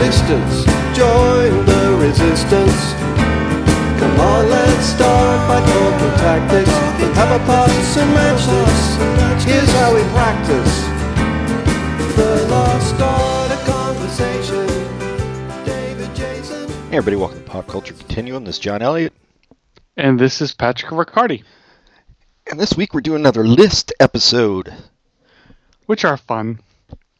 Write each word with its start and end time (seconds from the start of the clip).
existence. 0.00 0.64
Join 0.96 1.64
the 1.66 1.96
resistance. 2.00 2.94
Come 4.00 4.18
on, 4.18 4.50
let's 4.50 4.86
start 4.86 5.48
by 5.48 5.60
talking 5.64 6.18
tactics. 6.18 6.68
Let's 7.00 7.16
have 7.16 7.40
a 7.40 7.44
pass 7.44 7.96
and 7.96 8.10
match 8.12 8.44
this. 8.44 9.44
Here's 9.44 9.70
how 9.70 9.94
we 9.94 10.02
practice. 10.10 10.82
The 12.16 12.46
lost 12.50 13.00
art 13.00 13.52
of 13.52 13.64
conversation. 13.64 14.66
David 15.64 16.12
Jason. 16.16 16.68
Hey 16.90 16.96
everybody, 16.96 17.14
welcome 17.16 17.38
to 17.38 17.44
Pop 17.44 17.68
Culture 17.68 17.94
Continuum. 17.94 18.44
This 18.44 18.56
is 18.56 18.60
John 18.60 18.82
Elliott, 18.82 19.12
And 19.96 20.18
this 20.18 20.42
is 20.42 20.52
Patrick 20.52 20.90
Riccardi, 20.90 21.44
and 22.50 22.58
this 22.58 22.76
week 22.76 22.94
we're 22.94 23.00
doing 23.00 23.20
another 23.20 23.46
list 23.46 23.92
episode 24.00 24.74
which 25.86 26.04
are 26.04 26.16
fun 26.16 26.58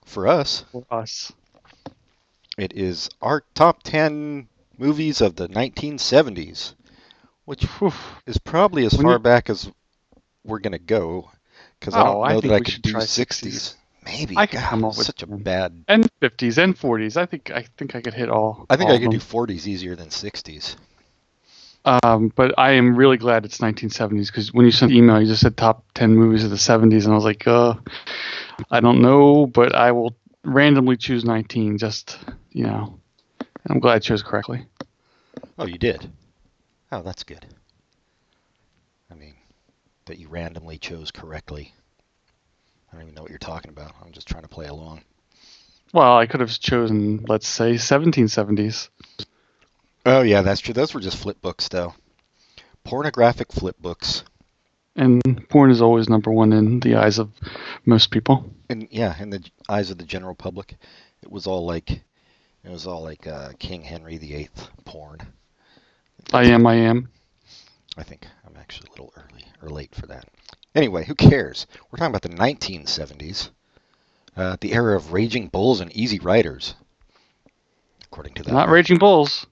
for 0.04 0.26
us. 0.26 0.64
for 0.72 0.84
us. 0.90 1.32
It 2.56 2.72
is 2.72 3.08
our 3.20 3.42
top 3.54 3.82
10 3.82 4.48
movies 4.78 5.20
of 5.20 5.36
the 5.36 5.48
1970s, 5.48 6.74
which 7.46 7.64
Whew. 7.64 7.92
is 8.26 8.38
probably 8.38 8.84
as 8.84 8.94
When 8.94 9.04
far 9.06 9.18
back 9.18 9.50
as 9.50 9.70
we're 10.44 10.60
going 10.60 10.72
to 10.72 10.78
go 10.78 11.30
because 11.80 11.94
I 11.94 12.00
Oh, 12.00 12.04
don't 12.04 12.28
know 12.28 12.40
think 12.40 12.52
that 12.52 12.54
I 12.54 12.60
could 12.60 12.82
do 12.82 12.92
try 12.92 13.00
60s. 13.00 13.74
Maybe. 14.04 14.36
I 14.36 14.46
could 14.46 14.60
God, 14.60 14.68
come 14.70 14.84
up 14.84 14.96
with 14.96 15.06
such 15.06 15.22
a 15.22 15.26
bad. 15.26 15.84
And 15.88 16.08
50s 16.20 16.58
and 16.62 16.76
40s. 16.76 17.16
I 17.16 17.26
think 17.26 17.50
I 17.50 17.64
think 17.76 17.94
I 17.96 18.00
could 18.02 18.14
hit 18.14 18.28
all. 18.28 18.66
I 18.68 18.76
think 18.76 18.90
all 18.90 18.96
I 18.96 19.00
could 19.00 19.10
do 19.10 19.18
40s 19.18 19.66
easier 19.66 19.96
than 19.96 20.10
60s. 20.10 20.76
Um, 21.86 22.32
but 22.34 22.54
I 22.58 22.72
am 22.72 22.96
really 22.96 23.16
glad 23.18 23.44
it's 23.44 23.58
1970s 23.58 24.28
because 24.28 24.52
when 24.54 24.64
you 24.64 24.72
sent 24.72 24.90
the 24.90 24.98
email, 24.98 25.20
you 25.20 25.26
just 25.26 25.42
said 25.42 25.56
top 25.56 25.84
10 25.94 26.14
movies 26.16 26.44
of 26.44 26.50
the 26.50 26.56
70s, 26.56 27.04
and 27.04 27.12
I 27.12 27.16
was 27.16 27.24
like, 27.24 27.46
uh, 27.46 27.74
I 28.70 28.80
don't 28.80 29.02
know, 29.02 29.46
but 29.46 29.74
I 29.74 29.92
will 29.92 30.16
randomly 30.44 30.96
choose 30.96 31.24
19. 31.24 31.76
Just 31.78 32.18
you 32.54 32.64
know, 32.64 32.98
I'm 33.68 33.80
glad 33.80 33.96
I 33.96 33.98
chose 33.98 34.22
correctly. 34.22 34.64
Oh, 35.58 35.66
you 35.66 35.76
did? 35.76 36.10
Oh, 36.90 37.02
that's 37.02 37.24
good. 37.24 37.44
I 39.10 39.14
mean, 39.14 39.34
that 40.06 40.18
you 40.18 40.28
randomly 40.28 40.78
chose 40.78 41.10
correctly. 41.10 41.74
I 42.90 42.96
don't 42.96 43.02
even 43.02 43.14
know 43.14 43.22
what 43.22 43.30
you're 43.30 43.38
talking 43.38 43.70
about. 43.70 43.92
I'm 44.02 44.12
just 44.12 44.28
trying 44.28 44.44
to 44.44 44.48
play 44.48 44.66
along. 44.66 45.02
Well, 45.92 46.16
I 46.16 46.26
could 46.26 46.40
have 46.40 46.58
chosen, 46.58 47.24
let's 47.28 47.46
say, 47.46 47.74
1770s. 47.74 48.88
Oh, 50.06 50.22
yeah, 50.22 50.42
that's 50.42 50.60
true. 50.60 50.74
Those 50.74 50.94
were 50.94 51.00
just 51.00 51.16
flip 51.16 51.40
books, 51.40 51.68
though. 51.68 51.94
Pornographic 52.84 53.52
flip 53.52 53.76
books. 53.80 54.24
And 54.96 55.48
porn 55.48 55.70
is 55.70 55.82
always 55.82 56.08
number 56.08 56.30
one 56.30 56.52
in 56.52 56.78
the 56.80 56.96
eyes 56.96 57.18
of 57.18 57.32
most 57.84 58.10
people. 58.10 58.52
And 58.68 58.86
yeah, 58.90 59.20
in 59.20 59.30
the 59.30 59.44
eyes 59.68 59.90
of 59.90 59.98
the 59.98 60.04
general 60.04 60.34
public, 60.34 60.76
it 61.22 61.30
was 61.30 61.46
all 61.46 61.64
like, 61.66 62.02
it 62.64 62.70
was 62.70 62.86
all 62.86 63.02
like 63.02 63.26
uh, 63.26 63.50
King 63.58 63.82
Henry 63.82 64.16
VIII 64.16 64.48
porn. 64.84 65.20
I 66.32 66.44
am, 66.44 66.66
I 66.66 66.74
am. 66.74 67.08
I 67.96 68.02
think 68.02 68.26
I'm 68.46 68.56
actually 68.56 68.88
a 68.88 68.90
little 68.92 69.12
early 69.16 69.44
or 69.62 69.68
late 69.68 69.94
for 69.94 70.06
that. 70.06 70.28
Anyway, 70.74 71.04
who 71.04 71.14
cares? 71.14 71.66
We're 71.90 71.98
talking 71.98 72.14
about 72.14 72.22
the 72.22 72.30
1970s, 72.30 73.50
uh, 74.36 74.56
the 74.60 74.72
era 74.72 74.96
of 74.96 75.12
raging 75.12 75.48
bulls 75.48 75.80
and 75.80 75.94
easy 75.94 76.18
riders, 76.18 76.74
according 78.04 78.34
to 78.34 78.42
that. 78.42 78.52
Not 78.52 78.66
one. 78.66 78.74
Raging 78.74 78.98
Bulls. 78.98 79.46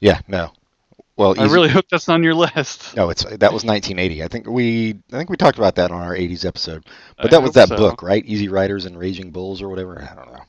Yeah, 0.00 0.20
no. 0.26 0.52
Well, 1.16 1.38
I 1.38 1.44
easy, 1.44 1.54
really 1.54 1.68
hope 1.68 1.84
that's 1.90 2.08
on 2.08 2.22
your 2.22 2.34
list. 2.34 2.96
no, 2.96 3.10
it's 3.10 3.24
that 3.24 3.52
was 3.52 3.62
1980. 3.62 4.22
I 4.24 4.28
think 4.28 4.46
we 4.46 4.94
I 5.12 5.18
think 5.18 5.28
we 5.28 5.36
talked 5.36 5.58
about 5.58 5.74
that 5.74 5.90
on 5.90 6.00
our 6.00 6.14
80s 6.14 6.46
episode. 6.46 6.86
But 7.18 7.26
I 7.26 7.28
that 7.32 7.42
was 7.42 7.52
that 7.52 7.68
so. 7.68 7.76
book, 7.76 8.02
right? 8.02 8.24
Easy 8.24 8.48
Riders 8.48 8.86
and 8.86 8.98
Raging 8.98 9.30
Bulls 9.30 9.60
or 9.60 9.68
whatever. 9.68 10.00
I 10.00 10.14
don't 10.14 10.32
know. 10.32 10.40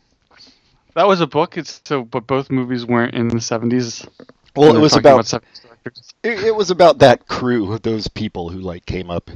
That 0.95 1.07
was 1.07 1.21
a 1.21 1.27
book. 1.27 1.57
It's 1.57 1.81
so, 1.85 2.03
but 2.03 2.27
both 2.27 2.49
movies 2.49 2.85
weren't 2.85 3.13
in 3.13 3.27
the 3.29 3.35
70s. 3.35 4.07
Well, 4.55 4.75
it 4.75 4.79
was 4.79 4.91
talking 4.91 5.11
about 5.11 5.33
it, 6.23 6.43
it 6.43 6.55
was 6.55 6.69
about 6.69 6.99
that 6.99 7.27
crew 7.27 7.71
of 7.71 7.81
those 7.81 8.07
people 8.07 8.49
who 8.49 8.59
like 8.59 8.85
came 8.85 9.09
up. 9.09 9.31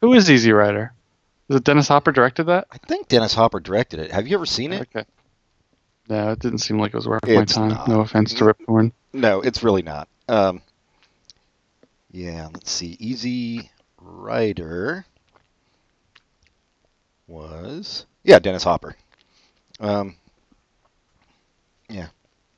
Who 0.00 0.12
is 0.12 0.30
Easy 0.30 0.52
Rider? 0.52 0.92
Was 1.48 1.56
it 1.56 1.64
Dennis 1.64 1.88
Hopper 1.88 2.12
directed 2.12 2.44
that? 2.44 2.66
I 2.70 2.78
think 2.78 3.08
Dennis 3.08 3.34
Hopper 3.34 3.60
directed 3.60 4.00
it. 4.00 4.10
Have 4.12 4.28
you 4.28 4.36
ever 4.36 4.46
seen 4.46 4.72
it? 4.72 4.82
Okay. 4.82 5.06
No, 6.08 6.32
it 6.32 6.38
didn't 6.38 6.58
seem 6.58 6.78
like 6.78 6.92
it 6.92 6.96
was 6.96 7.08
worth 7.08 7.26
my 7.26 7.44
time. 7.44 7.70
not. 7.70 7.88
No 7.88 8.00
offense 8.00 8.34
to 8.34 8.44
Rip 8.44 8.58
Torn. 8.66 8.92
No, 9.12 9.40
it's 9.40 9.62
really 9.62 9.82
not. 9.82 10.08
Um, 10.28 10.62
yeah, 12.10 12.48
let's 12.52 12.70
see. 12.70 12.96
Easy 13.00 13.70
Rider 14.00 15.06
was 17.26 18.04
yeah 18.22 18.38
Dennis 18.38 18.64
Hopper. 18.64 18.96
Um, 19.80 20.16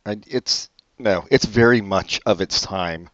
it's 0.07 0.71
no, 0.99 1.27
it's 1.31 1.45
very 1.45 1.81
much 1.81 2.21
of 2.27 2.41
its 2.41 2.61
time, 2.63 3.11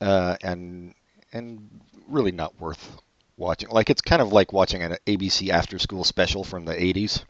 uh, 0.00 0.36
and 0.42 0.94
and 1.32 1.80
really 2.08 2.32
not 2.32 2.58
worth 2.60 3.00
watching. 3.36 3.68
Like 3.70 3.90
it's 3.90 4.00
kind 4.00 4.22
of 4.22 4.32
like 4.32 4.52
watching 4.52 4.82
an 4.82 4.96
ABC 5.06 5.50
after 5.50 5.78
school 5.78 6.04
special 6.04 6.44
from 6.44 6.64
the 6.64 6.80
'80s. 6.80 7.24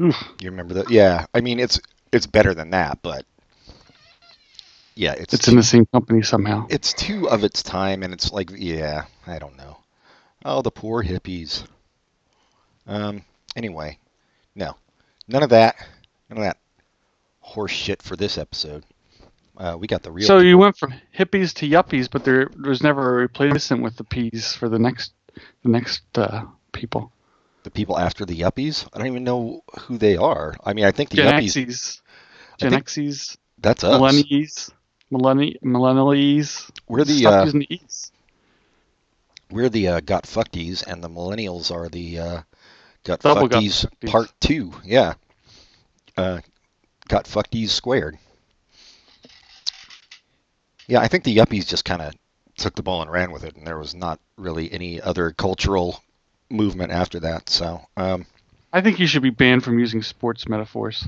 Oof. 0.00 0.16
You 0.40 0.50
remember 0.50 0.74
that? 0.74 0.90
Yeah, 0.90 1.26
I 1.34 1.40
mean 1.40 1.58
it's 1.60 1.80
it's 2.12 2.26
better 2.26 2.54
than 2.54 2.70
that, 2.70 2.98
but 3.02 3.24
yeah, 4.94 5.12
it's 5.12 5.32
It's 5.32 5.48
in 5.48 5.56
the 5.56 5.62
same 5.62 5.86
company 5.86 6.22
somehow. 6.22 6.66
it's 6.68 6.92
too 6.92 7.28
of 7.28 7.44
its 7.44 7.62
time, 7.62 8.02
and 8.02 8.12
it's 8.12 8.32
like, 8.32 8.50
yeah, 8.56 9.04
I 9.26 9.38
don't 9.38 9.56
know. 9.56 9.78
Oh, 10.44 10.62
the 10.62 10.70
poor 10.70 11.02
hippies. 11.04 11.64
Um. 12.86 13.24
Anyway, 13.56 13.98
no, 14.54 14.76
none 15.28 15.42
of 15.42 15.50
that. 15.50 15.76
None 16.28 16.38
of 16.38 16.44
that 16.44 16.58
horse 17.48 17.72
shit 17.72 18.02
for 18.02 18.16
this 18.16 18.38
episode. 18.38 18.84
Uh, 19.56 19.76
we 19.78 19.86
got 19.88 20.02
the 20.02 20.12
real. 20.12 20.26
So 20.26 20.38
you 20.38 20.56
went 20.56 20.76
from 20.76 20.94
hippies 21.16 21.52
to 21.54 21.68
yuppies, 21.68 22.08
but 22.10 22.24
there 22.24 22.48
was 22.62 22.82
never 22.82 23.18
a 23.18 23.22
replacement 23.22 23.82
with 23.82 23.96
the 23.96 24.04
P's 24.04 24.54
for 24.54 24.68
the 24.68 24.78
next 24.78 25.12
the 25.62 25.68
next 25.68 26.02
uh, 26.16 26.44
people. 26.72 27.10
the 27.64 27.70
people 27.70 27.98
after 27.98 28.24
the 28.24 28.36
yuppies. 28.36 28.86
I 28.92 28.98
don't 28.98 29.08
even 29.08 29.24
know 29.24 29.62
who 29.80 29.98
they 29.98 30.16
are. 30.16 30.54
I 30.64 30.74
mean, 30.74 30.84
I 30.84 30.92
think 30.92 31.10
the 31.10 31.16
Gen 31.16 31.32
yuppies. 31.34 31.56
X's, 31.56 32.02
Gen 32.58 32.74
X's, 32.74 33.38
That's 33.58 33.82
us. 33.82 34.00
millennials, 34.00 34.70
millenni- 35.10 35.60
millennials. 35.62 36.70
We're 36.88 37.04
the 37.04 37.18
Stop 37.18 37.32
uh, 37.32 37.44
using 37.44 37.60
the 37.60 37.74
E's. 37.74 38.12
we're 39.50 39.68
the 39.68 39.88
uh, 39.88 40.00
got 40.00 40.24
fuckties, 40.24 40.86
and 40.86 41.02
the 41.02 41.10
millennials 41.10 41.74
are 41.74 41.88
the 41.88 42.18
uh, 42.18 42.42
got 43.04 43.20
Double 43.20 43.48
got 43.48 43.84
part 44.06 44.32
two. 44.40 44.72
Yeah, 44.84 45.14
uh, 46.16 46.40
got 47.08 47.24
fuckties 47.24 47.70
squared. 47.70 48.18
Yeah, 50.86 51.00
I 51.00 51.08
think 51.08 51.24
the 51.24 51.36
yuppies 51.36 51.66
just 51.66 51.84
kind 51.84 52.00
of 52.00 52.14
took 52.56 52.74
the 52.74 52.82
ball 52.82 53.02
and 53.02 53.10
ran 53.10 53.30
with 53.30 53.44
it, 53.44 53.56
and 53.56 53.66
there 53.66 53.78
was 53.78 53.94
not 53.94 54.20
really 54.36 54.72
any 54.72 55.00
other 55.00 55.32
cultural 55.32 56.02
movement 56.50 56.92
after 56.92 57.20
that. 57.20 57.50
So, 57.50 57.82
um, 57.96 58.26
I 58.72 58.80
think 58.80 58.98
you 58.98 59.06
should 59.06 59.22
be 59.22 59.30
banned 59.30 59.64
from 59.64 59.78
using 59.78 60.02
sports 60.02 60.48
metaphors. 60.48 61.06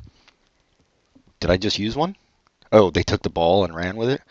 did 1.41 1.51
I 1.51 1.57
just 1.57 1.79
use 1.79 1.97
one? 1.97 2.17
Oh, 2.73 2.91
they 2.91 3.03
took 3.03 3.23
the 3.23 3.31
ball 3.31 3.65
and 3.65 3.75
ran 3.75 3.97
with 3.97 4.11
it. 4.11 4.23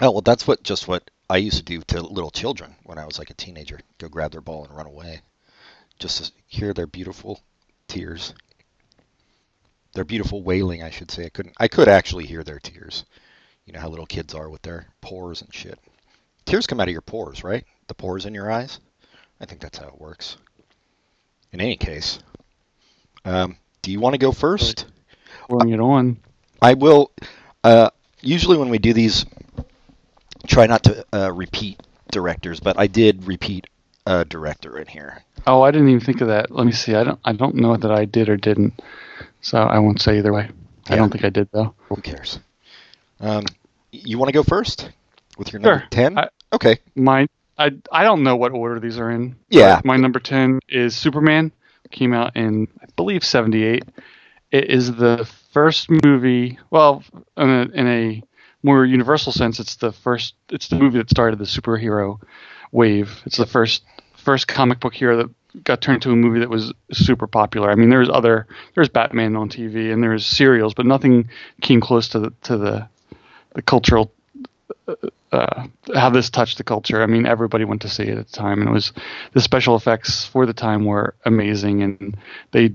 Oh 0.00 0.12
well, 0.12 0.20
that's 0.20 0.46
what 0.46 0.62
just 0.62 0.86
what 0.86 1.10
I 1.28 1.38
used 1.38 1.58
to 1.58 1.64
do 1.64 1.80
to 1.88 2.02
little 2.02 2.30
children 2.30 2.76
when 2.84 2.98
I 2.98 3.04
was 3.04 3.18
like 3.18 3.30
a 3.30 3.34
teenager. 3.34 3.80
Go 3.98 4.08
grab 4.08 4.30
their 4.30 4.40
ball 4.40 4.64
and 4.64 4.76
run 4.76 4.86
away, 4.86 5.22
just 5.98 6.24
to 6.24 6.32
hear 6.46 6.72
their 6.72 6.86
beautiful 6.86 7.40
tears. 7.88 8.34
Their 9.98 10.04
beautiful 10.04 10.44
wailing, 10.44 10.84
I 10.84 10.90
should 10.90 11.10
say. 11.10 11.24
I 11.24 11.28
couldn't. 11.28 11.56
I 11.58 11.66
could 11.66 11.88
actually 11.88 12.24
hear 12.24 12.44
their 12.44 12.60
tears. 12.60 13.04
You 13.66 13.72
know 13.72 13.80
how 13.80 13.88
little 13.88 14.06
kids 14.06 14.32
are 14.32 14.48
with 14.48 14.62
their 14.62 14.86
pores 15.00 15.42
and 15.42 15.52
shit. 15.52 15.76
Tears 16.44 16.68
come 16.68 16.78
out 16.78 16.86
of 16.86 16.92
your 16.92 17.00
pores, 17.00 17.42
right? 17.42 17.64
The 17.88 17.94
pores 17.94 18.24
in 18.24 18.32
your 18.32 18.48
eyes. 18.48 18.78
I 19.40 19.44
think 19.44 19.60
that's 19.60 19.76
how 19.76 19.88
it 19.88 20.00
works. 20.00 20.36
In 21.50 21.60
any 21.60 21.76
case, 21.76 22.20
um, 23.24 23.56
do 23.82 23.90
you 23.90 23.98
want 23.98 24.14
to 24.14 24.18
go 24.18 24.30
first? 24.30 24.86
Pouring 25.48 25.70
it 25.70 25.80
on. 25.80 26.18
I 26.62 26.74
will. 26.74 27.10
Uh, 27.64 27.90
usually, 28.20 28.56
when 28.56 28.68
we 28.68 28.78
do 28.78 28.92
these, 28.92 29.26
try 30.46 30.68
not 30.68 30.84
to 30.84 31.04
uh, 31.12 31.32
repeat 31.32 31.82
directors, 32.12 32.60
but 32.60 32.78
I 32.78 32.86
did 32.86 33.26
repeat 33.26 33.66
a 34.08 34.24
director 34.24 34.78
in 34.78 34.86
here. 34.86 35.22
Oh, 35.46 35.62
I 35.62 35.70
didn't 35.70 35.88
even 35.88 36.00
think 36.00 36.20
of 36.22 36.28
that. 36.28 36.50
Let 36.50 36.64
me 36.66 36.72
see. 36.72 36.94
I 36.94 37.04
don't. 37.04 37.20
I 37.24 37.32
don't 37.32 37.54
know 37.56 37.76
that 37.76 37.90
I 37.92 38.06
did 38.06 38.28
or 38.28 38.36
didn't. 38.36 38.80
So 39.42 39.58
I 39.58 39.78
won't 39.78 40.00
say 40.00 40.18
either 40.18 40.32
way. 40.32 40.48
I 40.88 40.96
don't 40.96 41.10
think 41.10 41.24
I 41.24 41.28
did 41.30 41.48
though. 41.52 41.74
Who 41.88 41.96
cares? 41.96 42.40
Um, 43.20 43.44
you 43.92 44.18
want 44.18 44.28
to 44.28 44.32
go 44.32 44.42
first 44.42 44.90
with 45.36 45.52
your 45.52 45.60
number 45.60 45.84
ten? 45.90 46.18
I- 46.18 46.28
okay. 46.52 46.78
My. 46.94 47.28
I. 47.58 47.72
I 47.92 48.02
don't 48.04 48.22
know 48.22 48.36
what 48.36 48.52
order 48.52 48.80
these 48.80 48.98
are 48.98 49.10
in. 49.10 49.36
Yeah. 49.50 49.80
My 49.84 49.96
number 49.96 50.20
ten 50.20 50.60
is 50.68 50.96
Superman. 50.96 51.52
Came 51.90 52.12
out 52.14 52.34
in 52.36 52.68
I 52.82 52.86
believe 52.96 53.24
'78. 53.24 53.84
It 54.50 54.70
is 54.70 54.94
the 54.96 55.28
first 55.52 55.88
movie. 55.90 56.58
Well, 56.70 57.04
in 57.36 57.48
a, 57.50 57.62
in 57.74 57.86
a 57.86 58.22
more 58.62 58.84
universal 58.84 59.32
sense, 59.32 59.60
it's 59.60 59.76
the 59.76 59.92
first. 59.92 60.34
It's 60.50 60.68
the 60.68 60.76
movie 60.76 60.98
that 60.98 61.10
started 61.10 61.38
the 61.38 61.44
superhero 61.44 62.20
wave. 62.72 63.20
It's 63.26 63.36
the 63.36 63.46
first 63.46 63.82
first 64.28 64.46
comic 64.46 64.78
book 64.78 64.92
hero 64.92 65.16
that 65.16 65.64
got 65.64 65.80
turned 65.80 65.96
into 65.96 66.10
a 66.10 66.14
movie 66.14 66.40
that 66.40 66.50
was 66.50 66.70
super 66.92 67.26
popular. 67.26 67.70
I 67.70 67.76
mean, 67.76 67.88
there's 67.88 68.10
other 68.10 68.46
there's 68.74 68.90
Batman 68.90 69.36
on 69.36 69.48
TV 69.48 69.90
and 69.90 70.02
there's 70.02 70.26
serials, 70.26 70.74
but 70.74 70.84
nothing 70.84 71.30
came 71.62 71.80
close 71.80 72.08
to 72.08 72.18
the 72.18 72.32
to 72.42 72.58
the 72.58 72.86
the 73.54 73.62
cultural 73.62 74.12
uh, 75.32 75.66
how 75.94 76.10
this 76.10 76.28
touched 76.28 76.58
the 76.58 76.64
culture. 76.64 77.02
I 77.02 77.06
mean, 77.06 77.24
everybody 77.24 77.64
went 77.64 77.80
to 77.82 77.88
see 77.88 78.02
it 78.02 78.18
at 78.18 78.26
the 78.26 78.36
time, 78.36 78.60
and 78.60 78.68
it 78.68 78.72
was 78.72 78.92
the 79.32 79.40
special 79.40 79.76
effects 79.76 80.26
for 80.26 80.44
the 80.44 80.52
time 80.52 80.84
were 80.84 81.14
amazing, 81.24 81.82
and 81.82 82.14
they 82.50 82.74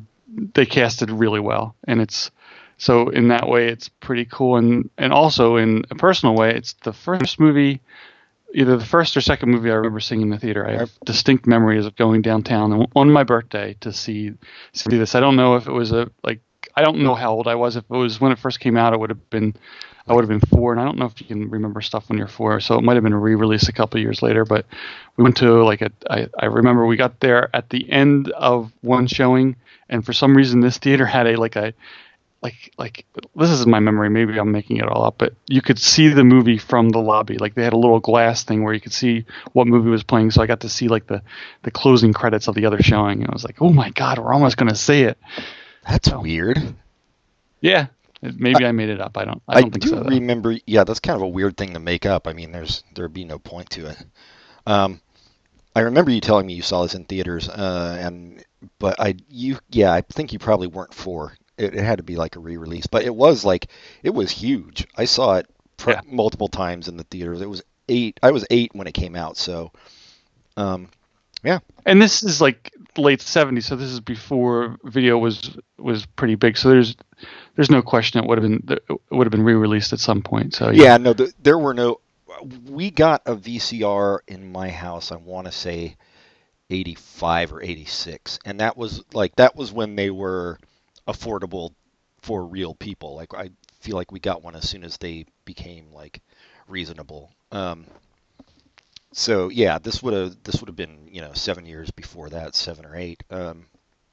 they 0.56 0.66
casted 0.66 1.12
really 1.12 1.40
well, 1.40 1.76
and 1.84 2.02
it's 2.02 2.32
so 2.80 3.10
in 3.10 3.28
that 3.28 3.48
way 3.48 3.68
it's 3.68 3.90
pretty 3.90 4.26
cool, 4.26 4.58
and 4.58 4.90
and 4.98 5.14
also 5.14 5.58
in 5.58 5.84
a 5.92 5.96
personal 5.96 6.34
way, 6.34 6.56
it's 6.56 6.74
the 6.82 6.94
first 6.94 7.40
movie. 7.40 7.80
Either 8.54 8.78
the 8.78 8.86
first 8.86 9.18
or 9.18 9.22
second 9.22 9.50
movie 9.50 9.72
I 9.72 9.76
remember 9.76 10.00
seeing 10.00 10.22
in 10.22 10.30
the 10.30 10.38
theater. 10.38 10.68
I 10.68 10.78
have 10.78 10.92
distinct 11.06 11.48
memories 11.48 11.86
of 11.86 11.96
going 11.96 12.22
downtown 12.22 12.88
on 12.96 13.12
my 13.12 13.24
birthday 13.24 13.76
to 13.82 13.92
see 13.92 14.34
see 14.74 14.98
this. 14.98 15.16
I 15.16 15.20
don't 15.20 15.36
know 15.36 15.56
if 15.56 15.68
it 15.68 15.72
was 15.72 15.92
a 15.92 16.10
like 16.24 16.42
I 16.76 16.84
don't 16.84 17.00
know 17.00 17.16
how 17.16 17.32
old 17.32 17.48
I 17.48 17.56
was. 17.56 17.76
If 17.76 17.86
it 17.86 17.96
was 17.96 18.22
when 18.22 18.32
it 18.32 18.40
first 18.40 18.60
came 18.60 18.78
out, 18.78 18.94
it 18.94 19.00
would 19.00 19.10
have 19.10 19.30
been 19.30 19.56
I 20.08 20.14
would 20.14 20.24
have 20.24 20.30
been 20.30 20.50
four, 20.58 20.74
and 20.74 20.82
I 20.82 20.86
don't 20.86 20.98
know 20.98 21.06
if 21.06 21.22
you 21.22 21.28
can 21.28 21.50
remember 21.50 21.82
stuff 21.82 22.10
when 22.10 22.18
you're 22.18 22.28
four, 22.28 22.60
so 22.60 22.78
it 22.78 22.84
might 22.84 22.96
have 22.96 23.04
been 23.04 23.16
re-release 23.16 23.70
a 23.70 23.74
couple 23.74 24.02
years 24.02 24.22
later. 24.22 24.44
But 24.44 24.66
we 25.16 25.24
went 25.24 25.38
to 25.38 25.64
like 25.64 25.82
a, 25.82 25.92
I, 26.10 26.28
I 26.38 26.46
remember 26.46 26.86
we 26.86 26.98
got 26.98 27.22
there 27.22 27.50
at 27.56 27.70
the 27.70 27.90
end 27.90 28.30
of 28.32 28.72
one 28.82 29.08
showing, 29.08 29.56
and 29.90 30.06
for 30.06 30.12
some 30.12 30.36
reason 30.36 30.60
this 30.60 30.78
theater 30.78 31.06
had 31.06 31.28
a 31.28 31.38
like 31.38 31.56
a 31.56 31.74
like 32.44 32.72
like 32.78 33.06
this 33.36 33.50
is 33.50 33.66
my 33.66 33.80
memory 33.80 34.10
maybe 34.10 34.38
i'm 34.38 34.52
making 34.52 34.78
it 34.78 34.84
all 34.84 35.06
up 35.06 35.16
but 35.18 35.34
you 35.48 35.62
could 35.62 35.80
see 35.80 36.10
the 36.10 36.24
movie 36.24 36.58
from 36.58 36.90
the 36.90 37.00
lobby 37.00 37.38
like 37.38 37.56
they 37.56 37.64
had 37.64 37.74
a 37.74 37.78
little 37.78 38.00
glass 38.00 38.44
thing 38.44 38.64
where 38.64 38.74
you 38.74 38.82
could 38.82 38.94
see 38.94 39.26
what 39.54 39.66
movie 39.66 39.90
was 39.90 40.04
playing 40.04 40.30
so 40.30 40.42
i 40.42 40.46
got 40.46 40.60
to 40.60 40.70
see 40.70 40.90
like 40.90 41.08
the 41.08 41.22
the 41.64 41.72
closing 41.72 42.14
credits 42.14 42.48
of 42.48 42.56
the 42.56 42.66
other 42.66 42.82
showing 42.84 43.22
and 43.22 43.30
i 43.30 43.34
was 43.34 43.46
like 43.46 43.62
oh 43.62 43.72
my 43.72 43.90
god 43.92 44.20
we're 44.20 44.34
almost 44.34 44.58
going 44.58 44.70
to 44.70 44.76
see 44.76 45.04
it 45.04 45.18
That's 45.88 46.12
weird. 46.12 46.60
yeah 47.62 47.88
maybe 48.22 48.66
I, 48.66 48.72
made 48.72 48.90
it 48.90 49.02
up 49.02 49.18
i 49.18 49.26
don't 49.26 49.42
i 49.48 49.62
don't 49.62 49.72
think 49.72 49.84
do 49.84 49.90
so 49.90 50.04
remember. 50.04 50.56
Yeah, 50.66 50.84
that's 50.84 51.00
kind 51.00 51.16
of 51.16 51.22
a 51.24 51.28
weird 51.28 51.58
thing 51.58 51.74
to 51.74 51.80
make 51.80 52.06
up. 52.06 52.28
I 52.28 52.34
mean, 52.34 52.52
there's 52.52 52.84
there'd 52.96 53.14
be 53.14 53.26
no 53.26 53.40
point 53.40 53.70
to 53.72 53.88
it. 53.88 53.98
Um, 54.66 55.02
I 55.76 55.82
remember 55.82 56.12
you 56.12 56.22
telling 56.22 56.46
me 56.46 56.54
you 56.54 56.62
saw 56.62 56.84
this 56.84 56.96
in 56.96 57.06
theaters, 57.06 57.50
uh, 57.50 57.98
and 58.00 58.44
but 58.80 59.00
I 59.00 59.16
you 59.30 59.58
yeah 59.70 59.92
I 59.92 60.02
think 60.02 60.32
you 60.34 60.40
probably 60.40 60.68
weren't 60.68 60.94
four. 60.94 61.36
It, 61.58 61.76
it 61.76 61.84
had 61.84 61.98
to 61.98 62.04
be 62.04 62.16
like 62.16 62.36
a 62.36 62.40
re-release, 62.40 62.88
but 62.88 63.04
it 63.04 63.14
was 63.16 63.46
like 63.46 63.68
it 64.02 64.12
was 64.14 64.32
huge. 64.32 64.88
I 64.98 65.06
saw 65.06 65.36
it 65.36 65.48
pr- 65.78 65.92
Yeah. 65.92 66.02
multiple 66.06 66.48
times 66.48 66.88
in 66.88 66.98
the 66.98 67.04
theaters. 67.04 67.42
It 67.42 67.50
was 67.50 67.62
eight. 67.90 68.20
I 68.24 68.32
was 68.32 68.46
eight 68.50 68.72
when 68.74 68.88
it 68.88 68.94
came 68.94 69.16
out, 69.16 69.38
so 69.38 69.72
um, 70.58 70.90
yeah, 71.44 71.60
and 71.86 72.02
this 72.02 72.24
is 72.24 72.42
like 72.42 72.72
late 72.96 73.20
70s 73.20 73.64
so 73.64 73.76
this 73.76 73.90
is 73.90 74.00
before 74.00 74.78
video 74.84 75.18
was 75.18 75.58
was 75.80 76.06
pretty 76.06 76.36
big 76.36 76.56
so 76.56 76.70
there's 76.70 76.96
there's 77.56 77.72
no 77.72 77.82
question 77.82 78.24
it 78.24 78.28
would 78.28 78.38
have 78.38 78.48
been 78.48 78.78
it 78.88 79.00
would 79.10 79.26
have 79.26 79.32
been 79.32 79.42
re-released 79.42 79.94
at 79.94 80.00
some 80.00 80.22
point 80.22 80.54
so 80.54 80.70
yeah. 80.70 80.98
No, 80.98 81.14
the, 81.14 81.34
there 81.42 81.58
were 81.58 81.74
no. 81.74 82.00
We 82.70 82.92
got 82.92 83.24
a 83.26 83.36
VCR 83.36 84.20
in 84.28 84.52
my 84.52 84.70
house. 84.70 85.12
I 85.12 85.16
want 85.16 85.46
to 85.48 85.52
say. 85.52 85.96
85 86.70 87.54
or 87.54 87.62
86 87.62 88.40
and 88.46 88.60
that 88.60 88.78
was 88.78 89.04
like 89.14 89.36
that 89.36 89.56
was 89.56 89.72
when 89.72 89.96
they 89.96 90.10
were 90.10 90.58
affordable 91.08 91.74
for 92.22 92.46
real 92.46 92.74
people. 92.74 93.16
Like 93.16 93.34
i 93.34 93.50
feel 93.82 93.96
like 93.96 94.12
we 94.12 94.20
got 94.20 94.44
one 94.44 94.56
as 94.56 94.70
soon 94.70 94.84
as 94.84 94.98
they 94.98 95.26
became 95.46 95.92
like 95.92 96.22
reasonable. 96.68 97.32
Um 97.52 97.86
so 99.12 99.50
yeah 99.50 99.78
this 99.78 100.02
would 100.02 100.14
have 100.14 100.44
this 100.44 100.60
would 100.60 100.68
have 100.68 100.76
been 100.76 101.08
you 101.12 101.22
know 101.22 101.34
seven 101.34 101.66
years 101.66 101.92
before 101.92 102.30
that 102.30 102.56
seven 102.56 102.86
or 102.86 102.96
eight. 102.96 103.24
Um 103.30 103.66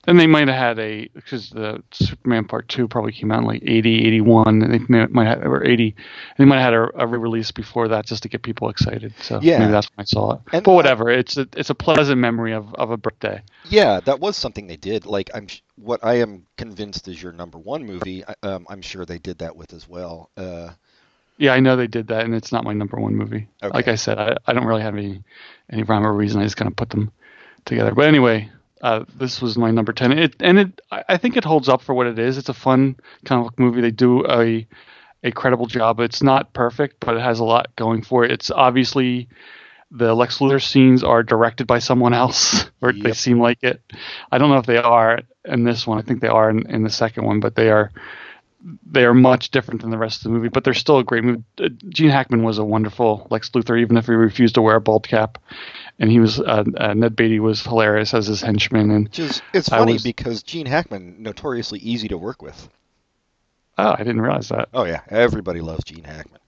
and 0.06 0.19
they 0.19 0.26
might 0.26 0.49
have 0.49 0.56
had 0.56 0.79
a 0.79 1.08
because 1.14 1.50
the 1.50 1.82
superman 1.93 2.44
part 2.47 2.69
2 2.69 2.88
probably 2.88 3.12
came 3.12 3.31
out 3.31 3.41
in 3.41 3.44
like 3.44 3.62
80 3.62 4.06
81 4.06 4.62
and 4.62 4.73
they 4.73 5.06
might 5.08 5.26
have 5.26 5.43
or 5.44 5.64
80 5.64 5.94
they 6.38 6.44
might 6.47 6.61
have 6.61 6.73
had 6.73 6.75
a, 6.75 7.02
a 7.02 7.06
re-release 7.06 7.50
before 7.50 7.88
that 7.88 8.06
just 8.06 8.23
to 8.23 8.29
get 8.29 8.43
people 8.43 8.70
excited 8.70 9.12
so 9.20 9.41
Yeah. 9.43 9.58
maybe 9.58 9.73
that's 9.73 9.88
when 9.94 10.02
i 10.02 10.05
saw 10.05 10.32
it 10.35 10.41
And, 10.52 10.64
but 10.64 10.73
whatever 10.73 11.11
it's 11.11 11.37
a 11.37 11.47
it's 11.56 11.70
a 11.70 11.75
pleasant 11.75 12.19
memory 12.19 12.52
of, 12.55 12.73
of 12.75 12.91
a 12.91 12.97
birthday 12.97 13.43
yeah 13.69 14.00
that 14.00 14.20
was 14.20 14.37
something 14.38 14.67
they 14.67 14.76
did 14.76 15.05
like 15.05 15.31
i'm 15.35 15.49
what 15.76 16.00
i 16.02 16.14
am 16.14 16.47
convinced 16.56 17.06
is 17.08 17.23
your 17.23 17.32
number 17.32 17.58
one 17.58 17.85
movie 17.85 18.25
um, 18.43 18.67
i'm 18.70 18.81
sure 18.82 19.05
they 19.05 19.19
did 19.19 19.38
that 19.38 19.55
with 19.55 19.73
as 19.75 19.87
well 19.88 20.31
uh 20.37 20.70
Yeah, 21.38 21.55
I 21.55 21.61
know 21.61 21.76
they 21.76 21.87
did 21.88 22.08
that, 22.08 22.25
and 22.26 22.35
it's 22.35 22.52
not 22.52 22.64
my 22.64 22.75
number 22.75 22.99
one 23.00 23.17
movie. 23.17 23.49
Okay. 23.62 23.73
Like 23.73 23.88
I 23.88 23.97
said, 23.97 24.19
I, 24.19 24.37
I 24.47 24.52
don't 24.52 24.67
really 24.67 24.82
have 24.82 24.94
any 24.94 25.23
any 25.73 25.85
rhyme 25.85 26.05
or 26.06 26.12
reason. 26.12 26.38
I 26.41 26.44
just 26.44 26.58
kind 26.58 26.70
of 26.70 26.76
put 26.76 26.91
them 26.91 27.11
together. 27.64 27.94
But 27.94 28.08
anyway, 28.08 28.50
uh, 28.81 29.05
this 29.15 29.43
was 29.43 29.59
my 29.59 29.71
number 29.71 29.93
ten. 29.93 30.17
It 30.17 30.37
and 30.41 30.59
it 30.59 30.81
I 30.91 31.17
think 31.17 31.37
it 31.37 31.44
holds 31.44 31.69
up 31.69 31.82
for 31.82 31.94
what 31.94 32.06
it 32.06 32.19
is. 32.19 32.38
It's 32.38 32.49
a 32.49 32.55
fun 32.55 32.97
comic 33.25 33.47
book 33.47 33.59
movie. 33.59 33.81
They 33.81 33.91
do 33.91 34.27
a 34.27 34.67
a 35.23 35.32
credible 35.32 35.67
job. 35.67 36.00
It's 36.00 36.23
not 36.23 36.53
perfect, 36.53 36.97
but 37.00 37.17
it 37.17 37.21
has 37.21 37.41
a 37.41 37.44
lot 37.44 37.75
going 37.77 38.03
for 38.03 38.25
it. 38.25 38.31
It's 38.31 38.50
obviously 38.50 39.29
the 39.91 40.15
Lex 40.15 40.38
Luthor 40.38 40.62
scenes 40.62 41.03
are 41.03 41.23
directed 41.23 41.67
by 41.67 41.79
someone 41.79 42.15
else, 42.15 42.71
or 42.81 42.93
they 42.93 43.12
seem 43.12 43.41
like 43.41 43.62
it. 43.62 43.82
I 44.31 44.38
don't 44.38 44.50
know 44.50 44.59
if 44.59 44.67
they 44.67 44.79
are 44.79 45.21
in 45.44 45.65
this 45.65 45.87
one. 45.87 45.99
I 45.99 46.03
think 46.03 46.21
they 46.21 46.29
are 46.29 46.49
in, 46.50 46.71
in 46.71 46.83
the 46.83 46.91
second 46.91 47.25
one, 47.25 47.41
but 47.41 47.55
they 47.55 47.71
are 47.71 47.91
they 48.87 49.05
are 49.05 49.15
much 49.15 49.50
different 49.50 49.81
than 49.81 49.91
the 49.91 49.99
rest 49.99 50.19
of 50.19 50.25
the 50.25 50.31
movie, 50.31 50.49
but 50.49 50.65
they're 50.65 50.75
still 50.75 50.99
a 50.99 51.05
great 51.05 51.25
movie. 51.25 51.43
Uh, 51.59 51.69
Gene 51.88 52.11
Hackman 52.11 52.43
was 52.43 52.59
a 52.59 52.65
wonderful 52.65 53.26
Lex 53.31 53.50
Luthor, 53.50 53.81
even 53.81 53.97
if 53.97 54.06
he 54.06 54.12
refused 54.12 54.55
to 54.56 54.62
wear 54.62 54.76
a 54.76 54.81
bald 54.81 55.09
cap. 55.09 55.38
And 56.00 56.11
he 56.11 56.19
was 56.19 56.41
uh, 56.41 56.64
uh, 56.79 56.94
Ned 56.94 57.14
Beatty 57.14 57.38
was 57.41 57.62
hilarious 57.62 58.14
as 58.14 58.26
his 58.26 58.41
henchman. 58.41 58.91
And 58.91 59.05
which 59.05 59.19
is 59.19 59.43
it's 59.52 59.69
funny 59.69 59.93
was- 59.93 60.02
because 60.02 60.43
gene 60.43 60.67
hackman 60.67 61.23
notoriously 61.23 61.79
easy 61.81 62.08
to 62.08 62.19
work 62.19 62.43
with 62.43 62.69
oh, 63.79 63.93
I 63.93 63.99
didn't 63.99 64.20
realize 64.20 64.49
that. 64.49 64.69
oh 64.75 64.85
yeah 64.85 65.00
everybody 65.08 65.61
loves 65.61 65.85
gene 65.85 66.05
hackman 66.05 66.41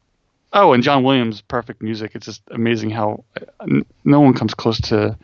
Oh, 0.54 0.74
and 0.74 0.82
John 0.82 1.02
Williams, 1.02 1.40
perfect 1.40 1.80
music. 1.80 2.12
It's 2.14 2.26
just 2.26 2.42
amazing 2.50 2.90
how 2.90 3.24
uh, 3.40 3.44
n- 3.62 3.86
no 4.04 4.20
one 4.20 4.34
comes 4.34 4.52
close 4.52 4.78
to 4.82 5.16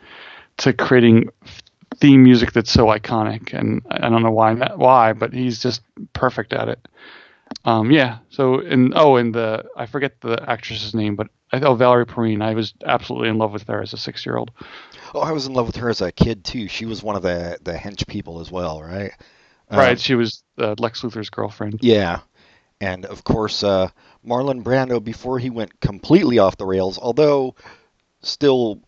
to 0.57 0.73
creating 0.73 1.29
theme 1.97 2.23
music 2.23 2.51
that's 2.51 2.71
so 2.71 2.87
iconic. 2.87 3.53
And 3.53 3.83
I 3.91 4.09
don't 4.09 4.23
know 4.23 4.31
why, 4.31 4.55
why, 4.75 5.13
but 5.13 5.31
he's 5.31 5.61
just 5.61 5.81
perfect 6.13 6.51
at 6.51 6.67
it. 6.69 6.87
Um, 7.63 7.91
yeah. 7.91 8.17
So, 8.31 8.59
and 8.61 8.93
oh, 8.95 9.17
and 9.17 9.35
the 9.35 9.65
I 9.75 9.85
forget 9.85 10.19
the 10.21 10.43
actress's 10.49 10.95
name, 10.95 11.15
but 11.15 11.27
oh 11.53 11.75
Valerie 11.75 12.05
Perrine. 12.05 12.41
I 12.41 12.53
was 12.53 12.73
absolutely 12.85 13.29
in 13.29 13.37
love 13.37 13.51
with 13.51 13.67
her 13.67 13.81
as 13.81 13.93
a 13.93 13.97
six 13.97 14.25
year 14.25 14.37
old. 14.37 14.51
oh 15.13 15.21
i 15.21 15.31
was 15.31 15.47
in 15.47 15.53
love 15.53 15.65
with 15.67 15.75
her 15.77 15.89
as 15.89 16.01
a 16.01 16.11
kid 16.11 16.43
too 16.43 16.67
she 16.67 16.85
was 16.85 17.01
one 17.01 17.15
of 17.15 17.23
the 17.23 17.57
the 17.63 17.73
hench 17.73 18.05
people 18.07 18.39
as 18.39 18.51
well 18.51 18.81
right 18.81 19.11
Um, 19.71 19.79
right. 19.79 19.99
She 19.99 20.15
was 20.15 20.43
uh, 20.57 20.75
Lex 20.79 21.01
Luthor's 21.03 21.29
girlfriend. 21.29 21.79
Yeah. 21.81 22.21
And 22.81 23.05
of 23.05 23.23
course, 23.23 23.61
uh, 23.63 23.89
Marlon 24.25 24.63
Brando, 24.63 25.03
before 25.03 25.37
he 25.37 25.49
went 25.51 25.79
completely 25.79 26.39
off 26.39 26.57
the 26.57 26.65
rails, 26.65 26.97
although 26.97 27.53
still 28.21 28.81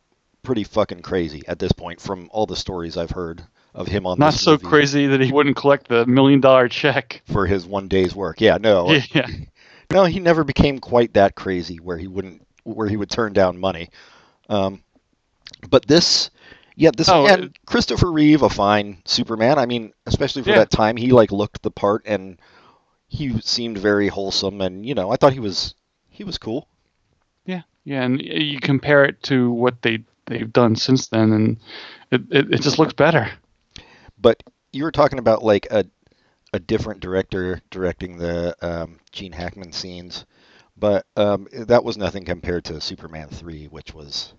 pretty 0.44 0.64
fucking 0.64 1.02
crazy 1.02 1.44
at 1.48 1.60
this 1.60 1.72
point 1.72 2.02
from 2.02 2.30
all 2.32 2.46
the 2.48 2.56
stories 2.56 2.98
I've 2.98 3.12
heard 3.12 3.44
of 3.76 3.88
him 3.88 4.06
on 4.08 4.18
Not 4.18 4.34
so 4.34 4.52
movie 4.54 4.66
crazy 4.66 5.08
that 5.08 5.22
he 5.22 5.32
wouldn't 5.32 5.56
collect 5.56 5.88
the 5.88 6.06
million 6.08 6.40
dollar 6.42 6.68
check. 6.68 7.22
for 7.32 7.46
his 7.46 7.66
one 7.66 7.88
day's 7.88 8.16
work. 8.16 8.42
Yeah, 8.42 8.58
no. 8.60 8.92
Yeah. 9.14 9.28
No, 9.92 10.06
he 10.06 10.20
never 10.22 10.44
became 10.46 10.80
quite 10.80 11.14
that 11.16 11.36
crazy 11.36 11.76
where 11.78 11.98
he 11.98 12.08
wouldn't 12.08 12.48
where 12.64 12.88
he 12.88 12.98
would 12.98 13.10
turn 13.10 13.34
down 13.34 13.60
money. 13.60 13.90
Um, 14.50 14.84
but 15.70 15.88
this 15.88 16.30
yeah, 16.76 16.92
this 16.96 17.10
Oh, 17.10 17.28
and 17.28 17.56
Christopher 17.66 18.12
Reeve, 18.12 18.42
a 18.42 18.50
fine 18.50 19.02
Superman. 19.06 19.60
I 19.60 19.66
mean, 19.66 19.94
especially 20.06 20.44
for 20.44 20.50
Yeah. 20.52 20.60
that 20.60 20.72
time, 20.72 20.98
he 20.98 21.12
like 21.12 21.32
looked 21.32 21.62
the 21.62 21.72
part 21.72 22.04
and 22.06 22.40
he 23.08 23.40
seemed 23.42 23.78
very 23.78 24.08
wholesome 24.08 24.62
and 24.62 24.86
you 24.86 24.94
know, 24.96 25.12
I 25.12 25.16
thought 25.18 25.34
he 25.34 25.40
was 25.40 25.76
he 26.10 26.24
was 26.24 26.38
cool. 26.38 26.68
Yeah, 27.46 27.62
yeah, 27.84 28.04
and 28.04 28.22
you 28.22 28.60
compare 28.60 29.04
it 29.06 29.22
to 29.24 29.52
what 29.52 29.82
they 29.82 30.04
they've 30.28 30.52
done 30.52 30.76
since 30.76 31.08
then, 31.08 31.32
and 31.34 31.58
it 32.12 32.22
it, 32.32 32.54
it 32.56 32.62
just 32.62 32.80
looks 32.80 32.94
better. 32.94 33.32
But 34.18 34.44
you 34.72 34.84
were 34.84 34.92
talking 34.92 35.20
about 35.20 35.44
like 35.44 35.68
a 35.72 35.86
a 36.54 36.60
different 36.60 37.00
director 37.02 37.62
directing 37.70 38.18
the 38.18 38.56
um, 38.62 39.00
Gene 39.12 39.32
Hackman 39.34 39.72
scenes, 39.72 40.26
but 40.82 41.06
um, 41.16 41.48
that 41.54 41.86
was 41.86 41.96
nothing 41.96 42.26
compared 42.26 42.66
to 42.66 42.82
Superman 42.82 43.30
three, 43.30 43.68
which 43.68 43.94
was 43.94 44.34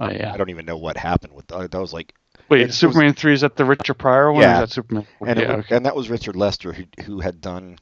Oh 0.00 0.10
yeah. 0.10 0.32
I 0.32 0.36
don't 0.38 0.48
even 0.50 0.64
know 0.64 0.76
what 0.78 0.96
happened 0.96 1.32
with 1.34 1.46
that. 1.48 1.70
That 1.70 1.80
was 1.80 1.92
like 1.92 2.14
Wait, 2.48 2.66
was- 2.68 2.76
Superman 2.76 3.12
three 3.12 3.34
is 3.34 3.40
that 3.42 3.56
the 3.56 3.64
Richard 3.66 3.94
Pryor 3.94 4.32
one? 4.32 4.42
Yeah. 4.42 4.60
Or 4.60 4.64
is 4.64 4.68
that 4.70 4.74
Superman? 4.74 5.06
and 5.26 5.38
yeah, 5.38 5.52
it, 5.52 5.58
okay. 5.60 5.76
and 5.76 5.84
that 5.84 5.96
was 5.96 6.08
Richard 6.08 6.36
Lester 6.36 6.72
who 6.72 6.84
who 7.04 7.20
had 7.20 7.40
done 7.42 7.78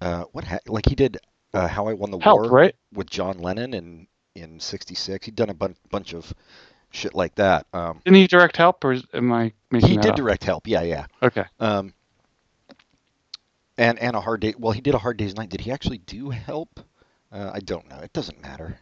uh, 0.00 0.24
what 0.32 0.44
ha- 0.44 0.58
like 0.66 0.88
he 0.88 0.94
did 0.94 1.18
uh, 1.54 1.68
How 1.68 1.86
I 1.88 1.92
Won 1.94 2.10
the 2.10 2.18
Help, 2.18 2.42
War 2.42 2.50
right? 2.50 2.74
with 2.92 3.08
John 3.10 3.38
Lennon 3.38 3.74
in 3.74 4.06
in 4.34 4.60
'66. 4.60 5.26
He'd 5.26 5.34
done 5.34 5.50
a 5.50 5.54
bun- 5.54 5.76
bunch 5.90 6.14
of 6.14 6.32
shit 6.90 7.14
like 7.14 7.34
that. 7.34 7.66
Um, 7.72 8.00
Didn't 8.04 8.16
he 8.16 8.26
direct 8.28 8.56
Help, 8.56 8.84
or 8.84 8.96
am 9.12 9.32
I 9.32 9.52
making 9.70 9.88
he 9.90 9.96
did 9.96 10.12
up? 10.12 10.16
direct 10.16 10.44
Help. 10.44 10.66
Yeah, 10.68 10.82
yeah. 10.82 11.06
Okay. 11.22 11.44
Um, 11.58 11.92
and 13.78 13.98
and 13.98 14.16
a 14.16 14.20
hard 14.20 14.40
day. 14.40 14.54
Well, 14.58 14.72
he 14.72 14.80
did 14.80 14.94
a 14.94 14.98
hard 14.98 15.16
day's 15.16 15.36
night. 15.36 15.48
Did 15.48 15.62
he 15.62 15.70
actually 15.72 15.98
do 15.98 16.30
help? 16.30 16.80
Uh, 17.32 17.50
I 17.52 17.60
don't 17.60 17.88
know. 17.88 17.98
It 17.98 18.12
doesn't 18.12 18.42
matter. 18.42 18.80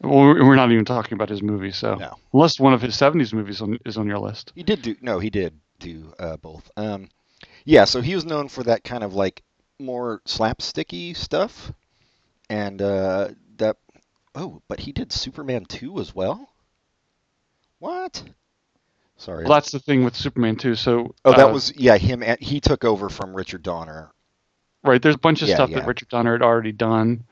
Well, 0.00 0.18
we're 0.18 0.54
not 0.54 0.70
even 0.70 0.84
talking 0.84 1.14
about 1.14 1.28
his 1.28 1.42
movies, 1.42 1.76
so 1.76 1.96
No. 1.96 2.16
unless 2.32 2.60
one 2.60 2.72
of 2.72 2.80
his 2.80 2.94
'70s 2.94 3.32
movies 3.32 3.60
on, 3.60 3.78
is 3.84 3.96
on 3.96 4.06
your 4.06 4.18
list. 4.18 4.52
He 4.54 4.62
did 4.62 4.82
do 4.82 4.94
no, 5.00 5.18
he 5.18 5.30
did 5.30 5.58
do 5.80 6.12
uh, 6.20 6.36
both. 6.36 6.70
Um, 6.76 7.08
yeah, 7.64 7.84
so 7.84 8.00
he 8.00 8.14
was 8.14 8.24
known 8.24 8.48
for 8.48 8.62
that 8.64 8.84
kind 8.84 9.02
of 9.02 9.14
like 9.14 9.42
more 9.80 10.20
slapsticky 10.24 11.16
stuff, 11.16 11.72
and 12.48 12.80
uh, 12.80 13.30
that. 13.56 13.76
Oh, 14.34 14.62
but 14.68 14.80
he 14.80 14.92
did 14.92 15.10
Superman 15.12 15.64
two 15.64 15.98
as 15.98 16.14
well. 16.14 16.48
What? 17.80 18.22
Sorry. 19.16 19.44
Well, 19.44 19.54
that's 19.54 19.72
the 19.72 19.80
thing 19.80 20.04
with 20.04 20.14
Superman 20.14 20.56
too. 20.56 20.76
So, 20.76 21.14
oh, 21.24 21.32
that 21.32 21.48
uh, 21.48 21.52
was 21.52 21.74
yeah 21.76 21.96
him. 21.96 22.22
He 22.40 22.60
took 22.60 22.84
over 22.84 23.08
from 23.08 23.34
Richard 23.34 23.62
Donner. 23.64 24.12
Right. 24.84 25.00
There's 25.00 25.14
a 25.14 25.18
bunch 25.18 25.42
of 25.42 25.48
Yeah, 25.48 25.56
stuff 25.56 25.70
yeah. 25.70 25.80
that 25.80 25.86
Richard 25.86 26.08
Donner 26.08 26.32
had 26.32 26.42
already 26.42 26.72
done, 26.72 27.24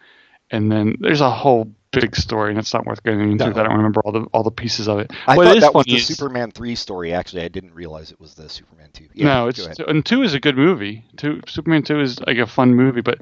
and 0.51 0.71
then 0.71 0.97
there's 1.01 1.21
a 1.21 1.31
whole 1.31 1.73
big 1.93 2.15
story, 2.15 2.51
and 2.51 2.59
it's 2.59 2.75
not 2.75 2.85
worth 2.85 3.03
getting 3.03 3.21
into. 3.33 3.45
No. 3.49 3.51
I 3.61 3.63
don't 3.65 3.77
remember 3.77 4.01
all 4.05 4.13
the 4.13 4.21
all 4.33 4.43
the 4.43 4.51
pieces 4.51 4.89
of 4.89 4.99
it. 4.99 5.11
I 5.27 5.35
thought 5.37 5.57
is 5.57 5.63
that 5.63 5.75
was 5.75 5.87
the 5.87 5.97
is- 5.97 6.07
Superman 6.07 6.51
three 6.51 6.75
story. 6.75 7.13
Actually, 7.13 7.43
I 7.43 7.49
didn't 7.49 7.75
realize 7.75 8.13
it 8.13 8.21
was 8.21 8.35
the 8.35 8.49
Superman 8.49 8.91
two. 8.93 9.09
Yeah, 9.15 9.27
no, 9.27 9.49
it's 9.49 9.67
and 9.79 10.05
two 10.05 10.23
is 10.23 10.35
a 10.35 10.41
good 10.41 10.57
movie. 10.57 11.05
Two 11.17 11.41
Superman 11.47 11.83
two 11.83 12.01
is 12.01 12.21
like 12.21 12.39
a 12.39 12.47
fun 12.47 12.75
movie, 12.75 13.01
but 13.01 13.21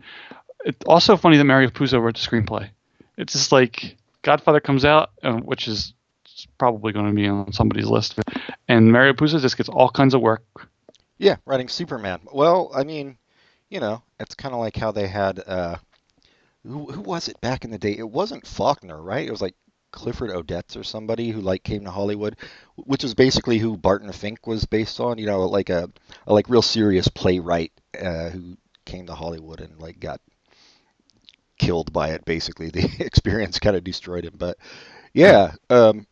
it's 0.65 0.85
also 0.87 1.17
funny 1.17 1.37
that 1.37 1.45
Mario 1.45 1.69
Puzo 1.69 2.01
wrote 2.01 2.17
the 2.17 2.21
screenplay. 2.27 2.71
It's 3.17 3.33
just 3.35 3.53
like 3.53 3.97
Godfather 4.23 4.61
comes 4.61 4.85
out, 4.85 5.11
uh, 5.23 5.35
which 5.35 5.69
is 5.69 5.93
probably 6.59 6.93
going 6.93 7.07
to 7.07 7.13
be 7.13 7.29
on 7.29 7.53
somebody's 7.53 7.87
list, 7.87 8.19
and 8.69 8.91
Mario 8.91 9.13
Puzo 9.13 9.41
just 9.41 9.57
gets 9.57 9.69
all 9.69 9.89
kinds 9.91 10.15
of 10.15 10.21
work. 10.21 10.43
Yeah, 11.19 11.37
writing 11.47 11.69
Superman. 11.69 12.21
Well, 12.33 12.73
I 12.75 12.83
mean, 12.83 13.19
you 13.71 13.81
know, 13.81 14.03
it's 14.21 14.35
kind 14.35 14.55
of 14.55 14.61
like 14.61 14.77
how 14.77 14.93
they 14.93 15.07
had 15.07 15.41
uh, 15.47 15.77
who, 16.65 16.87
who 16.91 17.01
was 17.03 17.29
it 17.29 17.41
back 17.41 17.65
in 17.65 17.71
the 17.71 17.79
day? 17.79 17.97
It 17.97 18.09
wasn't 18.09 18.47
Faulkner, 18.47 19.01
right? 19.01 19.27
It 19.27 19.31
was 19.31 19.43
like 19.43 19.55
Clifford 19.93 20.31
Odets 20.31 20.77
or 20.77 20.83
somebody 20.83 21.31
who 21.31 21.41
like 21.41 21.63
came 21.63 21.85
to 21.85 21.91
Hollywood, 21.91 22.37
which 22.77 23.05
is 23.05 23.15
basically 23.15 23.59
who 23.59 23.77
Barton 23.77 24.11
Fink 24.13 24.47
was 24.47 24.65
based 24.65 24.99
on. 24.99 25.19
You 25.19 25.27
know, 25.27 25.45
like 25.47 25.71
a, 25.71 25.91
a 26.27 26.33
like 26.33 26.49
real 26.49 26.63
serious 26.63 27.09
playwright 27.09 27.73
uh, 28.01 28.31
who 28.31 28.57
came 28.85 29.07
to 29.07 29.15
Hollywood 29.15 29.61
and 29.61 29.79
like 29.79 30.01
got 30.01 30.21
killed 31.59 31.93
by 31.93 32.11
it. 32.11 32.25
Basically, 32.25 32.71
the 32.71 32.89
experience 32.99 33.59
kind 33.59 33.77
of 33.77 33.85
destroyed 33.85 34.25
him. 34.25 34.35
But 34.37 34.59
yeah, 35.13 35.53
um, 35.71 36.07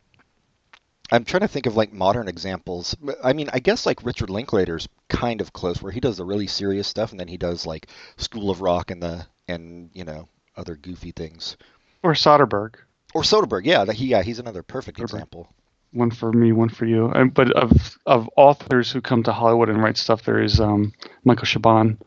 I'm 1.13 1.23
trying 1.25 1.41
to 1.41 1.47
think 1.47 1.65
of 1.67 1.75
like 1.77 1.93
modern 1.93 2.27
examples. 2.27 2.95
I 3.23 3.33
mean, 3.33 3.49
I 3.53 3.59
guess 3.59 3.85
like 3.85 4.03
Richard 4.03 4.29
Linklater's 4.29 4.87
kind 5.09 5.41
of 5.41 5.53
close, 5.53 5.81
where 5.81 5.91
he 5.91 5.99
does 5.99 6.17
the 6.17 6.25
really 6.25 6.47
serious 6.47 6.87
stuff, 6.87 7.11
and 7.11 7.19
then 7.19 7.27
he 7.27 7.37
does 7.37 7.65
like 7.65 7.87
School 8.17 8.49
of 8.49 8.61
Rock 8.61 8.91
and 8.91 9.01
the 9.01 9.27
and 9.47 9.89
you 9.93 10.03
know 10.03 10.27
other 10.57 10.75
goofy 10.75 11.11
things. 11.11 11.55
Or 12.03 12.13
Soderbergh, 12.13 12.75
Or 13.13 13.21
Soderbergh, 13.21 13.65
yeah, 13.65 13.85
that 13.85 13.95
he 13.95 14.07
yeah 14.07 14.23
he's 14.23 14.39
another 14.39 14.63
perfect 14.63 14.97
Soderbergh. 14.97 15.03
example. 15.03 15.47
one 15.91 16.11
for 16.11 16.33
me, 16.33 16.51
one 16.51 16.69
for 16.69 16.85
you. 16.85 17.09
And, 17.09 17.33
but 17.33 17.51
of 17.51 17.97
of 18.07 18.29
authors 18.35 18.91
who 18.91 18.99
come 19.01 19.23
to 19.23 19.31
Hollywood 19.33 19.69
and 19.69 19.81
write 19.81 19.97
stuff, 19.97 20.23
there 20.23 20.41
is 20.41 20.59
um, 20.59 20.93
Michael 21.23 21.45
Chabon, 21.45 21.97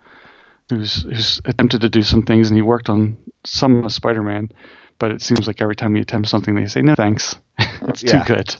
who's 0.69 1.03
who's 1.03 1.41
attempted 1.45 1.81
to 1.83 1.89
do 1.89 2.03
some 2.03 2.25
things, 2.25 2.49
and 2.51 2.57
he 2.59 2.63
worked 2.63 2.89
on 2.89 3.17
some 3.45 3.85
of 3.85 3.93
Spider-Man. 3.93 4.51
But 4.99 5.13
it 5.13 5.23
seems 5.23 5.47
like 5.47 5.61
every 5.63 5.77
time 5.77 5.95
he 5.95 6.01
attempts 6.01 6.31
something, 6.31 6.55
they 6.55 6.67
say 6.67 6.83
no 6.83 6.95
thanks. 6.95 7.37
it's 7.59 8.03
Yeah. 8.03 8.23
too 8.25 8.35
good. 8.35 8.57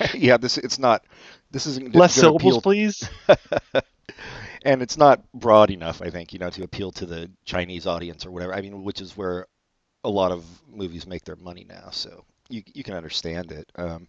yeah, 0.14 0.36
this 0.36 0.58
it's 0.58 0.78
not. 0.78 1.04
This 1.50 1.66
isn't 1.66 1.94
Less 1.94 2.14
syllables, 2.14 2.58
appeal- 2.58 2.60
please. 2.62 3.08
and 4.64 4.82
it's 4.82 4.96
not 4.96 5.20
broad 5.32 5.70
enough, 5.70 6.00
I 6.02 6.10
think, 6.10 6.32
you 6.32 6.38
know, 6.38 6.50
to 6.50 6.62
appeal 6.62 6.92
to 6.92 7.06
the 7.06 7.30
Chinese 7.44 7.86
audience 7.86 8.24
or 8.26 8.30
whatever. 8.30 8.54
I 8.54 8.60
mean, 8.60 8.84
which 8.84 9.00
is 9.00 9.16
where 9.16 9.46
a 10.04 10.10
lot 10.10 10.32
of 10.32 10.44
movies 10.68 11.06
make 11.06 11.24
their 11.24 11.36
money 11.36 11.66
now, 11.68 11.90
so 11.90 12.24
you 12.48 12.62
you 12.72 12.82
can 12.84 12.94
understand 12.94 13.52
it. 13.52 13.70
Um, 13.76 14.08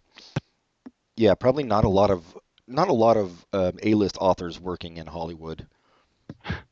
yeah, 1.16 1.34
probably 1.34 1.64
not 1.64 1.84
a 1.84 1.88
lot 1.88 2.10
of 2.10 2.22
not 2.66 2.88
a 2.88 2.92
lot 2.92 3.16
of 3.16 3.44
um, 3.52 3.72
A-list 3.82 4.16
authors 4.20 4.58
working 4.60 4.96
in 4.96 5.06
Hollywood 5.06 5.66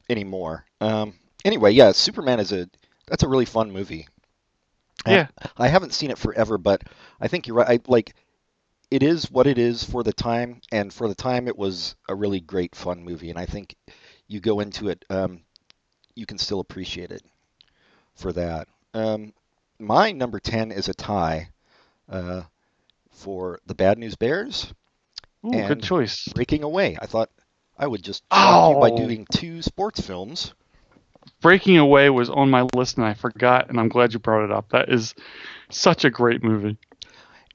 anymore. 0.08 0.64
Um, 0.80 1.14
anyway, 1.44 1.72
yeah, 1.72 1.92
Superman 1.92 2.40
is 2.40 2.52
a 2.52 2.68
that's 3.06 3.22
a 3.22 3.28
really 3.28 3.44
fun 3.44 3.70
movie. 3.72 4.06
I- 5.04 5.12
Yeah. 5.12 5.26
I 5.56 5.68
haven't 5.68 5.94
seen 5.94 6.10
it 6.10 6.18
forever, 6.18 6.58
but 6.58 6.82
I 7.20 7.28
think 7.28 7.46
you're 7.46 7.56
right. 7.56 7.68
I 7.68 7.80
like 7.88 8.14
it 8.90 9.02
is 9.02 9.30
what 9.30 9.46
it 9.46 9.58
is 9.58 9.84
for 9.84 10.02
the 10.02 10.12
time, 10.12 10.60
and 10.72 10.92
for 10.92 11.08
the 11.08 11.14
time, 11.14 11.46
it 11.48 11.56
was 11.56 11.94
a 12.08 12.14
really 12.14 12.40
great, 12.40 12.74
fun 12.74 13.04
movie. 13.04 13.30
And 13.30 13.38
I 13.38 13.46
think 13.46 13.76
you 14.28 14.40
go 14.40 14.60
into 14.60 14.88
it, 14.88 15.04
um, 15.10 15.40
you 16.14 16.26
can 16.26 16.38
still 16.38 16.60
appreciate 16.60 17.10
it 17.10 17.22
for 18.14 18.32
that. 18.32 18.68
Um, 18.94 19.32
my 19.78 20.12
number 20.12 20.40
ten 20.40 20.72
is 20.72 20.88
a 20.88 20.94
tie 20.94 21.48
uh, 22.08 22.42
for 23.10 23.60
the 23.66 23.74
Bad 23.74 23.98
News 23.98 24.16
Bears, 24.16 24.72
Ooh, 25.44 25.52
And- 25.52 25.68
good 25.68 25.82
choice. 25.82 26.26
Breaking 26.34 26.62
Away. 26.64 26.98
I 27.00 27.06
thought 27.06 27.30
I 27.78 27.86
would 27.86 28.02
just 28.02 28.22
you 28.24 28.28
by 28.80 28.90
Oh. 28.90 28.96
doing 28.96 29.26
two 29.32 29.62
sports 29.62 30.00
films. 30.00 30.52
Breaking 31.40 31.78
Away 31.78 32.10
was 32.10 32.28
on 32.28 32.50
my 32.50 32.66
list, 32.74 32.98
and 32.98 33.06
I 33.06 33.14
forgot, 33.14 33.70
and 33.70 33.78
I'm 33.80 33.88
glad 33.88 34.12
you 34.12 34.18
brought 34.18 34.44
it 34.44 34.50
up. 34.50 34.68
That 34.70 34.90
is 34.90 35.14
such 35.70 36.04
a 36.04 36.10
great 36.10 36.42
movie. 36.42 36.76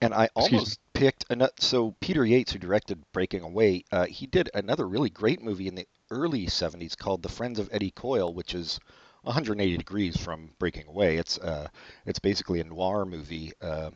And 0.01 0.13
I 0.13 0.29
almost 0.35 0.79
picked 0.93 1.25
another. 1.29 1.53
So 1.59 1.95
Peter 1.99 2.25
Yates, 2.25 2.51
who 2.51 2.59
directed 2.59 3.01
Breaking 3.13 3.41
Away, 3.41 3.85
uh, 3.91 4.05
he 4.05 4.27
did 4.27 4.49
another 4.53 4.87
really 4.87 5.09
great 5.09 5.41
movie 5.41 5.67
in 5.67 5.75
the 5.75 5.87
early 6.11 6.47
'70s 6.47 6.97
called 6.97 7.23
The 7.23 7.29
Friends 7.29 7.59
of 7.59 7.69
Eddie 7.71 7.91
Coyle, 7.91 8.33
which 8.33 8.53
is 8.53 8.79
180 9.23 9.77
degrees 9.77 10.17
from 10.17 10.51
Breaking 10.59 10.87
Away. 10.87 11.17
It's 11.17 11.37
uh, 11.37 11.67
it's 12.05 12.19
basically 12.19 12.59
a 12.59 12.65
noir 12.65 13.05
movie 13.05 13.53
uh, 13.61 13.91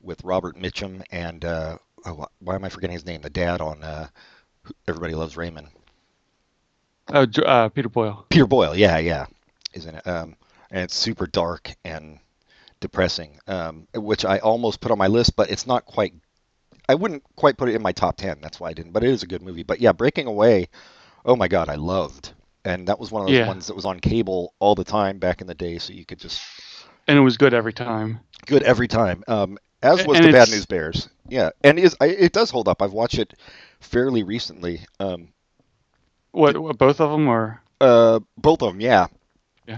with 0.00 0.24
Robert 0.24 0.56
Mitchum 0.56 1.02
and 1.10 1.44
uh, 1.44 1.78
oh, 2.06 2.26
why 2.40 2.54
am 2.54 2.64
I 2.64 2.68
forgetting 2.68 2.94
his 2.94 3.06
name? 3.06 3.20
The 3.20 3.30
dad 3.30 3.60
on 3.60 3.82
uh, 3.82 4.08
Everybody 4.88 5.14
Loves 5.14 5.36
Raymond. 5.36 5.68
J- 7.26 7.44
uh, 7.44 7.68
Peter 7.68 7.88
Boyle. 7.88 8.26
Peter 8.28 8.46
Boyle, 8.46 8.76
yeah, 8.76 8.98
yeah, 8.98 9.26
isn't 9.74 9.94
it? 9.94 10.06
Um, 10.06 10.36
and 10.70 10.82
it's 10.82 10.94
super 10.94 11.26
dark 11.26 11.70
and 11.84 12.18
depressing, 12.82 13.38
um, 13.46 13.88
which 13.94 14.26
I 14.26 14.38
almost 14.38 14.80
put 14.82 14.92
on 14.92 14.98
my 14.98 15.06
list, 15.06 15.36
but 15.36 15.50
it's 15.50 15.66
not 15.66 15.86
quite. 15.86 16.12
I 16.88 16.94
wouldn't 16.94 17.22
quite 17.36 17.56
put 17.56 17.70
it 17.70 17.74
in 17.74 17.82
my 17.82 17.92
top 17.92 18.16
ten. 18.18 18.38
That's 18.42 18.60
why 18.60 18.68
I 18.68 18.72
didn't. 18.74 18.92
But 18.92 19.04
it 19.04 19.10
is 19.10 19.22
a 19.22 19.26
good 19.26 19.42
movie. 19.42 19.62
But 19.62 19.80
yeah, 19.80 19.92
Breaking 19.92 20.26
Away. 20.26 20.68
Oh 21.24 21.36
my 21.36 21.48
God, 21.48 21.68
I 21.70 21.76
loved, 21.76 22.34
and 22.64 22.88
that 22.88 22.98
was 22.98 23.10
one 23.10 23.22
of 23.22 23.28
those 23.28 23.38
Yeah. 23.38 23.48
ones 23.48 23.66
that 23.68 23.74
was 23.76 23.86
on 23.86 24.00
cable 24.00 24.54
all 24.58 24.74
the 24.74 24.84
time 24.84 25.18
back 25.18 25.40
in 25.40 25.46
the 25.46 25.54
day, 25.54 25.78
so 25.78 25.92
you 25.94 26.04
could 26.04 26.18
just 26.18 26.42
And 27.08 27.16
it 27.16 27.22
was 27.22 27.36
good 27.36 27.54
every 27.54 27.72
time. 27.72 28.20
good 28.46 28.62
every 28.64 28.88
time. 28.88 29.24
Um, 29.28 29.58
as 29.82 30.04
was 30.06 30.18
And 30.18 30.26
the 30.26 30.32
Bad 30.32 30.50
News 30.50 30.66
Bears. 30.66 31.08
Yeah, 31.28 31.50
and 31.64 31.78
is 31.78 31.96
I, 32.00 32.06
it 32.06 32.32
does 32.32 32.50
hold 32.50 32.68
up. 32.68 32.82
I've 32.82 32.92
watched 32.92 33.18
it 33.18 33.34
fairly 33.80 34.22
recently. 34.22 34.80
Um, 35.00 35.32
What, 36.32 36.56
what 36.56 36.78
both 36.78 37.00
of 37.00 37.10
them 37.10 37.28
are? 37.28 37.62
uh, 37.80 38.20
both 38.36 38.62
of 38.62 38.72
them, 38.72 38.80
yeah. 38.80 39.06
Yeah. 39.72 39.76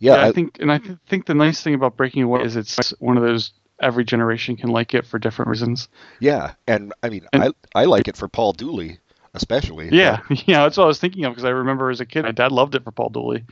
Yeah, 0.00 0.14
I, 0.14 0.28
I- 0.28 0.32
think, 0.32 0.58
and 0.60 0.70
I 0.72 0.78
th- 0.78 0.98
think 1.08 1.26
the 1.26 1.34
nice 1.34 1.62
thing 1.62 1.74
about 1.74 1.96
Breaking 1.96 2.22
Away 2.22 2.42
is 2.42 2.56
it's 2.56 2.90
one 2.98 3.16
of 3.16 3.22
those 3.22 3.52
every 3.80 4.04
generation 4.04 4.56
can 4.56 4.70
like 4.70 4.94
it 4.94 5.06
for 5.06 5.18
different 5.18 5.50
reasons. 5.50 5.88
Yeah, 6.20 6.52
and 6.66 6.92
I 7.02 7.08
mean, 7.10 7.26
And- 7.32 7.42
I 7.74 7.82
I 7.82 7.84
like 7.84 8.08
it 8.08 8.16
for 8.16 8.28
Paul 8.28 8.52
Dooley, 8.52 8.98
especially. 9.34 9.88
Yeah, 9.92 10.20
yeah, 10.46 10.62
that's 10.62 10.76
what 10.76 10.84
I 10.84 10.86
was 10.86 10.98
thinking 10.98 11.24
of 11.24 11.32
because 11.32 11.44
I 11.44 11.50
remember 11.50 11.90
as 11.90 12.00
a 12.00 12.06
kid, 12.06 12.22
my 12.24 12.32
dad 12.32 12.52
loved 12.52 12.74
it 12.74 12.84
for 12.84 12.90
Paul 12.92 13.08
Dooley, 13.10 13.44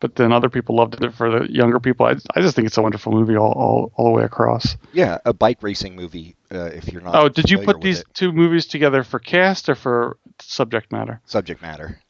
but 0.00 0.16
then 0.16 0.32
other 0.32 0.48
people 0.50 0.76
loved 0.76 1.02
it 1.02 1.14
for 1.14 1.30
the 1.40 1.52
younger 1.52 1.80
people. 1.80 2.06
I, 2.06 2.16
I 2.34 2.40
just 2.40 2.56
think 2.56 2.66
it's 2.66 2.76
a 2.78 2.82
wonderful 2.82 3.12
movie 3.12 3.36
all, 3.36 3.52
all, 3.52 3.92
all 3.96 4.04
the 4.06 4.10
way 4.12 4.24
across. 4.24 4.76
Yeah, 4.92 5.18
a 5.24 5.32
bike 5.32 5.62
racing 5.62 5.96
movie. 5.96 6.36
Uh, 6.52 6.64
if 6.64 6.92
you're 6.92 7.02
not. 7.02 7.14
Oh, 7.14 7.28
did 7.28 7.50
you 7.50 7.58
put 7.58 7.80
these 7.80 8.00
it. 8.00 8.06
two 8.14 8.32
movies 8.32 8.66
together 8.66 9.04
for 9.04 9.18
cast 9.18 9.68
or 9.68 9.74
for 9.74 10.16
subject 10.40 10.90
matter? 10.92 11.20
subject 11.24 11.62
matter? 11.62 12.00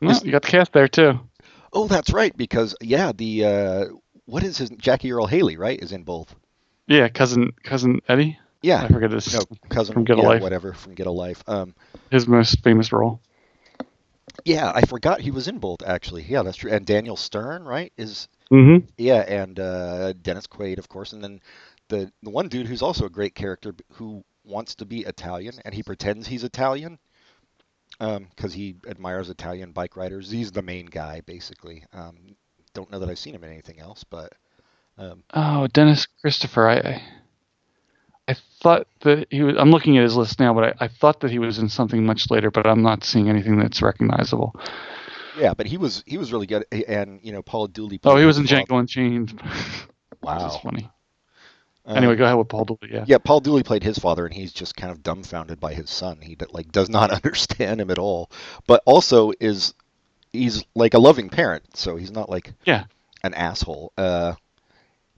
No, 0.00 0.10
Is- 0.10 0.24
you 0.24 0.32
got 0.32 0.42
the 0.42 0.48
cast 0.48 0.72
there 0.72 0.88
too. 0.88 1.20
Oh, 1.72 1.86
that's 1.88 2.12
right. 2.12 2.36
Because 2.36 2.74
yeah, 2.80 3.12
the 3.12 3.44
uh, 3.44 3.84
what 4.26 4.42
is 4.42 4.58
his 4.58 4.70
Jackie 4.70 5.12
Earle 5.12 5.26
Haley, 5.26 5.56
right? 5.56 5.80
Is 5.80 5.92
in 5.92 6.02
both. 6.04 6.34
Yeah, 6.86 7.08
cousin 7.08 7.52
cousin 7.62 8.00
Eddie. 8.08 8.38
Yeah. 8.62 8.84
I 8.84 8.88
forget 8.88 9.10
his 9.10 9.26
No, 9.26 9.46
cousin 9.68 9.94
From 9.94 10.04
Get 10.04 10.18
a 10.18 10.22
Life. 10.22 10.42
whatever 10.42 10.72
from 10.72 10.94
Get 10.94 11.06
a 11.06 11.10
Life. 11.12 11.42
Um, 11.46 11.74
his 12.10 12.26
most 12.28 12.62
famous 12.62 12.92
role. 12.92 13.20
yeah, 14.44 14.70
I 14.74 14.82
forgot 14.82 15.20
he 15.20 15.30
was 15.30 15.48
in 15.48 15.58
both 15.58 15.82
actually. 15.84 16.22
Yeah, 16.22 16.42
that's 16.42 16.56
true. 16.56 16.70
And 16.72 16.86
Daniel 16.86 17.16
Stern, 17.16 17.64
right? 17.64 17.92
Is 17.96 18.28
Mm-hmm. 18.52 18.86
yeah, 18.98 19.20
and 19.26 19.58
uh, 19.58 20.12
Dennis 20.14 20.46
Quaid, 20.46 20.78
of 20.78 20.88
course, 20.88 21.12
and 21.12 21.22
then 21.22 21.40
the 21.88 22.10
the 22.22 22.30
one 22.30 22.48
dude 22.48 22.66
who's 22.66 22.82
also 22.82 23.06
a 23.06 23.10
great 23.10 23.34
character 23.34 23.74
who 23.92 24.24
wants 24.44 24.74
to 24.76 24.84
be 24.86 25.00
Italian 25.04 25.58
and 25.64 25.74
he 25.74 25.82
pretends 25.82 26.26
he's 26.26 26.44
Italian 26.44 26.98
because 28.30 28.52
he 28.52 28.76
admires 28.88 29.30
Italian 29.30 29.72
bike 29.72 29.96
riders. 29.96 30.30
He's 30.30 30.50
the 30.52 30.62
main 30.62 30.86
guy, 30.86 31.20
basically. 31.24 31.84
Um, 31.92 32.36
don't 32.74 32.90
know 32.90 32.98
that 32.98 33.08
I've 33.08 33.18
seen 33.18 33.34
him 33.34 33.44
in 33.44 33.50
anything 33.50 33.78
else, 33.78 34.02
but 34.04 34.32
um, 34.98 35.22
Oh, 35.34 35.66
Dennis 35.68 36.06
Christopher. 36.20 36.68
I, 36.68 36.76
I 36.76 37.02
I 38.28 38.36
thought 38.62 38.86
that 39.00 39.26
he 39.30 39.42
was. 39.42 39.56
I'm 39.58 39.70
looking 39.70 39.98
at 39.98 40.04
his 40.04 40.16
list 40.16 40.38
now, 40.38 40.54
but 40.54 40.64
I, 40.80 40.84
I 40.84 40.88
thought 40.88 41.20
that 41.20 41.30
he 41.30 41.38
was 41.40 41.58
in 41.58 41.68
something 41.68 42.06
much 42.06 42.30
later. 42.30 42.50
But 42.50 42.66
I'm 42.66 42.82
not 42.82 43.02
seeing 43.04 43.28
anything 43.28 43.58
that's 43.58 43.82
recognizable. 43.82 44.54
yeah, 45.36 45.54
but 45.54 45.66
he 45.66 45.76
was 45.76 46.04
he 46.06 46.18
was 46.18 46.32
really 46.32 46.46
good. 46.46 46.64
And 46.88 47.20
you 47.22 47.32
know, 47.32 47.42
Paul 47.42 47.66
Dooley. 47.66 47.98
Oh, 48.04 48.16
he 48.16 48.24
was 48.24 48.38
in. 48.38 48.44
Django 48.44 48.78
Unchained. 48.78 49.40
Wow. 50.22 50.38
that's 50.38 50.56
funny. 50.58 50.88
Uh, 51.86 51.94
anyway, 51.94 52.14
go 52.16 52.24
ahead 52.24 52.36
with 52.38 52.48
Paul 52.48 52.64
Dooley. 52.64 52.90
Yeah. 52.90 53.04
Yeah, 53.08 53.18
Paul 53.18 53.40
Dooley 53.40 53.62
played 53.64 53.82
his 53.82 53.98
father, 53.98 54.24
and 54.24 54.32
he's 54.34 54.52
just 54.52 54.76
kind 54.76 54.92
of 54.92 55.02
dumbfounded 55.02 55.58
by 55.58 55.74
his 55.74 55.90
son. 55.90 56.20
He 56.20 56.36
like 56.52 56.70
does 56.70 56.88
not 56.88 57.10
understand 57.24 57.80
him 57.80 57.90
at 57.90 57.98
all, 57.98 58.30
but 58.66 58.82
also 58.86 59.32
is 59.40 59.74
he's 60.32 60.64
like 60.74 60.94
a 60.94 60.98
loving 60.98 61.28
parent, 61.28 61.76
so 61.76 61.96
he's 61.96 62.12
not 62.12 62.28
like 62.30 62.52
Yeah. 62.64 62.84
an 63.24 63.34
asshole. 63.34 63.92
Uh, 63.98 64.34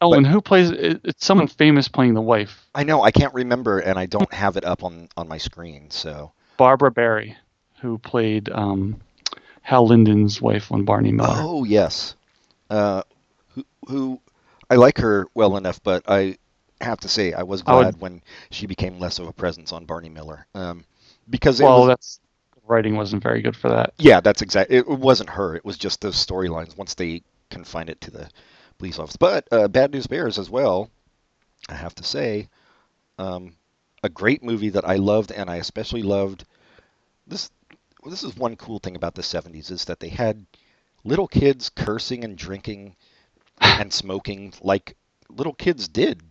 Oh, 0.01 0.11
But- 0.11 0.17
and 0.19 0.27
who 0.27 0.41
plays? 0.43 0.71
It's 0.71 1.25
someone 1.25 1.47
famous 1.47 1.89
playing 1.89 2.15
the 2.15 2.21
wife, 2.21 2.67
I 2.75 2.83
know 2.83 3.03
I 3.03 3.11
can't 3.11 3.33
remember, 3.33 3.79
and 3.79 3.99
I 3.99 4.05
don't 4.07 4.33
have 4.35 4.57
it 4.59 4.65
up 4.65 4.83
on 4.85 5.09
on 5.17 5.29
my 5.29 5.39
screen. 5.39 5.89
So 5.91 6.33
Barbara 6.59 6.91
Barrie, 6.91 7.37
who 7.81 7.97
played 7.99 8.51
um, 8.51 9.01
Hal 9.63 9.87
Linden's 9.87 10.43
wife 10.43 10.71
on 10.73 10.85
Barney 10.85 11.13
Miller. 11.13 11.37
oh 11.39 11.65
yes, 11.65 12.17
uh, 12.71 13.03
who 13.55 13.65
who 13.87 14.21
I 14.69 14.75
like 14.75 14.99
her 14.99 15.27
well 15.35 15.57
enough, 15.57 15.81
but 15.83 16.03
I 16.09 16.37
have 16.81 17.01
to 17.01 17.09
say 17.09 17.33
I 17.33 17.43
was 17.43 17.63
I 17.67 17.75
would- 17.77 17.83
glad 17.83 18.01
when 18.01 18.23
she 18.51 18.67
became 18.67 18.99
less 18.99 19.19
of 19.19 19.27
a 19.29 19.33
presence 19.33 19.73
on 19.73 19.85
Barney 19.85 20.09
Miller, 20.09 20.47
um, 20.55 20.85
because 21.31 21.61
well, 21.61 21.81
was, 21.81 21.89
that's 21.89 22.21
writing 22.67 22.97
wasn't 22.97 23.23
very 23.23 23.43
good 23.43 23.57
for 23.57 23.69
that. 23.69 23.95
Yeah, 23.99 24.21
that's 24.21 24.43
exactly. 24.43 24.77
It 24.77 24.87
wasn't 24.89 25.31
her. 25.31 25.55
It 25.57 25.65
was 25.65 25.79
just 25.79 26.01
those 26.01 26.17
storylines 26.17 26.77
once 26.77 26.95
they 26.95 27.23
confined 27.51 27.91
it 27.91 28.01
to 28.03 28.11
the 28.11 28.29
police 28.79 28.99
office. 28.99 29.17
But 29.17 29.47
uh, 29.53 29.69
Bad 29.69 29.93
News 29.93 30.07
Bears 30.07 30.39
as 30.39 30.51
well. 30.51 30.91
I 31.69 31.75
have 31.75 31.95
to 31.95 32.05
say, 32.05 32.49
um, 33.19 33.55
a 34.03 34.09
great 34.11 34.43
movie 34.43 34.69
that 34.71 34.87
I 34.87 34.97
loved, 34.97 35.33
and 35.33 35.49
I 35.49 35.57
especially 35.57 36.03
loved 36.03 36.45
this. 37.27 37.51
well, 38.03 38.11
This 38.11 38.23
is 38.23 38.37
one 38.37 38.57
cool 38.57 38.79
thing 38.81 38.97
about 38.97 39.15
the 39.15 39.23
'70s 39.23 39.71
is 39.71 39.87
that 39.87 40.01
they 40.01 40.09
had 40.11 40.45
little 41.05 41.29
kids 41.29 41.71
cursing 41.71 42.25
and 42.25 42.37
drinking 42.37 42.97
and 43.61 43.93
smoking 43.93 44.53
like 44.61 44.97
little 45.31 45.55
kids 45.55 45.89
did 45.89 46.23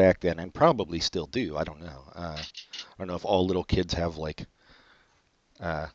back 0.00 0.20
then, 0.20 0.38
and 0.38 0.52
probably 0.54 1.00
still 1.00 1.26
do. 1.26 1.56
I 1.58 1.64
don't 1.64 1.80
know. 1.80 2.02
Uh, 2.14 2.38
I 2.40 2.92
don't 2.98 3.08
know 3.08 3.14
if 3.16 3.24
all 3.24 3.46
little 3.46 3.64
kids 3.64 3.92
have 3.94 4.16
like 4.16 4.46
uh, 5.60 5.86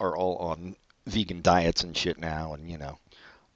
are 0.00 0.16
all 0.16 0.36
on 0.36 0.76
vegan 1.06 1.42
diets 1.42 1.82
and 1.82 1.96
shit 1.96 2.18
now, 2.18 2.54
and 2.54 2.70
you 2.70 2.78
know, 2.78 2.98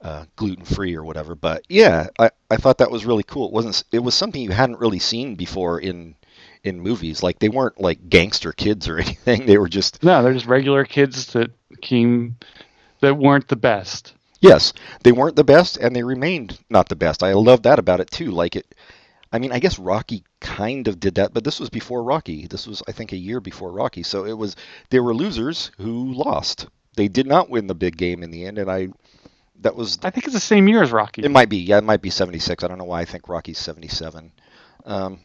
uh, 0.01 0.25
gluten 0.35 0.65
free 0.65 0.95
or 0.95 1.03
whatever. 1.03 1.35
But 1.35 1.63
yeah, 1.69 2.07
I, 2.19 2.31
I 2.49 2.57
thought 2.57 2.79
that 2.79 2.91
was 2.91 3.05
really 3.05 3.23
cool. 3.23 3.47
It 3.47 3.53
wasn't. 3.53 3.83
It 3.91 3.99
was 3.99 4.13
something 4.15 4.41
you 4.41 4.51
hadn't 4.51 4.79
really 4.79 4.99
seen 4.99 5.35
before 5.35 5.79
in 5.79 6.15
in 6.63 6.79
movies. 6.81 7.23
Like 7.23 7.39
they 7.39 7.49
weren't 7.49 7.79
like 7.79 8.09
gangster 8.09 8.51
kids 8.51 8.87
or 8.89 8.97
anything. 9.05 9.45
They 9.45 9.57
were 9.57 9.69
just 9.69 10.03
No, 10.03 10.21
they're 10.21 10.33
just 10.33 10.47
regular 10.47 10.83
kids 10.85 11.27
that 11.33 11.51
came 11.81 12.35
that 12.99 13.17
weren't 13.17 13.47
the 13.47 13.55
best. 13.55 14.13
yes, 14.41 14.73
they 15.03 15.11
weren't 15.11 15.35
the 15.35 15.43
best, 15.43 15.77
and 15.77 15.95
they 15.95 16.03
remained 16.03 16.59
not 16.69 16.89
the 16.89 16.95
best. 16.95 17.23
I 17.23 17.33
love 17.33 17.63
that 17.63 17.79
about 17.79 17.99
it 18.01 18.11
too. 18.11 18.31
Like 18.31 18.55
it. 18.57 18.75
I 19.31 19.39
mean, 19.39 19.51
I 19.51 19.59
guess 19.59 19.79
Rocky 19.79 20.23
kind 20.39 20.87
of 20.87 20.99
did 20.99 21.15
that, 21.15 21.33
but 21.33 21.43
this 21.43 21.59
was 21.59 21.69
before 21.69 22.03
Rocky. 22.03 22.47
This 22.47 22.67
was, 22.67 22.83
I 22.87 22.91
think, 22.91 23.13
a 23.13 23.17
year 23.17 23.39
before 23.39 23.71
Rocky. 23.71 24.03
So 24.03 24.25
it 24.25 24.37
was 24.37 24.55
there 24.89 25.03
were 25.03 25.13
losers 25.13 25.71
who 25.77 26.13
lost. 26.13 26.67
They 26.95 27.07
did 27.07 27.27
not 27.27 27.49
win 27.49 27.67
the 27.67 27.75
big 27.75 27.95
game 27.95 28.23
in 28.23 28.31
the 28.31 28.45
end, 28.45 28.57
and 28.57 28.69
I 28.69 28.89
that 29.61 29.75
was 29.75 29.97
I 30.03 30.09
think 30.09 30.25
it's 30.25 30.33
the 30.33 30.39
same 30.39 30.67
year 30.67 30.83
as 30.83 30.91
Rocky. 30.91 31.23
It 31.23 31.31
might 31.31 31.49
be. 31.49 31.57
Yeah, 31.57 31.77
it 31.77 31.83
might 31.83 32.01
be 32.01 32.09
76. 32.09 32.63
I 32.63 32.67
don't 32.67 32.77
know 32.77 32.83
why 32.83 33.01
I 33.01 33.05
think 33.05 33.29
Rocky's 33.29 33.59
77. 33.59 34.31
Um, 34.85 35.19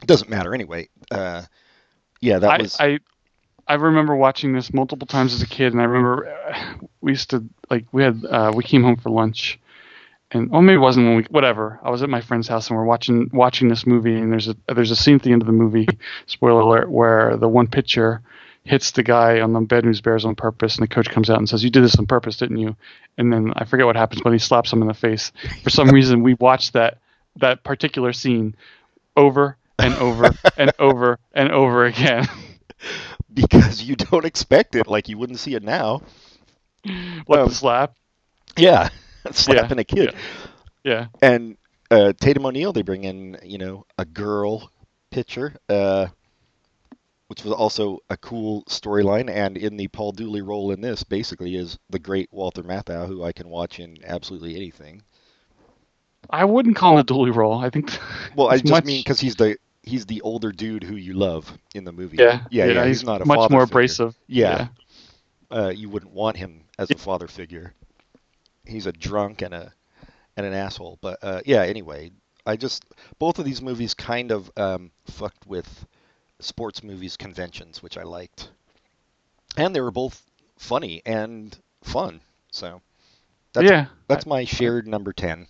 it 0.00 0.06
doesn't 0.06 0.30
matter 0.30 0.54
anyway. 0.54 0.88
Uh, 1.10 1.42
yeah, 2.20 2.38
that 2.38 2.50
I, 2.50 2.62
was. 2.62 2.76
I 2.78 2.98
I 3.66 3.74
remember 3.74 4.14
watching 4.14 4.52
this 4.52 4.72
multiple 4.72 5.06
times 5.06 5.34
as 5.34 5.42
a 5.42 5.46
kid, 5.46 5.72
and 5.72 5.80
I 5.80 5.84
remember 5.84 6.36
we 7.00 7.12
used 7.12 7.30
to 7.30 7.44
like 7.70 7.86
we 7.92 8.02
had 8.02 8.24
uh, 8.24 8.52
we 8.54 8.64
came 8.64 8.82
home 8.82 8.96
for 8.96 9.10
lunch, 9.10 9.58
and 10.32 10.50
oh 10.52 10.60
maybe 10.60 10.76
it 10.76 10.80
wasn't 10.80 11.06
when 11.06 11.16
we 11.16 11.22
whatever. 11.30 11.78
I 11.82 11.90
was 11.90 12.02
at 12.02 12.08
my 12.08 12.20
friend's 12.20 12.48
house 12.48 12.68
and 12.68 12.76
we're 12.78 12.84
watching 12.84 13.30
watching 13.32 13.68
this 13.68 13.86
movie, 13.86 14.14
and 14.16 14.32
there's 14.32 14.48
a 14.48 14.56
there's 14.74 14.90
a 14.90 14.96
scene 14.96 15.16
at 15.16 15.22
the 15.22 15.32
end 15.32 15.42
of 15.42 15.46
the 15.46 15.52
movie, 15.52 15.86
spoiler 16.26 16.60
alert, 16.60 16.90
where 16.90 17.36
the 17.36 17.48
one 17.48 17.66
pitcher 17.68 18.22
hits 18.64 18.92
the 18.92 19.02
guy 19.02 19.40
on 19.40 19.52
the 19.52 19.60
Bad 19.60 19.84
News 19.84 20.00
Bears 20.00 20.24
on 20.24 20.34
purpose, 20.36 20.76
and 20.76 20.84
the 20.84 20.94
coach 20.94 21.10
comes 21.10 21.28
out 21.28 21.38
and 21.38 21.48
says, 21.48 21.64
"You 21.64 21.70
did 21.70 21.82
this 21.84 21.96
on 21.96 22.06
purpose, 22.06 22.36
didn't 22.36 22.58
you?" 22.58 22.76
And 23.18 23.32
then 23.32 23.52
I 23.56 23.64
forget 23.64 23.86
what 23.86 23.96
happens, 23.96 24.22
but 24.22 24.32
he 24.32 24.38
slaps 24.38 24.72
him 24.72 24.82
in 24.82 24.88
the 24.88 24.94
face. 24.94 25.32
For 25.62 25.70
some 25.70 25.88
reason, 25.92 26.22
we 26.22 26.34
watched 26.34 26.72
that 26.74 26.98
that 27.36 27.64
particular 27.64 28.12
scene 28.12 28.54
over 29.16 29.56
and 29.78 29.94
over 29.94 30.30
and 30.56 30.72
over 30.78 31.18
and 31.32 31.50
over 31.50 31.84
again. 31.86 32.26
because 33.34 33.82
you 33.82 33.96
don't 33.96 34.24
expect 34.24 34.74
it, 34.74 34.86
like 34.86 35.08
you 35.08 35.18
wouldn't 35.18 35.38
see 35.38 35.54
it 35.54 35.62
now. 35.62 36.02
what 37.26 37.38
Um, 37.40 37.48
the 37.48 37.54
slap? 37.54 37.94
Yeah, 38.56 38.90
slapping 39.32 39.78
a 39.78 39.84
kid. 39.84 40.14
Yeah. 40.84 41.06
And 41.20 41.56
uh, 41.90 42.12
Tatum 42.20 42.46
O'Neal, 42.46 42.72
they 42.72 42.82
bring 42.82 43.04
in, 43.04 43.38
you 43.44 43.58
know, 43.58 43.86
a 43.98 44.04
girl 44.04 44.70
pitcher, 45.10 45.54
uh, 45.68 46.06
which 47.28 47.44
was 47.44 47.52
also 47.52 47.98
a 48.10 48.16
cool 48.16 48.64
storyline. 48.64 49.30
And 49.30 49.56
in 49.56 49.76
the 49.76 49.88
Paul 49.88 50.12
Dooley 50.12 50.42
role 50.42 50.70
in 50.72 50.80
this, 50.80 51.02
basically, 51.04 51.56
is 51.56 51.78
the 51.90 51.98
great 51.98 52.28
Walter 52.32 52.62
Matthau, 52.62 53.06
who 53.06 53.22
I 53.22 53.32
can 53.32 53.48
watch 53.48 53.78
in 53.78 53.98
absolutely 54.04 54.56
anything. 54.56 55.02
I 56.30 56.44
wouldn't 56.44 56.76
call 56.76 56.98
it 56.98 57.10
a 57.10 57.14
dually 57.14 57.34
role. 57.34 57.58
I 57.58 57.70
think. 57.70 57.90
Well, 58.36 58.48
I 58.48 58.54
just 58.58 58.70
much- 58.70 58.84
mean 58.84 59.00
because 59.00 59.20
he's 59.20 59.36
the 59.36 59.56
he's 59.82 60.06
the 60.06 60.20
older 60.22 60.52
dude 60.52 60.84
who 60.84 60.94
you 60.96 61.12
love 61.14 61.52
in 61.74 61.84
the 61.84 61.92
movie. 61.92 62.16
Yeah, 62.16 62.44
yeah, 62.50 62.66
yeah. 62.66 62.86
he's, 62.86 63.00
He's, 63.00 63.04
not 63.06 63.20
a 63.20 63.26
much 63.26 63.36
father 63.36 63.52
more 63.52 63.66
figure. 63.66 63.72
abrasive. 63.72 64.14
Yeah, 64.26 64.68
Uh, 65.50 65.72
you 65.74 65.88
wouldn't 65.90 66.12
want 66.12 66.36
him 66.36 66.62
as 66.78 66.90
a 66.90 66.94
father 66.96 67.26
figure. 67.28 67.74
He's 68.64 68.86
a 68.86 68.92
drunk 68.92 69.42
and 69.42 69.54
a 69.54 69.72
and 70.36 70.46
an 70.46 70.52
asshole. 70.52 70.98
But 71.00 71.18
uh, 71.22 71.40
yeah, 71.44 71.62
anyway, 71.62 72.10
I 72.46 72.56
just 72.56 72.84
both 73.18 73.38
of 73.38 73.44
these 73.44 73.62
movies 73.62 73.94
kind 73.94 74.30
of 74.30 74.50
um, 74.56 74.90
fucked 75.06 75.46
with 75.46 75.86
sports 76.40 76.82
movies 76.82 77.16
conventions, 77.16 77.82
which 77.82 77.96
I 77.96 78.02
liked, 78.02 78.50
and 79.56 79.74
they 79.74 79.80
were 79.80 79.90
both 79.90 80.22
funny 80.58 81.02
and 81.04 81.56
fun. 81.82 82.20
So 82.50 82.80
that's 83.52 83.70
yeah. 83.70 83.86
that's 84.08 84.26
my 84.26 84.44
shared 84.44 84.86
number 84.86 85.12
ten. 85.12 85.46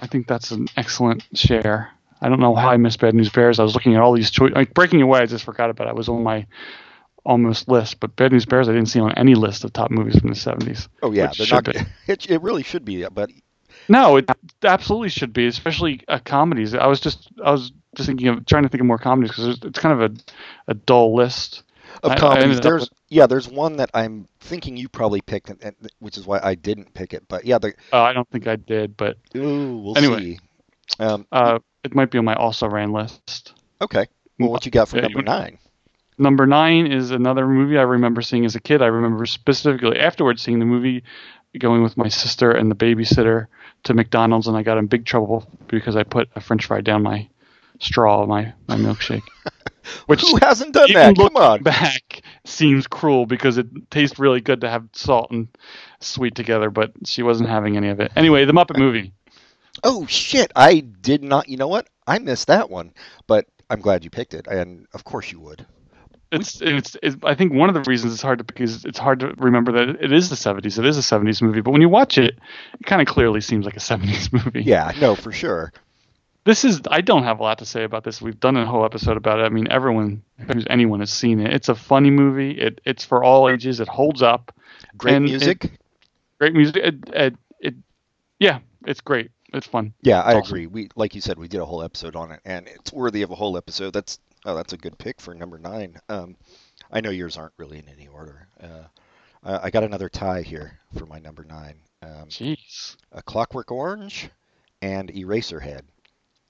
I 0.00 0.06
think 0.06 0.26
that's 0.26 0.50
an 0.50 0.68
excellent 0.76 1.24
share. 1.34 1.90
I 2.20 2.28
don't 2.28 2.40
know 2.40 2.54
how 2.54 2.68
I 2.68 2.76
missed 2.76 3.00
Bad 3.00 3.14
News 3.14 3.30
Bears. 3.30 3.58
I 3.58 3.64
was 3.64 3.74
looking 3.74 3.96
at 3.96 4.00
all 4.00 4.14
these 4.14 4.30
choices. 4.30 4.54
Like 4.54 4.74
Breaking 4.74 5.02
Away, 5.02 5.20
I 5.20 5.26
just 5.26 5.44
forgot 5.44 5.70
about. 5.70 5.88
It 5.88 5.90
I 5.90 5.92
was 5.94 6.08
on 6.08 6.22
my 6.22 6.46
almost 7.24 7.68
list, 7.68 8.00
but 8.00 8.16
Bad 8.16 8.32
News 8.32 8.46
Bears, 8.46 8.68
I 8.68 8.72
didn't 8.72 8.88
see 8.88 9.00
on 9.00 9.12
any 9.14 9.34
list 9.34 9.64
of 9.64 9.72
top 9.72 9.90
movies 9.90 10.18
from 10.18 10.28
the 10.30 10.34
'70s. 10.34 10.88
Oh 11.02 11.12
yeah, 11.12 11.28
Which 11.28 11.38
they're 11.38 11.46
should 11.46 11.74
not. 11.74 11.86
It, 12.08 12.30
it 12.30 12.42
really 12.42 12.62
should 12.62 12.84
be, 12.84 13.04
but 13.12 13.30
No, 13.88 14.16
it 14.16 14.28
absolutely 14.64 15.08
should 15.10 15.32
be, 15.32 15.46
especially 15.46 16.00
uh, 16.08 16.18
comedies. 16.24 16.74
I 16.74 16.86
was 16.86 17.00
just, 17.00 17.28
I 17.44 17.50
was 17.52 17.72
just 17.96 18.06
thinking 18.08 18.28
of 18.28 18.46
trying 18.46 18.62
to 18.64 18.68
think 18.68 18.80
of 18.80 18.86
more 18.86 18.98
comedies 18.98 19.30
because 19.30 19.58
it's 19.62 19.78
kind 19.78 20.00
of 20.00 20.12
a, 20.12 20.72
a 20.72 20.74
dull 20.74 21.14
list. 21.14 21.62
of 22.02 22.10
I- 22.12 22.14
I 22.14 22.18
comedies. 22.18 22.56
up 22.58 22.62
there's 22.62 22.80
with- 22.82 22.90
yeah, 23.08 23.26
there's 23.26 23.48
one 23.48 23.76
that 23.76 23.90
I'm 23.92 24.26
thinking 24.40 24.76
you 24.76 24.88
probably 24.88 25.20
picked, 25.20 25.50
and, 25.50 25.62
and, 25.62 25.74
which 25.98 26.16
is 26.16 26.26
why 26.26 26.40
I 26.42 26.54
didn't 26.54 26.94
pick 26.94 27.12
it. 27.12 27.24
But 27.28 27.44
yeah, 27.44 27.58
the 27.58 27.74
Uh, 27.92 28.00
I 28.02 28.12
don't 28.14 28.28
think 28.30 28.46
I 28.46 28.56
did, 28.56 28.96
but 28.96 29.16
ooh, 29.36 29.78
we'll 29.78 29.98
Anyway. 29.98 30.18
see. 30.18 30.38
Um, 30.98 31.26
uh, 31.32 31.58
it 31.84 31.94
might 31.94 32.10
be 32.10 32.18
on 32.18 32.24
my 32.24 32.34
also 32.34 32.68
ran 32.68 32.92
list. 32.92 33.52
okay. 33.80 34.06
Well, 34.38 34.50
what 34.50 34.64
you 34.64 34.70
got 34.72 34.88
for 34.88 34.96
Yeah, 34.96 35.02
number 35.02 35.22
nine? 35.22 35.58
Number 36.22 36.46
nine 36.46 36.86
is 36.86 37.10
another 37.10 37.48
movie 37.48 37.76
I 37.76 37.82
remember 37.82 38.22
seeing 38.22 38.44
as 38.44 38.54
a 38.54 38.60
kid. 38.60 38.80
I 38.80 38.86
remember 38.86 39.26
specifically 39.26 39.98
afterwards 39.98 40.40
seeing 40.40 40.60
the 40.60 40.64
movie, 40.64 41.02
going 41.58 41.82
with 41.82 41.96
my 41.96 42.06
sister 42.06 42.52
and 42.52 42.70
the 42.70 42.76
babysitter 42.76 43.48
to 43.82 43.94
McDonald's, 43.94 44.46
and 44.46 44.56
I 44.56 44.62
got 44.62 44.78
in 44.78 44.86
big 44.86 45.04
trouble 45.04 45.44
because 45.66 45.96
I 45.96 46.04
put 46.04 46.30
a 46.36 46.40
French 46.40 46.66
fry 46.66 46.80
down 46.80 47.02
my 47.02 47.28
straw 47.80 48.24
my, 48.24 48.52
my 48.68 48.76
milkshake. 48.76 49.24
Which 50.06 50.20
Who 50.20 50.36
hasn't 50.40 50.74
done 50.74 50.92
that? 50.92 51.16
Come 51.16 51.36
on. 51.36 51.64
back 51.64 52.22
seems 52.44 52.86
cruel 52.86 53.26
because 53.26 53.58
it 53.58 53.66
tastes 53.90 54.20
really 54.20 54.40
good 54.40 54.60
to 54.60 54.70
have 54.70 54.88
salt 54.92 55.32
and 55.32 55.48
sweet 55.98 56.36
together, 56.36 56.70
but 56.70 56.92
she 57.04 57.24
wasn't 57.24 57.48
having 57.48 57.76
any 57.76 57.88
of 57.88 57.98
it. 57.98 58.12
Anyway, 58.14 58.44
the 58.44 58.52
Muppet 58.52 58.78
movie. 58.78 59.12
Oh 59.82 60.06
shit! 60.06 60.52
I 60.54 60.78
did 60.78 61.24
not. 61.24 61.48
You 61.48 61.56
know 61.56 61.66
what? 61.66 61.88
I 62.06 62.20
missed 62.20 62.46
that 62.46 62.70
one, 62.70 62.92
but 63.26 63.46
I'm 63.68 63.80
glad 63.80 64.04
you 64.04 64.10
picked 64.10 64.34
it, 64.34 64.46
and 64.46 64.86
of 64.94 65.02
course 65.02 65.32
you 65.32 65.40
would. 65.40 65.66
It's, 66.32 66.60
it's, 66.62 66.96
it's 67.02 67.16
I 67.22 67.34
think 67.34 67.52
one 67.52 67.68
of 67.68 67.74
the 67.74 67.82
reasons 67.88 68.12
it's 68.14 68.22
hard 68.22 68.38
to 68.38 68.44
pick 68.44 68.60
is 68.62 68.84
it's 68.84 68.98
hard 68.98 69.20
to 69.20 69.34
remember 69.36 69.72
that 69.72 70.02
it 70.02 70.12
is 70.12 70.30
the 70.30 70.34
70s. 70.36 70.78
It 70.78 70.86
is 70.86 70.96
a 70.96 71.00
70s 71.02 71.42
movie, 71.42 71.60
but 71.60 71.70
when 71.72 71.82
you 71.82 71.88
watch 71.88 72.16
it, 72.18 72.38
it 72.80 72.86
kind 72.86 73.02
of 73.02 73.06
clearly 73.06 73.40
seems 73.40 73.64
like 73.66 73.76
a 73.76 73.80
70s 73.92 74.32
movie. 74.32 74.62
Yeah, 74.62 74.92
no, 75.00 75.14
for 75.14 75.30
sure. 75.30 75.72
This 76.44 76.64
is 76.64 76.80
I 76.90 77.02
don't 77.02 77.22
have 77.22 77.38
a 77.38 77.42
lot 77.42 77.58
to 77.58 77.64
say 77.66 77.84
about 77.84 78.02
this. 78.02 78.20
We've 78.20 78.40
done 78.40 78.56
a 78.56 78.66
whole 78.66 78.84
episode 78.84 79.16
about 79.16 79.38
it. 79.38 79.42
I 79.44 79.48
mean, 79.50 79.68
everyone 79.70 80.22
anyone 80.68 80.98
has 81.00 81.12
seen 81.12 81.38
it. 81.38 81.52
It's 81.52 81.68
a 81.68 81.74
funny 81.74 82.10
movie. 82.10 82.52
It 82.52 82.80
it's 82.84 83.04
for 83.04 83.22
all 83.22 83.48
ages. 83.48 83.78
It 83.78 83.86
holds 83.88 84.22
up. 84.22 84.52
Great 84.96 85.14
And 85.14 85.26
it- 85.26 85.30
music. 85.30 85.70
Great 86.40 86.54
music. 86.54 86.76
It, 86.78 86.94
it, 87.12 87.36
it 87.60 87.74
yeah, 88.40 88.58
it's 88.86 89.00
great. 89.00 89.30
It's 89.54 89.66
fun. 89.66 89.92
yeah, 90.00 90.22
I 90.22 90.34
awesome. 90.34 90.50
agree. 90.50 90.66
We, 90.66 90.88
like 90.96 91.14
you 91.14 91.20
said, 91.20 91.38
we 91.38 91.46
did 91.46 91.60
a 91.60 91.64
whole 91.66 91.82
episode 91.82 92.16
on 92.16 92.32
it, 92.32 92.40
and 92.46 92.66
it's 92.66 92.90
worthy 92.92 93.20
of 93.22 93.30
a 93.30 93.34
whole 93.34 93.56
episode. 93.58 93.92
That's 93.92 94.18
oh, 94.44 94.54
that's 94.54 94.72
a 94.72 94.76
good 94.78 94.98
pick 94.98 95.20
for 95.20 95.34
number 95.34 95.58
nine. 95.58 95.98
Um, 96.08 96.36
I 96.90 97.00
know 97.00 97.10
yours 97.10 97.36
aren't 97.36 97.54
really 97.58 97.78
in 97.78 97.88
any 97.88 98.08
order. 98.08 98.48
Uh, 98.60 98.84
I 99.44 99.66
I 99.66 99.70
got 99.70 99.84
another 99.84 100.08
tie 100.08 100.42
here 100.42 100.78
for 100.96 101.06
my 101.06 101.18
number 101.18 101.44
nine. 101.44 101.76
Um, 102.02 102.28
Jeez. 102.28 102.96
a 103.12 103.22
Clockwork 103.22 103.70
Orange 103.70 104.30
and 104.82 105.10
Eraserhead. 105.12 105.82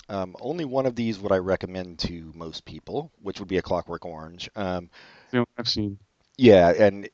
Um, 0.09 0.37
only 0.41 0.65
one 0.65 0.87
of 0.87 0.97
these 0.97 1.19
would 1.21 1.33
I 1.33 1.39
recommend 1.39 1.99
to 2.01 2.33
most 2.35 2.65
people, 2.65 3.11
which 3.23 3.39
would 3.41 3.49
be 3.49 3.59
A 3.59 3.63
Clockwork 3.63 4.05
Orange. 4.05 4.51
Um, 4.57 4.91
only 5.33 5.47
I've 5.59 5.69
seen. 5.69 5.99
yeah, 6.39 6.71
and 6.73 7.09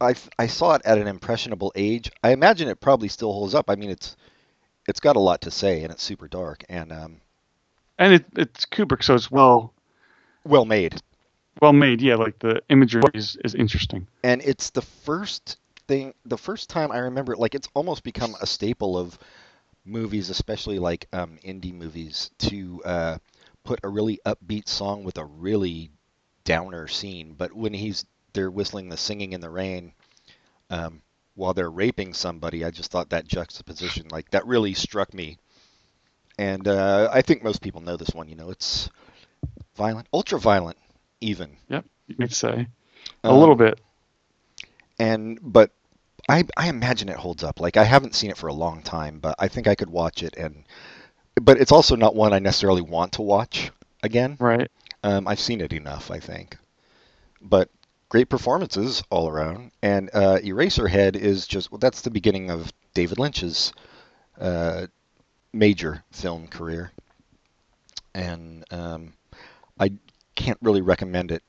I 0.00 0.14
I 0.38 0.46
saw 0.48 0.74
it 0.74 0.82
at 0.84 0.98
an 0.98 1.06
impressionable 1.08 1.72
age. 1.76 2.10
I 2.22 2.32
imagine 2.32 2.68
it 2.68 2.80
probably 2.80 3.08
still 3.08 3.32
holds 3.32 3.54
up. 3.54 3.70
I 3.70 3.76
mean, 3.76 3.90
it's 3.90 4.16
it's 4.88 5.00
got 5.00 5.16
a 5.16 5.20
lot 5.20 5.42
to 5.42 5.50
say, 5.50 5.82
and 5.82 5.92
it's 5.92 6.02
super 6.02 6.28
dark 6.28 6.64
and 6.68 6.92
um, 6.92 7.20
And 7.98 8.14
it, 8.14 8.26
it's 8.36 8.66
Kubrick, 8.66 9.02
so 9.02 9.14
it's 9.14 9.30
well 9.30 9.72
well 10.44 10.64
made. 10.64 11.00
well 11.60 11.72
made. 11.72 12.00
Yeah, 12.00 12.16
like 12.16 12.38
the 12.38 12.62
imagery 12.68 13.02
is, 13.14 13.36
is 13.44 13.54
interesting. 13.54 14.06
and 14.22 14.42
it's 14.42 14.70
the 14.70 14.82
first 14.82 15.58
thing 15.88 16.14
the 16.24 16.38
first 16.38 16.70
time 16.70 16.92
i 16.92 16.98
remember 16.98 17.36
like 17.36 17.54
it's 17.54 17.68
almost 17.74 18.04
become 18.04 18.36
a 18.40 18.46
staple 18.46 18.96
of 18.96 19.18
movies 19.84 20.30
especially 20.30 20.78
like 20.78 21.08
um, 21.12 21.38
indie 21.44 21.74
movies 21.74 22.30
to 22.38 22.80
uh, 22.84 23.18
put 23.64 23.80
a 23.82 23.88
really 23.88 24.20
upbeat 24.24 24.68
song 24.68 25.02
with 25.02 25.18
a 25.18 25.24
really 25.24 25.90
downer 26.44 26.86
scene 26.86 27.34
but 27.36 27.52
when 27.52 27.74
he's 27.74 28.04
they're 28.32 28.50
whistling 28.50 28.88
the 28.88 28.96
singing 28.96 29.32
in 29.32 29.40
the 29.40 29.50
rain 29.50 29.92
um, 30.70 31.02
while 31.34 31.52
they're 31.52 31.70
raping 31.70 32.14
somebody 32.14 32.64
i 32.64 32.70
just 32.70 32.90
thought 32.90 33.10
that 33.10 33.26
juxtaposition 33.26 34.06
like 34.10 34.30
that 34.30 34.46
really 34.46 34.74
struck 34.74 35.12
me 35.12 35.36
and 36.38 36.68
uh, 36.68 37.08
i 37.12 37.22
think 37.22 37.42
most 37.42 37.60
people 37.60 37.80
know 37.80 37.96
this 37.96 38.14
one 38.14 38.28
you 38.28 38.36
know 38.36 38.50
it's 38.50 38.88
violent 39.82 40.06
ultra 40.12 40.38
violent 40.38 40.78
even 41.20 41.50
Yep, 41.68 41.84
you 42.08 42.14
could 42.16 42.32
say 42.32 42.66
a 43.28 43.32
Um, 43.32 43.40
little 43.40 43.56
bit. 43.56 43.80
and 44.98 45.38
but 45.42 45.70
I 46.28 46.44
I 46.56 46.68
imagine 46.68 47.08
it 47.08 47.16
holds 47.16 47.42
up. 47.44 47.60
Like 47.60 47.76
I 47.76 47.84
haven't 47.84 48.14
seen 48.14 48.30
it 48.30 48.36
for 48.36 48.48
a 48.48 48.54
long 48.54 48.82
time, 48.82 49.18
but 49.20 49.34
I 49.38 49.48
think 49.48 49.66
I 49.66 49.74
could 49.74 49.90
watch 49.90 50.22
it 50.22 50.36
and 50.36 50.64
but 51.40 51.58
it's 51.60 51.72
also 51.72 51.96
not 51.96 52.14
one 52.14 52.32
I 52.32 52.38
necessarily 52.38 52.82
want 52.82 53.12
to 53.14 53.22
watch 53.22 53.70
again. 54.02 54.38
Right. 54.38 54.70
Um, 55.02 55.26
I've 55.28 55.40
seen 55.40 55.60
it 55.60 55.72
enough, 55.72 56.10
I 56.10 56.20
think. 56.20 56.56
But 57.40 57.70
great 58.08 58.28
performances 58.28 59.02
all 59.10 59.28
around, 59.28 59.72
and 59.82 60.10
uh, 60.14 60.38
Eraserhead 60.42 61.16
is 61.16 61.46
just 61.46 61.70
well, 61.72 61.78
that's 61.78 62.02
the 62.02 62.10
beginning 62.10 62.50
of 62.50 62.72
David 62.94 63.18
Lynch's 63.18 63.72
uh, 64.40 64.86
major 65.52 66.04
film 66.12 66.48
career, 66.48 66.92
and 68.14 68.64
um, 68.70 69.14
I 69.82 69.90
can't 70.36 70.58
really 70.62 70.80
recommend 70.80 71.32
it. 71.32 71.42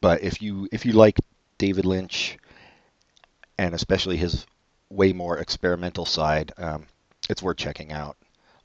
But 0.00 0.22
if 0.22 0.40
you 0.40 0.68
if 0.72 0.86
you 0.86 0.92
like 0.92 1.18
David 1.58 1.84
Lynch, 1.84 2.38
and 3.58 3.74
especially 3.74 4.16
his 4.16 4.46
way 4.88 5.12
more 5.12 5.36
experimental 5.38 6.06
side, 6.06 6.52
um, 6.56 6.86
it's 7.28 7.42
worth 7.42 7.58
checking 7.58 7.92
out. 7.92 8.16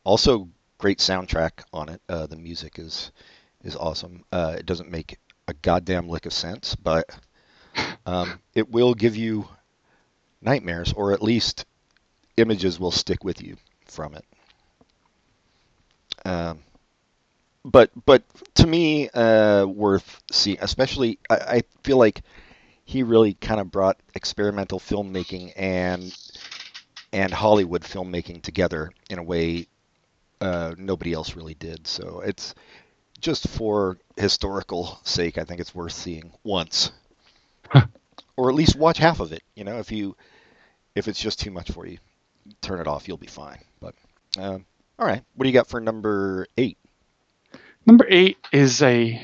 Also, 0.05 0.47
great 0.77 0.99
soundtrack 0.99 1.63
on 1.73 1.89
it. 1.89 2.01
Uh, 2.07 2.27
the 2.27 2.37
music 2.37 2.79
is 2.79 3.11
is 3.61 3.75
awesome. 3.75 4.23
Uh, 4.31 4.55
it 4.57 4.65
doesn't 4.65 4.89
make 4.89 5.17
a 5.49 5.53
goddamn 5.53 6.07
lick 6.07 6.25
of 6.25 6.31
sense, 6.31 6.73
but 6.75 7.09
um, 8.05 8.39
it 8.55 8.71
will 8.71 8.93
give 8.93 9.17
you 9.17 9.49
nightmares, 10.41 10.93
or 10.93 11.11
at 11.11 11.21
least 11.21 11.65
images 12.37 12.79
will 12.79 12.91
stick 12.91 13.25
with 13.25 13.41
you 13.41 13.57
from 13.85 14.15
it. 14.15 14.25
Um, 16.25 16.63
but 17.67 17.91
but 18.05 18.23
to 18.55 18.65
me, 18.65 19.09
uh, 19.09 19.65
worth 19.65 20.21
seeing. 20.31 20.57
Especially, 20.61 21.19
I, 21.29 21.35
I 21.35 21.61
feel 21.83 21.97
like 21.97 22.21
he 22.85 23.03
really 23.03 23.33
kind 23.33 23.59
of 23.59 23.69
brought 23.69 23.99
experimental 24.15 24.79
filmmaking 24.79 25.51
and 25.55 26.15
and 27.11 27.33
Hollywood 27.33 27.83
filmmaking 27.83 28.41
together 28.41 28.91
in 29.09 29.19
a 29.19 29.23
way 29.23 29.67
uh, 30.39 30.75
nobody 30.77 31.13
else 31.13 31.35
really 31.35 31.55
did. 31.55 31.85
So 31.87 32.21
it's 32.21 32.55
just 33.19 33.47
for 33.47 33.97
historical 34.15 34.99
sake, 35.03 35.37
I 35.37 35.43
think 35.43 35.59
it's 35.59 35.75
worth 35.75 35.93
seeing 35.93 36.31
once, 36.43 36.91
or 38.37 38.49
at 38.49 38.55
least 38.55 38.75
watch 38.75 38.97
half 38.97 39.19
of 39.19 39.31
it. 39.33 39.43
You 39.55 39.65
know, 39.65 39.79
if 39.79 39.91
you 39.91 40.15
if 40.95 41.07
it's 41.07 41.19
just 41.19 41.39
too 41.39 41.51
much 41.51 41.71
for 41.71 41.85
you, 41.85 41.97
turn 42.61 42.79
it 42.79 42.87
off. 42.87 43.07
You'll 43.07 43.17
be 43.17 43.27
fine. 43.27 43.59
But 43.81 43.95
um, 44.37 44.65
all 44.97 45.05
right, 45.05 45.23
what 45.35 45.43
do 45.43 45.49
you 45.49 45.53
got 45.53 45.67
for 45.67 45.81
number 45.81 46.47
eight? 46.57 46.77
Number 47.87 48.05
eight 48.09 48.37
is 48.51 48.81
a. 48.83 49.19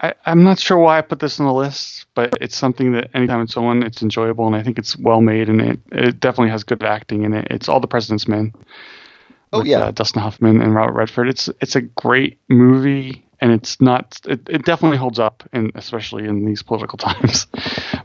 I, 0.00 0.14
I'm 0.26 0.44
not 0.44 0.58
sure 0.58 0.78
why 0.78 0.98
I 0.98 1.00
put 1.00 1.20
this 1.20 1.40
on 1.40 1.46
the 1.46 1.52
list, 1.52 2.06
but 2.14 2.34
it's 2.40 2.56
something 2.56 2.92
that 2.92 3.10
anytime 3.14 3.40
it's 3.42 3.56
on, 3.56 3.82
it's 3.82 4.02
enjoyable, 4.02 4.46
and 4.46 4.54
I 4.54 4.62
think 4.62 4.78
it's 4.78 4.96
well 4.96 5.20
made, 5.20 5.48
and 5.48 5.60
it, 5.60 5.80
it 5.90 6.20
definitely 6.20 6.50
has 6.50 6.62
good 6.64 6.82
acting 6.82 7.22
in 7.24 7.32
it. 7.32 7.48
It's 7.50 7.68
All 7.68 7.80
the 7.80 7.88
President's 7.88 8.28
Men. 8.28 8.52
Oh, 9.52 9.58
with, 9.58 9.68
yeah. 9.68 9.78
uh, 9.78 9.90
Dustin 9.92 10.20
Hoffman 10.20 10.60
and 10.60 10.74
Robert 10.74 10.92
Redford. 10.92 11.28
It's 11.28 11.48
it's 11.60 11.74
a 11.76 11.80
great 11.80 12.38
movie, 12.48 13.24
and 13.40 13.50
it's 13.52 13.80
not. 13.80 14.20
It, 14.24 14.40
it 14.48 14.64
definitely 14.64 14.98
holds 14.98 15.18
up, 15.18 15.48
and 15.52 15.72
especially 15.74 16.26
in 16.26 16.44
these 16.44 16.62
political 16.62 16.98
times. 16.98 17.46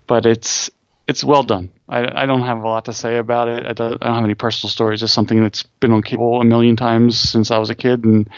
but 0.07 0.25
it's 0.25 0.69
it's 1.07 1.23
well 1.23 1.43
done. 1.43 1.69
I, 1.89 2.23
I 2.23 2.25
don't 2.25 2.43
have 2.43 2.59
a 2.59 2.67
lot 2.67 2.85
to 2.85 2.93
say 2.93 3.17
about 3.17 3.49
it. 3.49 3.65
I 3.65 3.73
don't, 3.73 4.01
I 4.01 4.07
don't 4.07 4.15
have 4.15 4.23
any 4.23 4.35
personal 4.35 4.71
stories. 4.71 5.03
It's 5.03 5.11
something 5.11 5.41
that's 5.41 5.63
been 5.63 5.91
on 5.91 6.01
cable 6.01 6.39
a 6.39 6.45
million 6.45 6.75
times 6.75 7.19
since 7.19 7.51
I 7.51 7.57
was 7.57 7.69
a 7.69 7.75
kid, 7.75 8.05
and 8.05 8.29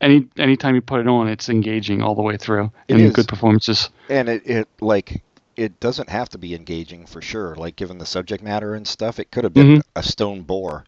any 0.00 0.26
anytime 0.38 0.74
you 0.74 0.80
put 0.80 1.00
it 1.00 1.08
on, 1.08 1.28
it's 1.28 1.48
engaging 1.48 2.02
all 2.02 2.14
the 2.14 2.22
way 2.22 2.36
through, 2.36 2.70
It 2.88 2.94
and 2.94 3.00
is. 3.02 3.12
good 3.14 3.28
performances. 3.28 3.90
And 4.08 4.28
it, 4.28 4.46
it 4.46 4.68
like 4.80 5.22
it 5.56 5.80
doesn't 5.80 6.08
have 6.10 6.28
to 6.30 6.38
be 6.38 6.54
engaging 6.54 7.06
for 7.06 7.22
sure. 7.22 7.54
Like 7.56 7.76
given 7.76 7.98
the 7.98 8.06
subject 8.06 8.42
matter 8.42 8.74
and 8.74 8.86
stuff, 8.86 9.18
it 9.18 9.30
could 9.30 9.44
have 9.44 9.54
been 9.54 9.78
Mhm. 9.78 9.82
a 9.96 10.02
stone 10.02 10.42
bore. 10.42 10.84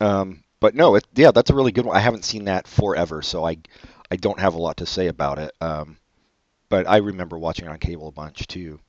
Um, 0.00 0.42
but 0.60 0.74
no, 0.74 0.94
it 0.94 1.04
yeah, 1.14 1.30
that's 1.30 1.50
a 1.50 1.54
really 1.54 1.72
good 1.72 1.84
one. 1.86 1.96
I 1.96 2.00
haven't 2.00 2.24
seen 2.24 2.44
that 2.46 2.66
forever, 2.66 3.22
so 3.22 3.44
I 3.44 3.58
I 4.10 4.16
don't 4.16 4.40
have 4.40 4.54
a 4.54 4.58
lot 4.58 4.76
to 4.78 4.86
say 4.86 5.08
about 5.08 5.38
it. 5.38 5.52
Um, 5.60 5.96
but 6.68 6.88
I 6.88 6.98
remember 6.98 7.38
watching 7.38 7.66
it 7.66 7.68
on 7.68 7.78
cable 7.78 8.08
a 8.08 8.12
bunch 8.12 8.46
too. 8.46 8.80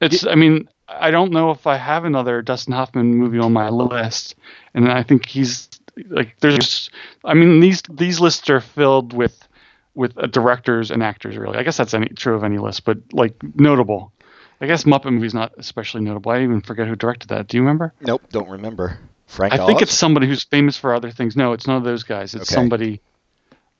It's. 0.00 0.26
I 0.26 0.34
mean, 0.34 0.68
I 0.88 1.10
don't 1.10 1.32
know 1.32 1.50
if 1.50 1.66
I 1.66 1.76
have 1.76 2.04
another 2.04 2.42
Dustin 2.42 2.74
Hoffman 2.74 3.14
movie 3.14 3.38
on 3.38 3.52
my 3.52 3.70
list, 3.70 4.34
and 4.74 4.90
I 4.90 5.02
think 5.02 5.24
he's 5.24 5.68
like 6.08 6.36
there's. 6.40 6.90
I 7.24 7.34
mean, 7.34 7.60
these 7.60 7.82
these 7.90 8.20
lists 8.20 8.48
are 8.50 8.60
filled 8.60 9.12
with 9.12 9.46
with 9.94 10.16
uh, 10.18 10.26
directors 10.26 10.90
and 10.90 11.02
actors. 11.02 11.36
Really, 11.36 11.58
I 11.58 11.62
guess 11.62 11.76
that's 11.76 11.94
any 11.94 12.08
true 12.08 12.34
of 12.34 12.44
any 12.44 12.58
list, 12.58 12.84
but 12.84 12.98
like 13.12 13.34
notable. 13.54 14.12
I 14.60 14.66
guess 14.66 14.84
Muppet 14.84 15.12
movie's 15.12 15.34
not 15.34 15.52
especially 15.58 16.02
notable. 16.02 16.32
I 16.32 16.42
even 16.42 16.60
forget 16.60 16.86
who 16.86 16.96
directed 16.96 17.28
that. 17.28 17.48
Do 17.48 17.56
you 17.56 17.62
remember? 17.62 17.92
Nope, 18.00 18.22
don't 18.30 18.48
remember. 18.48 18.98
Frank 19.26 19.52
I 19.52 19.66
think 19.66 19.82
it's 19.82 19.92
somebody 19.94 20.26
who's 20.26 20.44
famous 20.44 20.76
for 20.76 20.94
other 20.94 21.10
things. 21.10 21.36
No, 21.36 21.52
it's 21.52 21.66
none 21.66 21.76
of 21.76 21.84
those 21.84 22.02
guys. 22.04 22.34
It's 22.34 22.50
Okay. 22.50 22.60
somebody 22.60 23.00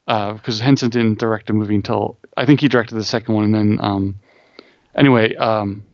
because 0.07 0.61
Henson 0.61 0.91
didn't 0.91 1.19
direct 1.19 1.49
a 1.51 1.53
movie 1.53 1.75
until 1.77 2.19
I 2.37 2.45
think 2.45 2.61
he 2.61 2.69
directed 2.69 2.97
the 2.97 3.05
second 3.05 3.35
one, 3.35 3.45
and 3.45 3.55
then 3.55 3.79
um, 3.81 4.17
anyway, 4.95 5.35
um, 5.37 5.85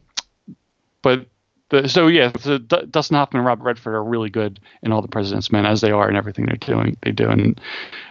but 1.02 1.26
the, 1.70 1.88
so 1.88 2.06
yeah, 2.09 2.30
D- 2.30 2.59
Dustin 2.90 3.16
Hoffman 3.16 3.40
and 3.40 3.46
Robert 3.46 3.64
Redford 3.64 3.94
are 3.94 4.04
really 4.04 4.30
good 4.30 4.61
in 4.83 4.92
all 4.92 5.02
the 5.02 5.09
President's 5.09 5.50
Men 5.50 5.66
as 5.66 5.80
they 5.80 5.90
are 5.90 6.09
in 6.09 6.16
everything 6.16 6.46
they're 6.46 6.56
doing. 6.56 6.96
They 7.02 7.12
do, 7.12 7.28
and 7.28 7.61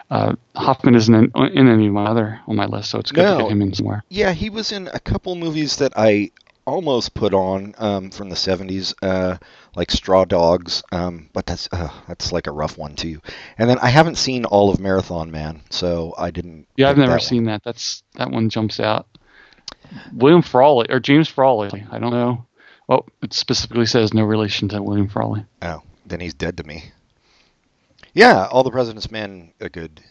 uh, 0.10 0.36
Hoffman 0.56 0.96
isn't 0.96 1.14
in, 1.14 1.32
in 1.54 1.68
any 1.68 1.88
of 1.88 1.94
my 1.94 2.06
other 2.06 2.40
on 2.48 2.56
my 2.56 2.66
list, 2.66 2.90
so 2.92 3.00
it's 3.00 3.12
good 3.12 3.22
to 3.24 3.30
No. 3.38 3.42
get 3.44 3.52
him 3.52 3.62
in 3.62 3.74
somewhere. 3.74 4.04
Yeah, 4.10 4.32
he 4.34 4.50
was 4.50 4.72
in 4.72 4.88
a 4.94 5.00
couple 5.00 5.36
movies 5.36 5.78
that 5.78 5.94
I 5.96 6.32
almost 6.66 7.14
put 7.16 7.34
on 7.34 7.74
um, 7.78 8.12
from 8.12 8.30
the 8.30 8.36
'70s, 8.36 8.94
uh, 9.02 9.38
like 9.76 9.92
Straw 9.92 10.26
Dogs, 10.26 10.84
um, 10.92 11.30
but 11.34 11.46
that's 11.46 11.68
uh, 11.72 11.90
that's 12.08 12.32
like 12.32 12.48
a 12.48 12.52
rough 12.52 12.78
one 12.78 12.96
too. 12.96 13.22
And 13.58 13.70
then 13.70 13.78
I 13.80 13.90
haven't 13.90 14.16
seen 14.18 14.46
all 14.46 14.70
of 14.72 14.80
Marathon 14.80 15.32
Man, 15.32 15.62
so 15.70 16.14
I 16.18 16.32
didn't. 16.32 16.68
Yeah, 16.76 16.90
I've 16.90 16.98
never 16.98 17.14
that 17.14 17.22
seen 17.24 17.46
that. 17.46 17.64
That's 17.64 18.04
that 18.16 18.32
one 18.32 18.50
jumps 18.50 18.80
out. 18.80 19.08
William 20.14 20.42
Frawley 20.44 20.88
or 20.90 21.00
James 21.00 21.28
Frawley. 21.28 21.72
I 21.92 21.98
don't 22.00 22.12
know. 22.12 22.46
Well, 22.90 23.06
it 23.22 23.34
specifically 23.34 23.86
says 23.86 24.16
no 24.16 24.24
relation 24.24 24.68
to 24.70 24.82
William 24.82 25.08
Frawley. 25.08 25.46
Oh, 25.62 25.84
then 26.08 26.20
he's 26.20 26.34
dead 26.34 26.58
to 26.58 26.64
me. 26.64 26.86
Yeah, 28.16 28.48
All 28.48 28.64
the 28.64 28.72
President's 28.72 29.12
Men, 29.12 29.54
a 29.60 29.70
good, 29.70 30.02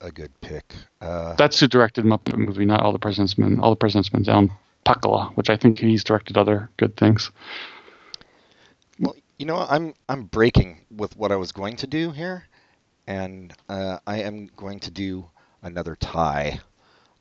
a 0.00 0.12
good 0.12 0.30
pick. 0.40 0.72
Uh, 1.00 1.34
That's 1.34 1.58
who 1.58 1.66
directed 1.66 2.04
Muppet 2.04 2.38
movie, 2.38 2.64
not 2.64 2.80
All 2.80 2.92
the 2.92 3.00
President's 3.00 3.36
Men. 3.36 3.58
All 3.58 3.70
the 3.70 3.76
President's 3.76 4.12
Men 4.12 4.22
down 4.22 4.52
Pakula, 4.86 5.34
which 5.36 5.50
I 5.50 5.56
think 5.56 5.80
he's 5.80 6.04
directed 6.04 6.36
other 6.36 6.70
good 6.76 6.96
things. 6.96 7.32
Well, 9.00 9.16
you 9.36 9.46
know, 9.46 9.66
I'm 9.68 9.92
I'm 10.08 10.26
breaking 10.26 10.82
with 10.96 11.16
what 11.16 11.32
I 11.32 11.36
was 11.36 11.50
going 11.50 11.74
to 11.78 11.88
do 11.88 12.12
here, 12.12 12.46
and 13.08 13.52
uh, 13.68 13.98
I 14.06 14.20
am 14.20 14.48
going 14.56 14.78
to 14.80 14.92
do 14.92 15.28
another 15.60 15.96
tie. 15.96 16.60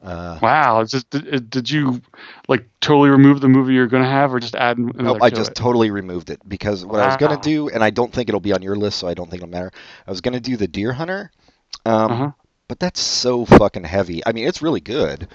Uh, 0.06 0.42
Wow, 0.42 0.84
this, 0.84 1.04
did, 1.06 1.50
did 1.50 1.70
you 1.70 2.02
like 2.48 2.68
totally 2.82 3.10
remove 3.10 3.42
the 3.42 3.50
movie 3.50 3.74
you're 3.74 3.88
going 3.88 4.04
to 4.04 4.10
have, 4.10 4.34
or 4.34 4.40
just 4.40 4.56
add 4.56 4.78
another 4.78 4.98
Nope, 4.98 5.22
I 5.22 5.30
just 5.30 5.54
it? 5.54 5.56
totally 5.56 5.92
removed 5.92 6.30
it 6.30 6.40
because 6.48 6.86
what 6.86 7.00
I 7.02 7.06
was 7.06 7.18
gonna 7.18 7.38
do, 7.38 7.70
and 7.70 7.84
I 7.84 7.90
don't 7.92 8.12
think 8.14 8.30
it'll 8.30 8.40
be 8.42 8.54
on 8.54 8.62
your 8.62 8.76
list, 8.76 9.00
so 9.00 9.08
I 9.08 9.14
don't 9.14 9.30
think 9.30 9.42
it'll 9.42 9.52
matter. 9.52 9.72
I 10.08 10.12
was 10.12 10.22
gonna 10.22 10.40
do 10.40 10.58
the 10.58 10.68
Deer 10.68 10.94
Hunter, 10.94 11.32
um, 11.86 12.12
Uh-huh. 12.12 12.32
but 12.68 12.80
that's 12.80 13.00
so 13.02 13.46
fucking 13.46 13.84
heavy. 13.84 14.26
I 14.26 14.32
mean, 14.34 14.48
it's 14.48 14.62
really 14.62 14.82
good. 14.82 15.28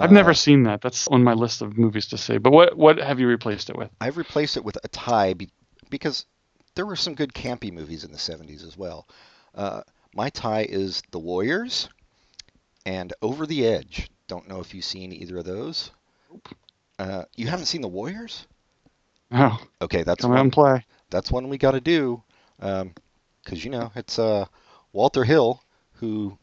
I've 0.00 0.10
Uh, 0.10 0.12
never 0.12 0.34
seen 0.34 0.64
that. 0.64 0.80
That's 0.82 1.08
on 1.08 1.22
my 1.24 1.34
list 1.34 1.62
of 1.62 1.76
movies 1.78 2.06
to 2.08 2.18
see. 2.18 2.38
But 2.38 2.52
what 2.52 2.76
what 2.76 2.98
have 2.98 3.20
you 3.20 3.28
replaced 3.28 3.70
it 3.70 3.76
with? 3.76 3.90
I've 4.00 4.16
replaced 4.16 4.56
it 4.56 4.64
with 4.64 4.78
a 4.84 4.88
tie 4.88 5.34
be- 5.34 5.50
because 5.90 6.26
there 6.74 6.86
were 6.86 6.96
some 6.96 7.14
good 7.14 7.32
campy 7.32 7.72
movies 7.72 8.04
in 8.04 8.12
the 8.12 8.18
'70s 8.18 8.64
as 8.64 8.76
well. 8.76 9.08
Uh, 9.54 9.82
my 10.14 10.30
tie 10.30 10.62
is 10.68 11.02
The 11.10 11.18
Warriors 11.18 11.88
and 12.86 13.12
Over 13.22 13.46
the 13.46 13.66
Edge. 13.66 14.08
Don't 14.26 14.48
know 14.48 14.60
if 14.60 14.74
you've 14.74 14.84
seen 14.84 15.12
either 15.12 15.38
of 15.38 15.44
those. 15.44 15.90
Uh, 16.98 17.24
you 17.36 17.46
haven't 17.48 17.66
seen 17.66 17.80
The 17.82 17.88
Warriors? 17.88 18.46
Oh, 19.32 19.58
Okay, 19.82 20.02
that's 20.02 20.22
come 20.22 20.30
one. 20.30 20.40
and 20.40 20.52
play. 20.52 20.84
That's 21.10 21.30
one 21.30 21.48
we 21.48 21.58
got 21.58 21.72
to 21.72 21.80
do, 21.80 22.22
because 22.58 23.64
you 23.64 23.70
know 23.70 23.90
it's 23.94 24.18
uh, 24.18 24.46
Walter 24.92 25.24
Hill 25.24 25.62
who 25.94 26.36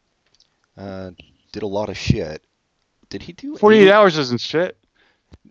uh, 0.78 1.12
did 1.52 1.64
a 1.64 1.68
lot 1.68 1.90
of 1.90 1.98
shit. 1.98 2.44
Did 3.10 3.24
he 3.24 3.34
do 3.34 3.56
48 3.58 3.82
Alien? 3.82 3.94
hours 3.94 4.18
isn't 4.18 4.42
shit. 4.42 4.78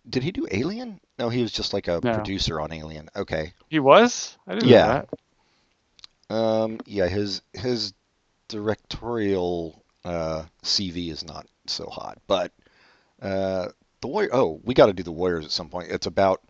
Did 0.09 0.23
he 0.23 0.33
do 0.33 0.47
Alien? 0.51 1.01
No, 1.19 1.29
he 1.29 1.43
was 1.43 1.53
just 1.53 1.73
like 1.73 1.89
a 1.89 2.01
No. 2.01 2.13
producer 2.13 2.61
on 2.61 2.73
Alien. 2.73 3.09
Okay. 3.17 3.53
He 3.69 3.79
was? 3.79 4.37
I 4.47 4.55
didn't 4.55 4.69
Yeah. 4.71 4.87
know 4.87 5.07
that. 6.31 6.35
Um, 6.35 6.79
yeah, 6.87 7.09
his 7.09 7.43
his 7.53 7.93
directorial 8.49 9.83
uh, 10.05 10.45
CV 10.63 11.11
is 11.11 11.25
not 11.25 11.47
so 11.71 11.87
hot, 11.87 12.19
but 12.27 12.53
uh, 13.23 13.69
the 14.01 14.09
Warrior. 14.09 14.31
Oh, 14.33 14.61
we 14.65 14.75
got 14.75 14.87
to 14.87 14.93
do 14.93 15.03
the 15.03 15.13
Warriors 15.13 15.45
at 15.45 15.51
some 15.51 15.69
point. 15.69 15.91
It's 15.91 16.07
about 16.07 16.43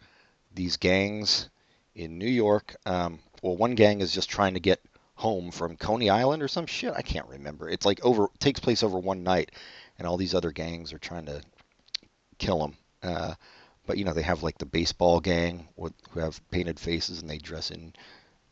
these 0.54 0.76
gangs 0.76 1.48
in 1.94 2.18
New 2.18 2.28
York. 2.28 2.76
Um, 2.86 3.20
well, 3.42 3.56
one 3.56 3.74
gang 3.74 4.00
is 4.00 4.12
just 4.12 4.30
trying 4.30 4.54
to 4.54 4.60
get 4.60 4.80
home 5.14 5.50
from 5.50 5.76
Coney 5.76 6.10
Island 6.10 6.42
or 6.42 6.48
some 6.48 6.66
shit. 6.66 6.94
I 6.96 7.02
can't 7.02 7.28
remember. 7.28 7.68
It's 7.68 7.86
like 7.86 8.04
over 8.04 8.28
takes 8.38 8.60
place 8.60 8.82
over 8.82 8.98
one 8.98 9.22
night, 9.22 9.52
and 9.98 10.06
all 10.06 10.16
these 10.16 10.34
other 10.34 10.50
gangs 10.50 10.92
are 10.92 10.98
trying 10.98 11.26
to 11.26 11.42
kill 12.38 12.58
them. 12.60 12.76
Uh, 13.02 13.34
but 13.86 13.98
you 13.98 14.04
know 14.04 14.12
they 14.12 14.22
have 14.22 14.42
like 14.42 14.58
the 14.58 14.66
baseball 14.66 15.20
gang 15.20 15.68
with, 15.76 15.92
who 16.10 16.20
have 16.20 16.40
painted 16.50 16.78
faces 16.78 17.20
and 17.20 17.28
they 17.28 17.38
dress 17.38 17.70
in 17.70 17.92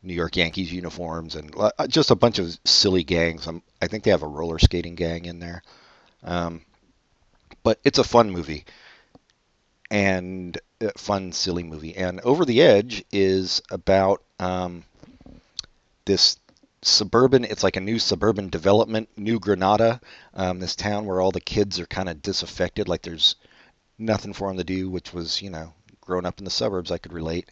New 0.02 0.14
York 0.14 0.36
Yankees 0.36 0.72
uniforms 0.72 1.34
and 1.34 1.54
uh, 1.56 1.86
just 1.86 2.10
a 2.10 2.16
bunch 2.16 2.38
of 2.38 2.58
silly 2.64 3.04
gangs. 3.04 3.46
Um, 3.46 3.62
I 3.80 3.88
think 3.88 4.04
they 4.04 4.10
have 4.10 4.22
a 4.22 4.28
roller 4.28 4.58
skating 4.58 4.94
gang 4.94 5.24
in 5.24 5.38
there. 5.38 5.62
Um, 6.22 6.62
but 7.62 7.78
it's 7.84 7.98
a 7.98 8.04
fun 8.04 8.30
movie 8.30 8.64
and 9.90 10.58
a 10.80 10.96
fun, 10.98 11.32
silly 11.32 11.62
movie. 11.62 11.96
And 11.96 12.20
Over 12.20 12.44
the 12.44 12.62
Edge 12.62 13.04
is 13.10 13.62
about 13.70 14.22
um, 14.38 14.84
this 16.04 16.38
suburban. 16.82 17.44
It's 17.44 17.62
like 17.62 17.76
a 17.76 17.80
new 17.80 17.98
suburban 17.98 18.48
development, 18.48 19.08
New 19.16 19.38
Granada, 19.40 20.00
um, 20.34 20.60
this 20.60 20.76
town 20.76 21.06
where 21.06 21.20
all 21.20 21.30
the 21.30 21.40
kids 21.40 21.80
are 21.80 21.86
kind 21.86 22.08
of 22.08 22.22
disaffected. 22.22 22.88
Like 22.88 23.02
there's 23.02 23.36
nothing 23.98 24.32
for 24.32 24.48
them 24.48 24.58
to 24.58 24.64
do, 24.64 24.88
which 24.90 25.12
was 25.12 25.42
you 25.42 25.50
know 25.50 25.72
growing 26.00 26.26
up 26.26 26.38
in 26.38 26.44
the 26.44 26.50
suburbs, 26.50 26.90
I 26.90 26.98
could 26.98 27.12
relate. 27.12 27.50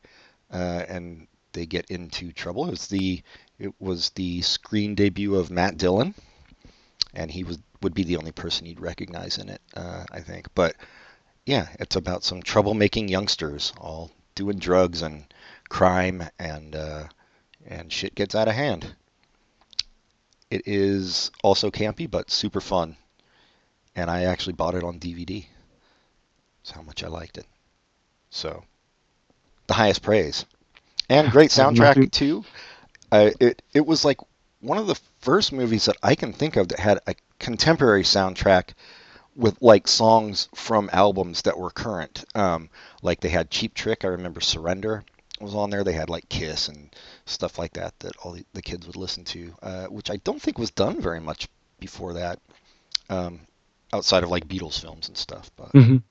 Uh, 0.53 0.85
and 0.89 1.27
they 1.53 1.67
get 1.67 1.91
into 1.91 2.33
trouble. 2.33 2.67
It 2.67 2.71
was 2.71 2.87
the 2.87 3.23
it 3.59 3.73
was 3.81 4.11
the 4.11 4.43
screen 4.43 4.95
debut 4.95 5.35
of 5.35 5.51
Matt 5.51 5.79
Dillon, 5.79 6.15
and 7.15 7.31
he 7.31 7.43
was 7.43 7.59
would 7.83 7.95
be 7.95 8.05
the 8.05 8.17
only 8.17 8.33
person 8.33 8.67
you'd 8.67 8.81
recognize 8.81 9.39
in 9.39 9.49
it, 9.49 9.61
uh, 9.75 10.05
I 10.11 10.21
think. 10.21 10.49
But 10.55 10.77
yeah, 11.45 11.69
it's 11.79 11.97
about 11.97 12.25
some 12.25 12.43
troublemaking 12.43 13.09
youngsters 13.09 13.73
all 13.79 14.11
doing 14.35 14.59
drugs 14.59 15.03
and 15.03 15.25
crime, 15.69 16.29
and 16.39 16.77
uh, 16.77 17.05
and 17.67 17.93
shit 17.93 18.15
gets 18.15 18.35
out 18.35 18.49
of 18.49 18.55
hand. 18.55 18.95
It 20.51 20.63
is 20.67 21.33
also 21.43 21.71
campy, 21.71 22.09
but 22.09 22.31
super 22.31 22.61
fun, 22.61 22.97
and 23.97 24.09
I 24.11 24.25
actually 24.25 24.53
bought 24.53 24.77
it 24.77 24.85
on 24.85 25.01
DVD. 25.01 25.45
That's 26.63 26.71
how 26.71 26.83
much 26.83 27.03
I 27.03 27.09
liked 27.09 27.39
it. 27.39 27.47
So, 28.31 28.63
the 29.67 29.75
highest 29.75 30.03
praise, 30.03 30.47
and 31.09 31.31
great 31.33 31.51
soundtrack 31.53 32.13
too. 32.13 32.45
Uh, 33.11 33.31
it 33.41 33.63
it 33.73 33.87
was 33.87 34.05
like 34.05 34.19
one 34.61 34.79
of 34.79 34.87
the 34.87 35.01
first 35.21 35.53
movies 35.53 35.87
that 35.87 35.97
I 36.03 36.15
can 36.15 36.33
think 36.33 36.57
of 36.57 36.69
that 36.69 36.79
had 36.79 37.01
a 37.07 37.15
contemporary 37.39 38.03
soundtrack 38.03 38.71
with 39.35 39.61
like 39.61 39.87
songs 39.87 40.49
from 40.55 40.89
albums 40.93 41.43
that 41.43 41.59
were 41.59 41.71
current. 41.71 42.25
Um, 42.35 42.71
like 43.03 43.21
they 43.21 43.29
had 43.29 43.51
Cheap 43.51 43.75
Trick. 43.75 44.05
I 44.05 44.09
remember 44.09 44.41
Surrender 44.41 45.05
was 45.41 45.55
on 45.55 45.69
there. 45.71 45.85
They 45.85 45.93
had 45.93 46.09
like 46.09 46.29
Kiss 46.29 46.69
and 46.69 46.95
stuff 47.27 47.59
like 47.59 47.75
that 47.75 47.99
that 48.01 48.17
all 48.23 48.33
the, 48.33 48.45
the 48.55 48.63
kids 48.63 48.87
would 48.87 48.97
listen 48.97 49.25
to, 49.25 49.55
uh, 49.63 49.87
which 49.87 50.11
I 50.11 50.17
don't 50.17 50.41
think 50.41 50.59
was 50.59 50.71
done 50.71 51.01
very 51.01 51.21
much 51.21 51.49
before 51.79 52.15
that, 52.15 52.41
um, 53.11 53.41
outside 53.93 54.23
of 54.23 54.31
like 54.31 54.49
Beatles 54.49 54.81
films 54.81 55.09
and 55.09 55.17
stuff. 55.17 55.51
But 55.57 55.73
Mhm. 55.75 56.03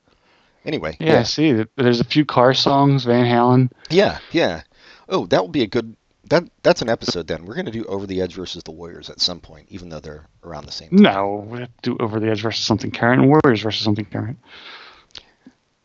anyway, 0.63 0.95
Yeah, 0.99 1.21
I 1.21 1.23
see. 1.23 1.65
There's 1.75 1.99
a 2.01 2.03
few 2.05 2.25
car 2.25 2.53
songs, 2.53 3.05
Van 3.05 3.25
Halen. 3.25 3.71
yeah, 3.89 4.19
yeah. 4.31 4.61
Oh, 5.09 5.25
that 5.27 5.41
would 5.41 5.51
be 5.51 5.63
a 5.63 5.67
good. 5.67 5.95
That 6.29 6.43
that's 6.63 6.81
an 6.81 6.89
episode 6.89 7.27
then. 7.27 7.45
We're 7.45 7.55
gonna 7.55 7.71
do 7.71 7.85
Over 7.85 8.07
the 8.07 8.21
Edge 8.21 8.33
versus 8.33 8.63
the 8.63 8.71
Warriors 8.71 9.09
at 9.09 9.21
some 9.21 9.39
point, 9.39 9.67
even 9.69 9.89
though 9.89 9.99
they're 9.99 10.27
around 10.43 10.65
the 10.65 10.71
same. 10.71 10.89
Time. 10.89 11.01
No, 11.01 11.47
we 11.47 11.59
have 11.59 11.81
to 11.81 11.91
do 11.91 11.97
Over 11.99 12.19
the 12.19 12.29
Edge 12.29 12.41
versus 12.41 12.65
something 12.65 12.91
current 12.91 13.21
and 13.21 13.29
Warriors 13.29 13.61
versus 13.61 13.83
something 13.83 14.05
current. 14.05 14.39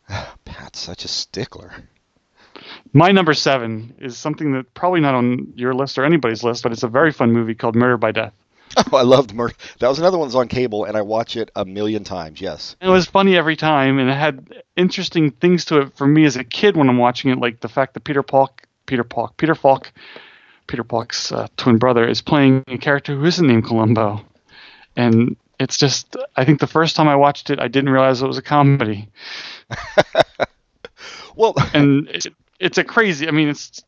Pat's 0.45 0.79
such 0.79 1.05
a 1.05 1.07
stickler. 1.07 1.71
My 2.93 3.11
number 3.11 3.33
seven 3.33 3.95
is 3.99 4.17
something 4.17 4.53
that 4.53 4.73
probably 4.73 4.99
not 4.99 5.15
on 5.15 5.53
your 5.55 5.73
list 5.73 5.97
or 5.97 6.05
anybody's 6.05 6.43
list, 6.43 6.63
but 6.63 6.71
it's 6.71 6.83
a 6.83 6.87
very 6.87 7.11
fun 7.11 7.31
movie 7.31 7.55
called 7.55 7.75
Murder 7.75 7.97
by 7.97 8.11
Death. 8.11 8.33
Oh, 8.91 8.97
I 8.97 9.01
loved 9.01 9.33
Mur. 9.33 9.51
That 9.79 9.89
was 9.89 9.99
another 9.99 10.17
one 10.17 10.29
that's 10.29 10.35
on 10.35 10.47
cable, 10.47 10.85
and 10.85 10.95
I 10.95 11.01
watch 11.01 11.35
it 11.35 11.51
a 11.57 11.65
million 11.65 12.05
times. 12.05 12.39
Yes. 12.39 12.77
And 12.79 12.89
it 12.89 12.93
was 12.93 13.05
funny 13.05 13.35
every 13.35 13.57
time, 13.57 13.99
and 13.99 14.09
it 14.09 14.15
had 14.15 14.63
interesting 14.77 15.31
things 15.31 15.65
to 15.65 15.81
it 15.81 15.97
for 15.97 16.07
me 16.07 16.23
as 16.23 16.37
a 16.37 16.43
kid 16.45 16.77
when 16.77 16.87
I'm 16.87 16.97
watching 16.97 17.31
it, 17.31 17.37
like 17.37 17.59
the 17.59 17.67
fact 17.67 17.93
that 17.95 18.05
Peter 18.05 18.23
Falk, 18.23 18.65
Peter 18.85 19.03
Falk, 19.03 19.35
Peter 19.35 19.55
Falk, 19.55 19.91
Peter 20.71 20.83
Falk's 20.85 21.31
uh, 21.31 21.47
twin 21.57 21.77
brother 21.77 22.07
is 22.07 22.21
playing 22.21 22.63
a 22.67 22.77
character 22.77 23.15
who 23.15 23.25
isn't 23.25 23.45
named 23.45 23.65
Columbo, 23.65 24.21
and 24.95 25.35
it's 25.59 25.77
just 25.77 26.15
I 26.37 26.45
think 26.45 26.61
the 26.61 26.67
first 26.67 26.95
time 26.95 27.09
I 27.09 27.15
watched 27.15 27.49
it, 27.49 27.59
I 27.59 27.67
didn't 27.67 27.89
realize 27.89 28.21
it 28.21 28.27
was 28.27 28.37
a 28.37 28.41
comedy, 28.41 29.09
Well, 31.35 31.53
and 31.73 32.07
it, 32.09 32.27
it's 32.59 32.77
a 32.77 32.83
crazy. 32.83 33.27
I 33.27 33.31
mean, 33.31 33.49
it's 33.49 33.83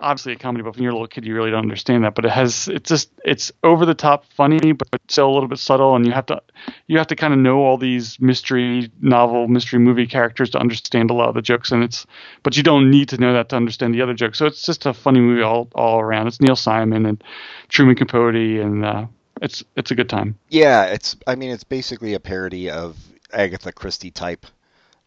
obviously 0.00 0.32
a 0.32 0.36
comedy, 0.36 0.62
but 0.62 0.74
when 0.74 0.82
you're 0.82 0.92
a 0.92 0.94
little 0.94 1.06
kid, 1.08 1.24
you 1.24 1.34
really 1.34 1.50
don't 1.50 1.62
understand 1.62 2.04
that. 2.04 2.14
But 2.14 2.24
it 2.24 2.30
has 2.30 2.68
it's 2.68 2.88
just 2.88 3.10
it's 3.24 3.50
over 3.62 3.86
the 3.86 3.94
top 3.94 4.24
funny, 4.26 4.72
but 4.72 4.88
still 5.08 5.28
a 5.28 5.32
little 5.32 5.48
bit 5.48 5.58
subtle, 5.58 5.96
and 5.96 6.04
you 6.06 6.12
have 6.12 6.26
to 6.26 6.40
you 6.86 6.98
have 6.98 7.06
to 7.08 7.16
kind 7.16 7.32
of 7.32 7.38
know 7.40 7.58
all 7.60 7.78
these 7.78 8.20
mystery 8.20 8.90
novel, 9.00 9.48
mystery 9.48 9.78
movie 9.78 10.06
characters 10.06 10.50
to 10.50 10.58
understand 10.58 11.10
a 11.10 11.14
lot 11.14 11.28
of 11.28 11.34
the 11.34 11.42
jokes, 11.42 11.72
and 11.72 11.82
it's 11.82 12.06
but 12.42 12.56
you 12.56 12.62
don't 12.62 12.90
need 12.90 13.08
to 13.10 13.18
know 13.18 13.32
that 13.32 13.48
to 13.50 13.56
understand 13.56 13.94
the 13.94 14.02
other 14.02 14.14
jokes. 14.14 14.38
So 14.38 14.46
it's 14.46 14.62
just 14.64 14.86
a 14.86 14.92
funny 14.94 15.20
movie 15.20 15.42
all 15.42 15.68
all 15.74 16.00
around. 16.00 16.26
It's 16.26 16.40
Neil 16.40 16.56
Simon 16.56 17.06
and 17.06 17.22
Truman 17.68 17.96
Capote, 17.96 18.34
and 18.34 18.84
uh, 18.84 19.06
it's 19.42 19.64
it's 19.76 19.90
a 19.90 19.94
good 19.94 20.08
time. 20.08 20.38
yeah, 20.50 20.84
it's. 20.84 21.16
I 21.26 21.34
mean, 21.34 21.50
it's 21.50 21.64
basically 21.64 22.14
a 22.14 22.20
parody 22.20 22.70
of 22.70 22.96
Agatha 23.32 23.72
Christie 23.72 24.10
type, 24.10 24.46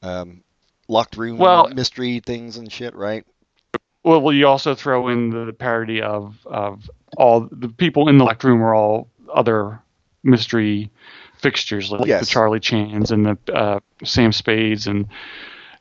um, 0.02 0.44
locked 0.88 1.16
room 1.18 1.38
Well- 1.38 1.70
mystery 1.70 2.20
things 2.20 2.58
and 2.58 2.72
shit, 2.72 2.96
right? 2.96 3.26
Well, 4.10 4.22
well, 4.22 4.34
you 4.34 4.48
also 4.48 4.74
throw 4.76 5.08
in 5.10 5.30
the 5.30 5.54
parody 5.54 6.02
of 6.02 6.38
of 6.46 6.90
all 7.18 7.48
the 7.52 7.70
people 7.70 8.10
in 8.10 8.18
the 8.18 8.24
locked 8.26 8.44
room 8.44 8.62
are 8.64 8.74
all 8.74 9.08
other 9.34 9.80
mystery 10.24 10.90
fixtures 11.38 11.92
like 11.92 12.06
Yes. 12.08 12.22
the 12.22 12.26
Charlie 12.26 12.60
Chans 12.60 13.12
and 13.12 13.26
the 13.26 13.38
uh, 13.54 13.80
Sam 14.04 14.32
Spades 14.32 14.88
and 14.88 15.08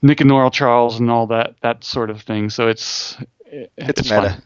Nick 0.03 0.21
and 0.21 0.29
Nora 0.29 0.51
Charles 0.51 1.01
and 1.01 1.11
all 1.11 1.27
that 1.29 1.55
that 1.63 1.85
sort 1.85 2.11
of 2.11 2.23
thing. 2.23 2.51
So 2.51 2.69
it's 2.69 3.17
it- 3.47 3.73
It's, 3.77 4.01
it's 4.01 4.11
meta. 4.11 4.31
fun. 4.31 4.43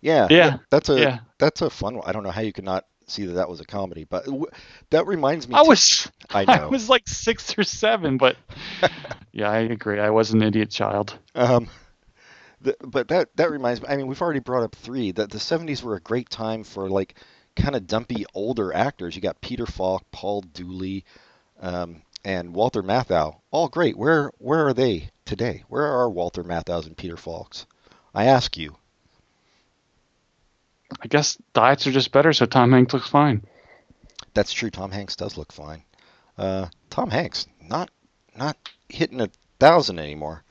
Yeah, 0.00 0.28
Yeah, 0.30 0.58
That's 0.70 0.88
a 0.88 0.98
yeah. 0.98 1.18
that's 1.38 1.62
a 1.62 1.70
fun 1.70 1.96
one. 1.96 2.08
I 2.08 2.12
don't 2.12 2.22
know 2.22 2.30
how 2.30 2.40
you 2.42 2.52
could 2.52 2.64
not 2.64 2.84
see 3.06 3.26
that 3.26 3.34
that 3.34 3.48
was 3.48 3.60
a 3.60 3.64
comedy, 3.64 4.04
but 4.04 4.24
w- 4.26 4.46
that 4.90 5.06
reminds 5.06 5.48
me. 5.48 5.54
I 5.54 5.62
was 5.62 6.10
I 6.30 6.44
I, 6.48 6.66
was 6.66 6.88
like 6.88 7.06
six 7.08 7.56
or 7.58 7.64
seven, 7.64 8.16
but 8.18 8.36
yeah, 9.32 9.50
I 9.50 9.58
agree. 9.58 10.00
I 10.00 10.10
was 10.10 10.32
an 10.32 10.42
idiot 10.42 10.70
child. 10.70 11.18
Um, 11.34 11.68
the, 12.66 12.76
but 12.86 13.08
that 13.08 13.34
that 13.36 13.50
reminds 13.50 13.80
me. 13.80 13.88
I 13.88 13.96
mean, 13.96 14.06
we've 14.08 14.20
already 14.20 14.40
brought 14.40 14.64
up 14.64 14.74
three. 14.74 15.12
That 15.12 15.30
the 15.30 15.38
'70s 15.38 15.82
were 15.82 15.96
a 15.96 16.00
great 16.00 16.28
time 16.28 16.64
for 16.64 16.90
like 16.90 17.14
kind 17.54 17.76
of 17.76 17.86
dumpy 17.86 18.26
older 18.34 18.74
actors. 18.74 19.14
You 19.14 19.22
got 19.22 19.40
Peter 19.40 19.66
Falk, 19.66 20.04
Paul 20.10 20.42
Dooley, 20.42 21.04
um, 21.60 22.02
and 22.24 22.52
Walter 22.52 22.82
Matthau. 22.82 23.36
All 23.50 23.68
great. 23.68 23.96
Where 23.96 24.32
where 24.38 24.66
are 24.66 24.74
they 24.74 25.10
today? 25.24 25.64
Where 25.68 25.86
are 25.86 26.10
Walter 26.10 26.44
Matthau's 26.44 26.86
and 26.86 26.96
Peter 26.96 27.16
Falks? 27.16 27.66
I 28.14 28.26
ask 28.26 28.56
you. 28.56 28.76
I 31.00 31.06
guess 31.08 31.36
diets 31.52 31.86
are 31.86 31.92
just 31.92 32.12
better, 32.12 32.32
so 32.32 32.46
Tom 32.46 32.72
Hanks 32.72 32.94
looks 32.94 33.08
fine. 33.08 33.42
That's 34.34 34.52
true. 34.52 34.70
Tom 34.70 34.90
Hanks 34.90 35.16
does 35.16 35.36
look 35.36 35.52
fine. 35.52 35.82
Uh, 36.36 36.66
Tom 36.90 37.10
Hanks 37.10 37.46
not 37.60 37.90
not 38.36 38.56
hitting 38.88 39.20
a 39.20 39.30
thousand 39.58 39.98
anymore. 39.98 40.42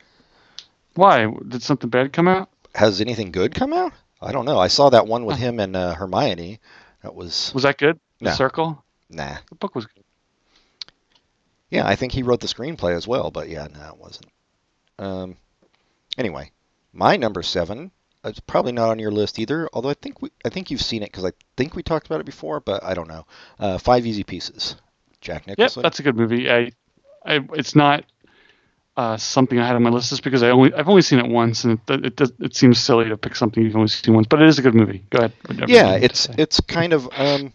Why 0.95 1.27
did 1.47 1.62
something 1.63 1.89
bad 1.89 2.13
come 2.13 2.27
out? 2.27 2.49
Has 2.73 2.99
anything 3.01 3.31
good 3.31 3.53
come 3.55 3.73
out? 3.73 3.93
I 4.21 4.31
don't 4.31 4.45
know. 4.45 4.58
I 4.60 4.67
saw 4.67 4.89
that 4.89 5.08
one 5.08 5.25
with 5.25 5.38
him 5.38 5.60
and 5.60 5.75
uh, 5.75 5.93
Hermione. 5.93 6.60
That 7.03 7.15
was 7.15 7.51
Was 7.53 7.63
that 7.63 7.77
good? 7.77 7.99
The 8.19 8.25
No. 8.25 8.31
Circle. 8.31 8.84
nah. 9.10 9.38
The 9.49 9.55
book 9.55 9.75
was 9.75 9.86
good. 9.86 10.03
Yeah, 11.69 11.86
I 11.88 11.95
think 11.95 12.12
he 12.13 12.23
wrote 12.23 12.39
the 12.39 12.47
screenplay 12.47 12.95
as 12.95 13.08
well, 13.08 13.31
but 13.31 13.49
yeah, 13.49 13.67
no, 13.73 13.88
it 13.89 13.97
wasn't. 13.97 14.27
Um, 14.99 15.38
anyway, 16.17 16.51
my 16.93 17.17
number 17.17 17.43
seven 17.43 17.91
It's 18.23 18.39
probably 18.39 18.71
not 18.71 18.89
on 18.89 18.99
your 18.99 19.12
list 19.12 19.38
either. 19.39 19.67
Although 19.73 19.89
I 19.89 19.95
think 19.95 20.21
we, 20.21 20.29
I 20.45 20.49
think 20.49 20.71
you've 20.71 20.81
seen 20.81 21.03
it 21.03 21.12
because 21.12 21.25
I 21.25 21.31
think 21.58 21.75
we 21.75 21.84
talked 21.84 22.05
about 22.08 22.21
it 22.21 22.25
before, 22.25 22.60
but 22.60 22.84
I 22.84 22.93
don't 22.93 23.08
know. 23.10 23.25
Uh, 23.60 23.77
Five 23.77 24.05
Easy 24.05 24.23
Pieces. 24.23 24.75
Jack 25.21 25.47
Yep, 25.47 25.58
Nicholson. 25.58 25.84
that's 25.84 25.99
a 25.99 26.03
good 26.03 26.15
movie. 26.15 26.49
I, 26.49 26.71
I 27.25 27.39
it's 27.53 27.75
not 27.75 28.05
uh, 28.97 29.17
something 29.17 29.60
I 29.60 29.67
had 29.67 29.75
on 29.75 29.84
my 29.84 29.89
list 29.89 30.10
just 30.10 30.23
because 30.23 30.41
I 30.41 30.49
only 30.49 30.73
I've 30.73 30.88
only 30.88 31.01
seen 31.01 31.19
it 31.19 31.27
once, 31.27 31.63
and 31.63 31.79
it 31.88 32.05
it, 32.05 32.15
does, 32.15 32.31
it 32.39 32.55
seems 32.55 32.79
silly 32.79 33.10
to 33.10 33.17
pick 33.17 33.36
something 33.36 33.63
you've 33.63 33.75
only 33.75 33.89
seen 33.89 34.13
once. 34.13 34.27
But 34.27 34.41
it 34.41 34.47
is 34.47 34.60
a 34.60 34.62
good 34.62 34.75
movie. 34.75 35.03
Go 35.10 35.19
ahead. 35.19 35.34
Yeah, 35.67 35.95
it's 35.95 36.27
it's 36.38 36.60
kind 36.62 36.93
of 36.93 37.10
um, 37.15 37.51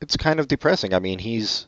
it's 0.00 0.16
kind 0.16 0.40
of 0.40 0.48
depressing. 0.48 0.94
I 0.94 0.98
mean, 0.98 1.18
he's 1.18 1.66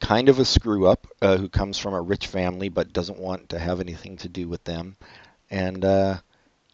kind 0.00 0.28
of 0.28 0.38
a 0.38 0.44
screw 0.44 0.86
up 0.86 1.06
uh, 1.22 1.36
who 1.36 1.48
comes 1.48 1.78
from 1.78 1.94
a 1.94 2.00
rich 2.02 2.26
family 2.26 2.68
but 2.68 2.92
doesn't 2.92 3.18
want 3.18 3.48
to 3.50 3.58
have 3.58 3.80
anything 3.80 4.16
to 4.18 4.28
do 4.28 4.48
with 4.48 4.64
them, 4.64 4.96
and 5.50 5.84
uh, 5.84 6.16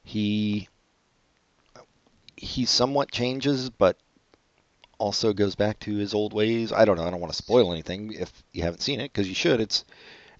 he 0.02 0.68
he 2.35 2.64
somewhat 2.64 3.11
changes, 3.11 3.68
but 3.68 3.98
also 4.96 5.32
goes 5.32 5.54
back 5.54 5.78
to 5.80 5.96
his 5.96 6.14
old 6.14 6.32
ways. 6.32 6.72
I 6.72 6.87
don't 6.87 6.96
know. 6.96 7.04
I 7.04 7.11
don't 7.11 7.20
want 7.20 7.32
to 7.32 7.37
spoil 7.37 7.72
anything 7.72 8.12
if 8.12 8.32
you 8.52 8.62
haven't 8.62 8.80
seen 8.80 9.00
it 9.00 9.12
because 9.12 9.28
you 9.28 9.35
should. 9.35 9.61
It's 9.61 9.85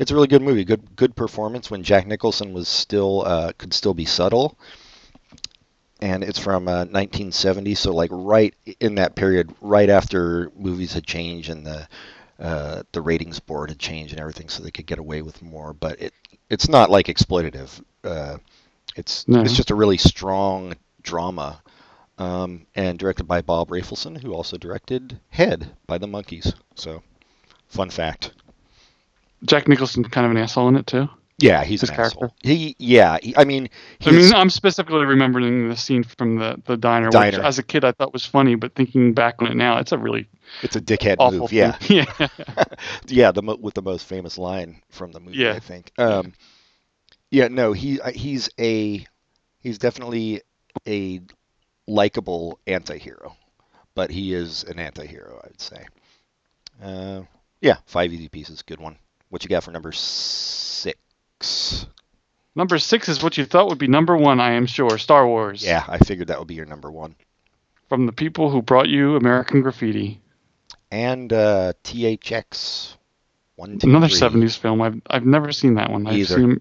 it's 0.03 0.11
a 0.11 0.15
really 0.15 0.29
good 0.29 0.43
movie. 0.43 0.65
Good 0.65 0.97
good 0.97 1.17
performance 1.17 1.71
when 1.71 1.83
Jack 1.83 2.07
Nicholson 2.07 2.53
was 2.53 2.69
still 2.69 3.23
uh, 3.27 3.53
could 3.57 3.73
still 3.73 3.95
be 3.95 4.05
subtle 4.05 4.59
and 6.03 6.25
it's 6.25 6.39
from 6.39 6.67
uh, 6.67 6.85
1970. 6.85 7.77
So 7.77 7.95
like 7.95 8.11
right 8.13 8.55
in 8.81 8.97
that 8.97 9.15
period, 9.15 9.55
right 9.61 9.89
after 9.89 10.51
movies 10.57 10.93
had 10.93 11.07
changed 11.07 11.49
and 11.49 11.65
the 11.65 11.89
uh, 12.41 12.83
the 12.91 13.01
ratings 13.01 13.39
board 13.39 13.71
had 13.71 13.79
changed 13.79 14.13
and 14.13 14.21
everything, 14.21 14.49
so 14.49 14.63
they 14.63 14.73
could 14.73 14.87
get 14.87 14.99
away 14.99 15.23
with 15.23 15.41
more. 15.41 15.73
But 15.73 16.03
it 16.03 16.13
it's 16.51 16.69
not 16.69 16.91
like 16.91 17.07
exploitative. 17.07 17.83
Uh, 18.03 18.39
it's 18.97 19.27
No. 19.29 19.41
it's 19.41 19.55
just 19.57 19.71
a 19.71 19.77
really 19.77 19.97
strong 19.97 20.75
drama. 21.03 21.63
Um, 22.19 22.67
and 22.75 22.99
directed 22.99 23.25
by 23.25 23.41
Bob 23.41 23.69
Rafelson, 23.71 24.23
who 24.23 24.35
also 24.35 24.57
directed 24.59 25.19
Head 25.31 25.75
by 25.87 25.99
the 25.99 26.07
Monkees. 26.07 26.55
So, 26.77 27.03
fun 27.69 27.91
fact. 27.91 28.33
Jack 29.47 29.69
Nicholson 29.69 30.05
kind 30.05 30.25
of 30.25 30.31
an 30.31 30.37
asshole 30.39 30.69
in 30.69 30.77
it 30.77 30.87
too. 30.87 31.09
Yeah, 31.39 31.65
he's 31.65 31.81
His 31.81 31.91
an 31.91 31.97
character? 31.97 32.27
asshole. 32.27 32.35
He, 32.43 32.77
yeah, 32.79 33.19
he, 33.21 33.35
I 33.37 33.45
mean, 33.45 33.69
I 34.07 34.13
mean, 34.13 34.33
I'm 34.33 34.51
specifically 34.51 35.05
remembering 35.05 35.69
the 35.69 35.77
scene 35.77 36.05
from 36.05 36.37
the 36.37 36.61
the 36.67 36.77
diner, 36.77 37.07
which 37.09 37.35
as 37.35 37.59
a 37.59 37.63
kid 37.65 37.85
I 37.85 37.93
thought 37.93 38.13
was 38.13 38.25
funny, 38.25 38.55
but 38.55 38.75
thinking 38.75 39.13
back 39.13 39.37
on 39.41 39.49
it 39.51 39.57
now, 39.57 39.79
it's 39.79 39.91
a 39.91 39.99
really 39.99 40.29
it's 40.63 40.77
a 40.77 40.81
dickhead 40.81 41.17
awful 41.19 41.41
move. 41.41 41.53
Yeah, 41.53 41.73
thing. 41.73 42.07
yeah. 42.19 42.65
yeah, 43.09 43.33
the 43.33 43.43
mo- 43.43 43.59
with 43.61 43.75
the 43.75 43.83
most 43.83 44.07
famous 44.07 44.39
line 44.39 44.83
from 44.91 45.11
the 45.11 45.19
movie, 45.21 45.39
Yeah. 45.39 45.55
I 45.55 45.59
think. 45.59 45.91
Um, 45.99 46.35
yeah, 47.31 47.49
no, 47.49 47.73
he 47.73 48.01
uh, 48.01 48.13
he's 48.13 48.49
a 48.61 49.05
he's 49.59 49.79
definitely 49.79 50.43
a 50.87 51.21
likable 51.89 52.61
anti-hero, 52.69 53.35
but 53.95 54.11
he 54.11 54.33
is 54.35 54.63
an 54.65 54.79
anti-hero, 54.79 55.41
I 55.43 55.47
would 55.49 55.61
say. 55.61 55.87
Uh, 56.81 57.23
yeah, 57.61 57.77
five 57.87 58.13
easy 58.13 58.29
pieces, 58.29 58.63
good 58.63 58.81
one. 58.81 58.97
What 59.33 59.43
you 59.45 59.49
got 59.49 59.65
for 59.65 59.71
number 59.71 59.93
six? 59.93 61.87
Number 62.55 62.79
six 62.79 63.09
is 63.09 63.23
what 63.23 63.39
you 63.39 63.47
thought 63.47 63.67
would 63.71 63.79
be 63.79 63.87
number 63.89 64.15
one, 64.15 64.41
I 64.41 64.51
am 64.53 64.67
sure. 64.67 64.99
Star 64.99 65.27
Wars. 65.27 65.65
Yeah, 65.65 65.83
I 65.89 65.97
figured 65.97 66.29
that 66.29 66.39
would 66.39 66.49
be 66.49 66.55
your 66.55 66.67
number 66.67 66.91
one. 66.91 67.15
From 67.89 68.05
the 68.05 68.13
people 68.13 68.51
who 68.51 68.61
brought 68.61 68.91
you 68.91 69.17
American 69.17 69.63
Graffiti. 69.63 70.21
And 70.91 71.33
uh, 71.33 71.73
THX 71.83 72.97
one 73.57 73.79
two 73.79 73.89
Another 73.89 74.09
three. 74.09 74.19
70s 74.19 74.59
film. 74.59 74.83
I've 74.83 75.01
I've 75.09 75.25
never 75.25 75.51
seen 75.51 75.77
that 75.77 75.91
one. 75.91 76.07
I've 76.07 76.13
Either. 76.13 76.35
seen 76.35 76.61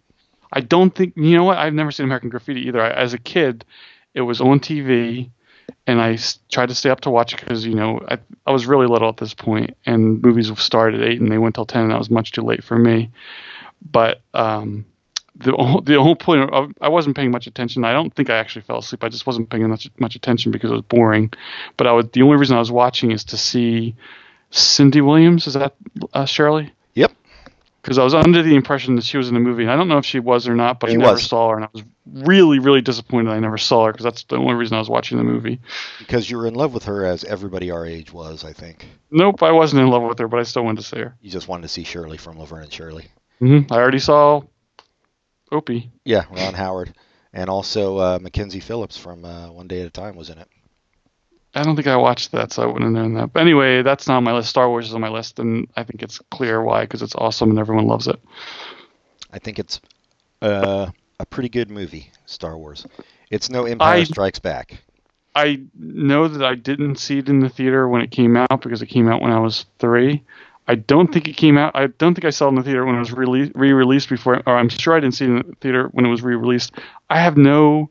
I 0.54 0.62
don't 0.62 0.96
think 0.96 1.18
you 1.18 1.36
know 1.36 1.44
what? 1.44 1.58
I've 1.58 1.74
never 1.74 1.92
seen 1.92 2.06
American 2.06 2.30
Graffiti 2.30 2.62
either. 2.70 2.82
I, 2.82 2.92
as 2.92 3.14
a 3.14 3.18
kid, 3.18 3.66
it 4.14 4.22
was 4.22 4.40
on 4.40 4.62
TV 4.62 5.30
and 5.88 6.02
I 6.02 6.18
tried 6.52 6.70
to 6.70 6.76
stay 6.76 6.90
up 6.90 7.02
to 7.02 7.10
watch 7.10 7.34
it 7.34 7.40
because 7.40 7.66
you 7.66 7.76
know 7.76 8.00
I, 8.08 8.18
I 8.46 8.52
was 8.52 8.66
really 8.66 8.88
little 8.88 9.10
at 9.10 9.18
this 9.18 9.34
point, 9.34 9.76
and 9.86 10.22
movies 10.22 10.52
started 10.60 11.02
at 11.02 11.08
eight 11.08 11.22
and 11.22 11.32
they 11.32 11.38
went 11.38 11.56
till 11.56 11.66
ten, 11.66 11.84
and 11.84 11.92
that 11.92 12.00
was 12.00 12.10
much 12.10 12.32
too 12.32 12.42
late 12.42 12.64
for 12.64 12.78
me. 12.78 13.12
But 13.92 14.22
um, 14.34 14.86
the 15.36 15.52
the 15.86 16.02
whole 16.02 16.16
point 16.16 16.50
of, 16.52 16.72
I 16.82 16.90
wasn't 16.90 17.16
paying 17.16 17.32
much 17.32 17.48
attention. 17.48 17.84
I 17.84 17.94
don't 17.94 18.14
think 18.14 18.30
I 18.30 18.38
actually 18.38 18.64
fell 18.64 18.80
asleep. 18.80 19.04
I 19.04 19.10
just 19.10 19.28
wasn't 19.28 19.50
paying 19.50 19.68
much 19.68 19.90
much 19.98 20.16
attention 20.16 20.52
because 20.52 20.72
it 20.72 20.76
was 20.76 20.84
boring. 20.84 21.32
But 21.78 21.88
I 21.88 21.92
was 21.92 22.08
the 22.14 22.22
only 22.22 22.38
reason 22.38 22.56
I 22.56 22.60
was 22.60 22.72
watching 22.72 23.12
is 23.12 23.24
to 23.26 23.38
see 23.38 23.96
Cindy 24.50 25.02
Williams. 25.02 25.48
Is 25.48 25.54
that 25.54 25.76
uh, 26.14 26.26
Shirley? 26.26 26.72
Because 27.82 27.98
I 27.98 28.04
was 28.04 28.14
under 28.14 28.44
the 28.44 28.56
impression 28.56 28.96
that 28.96 29.04
she 29.04 29.18
was 29.18 29.28
in 29.28 29.34
the 29.34 29.40
movie. 29.40 29.64
And 29.64 29.72
I 29.72 29.76
don't 29.76 29.88
know 29.88 29.98
if 29.98 30.06
she 30.06 30.20
was 30.20 30.48
or 30.48 30.56
not, 30.56 30.80
but 30.80 30.90
She 30.92 30.96
I 30.96 31.00
never 31.00 31.14
was. 31.14 31.24
saw 31.28 31.50
her, 31.50 31.56
and 31.56 31.66
I 31.66 31.70
was 31.74 31.84
really, 32.06 32.60
really 32.60 32.82
disappointed 32.82 33.32
I 33.32 33.40
never 33.40 33.58
saw 33.58 33.86
her 33.86 33.92
because 33.92 34.04
that's 34.04 34.24
the 34.26 34.36
only 34.38 34.54
reason 34.54 34.76
I 34.76 34.80
was 34.80 34.90
watching 34.90 35.18
the 35.18 35.24
movie. 35.24 35.60
Because 36.00 36.30
you 36.30 36.38
were 36.38 36.46
in 36.46 36.54
love 36.54 36.74
with 36.74 36.84
her 36.84 37.06
as 37.06 37.24
everybody 37.24 37.72
our 37.72 37.86
age 37.86 38.14
was, 38.14 38.44
I 38.44 38.54
think. 38.54 38.88
Nope, 39.10 39.42
I 39.42 39.52
wasn't 39.52 39.82
in 39.82 39.90
love 39.90 40.04
with 40.04 40.20
her, 40.20 40.28
but 40.28 40.40
I 40.40 40.44
still 40.44 40.64
wanted 40.64 40.82
to 40.82 40.88
see 40.88 41.00
her. 41.00 41.16
You 41.22 41.32
just 41.32 41.48
wanted 41.48 41.64
to 41.64 41.68
see 41.70 41.84
Shirley 41.84 42.18
from 42.18 42.38
Laverne 42.40 42.64
and 42.64 42.74
Shirley. 42.74 43.08
hmm 43.40 43.62
I 43.72 43.76
already 43.78 44.00
saw 44.00 44.42
Opie. 45.52 45.90
Yeah, 46.06 46.26
Ron 46.32 46.54
Howard. 46.54 46.94
And 47.34 47.50
also 47.50 47.98
uh, 47.98 48.20
Mackenzie 48.22 48.60
Phillips 48.60 48.98
from 48.98 49.26
uh, 49.26 49.50
One 49.52 49.68
Day 49.68 49.82
at 49.82 49.88
a 49.88 49.90
Time 49.90 50.16
was 50.16 50.30
in 50.30 50.38
it. 50.38 50.48
I 51.54 51.64
don't 51.64 51.76
think 51.76 51.88
I 51.88 51.98
watched 51.98 52.32
that, 52.32 52.54
so 52.54 52.64
I 52.64 52.66
wouldn't 52.66 52.84
have 52.84 53.04
known 53.04 53.14
that. 53.16 53.34
But 53.34 53.42
anyway, 53.42 53.82
that's 53.82 54.08
not 54.08 54.18
on 54.18 54.24
my 54.24 54.34
list. 54.34 54.50
Star 54.50 54.70
Wars 54.70 54.88
is 54.88 54.94
on 54.94 55.02
my 55.02 55.10
list, 55.10 55.40
and 55.40 55.68
I 55.76 55.84
think 55.84 56.02
it's 56.02 56.20
clear 56.32 56.62
why 56.62 56.82
because 56.82 57.02
it's 57.02 57.16
awesome 57.16 57.50
and 57.50 57.60
everyone 57.60 57.88
loves 57.88 58.08
it. 58.08 58.20
I 59.34 59.40
think 59.40 59.60
it's 59.60 59.82
uh, 60.42 60.88
a 61.20 61.26
pretty 61.26 61.50
good 61.50 61.70
movie, 61.70 62.12
Star 62.26 62.58
Wars. 62.58 62.86
It's 63.30 63.50
no 63.50 63.66
Empire 63.66 64.00
I- 64.00 64.04
Strikes 64.04 64.40
Back. 64.40 64.82
I 65.34 65.62
know 65.78 66.28
that 66.28 66.46
I 66.46 66.56
didn't 66.56 66.98
see 66.98 67.20
it 67.20 67.30
in 67.30 67.40
the 67.40 67.48
theater 67.48 67.88
when 67.88 68.02
it 68.02 68.12
came 68.12 68.36
out 68.36 68.62
because 68.62 68.82
it 68.82 68.88
came 68.88 69.08
out 69.08 69.22
when 69.22 69.32
I 69.32 69.40
was 69.40 69.66
three. 69.80 70.24
I 70.68 70.76
don't 70.76 71.12
think 71.12 71.28
it 71.30 71.38
came 71.38 71.58
out. 71.58 71.72
I 71.74 71.88
don't 71.88 72.14
think 72.14 72.26
I 72.26 72.30
saw 72.32 72.48
it 72.48 72.50
in 72.50 72.56
the 72.56 72.64
theater 72.64 72.86
when 72.86 72.96
it 72.96 73.00
was 73.00 73.14
re-released 73.14 74.10
before, 74.10 74.44
or 74.46 74.58
I'm 74.58 74.70
sure 74.70 74.94
I 74.94 75.00
didn't 75.00 75.16
see 75.16 75.26
it 75.26 75.30
in 75.30 75.36
the 75.38 75.56
theater 75.62 75.88
when 75.94 76.06
it 76.06 76.10
was 76.10 76.22
re-released. 76.22 76.74
I 77.10 77.22
have 77.22 77.38
no 77.38 77.90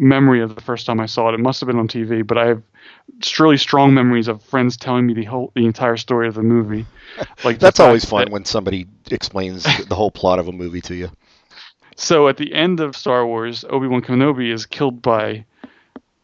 memory 0.00 0.40
of 0.42 0.54
the 0.54 0.60
first 0.62 0.86
time 0.86 0.98
I 0.98 1.06
saw 1.06 1.28
it. 1.28 1.34
It 1.34 1.40
must 1.40 1.60
have 1.60 1.66
been 1.68 1.78
on 1.78 1.86
TV, 1.86 2.22
but 2.22 2.38
I 2.38 2.46
have 2.46 2.62
really 3.38 3.58
strong 3.58 3.94
memories 3.94 4.28
of 4.28 4.42
friends 4.42 4.76
telling 4.76 5.06
me 5.06 5.14
the 5.14 5.24
whole, 5.24 5.52
the 5.54 5.66
entire 5.66 5.96
story 5.96 6.26
of 6.26 6.34
the 6.34 6.42
movie. 6.42 6.86
Like 7.44 7.58
That's 7.58 7.80
always 7.80 8.04
fun 8.04 8.24
that- 8.24 8.32
when 8.32 8.44
somebody 8.44 8.86
explains 9.10 9.64
the 9.88 9.94
whole 9.94 10.10
plot 10.10 10.38
of 10.38 10.48
a 10.48 10.52
movie 10.52 10.80
to 10.82 10.94
you. 10.94 11.10
So 11.96 12.28
at 12.28 12.38
the 12.38 12.54
end 12.54 12.80
of 12.80 12.96
Star 12.96 13.26
Wars, 13.26 13.64
Obi 13.68 13.86
Wan 13.88 14.00
Kenobi 14.00 14.50
is 14.52 14.64
killed 14.64 15.02
by 15.02 15.44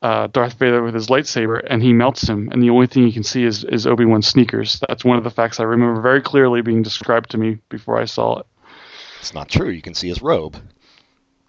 uh, 0.00 0.28
Darth 0.28 0.54
Vader 0.54 0.82
with 0.82 0.94
his 0.94 1.08
lightsaber, 1.08 1.60
and 1.68 1.82
he 1.82 1.92
melts 1.92 2.26
him. 2.26 2.48
And 2.50 2.62
the 2.62 2.70
only 2.70 2.86
thing 2.86 3.02
you 3.02 3.12
can 3.12 3.24
see 3.24 3.44
is, 3.44 3.64
is 3.64 3.86
Obi 3.86 4.04
Wan's 4.06 4.26
sneakers. 4.26 4.80
That's 4.88 5.04
one 5.04 5.18
of 5.18 5.24
the 5.24 5.30
facts 5.30 5.60
I 5.60 5.64
remember 5.64 6.00
very 6.00 6.22
clearly 6.22 6.62
being 6.62 6.82
described 6.82 7.30
to 7.32 7.38
me 7.38 7.58
before 7.68 8.00
I 8.00 8.06
saw 8.06 8.38
it. 8.38 8.46
It's 9.20 9.34
not 9.34 9.48
true. 9.50 9.68
You 9.68 9.82
can 9.82 9.94
see 9.94 10.08
his 10.08 10.22
robe. 10.22 10.56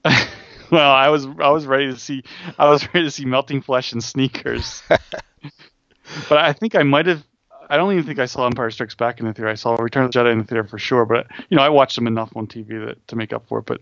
Well, 0.71 0.91
I 0.91 1.07
was 1.09 1.25
I 1.25 1.49
was 1.49 1.65
ready 1.65 1.87
to 1.87 1.97
see 1.97 2.23
I 2.57 2.69
was 2.69 2.85
ready 2.93 3.05
to 3.05 3.11
see 3.11 3.25
melting 3.25 3.61
flesh 3.61 3.93
and 3.93 4.03
sneakers. 4.03 4.83
but 4.89 6.37
I 6.37 6.53
think 6.53 6.75
I 6.75 6.83
might 6.83 7.05
have. 7.05 7.23
I 7.69 7.77
don't 7.77 7.91
even 7.93 8.05
think 8.05 8.19
I 8.19 8.25
saw 8.25 8.45
Empire 8.45 8.71
Strikes 8.71 8.95
Back 8.95 9.19
in 9.19 9.25
the 9.25 9.33
theater. 9.33 9.49
I 9.49 9.55
saw 9.55 9.75
Return 9.75 10.05
of 10.05 10.11
the 10.11 10.19
Jedi 10.19 10.31
in 10.31 10.39
the 10.39 10.43
theater 10.43 10.63
for 10.65 10.77
sure. 10.77 11.05
But 11.05 11.27
you 11.49 11.57
know, 11.57 11.63
I 11.63 11.69
watched 11.69 11.95
them 11.95 12.07
enough 12.07 12.31
on 12.35 12.47
TV 12.47 12.85
that 12.85 13.07
to 13.07 13.15
make 13.15 13.31
up 13.31 13.47
for 13.47 13.59
it. 13.59 13.65
But 13.65 13.81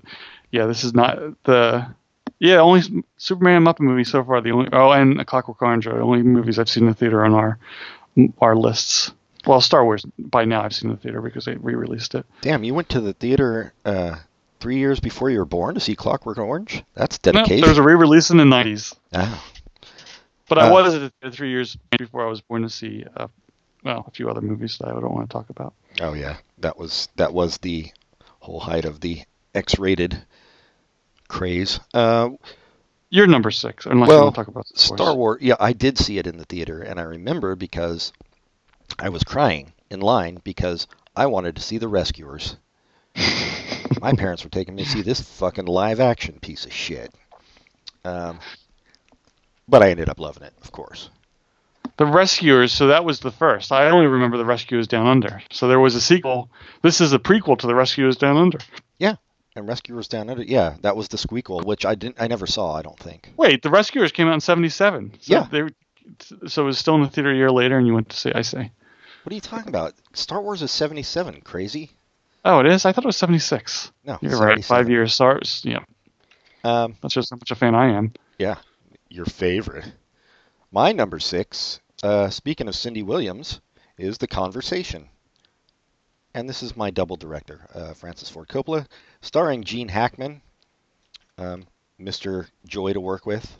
yeah, 0.51 0.65
this 0.67 0.83
is 0.83 0.93
not 0.93 1.17
the 1.43 1.87
yeah 2.39 2.57
only 2.57 2.81
Superman 3.17 3.63
Muppet 3.63 3.79
movie 3.79 4.03
so 4.03 4.23
far. 4.23 4.41
The 4.41 4.51
only 4.51 4.69
oh 4.71 4.91
and 4.91 5.19
A 5.19 5.25
Clockwork 5.25 5.61
Orange 5.61 5.87
are 5.87 5.95
the 5.95 6.03
only 6.03 6.21
movies 6.21 6.59
I've 6.59 6.69
seen 6.69 6.83
in 6.83 6.89
the 6.89 6.95
theater 6.95 7.25
on 7.25 7.33
our 7.33 7.57
our 8.39 8.55
lists. 8.55 9.11
Well, 9.45 9.61
Star 9.61 9.83
Wars 9.83 10.05
by 10.17 10.45
now 10.45 10.63
I've 10.63 10.73
seen 10.73 10.89
in 10.89 10.95
the 10.95 11.01
theater 11.01 11.21
because 11.21 11.45
they 11.45 11.55
re-released 11.55 12.15
it. 12.15 12.25
Damn, 12.41 12.63
you 12.63 12.73
went 12.73 12.89
to 12.89 13.01
the 13.01 13.13
theater 13.13 13.73
uh, 13.85 14.15
three 14.65 14.79
years 14.79 14.99
before 14.99 15.29
you 15.29 15.37
were 15.37 15.45
born 15.45 15.75
to 15.75 15.79
see 15.79 15.95
Clockwork 15.95 16.39
Orange? 16.39 16.83
That's 16.95 17.19
No, 17.23 17.33
dedication. 17.33 17.61
there 17.61 17.69
was 17.69 17.77
a 17.77 17.83
re-release 17.83 18.31
in 18.31 18.37
the 18.37 18.45
'90s. 18.45 18.95
Ah. 19.13 19.45
But 20.49 20.57
I 20.57 20.69
Uh, 20.69 20.71
was 20.73 21.11
three 21.35 21.51
years 21.51 21.77
before 21.99 22.25
I 22.25 22.29
was 22.29 22.41
born 22.41 22.63
to 22.63 22.69
see, 22.69 23.05
uh, 23.15 23.27
well, 23.83 24.05
a 24.07 24.09
few 24.09 24.27
other 24.27 24.41
movies 24.41 24.79
that 24.79 24.87
I 24.87 24.93
don't 24.93 25.13
want 25.13 25.29
to 25.29 25.33
talk 25.33 25.51
about. 25.51 25.75
Oh 26.01 26.13
yeah, 26.13 26.37
that 26.57 26.79
was 26.79 27.09
that 27.15 27.31
was 27.31 27.59
the 27.59 27.91
whole 28.39 28.59
height 28.59 28.85
of 28.85 29.01
the 29.01 29.21
X-rated 29.53 30.25
craze. 31.27 31.79
Uh, 31.93 32.29
You're 33.11 33.27
number 33.27 33.51
six, 33.51 33.85
unless 33.85 34.07
you 34.07 34.15
well, 34.15 34.23
want 34.23 34.35
to 34.35 34.39
talk 34.41 34.47
about 34.47 34.65
Star 34.69 35.13
Wars. 35.13 35.43
Yeah, 35.43 35.57
I 35.59 35.73
did 35.73 35.99
see 35.99 36.17
it 36.17 36.25
in 36.25 36.37
the 36.37 36.45
theater, 36.45 36.81
and 36.81 36.99
I 36.99 37.03
remember 37.03 37.55
because 37.55 38.13
I 38.97 39.09
was 39.09 39.23
crying 39.23 39.73
in 39.91 39.99
line 39.99 40.39
because 40.43 40.87
I 41.15 41.27
wanted 41.27 41.55
to 41.55 41.61
see 41.61 41.77
the 41.77 41.87
Rescuers. 41.87 42.57
My 44.01 44.13
parents 44.13 44.43
were 44.43 44.49
taking 44.49 44.75
me 44.75 44.83
to 44.83 44.89
see 44.89 45.01
this 45.01 45.21
fucking 45.21 45.65
live-action 45.65 46.39
piece 46.41 46.65
of 46.65 46.73
shit. 46.73 47.13
Um, 48.03 48.39
but 49.67 49.81
I 49.81 49.89
ended 49.89 50.09
up 50.09 50.19
loving 50.19 50.43
it, 50.43 50.53
of 50.63 50.71
course. 50.71 51.09
The 51.97 52.05
Rescuers, 52.05 52.73
so 52.73 52.87
that 52.87 53.05
was 53.05 53.19
the 53.19 53.31
first. 53.31 53.71
I 53.71 53.89
only 53.89 54.07
remember 54.07 54.37
The 54.37 54.45
Rescuers 54.45 54.87
Down 54.87 55.07
Under. 55.07 55.41
So 55.51 55.67
there 55.67 55.79
was 55.79 55.95
a 55.95 56.01
sequel. 56.01 56.49
This 56.81 56.99
is 56.99 57.13
a 57.13 57.19
prequel 57.19 57.57
to 57.59 57.67
The 57.67 57.75
Rescuers 57.75 58.17
Down 58.17 58.37
Under. 58.37 58.59
Yeah. 58.99 59.15
And 59.55 59.67
Rescuers 59.67 60.07
Down 60.07 60.29
Under. 60.29 60.43
Yeah, 60.43 60.75
that 60.81 60.97
was 60.97 61.07
the 61.07 61.17
Squeakle, 61.17 61.63
which 61.63 61.85
I 61.85 61.95
didn't. 61.95 62.17
I 62.19 62.27
never 62.27 62.47
saw. 62.47 62.75
I 62.75 62.81
don't 62.81 62.99
think. 62.99 63.31
Wait, 63.37 63.61
The 63.61 63.69
Rescuers 63.69 64.11
came 64.11 64.27
out 64.27 64.33
in 64.33 64.41
'77. 64.41 65.13
So 65.21 65.33
Yeah. 65.33 65.47
They, 65.49 65.63
so 66.47 66.63
it 66.63 66.65
was 66.65 66.77
still 66.77 66.95
in 66.95 67.01
the 67.01 67.07
theater 67.07 67.31
a 67.31 67.35
year 67.35 67.51
later, 67.51 67.77
and 67.77 67.87
you 67.87 67.93
went 67.93 68.09
to 68.09 68.17
see. 68.17 68.33
I 68.33 68.41
say. 68.41 68.71
What 69.23 69.31
are 69.31 69.35
you 69.35 69.41
talking 69.41 69.69
about? 69.69 69.93
Star 70.13 70.41
Wars 70.41 70.61
is 70.61 70.71
77. 70.71 71.41
Crazy? 71.41 71.91
Oh, 72.45 72.59
it 72.59 72.67
is. 72.67 72.85
I 72.85 72.91
thought 72.91 73.03
it 73.03 73.07
was 73.07 73.17
'76. 73.17 73.91
No. 74.05 74.17
You're 74.21 74.39
right. 74.39 74.63
Five 74.63 74.89
years. 74.89 75.13
Stars. 75.13 75.61
Yeah. 75.65 75.83
Um, 76.63 76.95
That's 77.01 77.13
just 77.13 77.29
how 77.31 77.35
much 77.37 77.51
a 77.51 77.55
fan 77.55 77.75
I 77.75 77.89
am. 77.91 78.13
yeah, 78.39 78.55
your 79.09 79.25
favorite. 79.25 79.91
My 80.71 80.91
number 80.91 81.19
six. 81.19 81.79
Uh, 82.03 82.29
speaking 82.29 82.67
of 82.67 82.75
Cindy 82.75 83.03
Williams, 83.03 83.61
is 83.97 84.17
The 84.17 84.27
Conversation. 84.27 85.09
And 86.33 86.49
this 86.49 86.61
is 86.61 86.75
my 86.75 86.91
double 86.91 87.15
director, 87.15 87.61
uh, 87.73 87.93
Francis 87.93 88.29
Ford 88.29 88.49
Coppola, 88.49 88.85
starring 89.21 89.63
Gene 89.63 89.87
Hackman, 89.87 90.41
um, 91.37 91.63
Mr. 91.99 92.47
Joy 92.67 92.91
to 92.93 92.99
work 92.99 93.25
with. 93.25 93.55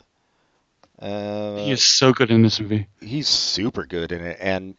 Uh, 0.98 1.56
he 1.56 1.70
is 1.70 1.84
so 1.84 2.12
good 2.12 2.30
in 2.30 2.42
this 2.42 2.60
movie. 2.60 2.86
he's 3.00 3.28
super 3.28 3.84
good 3.84 4.12
in 4.12 4.22
it 4.22 4.38
and 4.40 4.76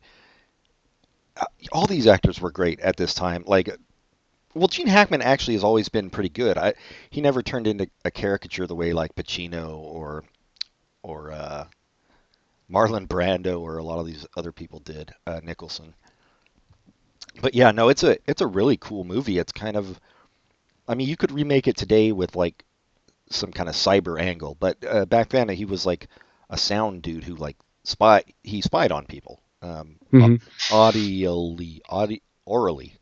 uh, 1.39 1.45
all 1.71 1.85
these 1.85 2.07
actors 2.07 2.41
were 2.41 2.49
great 2.49 2.79
at 2.79 2.97
this 2.97 3.13
time 3.13 3.43
like 3.45 3.69
well 4.57 4.67
gene 4.67 4.87
hackman 4.87 5.21
actually 5.21 5.53
has 5.55 5.63
always 5.63 5.89
been 5.89 6.09
pretty 6.09 6.29
good. 6.29 6.57
I, 6.57 6.73
he 7.09 7.21
never 7.21 7.41
turned 7.43 7.67
into 7.67 7.89
a 8.05 8.11
caricature 8.11 8.67
the 8.67 8.75
way 8.75 8.93
like 8.93 9.15
pacino 9.15 9.77
or 9.77 10.23
or 11.03 11.31
uh, 11.31 11.67
marlon 12.69 13.07
brando 13.07 13.59
or 13.59 13.77
a 13.77 13.83
lot 13.83 13.99
of 13.99 14.05
these 14.05 14.25
other 14.37 14.51
people 14.53 14.79
did 14.79 15.13
uh, 15.25 15.39
nicholson. 15.43 15.93
But 17.41 17.55
yeah 17.55 17.71
no 17.71 17.89
it's 17.89 18.03
a 18.03 18.17
it's 18.29 18.41
a 18.41 18.47
really 18.47 18.77
cool 18.77 19.03
movie. 19.03 19.37
It's 19.39 19.51
kind 19.51 19.75
of 19.77 19.99
i 20.87 20.95
mean 20.95 21.07
you 21.09 21.17
could 21.17 21.31
remake 21.31 21.67
it 21.67 21.77
today 21.77 22.11
with 22.11 22.35
like 22.35 22.65
some 23.29 23.51
kind 23.51 23.69
of 23.69 23.75
cyber 23.75 24.19
angle 24.21 24.55
but 24.59 24.77
uh, 24.87 25.05
back 25.05 25.29
then 25.29 25.49
he 25.49 25.65
was 25.65 25.85
like 25.85 26.07
a 26.49 26.57
sound 26.57 27.01
dude 27.03 27.23
who 27.25 27.35
like 27.35 27.57
spy 27.83 28.23
he 28.43 28.61
spied 28.61 28.91
on 28.91 29.05
people 29.05 29.41
um 29.61 29.99
Mhm. 30.13 30.41
audially 30.71 31.81
audi 31.89 32.21
orally 32.45 32.95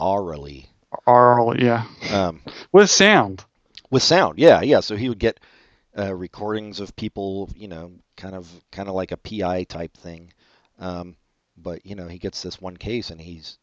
orally 0.00 0.68
Arl, 1.06 1.58
yeah, 1.60 1.84
um 2.10 2.40
with 2.72 2.90
sound. 2.90 3.44
with 3.90 4.02
sound 4.02 4.38
yeah 4.38 4.62
yeah. 4.62 4.80
So 4.80 4.96
he 4.96 5.08
would 5.08 5.18
get 5.18 5.40
uh, 5.96 6.14
recordings 6.14 6.80
of 6.80 6.96
people 6.96 7.50
you 7.56 7.68
know 7.68 7.92
kind 8.16 8.34
of 8.34 8.48
kind 8.70 8.88
of 8.88 8.94
like 8.94 9.12
a 9.12 9.16
pi 9.16 9.64
type 9.64 9.96
thing. 9.96 10.32
Um 10.78 11.16
but 11.56 11.84
you 11.84 11.94
know 11.94 12.08
he 12.08 12.18
gets 12.18 12.42
this 12.42 12.60
one 12.60 12.76
case 12.76 13.10
and 13.10 13.20
he's 13.20 13.58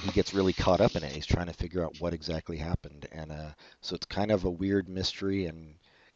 he 0.00 0.10
gets 0.10 0.34
really 0.34 0.52
caught 0.52 0.80
up 0.80 0.96
in 0.96 1.04
it. 1.04 1.12
He's 1.12 1.26
trying 1.26 1.46
to 1.46 1.52
figure 1.52 1.84
out 1.84 1.96
what 2.00 2.14
exactly 2.14 2.56
happened. 2.56 3.06
And 3.12 3.32
uh 3.32 3.50
so 3.80 3.94
it's 3.94 4.06
kind 4.06 4.30
of 4.30 4.44
a 4.44 4.50
weird 4.50 4.88
mystery 4.88 5.46
and 5.46 5.74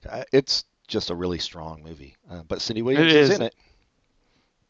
uh, 0.08 0.24
it's 0.32 0.64
just 0.86 1.10
a 1.10 1.14
really 1.14 1.38
strong 1.38 1.82
movie. 1.82 2.16
Uh, 2.30 2.42
but 2.46 2.60
cindy 2.60 2.82
williams 2.82 3.12
is 3.12 3.30
is. 3.30 3.36
in 3.36 3.42
it. 3.42 3.54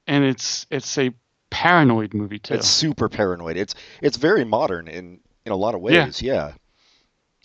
And 0.06 0.24
it's 0.24 0.66
it's 0.70 0.96
a 0.98 1.12
paranoid 1.50 2.14
movie 2.14 2.38
too. 2.38 2.54
It's 2.54 2.68
super 2.68 3.08
paranoid. 3.08 3.56
It's 3.56 3.74
it's 4.02 4.16
very 4.16 4.44
modern 4.44 4.88
in 4.88 5.20
in 5.44 5.52
a 5.52 5.56
lot 5.56 5.74
of 5.74 5.82
Yeah. 5.88 6.06
ways. 6.06 6.22
Yeah. 6.22 6.52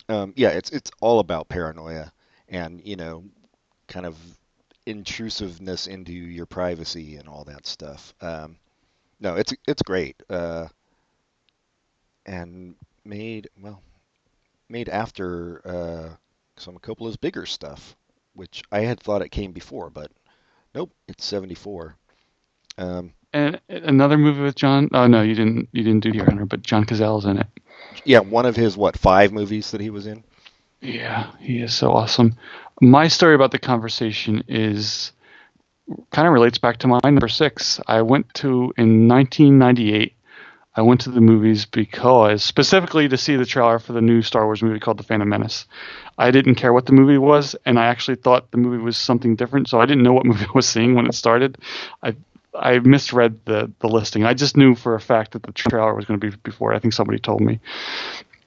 Um, 0.08 0.32
yeah. 0.36 0.50
It's 0.50 0.70
it's 0.70 0.90
all 1.00 1.20
about 1.20 1.48
paranoia 1.48 2.12
and 2.48 2.80
you 2.86 2.96
know, 2.96 3.24
kind 3.88 4.06
of 4.06 4.16
intrusiveness 4.86 5.86
into 5.86 6.12
your 6.12 6.46
privacy 6.46 7.16
and 7.16 7.28
all 7.28 7.44
that 7.44 7.66
stuff. 7.66 8.14
Um, 8.20 8.56
no, 9.20 9.36
it's 9.36 9.54
it's 9.66 9.82
great. 9.82 10.16
Uh, 10.28 10.68
and 12.26 12.74
made 13.04 13.48
well, 13.60 13.82
made 14.68 14.88
after 14.88 15.60
uh, 15.66 16.16
some 16.56 16.76
of 16.76 16.82
Coppola's 16.82 17.16
bigger 17.16 17.46
stuff, 17.46 17.96
which 18.34 18.62
I 18.72 18.80
had 18.80 19.00
thought 19.00 19.22
it 19.22 19.30
came 19.30 19.52
before, 19.52 19.90
but 19.90 20.10
nope, 20.74 20.90
it's 21.08 21.24
seventy 21.24 21.54
four. 21.54 21.96
Um, 22.76 23.12
and 23.34 23.60
another 23.68 24.16
movie 24.16 24.40
with 24.40 24.54
John. 24.54 24.88
Oh 24.92 25.06
no, 25.06 25.20
you 25.22 25.34
didn't 25.34 25.68
you 25.72 25.82
didn't 25.82 26.04
do 26.04 26.12
Deer 26.12 26.24
Hunter, 26.24 26.46
but 26.46 26.62
John 26.62 26.84
Cazale's 26.84 27.24
in 27.24 27.38
it. 27.38 27.46
Yeah, 28.04 28.20
one 28.20 28.46
of 28.46 28.56
his 28.56 28.76
what 28.76 28.96
five 28.96 29.32
movies 29.32 29.72
that 29.72 29.80
he 29.80 29.90
was 29.90 30.06
in. 30.06 30.24
Yeah, 30.80 31.32
he 31.40 31.58
is 31.58 31.74
so 31.74 31.90
awesome. 31.90 32.36
My 32.80 33.08
story 33.08 33.34
about 33.34 33.50
the 33.50 33.58
conversation 33.58 34.44
is 34.48 35.12
kind 36.10 36.26
of 36.26 36.32
relates 36.32 36.58
back 36.58 36.78
to 36.78 36.86
my 36.86 37.00
number 37.04 37.28
six. 37.28 37.80
I 37.86 38.02
went 38.02 38.32
to 38.34 38.72
in 38.78 39.08
1998. 39.08 40.14
I 40.76 40.82
went 40.82 41.02
to 41.02 41.10
the 41.10 41.20
movies 41.20 41.66
because 41.66 42.42
specifically 42.42 43.08
to 43.08 43.16
see 43.16 43.36
the 43.36 43.46
trailer 43.46 43.78
for 43.78 43.92
the 43.92 44.00
new 44.00 44.22
Star 44.22 44.44
Wars 44.44 44.62
movie 44.62 44.80
called 44.80 44.98
The 44.98 45.04
Phantom 45.04 45.28
Menace. 45.28 45.66
I 46.18 46.30
didn't 46.32 46.56
care 46.56 46.72
what 46.72 46.86
the 46.86 46.92
movie 46.92 47.18
was, 47.18 47.54
and 47.64 47.78
I 47.78 47.86
actually 47.86 48.16
thought 48.16 48.50
the 48.50 48.58
movie 48.58 48.82
was 48.82 48.96
something 48.96 49.36
different, 49.36 49.68
so 49.68 49.80
I 49.80 49.86
didn't 49.86 50.02
know 50.02 50.12
what 50.12 50.26
movie 50.26 50.46
I 50.46 50.52
was 50.52 50.68
seeing 50.68 50.94
when 50.94 51.06
it 51.06 51.14
started. 51.14 51.58
I 52.02 52.16
I 52.54 52.78
misread 52.78 53.40
the 53.44 53.70
the 53.80 53.88
listing. 53.88 54.24
I 54.24 54.34
just 54.34 54.56
knew 54.56 54.74
for 54.74 54.94
a 54.94 55.00
fact 55.00 55.32
that 55.32 55.42
the 55.42 55.52
trailer 55.52 55.94
was 55.94 56.04
going 56.04 56.20
to 56.20 56.30
be 56.30 56.36
before. 56.42 56.74
I 56.74 56.78
think 56.78 56.94
somebody 56.94 57.18
told 57.18 57.40
me. 57.40 57.60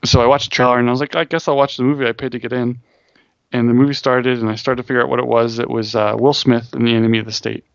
So 0.05 0.21
I 0.21 0.27
watched 0.27 0.51
the 0.51 0.55
trailer 0.55 0.79
and 0.79 0.87
I 0.87 0.91
was 0.91 0.99
like, 0.99 1.15
I 1.15 1.23
guess 1.23 1.47
I'll 1.47 1.57
watch 1.57 1.77
the 1.77 1.83
movie. 1.83 2.07
I 2.07 2.11
paid 2.11 2.31
to 2.31 2.39
get 2.39 2.53
in, 2.53 2.79
and 3.51 3.69
the 3.69 3.73
movie 3.73 3.93
started, 3.93 4.39
and 4.39 4.49
I 4.49 4.55
started 4.55 4.81
to 4.81 4.87
figure 4.87 5.01
out 5.01 5.09
what 5.09 5.19
it 5.19 5.27
was. 5.27 5.59
It 5.59 5.69
was 5.69 5.95
uh, 5.95 6.15
Will 6.17 6.33
Smith 6.33 6.73
in 6.73 6.85
The 6.85 6.93
Enemy 6.93 7.19
of 7.19 7.25
the 7.25 7.31
State, 7.31 7.65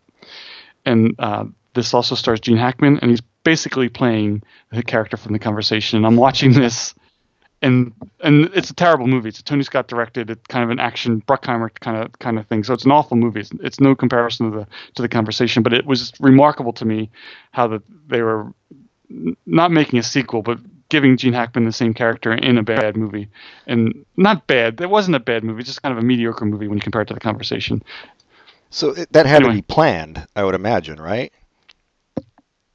and 0.85 1.15
uh, 1.19 1.45
this 1.73 1.93
also 1.93 2.15
stars 2.15 2.39
Gene 2.39 2.57
Hackman, 2.57 2.99
and 2.99 3.11
he's 3.11 3.21
basically 3.43 3.89
playing 3.89 4.43
the 4.71 4.83
character 4.83 5.17
from 5.17 5.33
the 5.33 5.39
conversation. 5.39 5.97
And 5.97 6.05
I'm 6.05 6.15
watching 6.15 6.53
this, 6.53 6.93
and 7.63 7.91
and 8.19 8.45
it's 8.53 8.69
a 8.69 8.73
terrible 8.75 9.07
movie. 9.07 9.29
It's 9.29 9.39
a 9.39 9.43
Tony 9.43 9.63
Scott 9.63 9.87
directed, 9.87 10.29
it's 10.29 10.45
kind 10.47 10.63
of 10.63 10.69
an 10.69 10.79
action 10.79 11.21
Bruckheimer 11.21 11.69
kind 11.79 11.97
of 11.97 12.11
kind 12.19 12.37
of 12.37 12.45
thing. 12.47 12.63
So 12.63 12.73
it's 12.73 12.85
an 12.85 12.91
awful 12.91 13.17
movie. 13.17 13.39
It's, 13.39 13.51
it's 13.61 13.79
no 13.79 13.95
comparison 13.95 14.51
to 14.51 14.57
the 14.59 14.67
to 14.95 15.01
the 15.01 15.09
conversation, 15.09 15.63
but 15.63 15.73
it 15.73 15.85
was 15.85 16.11
remarkable 16.19 16.73
to 16.73 16.85
me 16.85 17.09
how 17.51 17.67
that 17.69 17.81
they 18.07 18.21
were 18.21 18.53
not 19.45 19.71
making 19.71 19.97
a 19.99 20.03
sequel, 20.03 20.41
but 20.41 20.59
giving 20.89 21.17
Gene 21.17 21.33
Hackman 21.33 21.65
the 21.65 21.71
same 21.71 21.93
character 21.93 22.33
in 22.33 22.57
a 22.57 22.63
bad 22.63 22.95
movie, 22.97 23.27
and 23.65 24.05
not 24.17 24.45
bad. 24.45 24.79
It 24.79 24.89
wasn't 24.89 25.15
a 25.15 25.19
bad 25.19 25.43
movie, 25.43 25.63
just 25.63 25.81
kind 25.81 25.91
of 25.97 26.03
a 26.03 26.05
mediocre 26.05 26.45
movie 26.45 26.67
when 26.67 26.77
you 26.77 26.81
compare 26.83 27.01
it 27.01 27.07
to 27.07 27.13
the 27.15 27.19
conversation. 27.19 27.81
So 28.69 28.91
that 28.93 29.25
had 29.25 29.43
to 29.43 29.51
be 29.51 29.61
planned, 29.61 30.27
I 30.35 30.43
would 30.43 30.55
imagine, 30.55 30.99
right? 30.99 31.31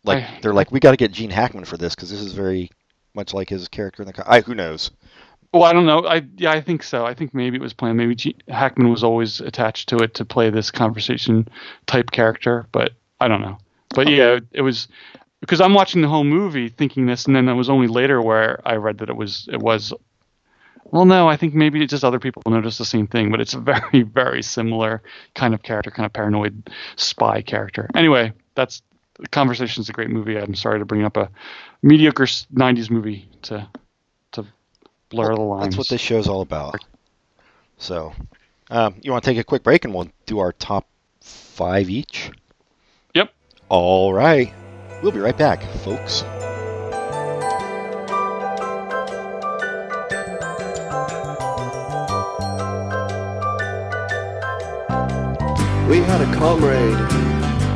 Like 0.04 0.24
I- 0.24 0.38
they're 0.42 0.54
like, 0.54 0.70
we 0.72 0.80
got 0.80 0.92
to 0.92 0.96
get 0.96 1.12
Gene 1.12 1.30
Hackman 1.30 1.64
for 1.64 1.76
this 1.76 1.94
because 1.94 2.10
this 2.10 2.20
is 2.20 2.32
very 2.32 2.70
much 3.18 3.34
like 3.34 3.50
his 3.50 3.68
character 3.68 4.02
in 4.02 4.06
the. 4.06 4.12
co- 4.14 4.22
I 4.26 4.40
who 4.40 4.54
knows? 4.54 4.90
Well, 5.52 5.64
I 5.64 5.72
don't 5.72 5.86
know. 5.86 6.06
I 6.06 6.22
yeah, 6.36 6.52
I 6.52 6.60
think 6.60 6.82
so. 6.82 7.04
I 7.04 7.14
think 7.14 7.34
maybe 7.34 7.56
it 7.56 7.62
was 7.62 7.74
planned. 7.74 7.98
Maybe 7.98 8.14
G- 8.14 8.36
Hackman 8.48 8.90
was 8.90 9.02
always 9.02 9.40
attached 9.40 9.88
to 9.90 9.96
it 9.98 10.14
to 10.14 10.24
play 10.24 10.50
this 10.50 10.70
conversation 10.70 11.48
type 11.86 12.10
character, 12.10 12.66
but 12.72 12.92
I 13.20 13.28
don't 13.28 13.42
know. 13.42 13.58
But 13.94 14.08
yeah, 14.08 14.34
it, 14.36 14.44
it 14.52 14.62
was 14.62 14.88
because 15.40 15.60
I'm 15.60 15.74
watching 15.74 16.00
the 16.02 16.08
whole 16.08 16.24
movie 16.24 16.68
thinking 16.68 17.06
this, 17.06 17.26
and 17.26 17.34
then 17.34 17.48
it 17.48 17.54
was 17.54 17.68
only 17.70 17.88
later 17.88 18.22
where 18.22 18.60
I 18.66 18.76
read 18.76 18.98
that 18.98 19.10
it 19.10 19.16
was 19.16 19.48
it 19.52 19.60
was. 19.60 19.92
Well, 20.90 21.04
no, 21.04 21.28
I 21.28 21.36
think 21.36 21.54
maybe 21.54 21.82
it's 21.82 21.90
just 21.90 22.04
other 22.04 22.18
people 22.18 22.42
noticed 22.46 22.78
the 22.78 22.84
same 22.84 23.06
thing, 23.06 23.30
but 23.30 23.40
it's 23.40 23.54
a 23.54 23.58
very 23.72 24.02
very 24.02 24.42
similar 24.42 25.02
kind 25.34 25.54
of 25.54 25.62
character, 25.62 25.90
kind 25.90 26.06
of 26.06 26.12
paranoid 26.12 26.70
spy 26.96 27.42
character. 27.42 27.88
Anyway, 27.94 28.32
that's 28.54 28.82
Conversation's 29.30 29.86
is 29.86 29.90
a 29.90 29.92
great 29.92 30.10
movie. 30.10 30.36
I'm 30.36 30.54
sorry 30.54 30.78
to 30.78 30.84
bring 30.84 31.04
up 31.04 31.16
a 31.16 31.30
mediocre 31.82 32.24
'90s 32.24 32.90
movie 32.90 33.28
to 33.42 33.68
to 34.32 34.44
blur 35.08 35.34
the 35.34 35.40
lines. 35.40 35.64
That's 35.64 35.76
what 35.76 35.88
this 35.88 36.00
show's 36.00 36.28
all 36.28 36.40
about. 36.40 36.76
So, 37.78 38.12
um, 38.70 38.96
you 39.02 39.12
want 39.12 39.24
to 39.24 39.30
take 39.30 39.38
a 39.38 39.44
quick 39.44 39.62
break 39.62 39.84
and 39.84 39.94
we'll 39.94 40.08
do 40.26 40.38
our 40.38 40.52
top 40.52 40.86
five 41.20 41.90
each. 41.90 42.30
Yep. 43.14 43.32
All 43.68 44.12
right. 44.12 44.52
We'll 45.02 45.12
be 45.12 45.20
right 45.20 45.36
back, 45.36 45.62
folks. 45.82 46.24
We 55.88 55.98
had 56.00 56.20
a 56.20 56.34
comrade, 56.36 57.27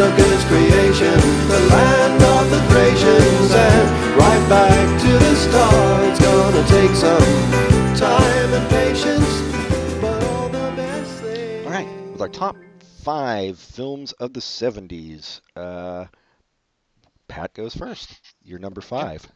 Bram 0.00 0.16
Stoker's 0.16 0.44
creation, 0.46 1.12
the 1.48 1.58
land 1.68 2.22
of 2.22 2.50
the 2.50 2.62
Thracians, 2.70 3.52
and 3.52 4.16
right 4.16 4.48
back 4.48 5.00
to 5.02 5.12
the 5.12 5.34
star. 5.34 6.04
It's 6.06 6.18
gonna 6.20 6.66
take 6.68 6.90
some 6.96 7.96
time 7.98 8.54
and 8.54 8.70
patience, 8.70 10.00
but 10.00 10.24
all 10.24 10.48
the 10.48 10.72
best 10.74 11.20
things. 11.20 11.66
All 11.66 11.72
right, 11.72 11.86
with 12.12 12.20
our 12.22 12.30
top 12.30 12.56
five 13.02 13.58
films 13.58 14.12
of 14.12 14.32
the 14.32 14.40
70s, 14.40 15.42
uh, 15.54 16.06
Pat 17.28 17.52
goes 17.52 17.76
first. 17.76 18.18
You're 18.42 18.58
number 18.58 18.80
five. 18.80 19.28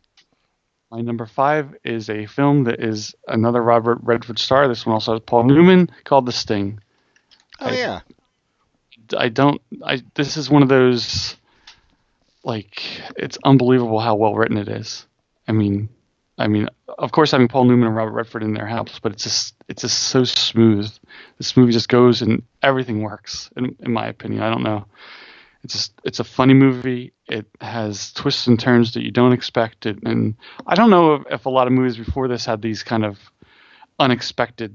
My 0.90 1.02
number 1.02 1.26
five 1.26 1.76
is 1.84 2.08
a 2.08 2.24
film 2.24 2.64
that 2.64 2.80
is 2.80 3.14
another 3.28 3.60
Robert 3.60 3.98
Redford 4.02 4.38
star. 4.38 4.66
This 4.66 4.86
one 4.86 4.94
also 4.94 5.12
has 5.12 5.20
Paul 5.26 5.44
Newman 5.44 5.90
called 6.04 6.24
The 6.24 6.32
Sting. 6.32 6.80
Oh, 7.60 7.66
I- 7.66 7.72
yeah. 7.74 8.00
I 9.16 9.28
don't. 9.28 9.60
I 9.84 10.02
this 10.14 10.36
is 10.36 10.50
one 10.50 10.62
of 10.62 10.68
those 10.68 11.36
like 12.44 12.82
it's 13.16 13.38
unbelievable 13.44 14.00
how 14.00 14.14
well 14.14 14.34
written 14.34 14.58
it 14.58 14.68
is. 14.68 15.06
I 15.48 15.52
mean, 15.52 15.88
I 16.38 16.48
mean, 16.48 16.68
of 16.98 17.12
course, 17.12 17.30
having 17.30 17.48
Paul 17.48 17.64
Newman 17.64 17.86
and 17.86 17.96
Robert 17.96 18.12
Redford 18.12 18.42
in 18.42 18.54
there 18.54 18.66
helps, 18.66 18.98
but 18.98 19.12
it's 19.12 19.24
just 19.24 19.54
it's 19.68 19.82
just 19.82 20.04
so 20.04 20.24
smooth. 20.24 20.90
This 21.38 21.56
movie 21.56 21.72
just 21.72 21.88
goes 21.88 22.22
and 22.22 22.42
everything 22.62 23.02
works. 23.02 23.50
In, 23.56 23.76
in 23.80 23.92
my 23.92 24.06
opinion, 24.06 24.42
I 24.42 24.50
don't 24.50 24.62
know. 24.62 24.86
It's 25.62 25.74
just 25.74 25.92
it's 26.04 26.20
a 26.20 26.24
funny 26.24 26.54
movie. 26.54 27.12
It 27.26 27.46
has 27.60 28.12
twists 28.12 28.46
and 28.46 28.58
turns 28.58 28.92
that 28.94 29.02
you 29.02 29.10
don't 29.10 29.32
expect. 29.32 29.86
It, 29.86 29.98
and 30.04 30.34
I 30.66 30.74
don't 30.74 30.90
know 30.90 31.14
if, 31.14 31.22
if 31.30 31.46
a 31.46 31.50
lot 31.50 31.66
of 31.66 31.72
movies 31.72 31.96
before 31.96 32.28
this 32.28 32.44
had 32.44 32.60
these 32.60 32.82
kind 32.82 33.04
of 33.04 33.18
unexpected 33.98 34.74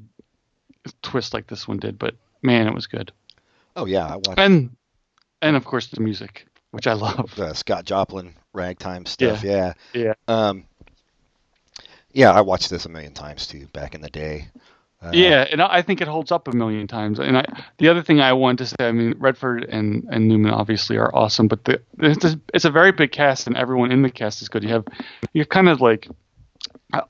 twists 1.01 1.33
like 1.33 1.47
this 1.47 1.67
one 1.67 1.77
did. 1.77 1.99
But 1.99 2.15
man, 2.41 2.67
it 2.67 2.73
was 2.73 2.87
good. 2.87 3.11
Oh, 3.79 3.85
yeah. 3.85 4.05
I 4.05 4.15
watched 4.15 4.37
And 4.39 4.75
and 5.41 5.55
of 5.55 5.65
course 5.65 5.87
the 5.87 6.01
music, 6.01 6.45
which 6.71 6.87
I 6.87 6.93
love. 6.93 7.33
the 7.35 7.53
Scott 7.53 7.85
Joplin 7.85 8.35
ragtime 8.53 9.05
stuff. 9.05 9.43
Yeah. 9.43 9.73
Yeah. 9.93 10.13
Um, 10.27 10.65
yeah, 12.11 12.31
I 12.31 12.41
watched 12.41 12.69
this 12.69 12.85
a 12.85 12.89
million 12.89 13.13
times 13.13 13.47
too 13.47 13.67
back 13.67 13.95
in 13.95 14.01
the 14.01 14.09
day. 14.09 14.47
Uh, 15.01 15.11
Yeah, 15.13 15.47
and 15.49 15.61
I 15.61 15.77
I 15.77 15.81
think 15.81 16.01
it 16.01 16.07
holds 16.07 16.31
up 16.31 16.47
a 16.47 16.55
million 16.55 16.87
times. 16.87 17.19
And 17.19 17.37
I, 17.37 17.45
the 17.77 17.87
other 17.87 18.01
thing 18.03 18.19
I 18.19 18.33
want 18.33 18.59
to 18.59 18.65
say, 18.65 18.75
I 18.79 18.91
mean, 18.91 19.15
Redford 19.17 19.63
and, 19.63 20.05
and 20.11 20.27
Newman 20.27 20.51
obviously 20.51 20.97
are 20.97 21.15
awesome, 21.15 21.47
but 21.47 21.63
the, 21.63 21.81
it's, 21.99 22.25
a, 22.25 22.39
it's 22.53 22.65
a 22.65 22.71
very 22.71 22.91
big 22.91 23.11
cast, 23.11 23.47
and 23.47 23.55
everyone 23.55 23.91
in 23.91 24.01
the 24.01 24.09
cast 24.09 24.41
is 24.41 24.49
good. 24.49 24.63
You 24.63 24.69
have 24.69 24.85
you're 25.31 25.45
kind 25.45 25.69
of 25.69 25.79
like 25.79 26.09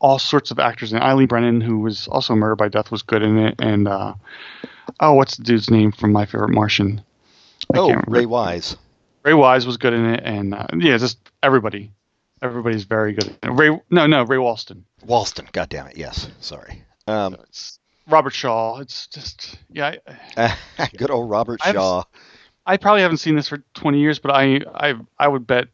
all 0.02 0.20
sorts 0.20 0.52
of 0.52 0.60
actors. 0.60 0.94
And 0.94 1.02
Eileen 1.02 1.28
Brennan, 1.28 1.62
who 1.62 1.80
was 1.80 2.08
also 2.08 2.36
Murdered 2.36 2.58
by 2.58 2.68
Death, 2.68 2.92
was 2.92 3.02
good 3.02 3.24
in 3.24 3.38
it. 3.40 3.56
And 3.60 3.88
uh, 3.88 4.14
oh, 5.00 5.14
what's 5.14 5.38
the 5.38 5.44
dude's 5.44 5.70
name 5.70 5.92
from 5.92 6.12
My 6.12 6.26
Favorite 6.26 6.52
Martian? 6.54 7.02
I 7.74 7.78
Oh. 7.78 8.02
Ray 8.08 8.26
Wise. 8.26 8.78
Ray 9.24 9.34
Wise 9.34 9.66
was 9.68 9.78
good 9.78 9.94
in 9.94 10.06
it, 10.06 10.22
and 10.24 10.54
uh, 10.56 10.68
yeah, 10.78 10.98
just 10.98 11.18
everybody, 11.44 11.92
everybody's 12.42 12.84
very 12.86 13.14
good. 13.14 13.38
Ray, 13.44 13.80
no, 13.90 14.08
no, 14.08 14.24
Ray 14.24 14.38
Walston. 14.38 14.84
Walston. 15.06 15.52
God 15.52 15.70
damn 15.70 15.88
it. 15.88 15.98
Yes. 15.98 16.30
Sorry. 16.40 16.84
Um, 17.08 17.36
It's 17.44 17.80
Robert 18.08 18.34
Shaw. 18.34 18.80
It's 18.80 19.08
just 19.08 19.58
yeah. 19.70 19.96
I, 20.38 20.90
good 20.98 21.12
old 21.12 21.30
Robert 21.30 21.60
I've- 21.64 21.76
Shaw. 21.78 22.04
I 22.66 22.78
probably 22.78 23.02
haven't 23.02 23.18
seen 23.18 23.36
this 23.36 23.48
for 23.48 23.64
20 23.74 24.00
years, 24.00 24.20
but 24.20 24.32
I 24.32 24.62
I 24.76 24.94
I 25.18 25.28
would 25.28 25.48
bet 25.48 25.68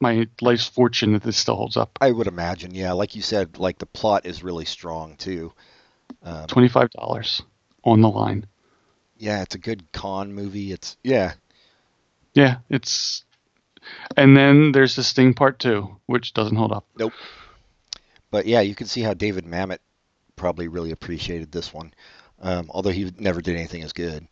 my 0.00 0.28
life's 0.40 0.66
fortune 0.68 1.12
that 1.14 1.22
this 1.22 1.36
still 1.36 1.56
holds 1.56 1.76
up. 1.76 1.98
I 2.00 2.12
would 2.12 2.26
imagine. 2.28 2.72
Yeah. 2.74 2.92
Like 2.92 3.16
you 3.16 3.22
said, 3.22 3.58
like 3.58 3.78
the 3.78 3.86
plot 3.86 4.26
is 4.26 4.44
really 4.44 4.64
strong 4.64 5.16
too. 5.16 5.52
Um, 6.22 6.46
Twenty 6.46 6.68
five 6.68 6.90
dollars 6.90 7.42
on 7.84 8.00
the 8.00 8.08
line. 8.08 8.46
Yeah, 9.18 9.42
it's 9.42 9.54
a 9.54 9.58
good 9.58 9.90
con 9.92 10.32
movie. 10.32 10.72
It's 10.72 10.96
yeah. 11.02 11.34
Yeah, 12.34 12.58
it's. 12.68 13.24
And 14.16 14.36
then 14.36 14.72
there's 14.72 14.96
the 14.96 15.04
Sting 15.04 15.34
Part 15.34 15.58
Two, 15.58 15.96
which 16.06 16.34
doesn't 16.34 16.56
hold 16.56 16.72
up. 16.72 16.86
Nope. 16.98 17.12
But 18.30 18.46
yeah, 18.46 18.60
you 18.60 18.74
can 18.74 18.86
see 18.86 19.00
how 19.00 19.14
David 19.14 19.44
Mamet 19.44 19.78
probably 20.34 20.68
really 20.68 20.90
appreciated 20.90 21.50
this 21.50 21.72
one, 21.72 21.94
um, 22.40 22.70
although 22.70 22.90
he 22.90 23.12
never 23.18 23.40
did 23.40 23.56
anything 23.56 23.82
as 23.82 23.92
good. 23.92 24.26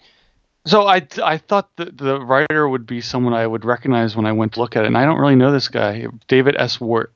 So 0.66 0.86
I 0.86 1.06
I 1.22 1.38
thought 1.38 1.76
that 1.76 1.96
the 1.96 2.20
writer 2.20 2.68
would 2.68 2.86
be 2.86 3.00
someone 3.00 3.34
I 3.34 3.46
would 3.46 3.64
recognize 3.64 4.16
when 4.16 4.26
I 4.26 4.32
went 4.32 4.54
to 4.54 4.60
look 4.60 4.76
at 4.76 4.84
it, 4.84 4.88
and 4.88 4.98
I 4.98 5.04
don't 5.04 5.20
really 5.20 5.36
know 5.36 5.52
this 5.52 5.68
guy. 5.68 6.06
David 6.26 6.56
S. 6.58 6.80
Ward. 6.80 7.10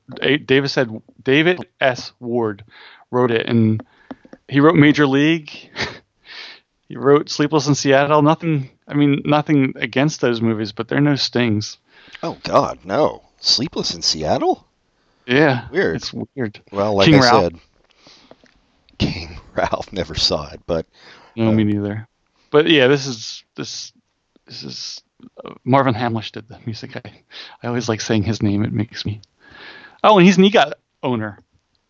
David 0.45 0.69
said 0.69 1.01
David 1.21 1.67
S. 1.81 2.11
Ward 2.19 2.63
wrote 3.11 3.31
it, 3.31 3.47
and 3.47 3.83
he 4.47 4.59
wrote 4.59 4.75
Major 4.75 5.07
League. 5.07 5.51
he 6.89 6.97
wrote 6.97 7.29
Sleepless 7.29 7.67
in 7.67 7.75
Seattle. 7.75 8.21
Nothing. 8.21 8.69
I 8.87 8.93
mean, 8.95 9.21
nothing 9.23 9.73
against 9.77 10.19
those 10.21 10.41
movies, 10.41 10.71
but 10.73 10.87
they're 10.89 10.99
no 10.99 11.15
stings. 11.15 11.77
Oh 12.23 12.37
God, 12.43 12.79
no! 12.83 13.23
Sleepless 13.39 13.93
in 13.95 14.01
Seattle? 14.01 14.65
Yeah, 15.27 15.69
Weird. 15.69 15.95
It's 15.97 16.11
weird. 16.35 16.59
Well, 16.71 16.95
like 16.95 17.05
King 17.05 17.15
I 17.15 17.19
Ralph. 17.19 17.43
said, 17.53 17.59
King 18.97 19.37
Ralph 19.55 19.93
never 19.93 20.15
saw 20.15 20.49
it, 20.51 20.61
but 20.65 20.85
No, 21.35 21.49
Oh. 21.49 21.51
me 21.51 21.63
neither. 21.63 22.07
But 22.51 22.67
yeah, 22.67 22.87
this 22.87 23.05
is 23.05 23.43
this 23.55 23.93
this 24.47 24.63
is 24.63 25.03
uh, 25.45 25.53
Marvin 25.63 25.93
Hamlisch 25.93 26.31
did 26.31 26.47
the 26.47 26.57
music. 26.65 26.95
I 26.97 27.01
I 27.61 27.67
always 27.67 27.87
like 27.87 28.01
saying 28.01 28.23
his 28.23 28.41
name. 28.41 28.63
It 28.63 28.73
makes 28.73 29.05
me. 29.05 29.21
Oh, 30.03 30.17
and 30.17 30.25
he's 30.25 30.37
an 30.37 30.43
EGOT 30.45 30.73
owner. 31.03 31.37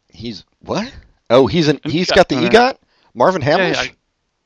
he's 0.09 0.43
what? 0.59 0.91
Oh, 1.29 1.47
he's 1.47 1.67
an 1.69 1.79
An 1.85 1.91
he's 1.91 2.09
EGOT 2.09 2.15
got 2.15 2.27
the 2.29 2.35
owner. 2.37 2.49
EGOT. 2.49 2.77
Marvin 3.13 3.41
Yeah, 3.41 3.57
Hamlisch 3.57 3.77
I, 3.77 3.91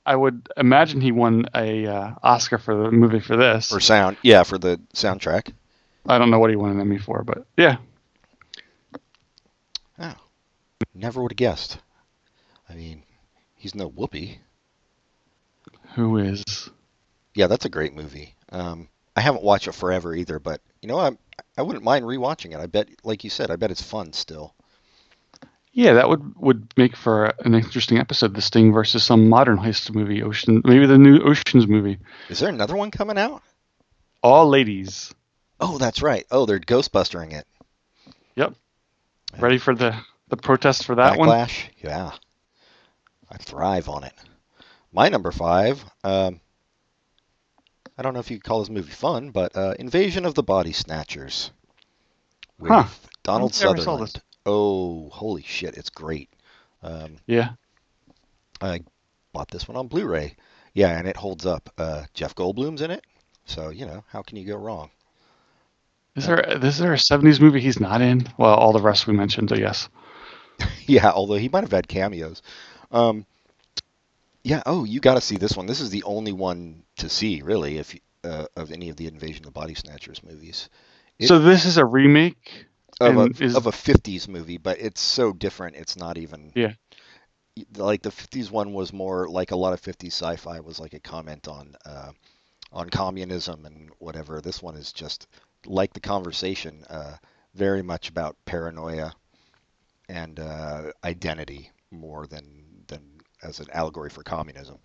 I 0.05 0.15
would 0.15 0.49
imagine 0.57 0.99
he 1.01 1.11
won 1.11 1.45
a 1.55 1.87
uh, 1.87 2.11
Oscar 2.21 2.57
for 2.57 2.75
the 2.75 2.91
movie 2.91 3.19
for 3.21 3.37
this. 3.37 3.69
for 3.69 3.79
sound. 3.79 4.17
Yeah, 4.21 4.43
for 4.43 4.57
the 4.57 4.79
soundtrack. 4.93 5.53
I 6.05 6.17
don't 6.17 6.29
know 6.29 6.39
what 6.39 6.49
he 6.49 6.55
won 6.57 6.71
an 6.71 6.81
Emmy 6.81 6.97
for, 6.97 7.23
but 7.23 7.45
yeah, 7.55 7.77
Oh, 9.99 10.13
never 10.93 11.21
would 11.21 11.31
have 11.31 11.37
guessed. 11.37 11.77
I 12.69 12.73
mean, 12.75 13.03
he's 13.55 13.75
no 13.75 13.89
Whoopi. 13.89 14.37
who 15.95 16.17
is? 16.17 16.43
Yeah, 17.35 17.47
that's 17.47 17.65
a 17.65 17.69
great 17.69 17.93
movie. 17.93 18.35
Um, 18.51 18.89
I 19.15 19.21
haven't 19.21 19.43
watched 19.43 19.67
it 19.67 19.73
forever 19.75 20.13
either, 20.15 20.39
but 20.39 20.61
you 20.81 20.87
know, 20.89 20.99
I 20.99 21.11
I 21.57 21.61
wouldn't 21.61 21.85
mind 21.85 22.03
rewatching 22.05 22.51
it. 22.53 22.59
I 22.59 22.65
bet, 22.65 22.89
like 23.03 23.23
you 23.23 23.29
said, 23.29 23.49
I 23.51 23.55
bet 23.55 23.71
it's 23.71 23.81
fun 23.81 24.11
still. 24.13 24.53
Yeah, 25.75 25.93
that 25.93 26.07
would 26.07 26.35
would 26.37 26.71
make 26.77 26.95
for 26.95 27.33
an 27.43 27.55
interesting 27.55 27.97
episode. 27.97 28.35
The 28.35 28.41
Sting 28.41 28.71
versus 28.71 29.03
some 29.03 29.27
modern 29.27 29.57
heist 29.57 29.93
movie, 29.93 30.21
Ocean, 30.21 30.61
maybe 30.63 30.85
the 30.85 30.99
new 30.99 31.19
Ocean's 31.19 31.67
movie. 31.67 31.97
Is 32.29 32.39
there 32.39 32.49
another 32.49 32.75
one 32.75 32.91
coming 32.91 33.17
out? 33.17 33.41
All 34.21 34.47
ladies. 34.47 35.13
Oh, 35.59 35.77
that's 35.79 36.01
right. 36.01 36.25
Oh, 36.29 36.45
they're 36.45 36.59
Ghostbustering 36.59 37.33
it. 37.33 37.47
Yep. 38.35 38.53
Ready 39.39 39.57
for 39.57 39.73
the 39.73 39.95
the 40.27 40.37
protest 40.37 40.85
for 40.85 40.95
that 40.95 41.17
one? 41.17 41.27
Backlash. 41.27 41.63
Yeah, 41.81 42.11
I 43.31 43.37
thrive 43.37 43.89
on 43.89 44.03
it. 44.03 44.13
My 44.91 45.09
number 45.09 45.31
five. 45.31 45.83
Um, 46.03 46.39
I 47.97 48.03
don't 48.03 48.13
know 48.13 48.19
if 48.19 48.29
you 48.29 48.39
call 48.39 48.59
this 48.59 48.69
movie 48.69 48.91
fun, 48.91 49.31
but 49.31 49.55
uh, 49.55 49.73
Invasion 49.79 50.25
of 50.25 50.35
the 50.35 50.43
Body 50.43 50.71
Snatchers 50.71 51.51
with 52.59 52.71
Huh. 52.71 52.85
Donald 53.23 53.55
I 53.59 53.65
never 53.65 53.77
saw 53.77 53.83
Sutherland. 53.83 54.21
Oh, 54.45 55.09
holy 55.09 55.43
shit! 55.43 55.75
It's 55.77 55.89
great. 55.89 56.29
Um, 56.81 57.17
Yeah. 57.27 57.51
I 58.61 58.81
bought 59.33 59.49
this 59.51 59.67
one 59.67 59.77
on 59.77 59.87
Blu-ray. 59.87 60.35
Yeah, 60.73 60.97
and 60.97 61.07
it 61.07 61.17
holds 61.17 61.45
up. 61.45 61.69
Uh, 61.77 62.03
Jeff 62.13 62.33
Goldblum's 62.35 62.81
in 62.81 62.91
it, 62.91 63.03
so 63.45 63.69
you 63.69 63.85
know 63.85 64.03
how 64.09 64.21
can 64.21 64.37
you 64.37 64.45
go 64.45 64.55
wrong? 64.57 64.89
Is 66.15 66.25
there 66.27 66.39
is 66.39 66.77
there 66.77 66.93
a 66.93 66.97
'70s 66.97 67.39
movie 67.39 67.59
he's 67.61 67.79
not 67.79 68.01
in? 68.01 68.27
Well, 68.37 68.53
all 68.53 68.73
the 68.73 68.81
rest 68.81 69.07
we 69.07 69.13
mentioned, 69.13 69.51
I 69.51 69.57
guess. 69.57 69.89
yeah, 70.85 71.09
although 71.11 71.35
he 71.35 71.49
might 71.49 71.63
have 71.63 71.71
had 71.71 71.87
cameos. 71.87 72.41
Um, 72.91 73.25
yeah. 74.43 74.61
Oh, 74.65 74.83
you 74.83 74.99
got 74.99 75.15
to 75.15 75.21
see 75.21 75.37
this 75.37 75.55
one. 75.57 75.65
This 75.65 75.79
is 75.81 75.89
the 75.89 76.03
only 76.03 76.31
one 76.33 76.83
to 76.97 77.09
see, 77.09 77.41
really, 77.41 77.77
if 77.77 77.95
uh, 78.23 78.45
of 78.55 78.71
any 78.71 78.89
of 78.89 78.95
the 78.95 79.07
Invasion 79.07 79.41
of 79.45 79.53
the 79.53 79.59
Body 79.59 79.73
Snatchers 79.73 80.21
movies. 80.23 80.69
It- 81.17 81.27
so 81.27 81.39
this 81.39 81.65
is 81.65 81.77
a 81.77 81.85
remake 81.85 82.65
Of 82.99 83.17
and 83.17 83.39
a 83.39 83.43
is- 83.43 83.55
of 83.55 83.67
a 83.67 83.71
'50s 83.71 84.27
movie, 84.27 84.57
but 84.57 84.79
it's 84.79 85.01
so 85.01 85.33
different. 85.33 85.75
It's 85.75 85.95
not 85.95 86.17
even. 86.17 86.51
Yeah. 86.55 86.73
Like 87.75 88.01
the 88.01 88.11
'50s 88.11 88.49
one 88.49 88.73
was 88.73 88.91
more 88.91 89.27
like 89.29 89.51
a 89.51 89.55
lot 89.55 89.73
of 89.73 89.81
'50s 89.81 90.13
sci-fi 90.13 90.59
was 90.59 90.79
like 90.79 90.93
a 90.93 90.99
comment 90.99 91.47
on 91.47 91.75
uh, 91.85 92.11
on 92.71 92.89
communism 92.89 93.65
and 93.65 93.91
whatever. 93.99 94.41
This 94.41 94.61
one 94.61 94.75
is 94.75 94.91
just 94.91 95.27
like 95.65 95.93
the 95.93 95.99
conversation, 95.99 96.83
uh, 96.89 97.17
very 97.53 97.81
much 97.83 98.09
about 98.09 98.35
paranoia 98.45 99.13
and 100.09 100.39
uh, 100.39 100.91
identity 101.03 101.71
more 101.91 102.27
than 102.27 102.63
than 102.87 103.01
as 103.43 103.59
an 103.59 103.67
allegory 103.71 104.09
for 104.09 104.23
communism. 104.23 104.77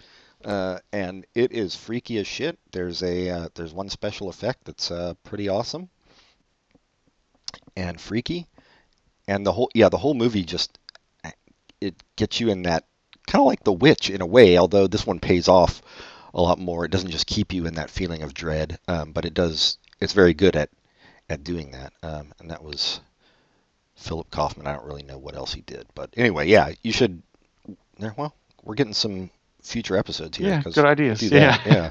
Uh, 0.45 0.79
and 0.93 1.27
it 1.35 1.53
is 1.53 1.75
freaky 1.75 2.19
as 2.19 2.27
shit. 2.27 2.59
There's 2.73 3.03
a 3.03 3.31
uh, 3.31 3.49
there's 3.55 3.73
one 3.73 3.89
special 3.89 4.29
effect 4.29 4.65
that's 4.65 4.91
uh, 4.91 5.15
pretty 5.25 5.49
awesome 5.49 5.89
and 7.77 8.01
freaky, 8.01 8.47
and 9.27 9.47
the 9.47 9.53
whole 9.53 9.71
yeah 9.75 9.89
the 9.89 9.99
whole 9.99 10.15
movie 10.15 10.45
just 10.45 10.79
it 11.81 11.95
gets 12.17 12.41
you 12.41 12.51
in 12.51 12.63
that 12.63 12.85
kind 13.27 13.41
of 13.41 13.47
like 13.47 13.63
The 13.63 13.73
Witch 13.73 14.11
in 14.11 14.21
a 14.21 14.27
way. 14.27 14.59
Although 14.59 14.87
this 14.87 15.07
one 15.07 15.21
pays 15.21 15.49
off 15.49 15.83
a 16.35 16.43
lot 16.43 16.59
more. 16.59 16.85
It 16.85 16.91
doesn't 16.91 17.11
just 17.11 17.27
keep 17.27 17.53
you 17.53 17.67
in 17.67 17.75
that 17.75 17.91
feeling 17.91 18.23
of 18.23 18.35
dread, 18.35 18.79
um, 18.89 19.13
but 19.13 19.25
it 19.25 19.35
does. 19.35 19.79
It's 20.01 20.13
very 20.13 20.35
good 20.35 20.57
at 20.57 20.71
at 21.29 21.45
doing 21.45 21.73
that, 21.73 21.93
um, 22.03 22.33
and 22.39 22.51
that 22.51 22.63
was 22.63 23.01
Philip 23.97 24.31
Kaufman. 24.31 24.67
I 24.67 24.73
don't 24.73 24.87
really 24.87 25.03
know 25.03 25.19
what 25.19 25.35
else 25.35 25.53
he 25.53 25.61
did, 25.63 25.87
but 25.95 26.11
anyway, 26.17 26.49
yeah, 26.49 26.73
you 26.83 26.93
should. 26.93 27.23
yeah, 27.99 28.13
Well, 28.17 28.35
we're 28.63 28.77
getting 28.77 28.95
some 28.95 29.31
future 29.63 29.97
episodes 29.97 30.39
here. 30.39 30.49
Yeah, 30.49 30.63
good 30.63 30.85
ideas. 30.85 31.21
that, 31.21 31.67
yeah. 31.67 31.91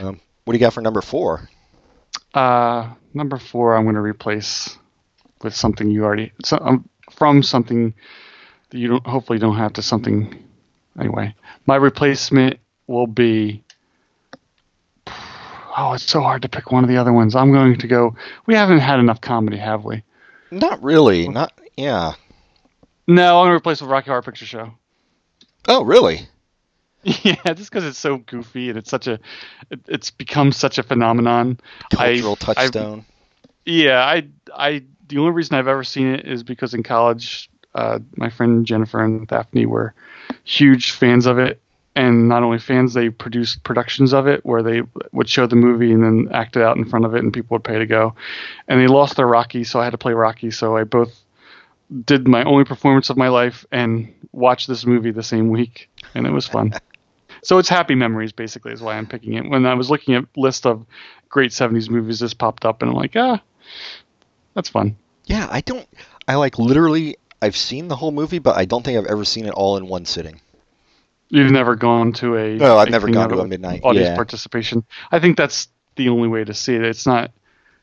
Um, 0.00 0.20
what 0.44 0.52
do 0.52 0.58
you 0.58 0.60
got 0.60 0.72
for 0.72 0.80
number 0.80 1.00
four? 1.02 1.48
Uh, 2.32 2.90
number 3.14 3.38
four, 3.38 3.74
I'm 3.74 3.84
going 3.84 3.94
to 3.94 4.00
replace 4.00 4.76
with 5.42 5.54
something 5.54 5.90
you 5.90 6.04
already 6.04 6.32
so, 6.42 6.58
um, 6.60 6.88
from 7.10 7.42
something 7.42 7.94
that 8.70 8.78
you 8.78 8.88
don't 8.88 9.06
hopefully 9.06 9.38
don't 9.38 9.56
have 9.56 9.74
to 9.74 9.82
something. 9.82 10.42
Anyway, 10.98 11.34
my 11.66 11.76
replacement 11.76 12.58
will 12.86 13.06
be. 13.06 13.62
Oh, 15.76 15.94
it's 15.94 16.04
so 16.04 16.20
hard 16.20 16.42
to 16.42 16.48
pick 16.48 16.70
one 16.70 16.84
of 16.84 16.88
the 16.90 16.96
other 16.96 17.12
ones. 17.12 17.34
I'm 17.34 17.52
going 17.52 17.78
to 17.78 17.86
go. 17.88 18.14
We 18.46 18.54
haven't 18.54 18.78
had 18.78 19.00
enough 19.00 19.20
comedy, 19.20 19.56
have 19.56 19.84
we? 19.84 20.02
Not 20.52 20.82
really. 20.82 21.28
Not 21.28 21.52
yeah. 21.76 22.12
No, 23.06 23.40
I'm 23.40 23.46
going 23.46 23.50
to 23.50 23.56
replace 23.56 23.80
with 23.80 23.90
Rocky 23.90 24.06
Horror 24.06 24.22
Picture 24.22 24.46
Show. 24.46 24.72
Oh, 25.66 25.84
really? 25.84 26.28
Yeah, 27.22 27.34
just 27.54 27.70
because 27.70 27.84
it's 27.84 27.98
so 27.98 28.18
goofy 28.18 28.68
and 28.70 28.78
it's 28.78 28.90
such 28.90 29.06
a, 29.06 29.18
it, 29.70 29.80
it's 29.88 30.10
become 30.10 30.52
such 30.52 30.78
a 30.78 30.82
phenomenon. 30.82 31.58
Cultural 31.90 32.38
I- 32.40 32.50
I- 32.50 32.54
touchstone. 32.54 33.04
Yeah, 33.66 34.04
I, 34.04 34.28
I, 34.54 34.82
the 35.08 35.18
only 35.18 35.32
reason 35.32 35.56
I've 35.56 35.68
ever 35.68 35.84
seen 35.84 36.06
it 36.08 36.26
is 36.26 36.42
because 36.42 36.74
in 36.74 36.82
college, 36.82 37.50
uh, 37.74 37.98
my 38.16 38.28
friend 38.28 38.66
Jennifer 38.66 39.02
and 39.02 39.26
Daphne 39.26 39.64
were 39.66 39.94
huge 40.44 40.92
fans 40.92 41.24
of 41.26 41.38
it, 41.38 41.60
and 41.96 42.28
not 42.28 42.42
only 42.42 42.58
fans, 42.58 42.92
they 42.92 43.08
produced 43.08 43.62
productions 43.64 44.12
of 44.12 44.26
it 44.26 44.44
where 44.44 44.62
they 44.62 44.82
would 45.12 45.28
show 45.28 45.46
the 45.46 45.56
movie 45.56 45.92
and 45.92 46.02
then 46.02 46.28
act 46.32 46.56
it 46.56 46.62
out 46.62 46.76
in 46.76 46.84
front 46.84 47.04
of 47.06 47.14
it, 47.14 47.22
and 47.22 47.32
people 47.32 47.54
would 47.54 47.64
pay 47.64 47.78
to 47.78 47.86
go. 47.86 48.14
And 48.68 48.80
they 48.80 48.86
lost 48.86 49.16
their 49.16 49.26
Rocky, 49.26 49.64
so 49.64 49.80
I 49.80 49.84
had 49.84 49.90
to 49.90 49.98
play 49.98 50.12
Rocky. 50.12 50.50
So 50.50 50.76
I 50.76 50.84
both 50.84 51.18
did 52.04 52.26
my 52.28 52.44
only 52.44 52.64
performance 52.64 53.10
of 53.10 53.16
my 53.16 53.28
life 53.28 53.64
and 53.72 54.12
watched 54.32 54.68
this 54.68 54.84
movie 54.84 55.10
the 55.10 55.22
same 55.22 55.48
week, 55.48 55.88
and 56.14 56.26
it 56.26 56.30
was 56.32 56.46
fun. 56.46 56.74
so 57.44 57.58
it's 57.58 57.68
happy 57.68 57.94
memories, 57.94 58.32
basically, 58.32 58.72
is 58.72 58.80
why 58.80 58.96
I'm 58.96 59.06
picking 59.06 59.34
it. 59.34 59.48
When 59.48 59.66
I 59.66 59.74
was 59.74 59.90
looking 59.90 60.14
at 60.14 60.24
list 60.36 60.66
of 60.66 60.84
great 61.28 61.50
'70s 61.50 61.88
movies, 61.88 62.20
this 62.20 62.34
popped 62.34 62.64
up, 62.64 62.82
and 62.82 62.90
I'm 62.90 62.96
like, 62.96 63.14
ah, 63.16 63.40
that's 64.54 64.68
fun. 64.68 64.96
Yeah, 65.26 65.48
I 65.50 65.60
don't. 65.60 65.86
I 66.26 66.36
like 66.36 66.58
literally. 66.58 67.16
I've 67.42 67.56
seen 67.56 67.88
the 67.88 67.96
whole 67.96 68.12
movie, 68.12 68.38
but 68.38 68.56
I 68.56 68.64
don't 68.64 68.82
think 68.84 68.98
I've 68.98 69.10
ever 69.10 69.24
seen 69.24 69.44
it 69.44 69.52
all 69.52 69.76
in 69.76 69.86
one 69.86 70.06
sitting. 70.06 70.40
You've 71.28 71.50
never 71.50 71.74
gone 71.74 72.12
to 72.14 72.36
a 72.36 72.56
No, 72.56 72.78
I've 72.78 72.88
a 72.88 72.90
never 72.90 73.10
gone 73.10 73.28
to 73.30 73.40
a 73.40 73.46
midnight, 73.46 73.80
audience 73.82 74.08
yeah. 74.08 74.14
participation. 74.16 74.84
I 75.10 75.18
think 75.18 75.36
that's 75.36 75.68
the 75.96 76.08
only 76.08 76.28
way 76.28 76.44
to 76.44 76.54
see 76.54 76.74
it. 76.74 76.82
It's 76.82 77.06
not. 77.06 77.32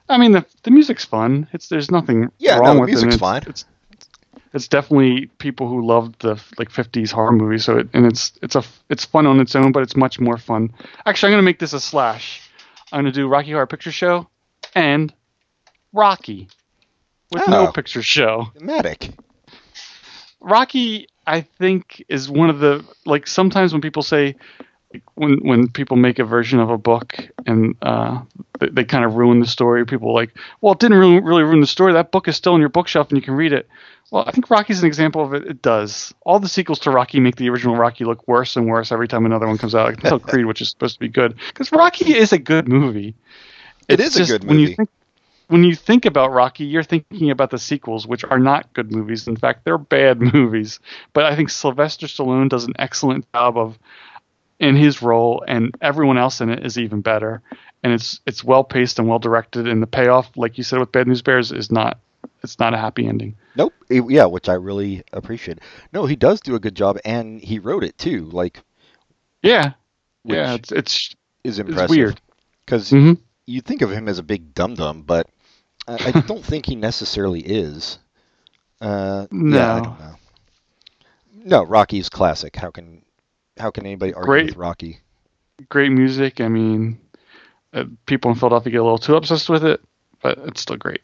I 0.10 0.18
mean, 0.18 0.32
the 0.32 0.46
the 0.64 0.72
music's 0.72 1.06
fun. 1.06 1.48
It's 1.54 1.68
there's 1.68 1.92
nothing 1.92 2.32
Yeah, 2.38 2.56
no, 2.56 2.62
wrong 2.62 2.76
the 2.76 2.82
with 2.82 2.90
music's 2.90 3.14
it. 3.14 3.16
It's, 3.16 3.20
fine. 3.20 3.44
It's, 3.48 3.66
it's 4.54 4.68
definitely 4.68 5.28
people 5.38 5.68
who 5.70 5.86
loved 5.86 6.22
the 6.22 6.42
like 6.58 6.70
50s 6.70 7.12
horror 7.12 7.32
movies. 7.32 7.66
So 7.66 7.78
it, 7.80 7.90
and 7.94 8.06
it's 8.06 8.34
it's 8.42 8.56
a 8.56 8.64
it's 8.90 9.06
fun 9.06 9.26
on 9.28 9.40
its 9.40 9.56
own, 9.56 9.72
but 9.72 9.84
it's 9.84 9.96
much 9.96 10.20
more 10.20 10.38
fun. 10.38 10.74
Actually, 11.06 11.28
I'm 11.30 11.34
gonna 11.34 11.44
make 11.44 11.60
this 11.60 11.74
a 11.74 11.80
slash. 11.80 12.42
I'm 12.92 13.00
gonna 13.00 13.12
do 13.12 13.28
Rocky 13.28 13.52
Horror 13.52 13.68
Picture 13.68 13.92
Show 13.92 14.28
and 14.76 15.14
Rocky 15.94 16.48
with 17.32 17.44
Oh. 17.48 17.52
no 17.66 17.72
picture 17.72 18.02
show. 18.04 18.52
Matic. 18.60 19.14
Rocky, 20.40 21.08
I 21.28 21.42
think, 21.42 22.04
is 22.10 22.30
one 22.30 22.50
of 22.50 22.60
the 22.60 22.84
like 23.06 23.28
sometimes 23.28 23.72
when 23.74 23.82
people 23.82 24.02
say 24.04 24.36
when 25.16 25.38
when 25.48 25.68
people 25.70 25.98
make 25.98 26.20
a 26.20 26.24
version 26.26 26.60
of 26.60 26.70
a 26.70 26.78
book 26.78 27.16
and 27.46 27.76
uh, 27.82 28.22
they, 28.60 28.70
they 28.70 28.84
kind 28.86 29.06
of 29.06 29.16
ruin 29.16 29.40
the 29.40 29.48
story. 29.48 29.86
People 29.86 30.10
are 30.10 30.14
like, 30.14 30.32
well, 30.62 30.74
it 30.74 30.80
didn't 30.80 30.98
really, 30.98 31.20
really 31.20 31.44
ruin 31.44 31.62
the 31.62 31.68
story. 31.68 31.94
That 31.94 32.12
book 32.12 32.28
is 32.28 32.36
still 32.36 32.56
in 32.56 32.60
your 32.62 32.70
bookshelf 32.70 33.10
and 33.10 33.18
you 33.18 33.22
can 33.22 33.36
read 33.36 33.54
it. 33.54 33.68
Well, 34.12 34.26
I 34.28 34.32
think 34.32 34.50
Rocky's 34.50 34.82
an 34.82 34.88
example 34.88 35.24
of 35.24 35.34
it. 35.34 35.46
It 35.48 35.62
does. 35.62 36.14
All 36.26 36.40
the 36.40 36.50
sequels 36.50 36.80
to 36.80 36.92
Rocky 36.92 37.20
make 37.20 37.38
the 37.38 37.50
original 37.50 37.78
Rocky 37.78 38.04
look 38.04 38.28
worse 38.28 38.56
and 38.58 38.68
worse 38.68 38.92
every 38.92 39.08
time 39.08 39.26
another 39.26 39.48
one 39.48 39.58
comes 39.58 39.74
out. 39.76 39.94
Until 39.94 40.20
Creed, 40.20 40.46
which 40.46 40.62
is 40.62 40.70
supposed 40.70 40.96
to 40.96 41.00
be 41.00 41.08
good, 41.10 41.36
because 41.48 41.72
Rocky 41.72 42.16
is 42.18 42.34
a 42.34 42.38
good 42.40 42.68
movie. 42.68 43.16
It 43.88 44.00
It's 44.00 44.02
is 44.02 44.16
a 44.16 44.20
just 44.20 44.30
good 44.30 44.44
When 44.44 44.60
you 44.60 44.68
movie. 44.68 44.76
think 44.76 44.90
when 45.48 45.64
you 45.64 45.76
think 45.76 46.06
about 46.06 46.32
Rocky, 46.32 46.64
you're 46.66 46.84
thinking 46.84 47.30
about 47.30 47.50
the 47.52 47.58
sequels, 47.60 48.08
which 48.08 48.24
are 48.24 48.40
not 48.40 48.72
good 48.74 48.92
movies. 48.92 49.28
In 49.28 49.36
fact, 49.36 49.66
they're 49.66 49.78
bad 49.78 50.22
movies. 50.34 50.80
But 51.14 51.26
I 51.26 51.36
think 51.36 51.50
Sylvester 51.50 52.08
Stallone 52.08 52.50
does 52.50 52.64
an 52.66 52.74
excellent 52.80 53.26
job 53.34 53.58
of 53.58 53.78
in 54.62 54.76
his 54.78 55.02
role, 55.02 55.44
and 55.48 55.76
everyone 55.82 56.18
else 56.18 56.40
in 56.40 56.50
it 56.50 56.66
is 56.66 56.78
even 56.78 57.02
better. 57.02 57.42
And 57.84 57.92
it's 57.92 58.22
it's 58.26 58.44
well 58.44 58.64
paced 58.64 59.00
and 59.00 59.08
well 59.10 59.20
directed, 59.20 59.68
and 59.68 59.82
the 59.82 59.88
payoff, 59.88 60.30
like 60.38 60.58
you 60.58 60.64
said 60.64 60.80
with 60.80 60.92
Bad 60.94 61.08
News 61.08 61.22
Bears, 61.24 61.52
is 61.52 61.72
not 61.72 62.00
it's 62.44 62.60
not 62.60 62.74
a 62.74 62.78
happy 62.78 63.08
ending. 63.08 63.36
Nope. 63.56 63.74
It- 63.90 64.10
yeah, 64.10 64.26
which 64.26 64.48
I 64.50 64.54
really 64.54 65.04
appreciate. 65.12 65.60
No, 65.92 66.06
he 66.06 66.16
does 66.16 66.40
do 66.42 66.56
a 66.56 66.60
good 66.60 66.76
job, 66.76 66.98
and 67.04 67.42
he 67.42 67.60
wrote 67.60 67.84
it 67.84 67.98
too. 67.98 68.26
Like, 68.32 68.62
Yeah, 69.44 69.74
which 70.24 70.36
yeah, 70.38 70.54
it's 70.54 70.72
it's, 70.72 71.16
is 71.44 71.60
impressive. 71.60 71.84
it's 71.86 71.90
weird. 71.92 72.22
because 72.66 72.92
Mhm. 72.92 73.18
you 73.48 73.62
think 73.62 73.82
of 73.82 73.92
him 73.92 74.08
as 74.08 74.20
a 74.20 74.24
big 74.24 74.54
dum 74.54 74.76
dum, 74.76 75.02
but 75.02 75.28
I, 75.88 75.96
I 76.06 76.12
don't 76.28 76.46
think 76.46 76.68
he 76.68 76.76
necessarily 76.76 77.42
is. 77.42 77.98
Uh, 78.80 79.26
Yeah, 79.32 79.74
I 79.76 79.80
No. 79.80 79.84
don't 79.84 80.00
know. 80.00 80.16
No, 81.44 81.64
Rocky's 81.64 82.10
classic. 82.10 82.56
How 82.56 82.70
can 82.70 83.02
how 83.62 83.72
can 83.72 83.86
anybody 83.86 84.14
argue 84.14 84.26
Great. 84.28 84.46
with 84.48 84.58
Rocky? 84.58 85.00
Great 85.70 85.92
music. 85.92 86.42
I 86.42 86.48
mean, 86.48 87.00
uh, 87.74 87.86
people 88.06 88.32
in 88.32 88.38
Philadelphia 88.38 88.72
get 88.72 88.78
a 88.82 88.84
little 88.84 88.98
too 88.98 89.16
obsessed 89.16 89.50
with 89.50 89.64
it, 89.64 89.80
but 90.22 90.38
it's 90.40 90.62
still 90.62 90.78
great. 90.78 91.02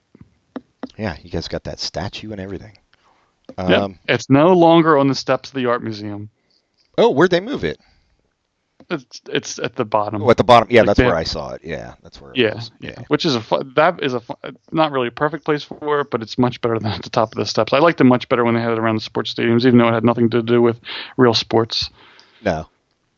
Yeah, 0.98 1.16
you 1.22 1.30
guys 1.30 1.48
got 1.48 1.64
that 1.66 1.80
statue 1.80 2.32
and 2.32 2.42
everything. 2.42 2.78
Yep. 3.58 3.70
Um, 3.70 4.00
It's 4.10 4.30
no 4.30 4.54
longer 4.54 4.98
on 4.98 5.08
the 5.08 5.16
steps 5.16 5.50
of 5.50 5.56
the 5.56 5.68
art 5.68 5.84
museum. 5.84 6.30
Oh, 6.98 7.12
where'd 7.12 7.32
they 7.32 7.40
move 7.40 7.64
it? 7.64 7.80
It's 8.90 9.22
it's 9.28 9.60
at 9.60 9.76
the 9.76 9.84
bottom. 9.86 10.24
Oh, 10.24 10.30
at 10.32 10.38
the 10.38 10.44
bottom. 10.46 10.70
Yeah, 10.72 10.82
Like 10.82 10.88
that's 10.88 11.00
they- 11.00 11.06
where 11.06 11.16
I 11.16 11.24
saw 11.24 11.52
it. 11.54 11.62
Yeah, 11.64 11.96
that's 12.04 12.22
where. 12.22 12.32
It 12.32 12.38
Yeah, 12.38 12.56
was. 12.56 12.72
yeah. 12.80 13.04
Which 13.10 13.26
is 13.26 13.36
a 13.36 13.42
fu- 13.42 13.64
that 13.76 14.02
is 14.02 14.14
a 14.14 14.22
fu- 14.22 14.36
not 14.72 14.92
really 14.92 15.10
a 15.10 15.12
perfect 15.12 15.44
place 15.46 15.64
for 15.64 16.00
it, 16.02 16.10
but 16.10 16.22
it's 16.22 16.38
much 16.38 16.62
better 16.62 16.80
than 16.80 16.92
at 16.92 17.04
the 17.04 17.10
top 17.10 17.32
of 17.34 17.38
the 17.38 17.46
steps. 17.46 17.74
I 17.74 17.80
liked 17.80 18.00
it 18.02 18.06
much 18.06 18.30
better 18.30 18.44
when 18.46 18.54
they 18.56 18.62
had 18.62 18.72
it 18.72 18.80
around 18.80 18.96
the 18.96 19.02
sports 19.02 19.34
stadiums, 19.34 19.66
even 19.66 19.78
though 19.78 19.90
it 19.90 19.94
had 19.94 20.06
nothing 20.06 20.30
to 20.32 20.42
do 20.42 20.62
with 20.62 20.80
real 21.18 21.34
sports. 21.34 21.90
No. 22.44 22.68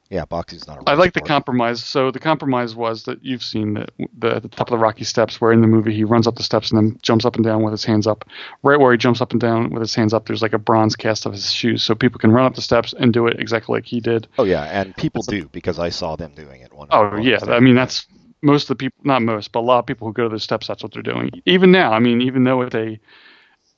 Yeah, 0.09 0.25
boxing's 0.25 0.65
not. 0.67 0.79
A 0.79 0.89
I 0.89 0.93
like 0.95 1.13
the 1.13 1.21
compromise. 1.21 1.83
So 1.83 2.09
the 2.09 2.19
compromise 2.19 2.75
was 2.75 3.03
that 3.03 3.23
you've 3.23 3.43
seen 3.43 3.75
the, 3.75 3.87
the 4.17 4.39
the 4.39 4.47
top 4.47 4.67
of 4.67 4.71
the 4.71 4.77
rocky 4.79 5.03
steps, 5.03 5.39
where 5.39 5.51
in 5.51 5.61
the 5.61 5.67
movie 5.67 5.93
he 5.93 6.03
runs 6.03 6.25
up 6.25 6.35
the 6.35 6.41
steps 6.41 6.71
and 6.71 6.79
then 6.79 6.99
jumps 7.03 7.25
up 7.25 7.35
and 7.35 7.45
down 7.45 7.61
with 7.61 7.71
his 7.71 7.85
hands 7.85 8.07
up. 8.07 8.25
Right 8.63 8.79
where 8.79 8.91
he 8.91 8.97
jumps 8.97 9.21
up 9.21 9.33
and 9.33 9.39
down 9.39 9.69
with 9.69 9.81
his 9.81 9.93
hands 9.93 10.11
up, 10.11 10.25
there's 10.25 10.41
like 10.41 10.53
a 10.53 10.57
bronze 10.57 10.95
cast 10.95 11.27
of 11.27 11.33
his 11.33 11.51
shoes, 11.51 11.83
so 11.83 11.93
people 11.93 12.17
can 12.19 12.31
run 12.31 12.45
up 12.45 12.55
the 12.55 12.61
steps 12.61 12.91
and 12.97 13.13
do 13.13 13.27
it 13.27 13.39
exactly 13.39 13.75
like 13.75 13.85
he 13.85 13.99
did. 13.99 14.27
Oh 14.39 14.45
yeah, 14.45 14.63
and 14.63 14.97
people 14.97 15.21
do 15.21 15.47
because 15.49 15.77
I 15.77 15.89
saw 15.89 16.15
them 16.15 16.33
doing 16.33 16.61
it. 16.61 16.73
One. 16.73 16.87
Oh 16.89 17.09
one 17.09 17.21
yeah, 17.21 17.37
time. 17.37 17.51
I 17.51 17.59
mean 17.59 17.75
that's 17.75 18.07
most 18.41 18.63
of 18.63 18.69
the 18.69 18.75
people, 18.75 18.97
not 19.03 19.21
most, 19.21 19.51
but 19.51 19.59
a 19.59 19.61
lot 19.61 19.77
of 19.77 19.85
people 19.85 20.07
who 20.07 20.13
go 20.13 20.23
to 20.23 20.35
the 20.35 20.39
steps. 20.39 20.67
That's 20.67 20.81
what 20.81 20.91
they're 20.91 21.03
doing. 21.03 21.29
Even 21.45 21.71
now, 21.71 21.93
I 21.93 21.99
mean, 21.99 22.21
even 22.21 22.45
though 22.45 22.61
it's 22.61 22.73
a 22.73 22.99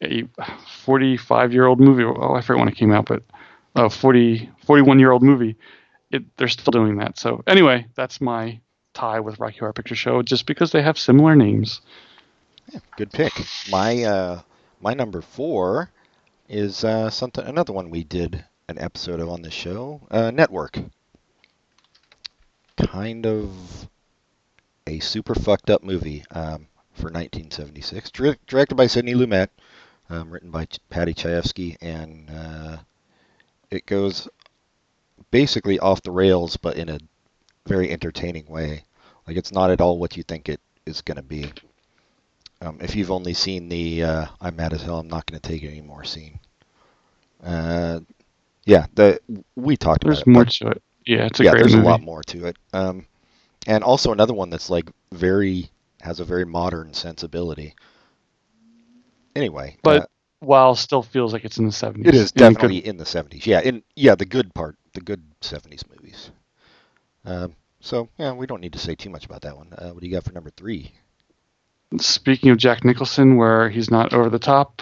a 0.02 0.24
45 0.84 1.52
year 1.52 1.66
old 1.66 1.82
movie, 1.82 2.06
oh 2.06 2.36
I 2.36 2.42
forget 2.42 2.60
when 2.60 2.70
it 2.70 2.78
came 2.78 2.94
out, 2.94 3.06
but 3.06 3.24
a 3.76 3.90
40 3.90 4.50
41 4.66 5.00
year 5.00 5.12
old 5.12 5.24
movie, 5.24 5.58
it, 6.12 6.24
they're 6.38 6.48
still 6.48 6.72
doing 6.72 6.98
that. 6.98 7.18
So 7.18 7.44
anyway, 7.48 7.88
that's 7.96 8.22
my 8.22 8.60
tie 8.94 9.20
with 9.20 9.40
Rocky 9.40 9.60
Horror 9.60 9.74
Picture 9.74 9.96
Show, 9.96 10.22
just 10.22 10.46
because 10.46 10.72
they 10.72 10.82
have 10.82 10.98
similar 10.98 11.36
names. 11.36 11.82
Good 12.98 13.12
pick. 13.12 13.34
My 13.70 14.04
uh, 14.04 14.42
my 14.80 14.94
number 14.94 15.22
four 15.22 15.90
is 16.48 16.84
uh, 16.84 17.10
something 17.10 17.46
another 17.46 17.74
one 17.74 17.90
we 17.90 18.04
did 18.04 18.44
an 18.68 18.80
episode 18.80 19.20
of 19.20 19.30
on 19.30 19.42
the 19.42 19.52
show. 19.52 20.02
Uh, 20.10 20.32
Network. 20.32 20.80
Kind 22.78 23.26
of 23.26 23.88
a 24.88 25.00
super 25.00 25.36
fucked 25.36 25.70
up 25.70 25.84
movie 25.84 26.24
um, 26.32 26.68
for 26.94 27.06
1976, 27.06 28.12
Dir- 28.12 28.38
directed 28.48 28.76
by 28.76 28.88
Sidney 28.88 29.14
Lumet, 29.14 29.50
um, 30.10 30.32
written 30.32 30.50
by 30.50 30.66
Ch- 30.66 30.80
Paddy 30.90 31.14
Chayefsky, 31.14 31.78
and 31.80 32.30
uh, 32.30 32.78
it 33.72 33.86
goes 33.88 34.28
basically 35.32 35.80
off 35.80 36.02
the 36.04 36.12
rails, 36.12 36.58
but 36.58 36.76
in 36.78 36.90
a 36.90 37.00
very 37.68 37.90
entertaining 37.92 38.46
way. 38.48 38.84
Like 39.28 39.38
it's 39.38 39.52
not 39.52 39.72
at 39.72 39.82
all 39.82 39.98
what 40.00 40.18
you 40.18 40.24
think 40.24 40.50
it 40.50 40.62
is 40.86 41.02
going 41.02 41.18
to 41.18 41.24
be. 41.24 41.54
Um, 42.62 42.78
if 42.82 42.96
you've 42.96 43.12
only 43.12 43.34
seen 43.34 43.70
the 43.70 44.04
uh, 44.04 44.26
"I'm 44.42 44.56
mad 44.56 44.74
as 44.74 44.84
hell, 44.84 45.00
I'm 45.00 45.08
not 45.08 45.26
going 45.26 45.40
to 45.40 45.50
take 45.50 45.64
it 45.64 45.70
anymore" 45.70 46.04
scene, 46.06 46.40
uh, 47.44 48.00
yeah, 48.66 48.86
the 48.94 49.20
we 49.56 49.78
talked 49.78 50.04
There's 50.04 50.26
about 50.26 50.28
it. 50.28 50.28
more 50.28 50.46
to 50.46 50.68
it. 50.70 50.84
Yeah, 51.06 51.26
it's 51.26 51.40
a 51.40 51.44
yeah, 51.44 51.46
great 51.46 51.66
there's 51.66 51.74
movie. 51.74 51.76
a 51.76 51.80
lot 51.80 52.02
more 52.02 52.24
to 52.24 52.48
it. 52.48 52.58
Um, 52.74 53.08
and 53.68 53.84
also 53.84 54.12
another 54.12 54.34
one 54.34 54.50
that's 54.50 54.70
like 54.70 54.90
very 55.12 55.70
has 56.02 56.20
a 56.20 56.26
very 56.26 56.46
modern 56.46 56.94
sensibility. 56.94 57.76
Anyway, 59.36 59.78
But 59.84 60.04
uh, 60.04 60.06
While 60.42 60.76
still 60.76 61.04
feels 61.04 61.34
like 61.34 61.46
it's 61.46 61.58
in 61.60 61.66
the 61.66 61.72
70s. 61.72 62.08
it 62.08 62.16
is 62.16 62.32
In 62.32 62.38
good- 62.38 62.54
definitely 62.54 62.86
in 62.86 62.98
the 62.98 63.06
70s. 63.06 63.46
Yeah, 63.46 63.62
in 63.62 63.84
yeah 63.96 64.16
the 64.16 64.26
good 64.26 64.54
part, 64.54 64.76
the 64.94 65.02
good 65.02 65.22
70s 65.42 65.84
movies. 65.90 66.32
Um, 67.26 67.56
so 67.80 68.10
yeah, 68.18 68.34
we 68.34 68.46
don't 68.48 68.60
need 68.62 68.74
to 68.74 68.80
say 68.80 68.96
too 68.96 69.10
much 69.10 69.26
about 69.26 69.42
that 69.42 69.56
one. 69.56 69.72
Uh, 69.78 69.90
what 69.92 70.02
do 70.02 70.08
you 70.08 70.14
got 70.14 70.24
for 70.24 70.34
number 70.34 70.50
three? 70.50 70.92
Speaking 72.00 72.50
of 72.52 72.58
Jack 72.58 72.84
Nicholson, 72.86 73.36
where 73.38 73.70
he's 73.70 73.92
not 73.92 74.14
over 74.14 74.30
the 74.30 74.40
top, 74.40 74.82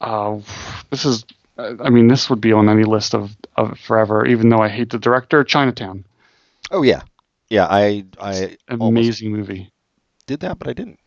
Uh, 0.00 0.38
this 0.90 1.04
is, 1.06 1.24
I 1.58 1.88
mean, 1.88 2.06
this 2.08 2.28
would 2.28 2.40
be 2.40 2.52
on 2.52 2.68
any 2.68 2.84
list 2.84 3.14
of, 3.14 3.34
of 3.56 3.78
forever. 3.80 4.26
Even 4.26 4.50
though 4.50 4.58
I 4.60 4.68
hate 4.68 4.90
the 4.90 4.98
director, 4.98 5.42
Chinatown, 5.42 6.04
Oh 6.70 6.82
yeah, 6.82 7.02
yeah. 7.48 7.66
I 7.70 8.04
I 8.20 8.56
amazing 8.68 9.32
movie. 9.32 9.72
did 10.26 10.40
that, 10.40 10.58
but 10.58 10.68
I 10.68 10.74
didn't. 10.74 10.98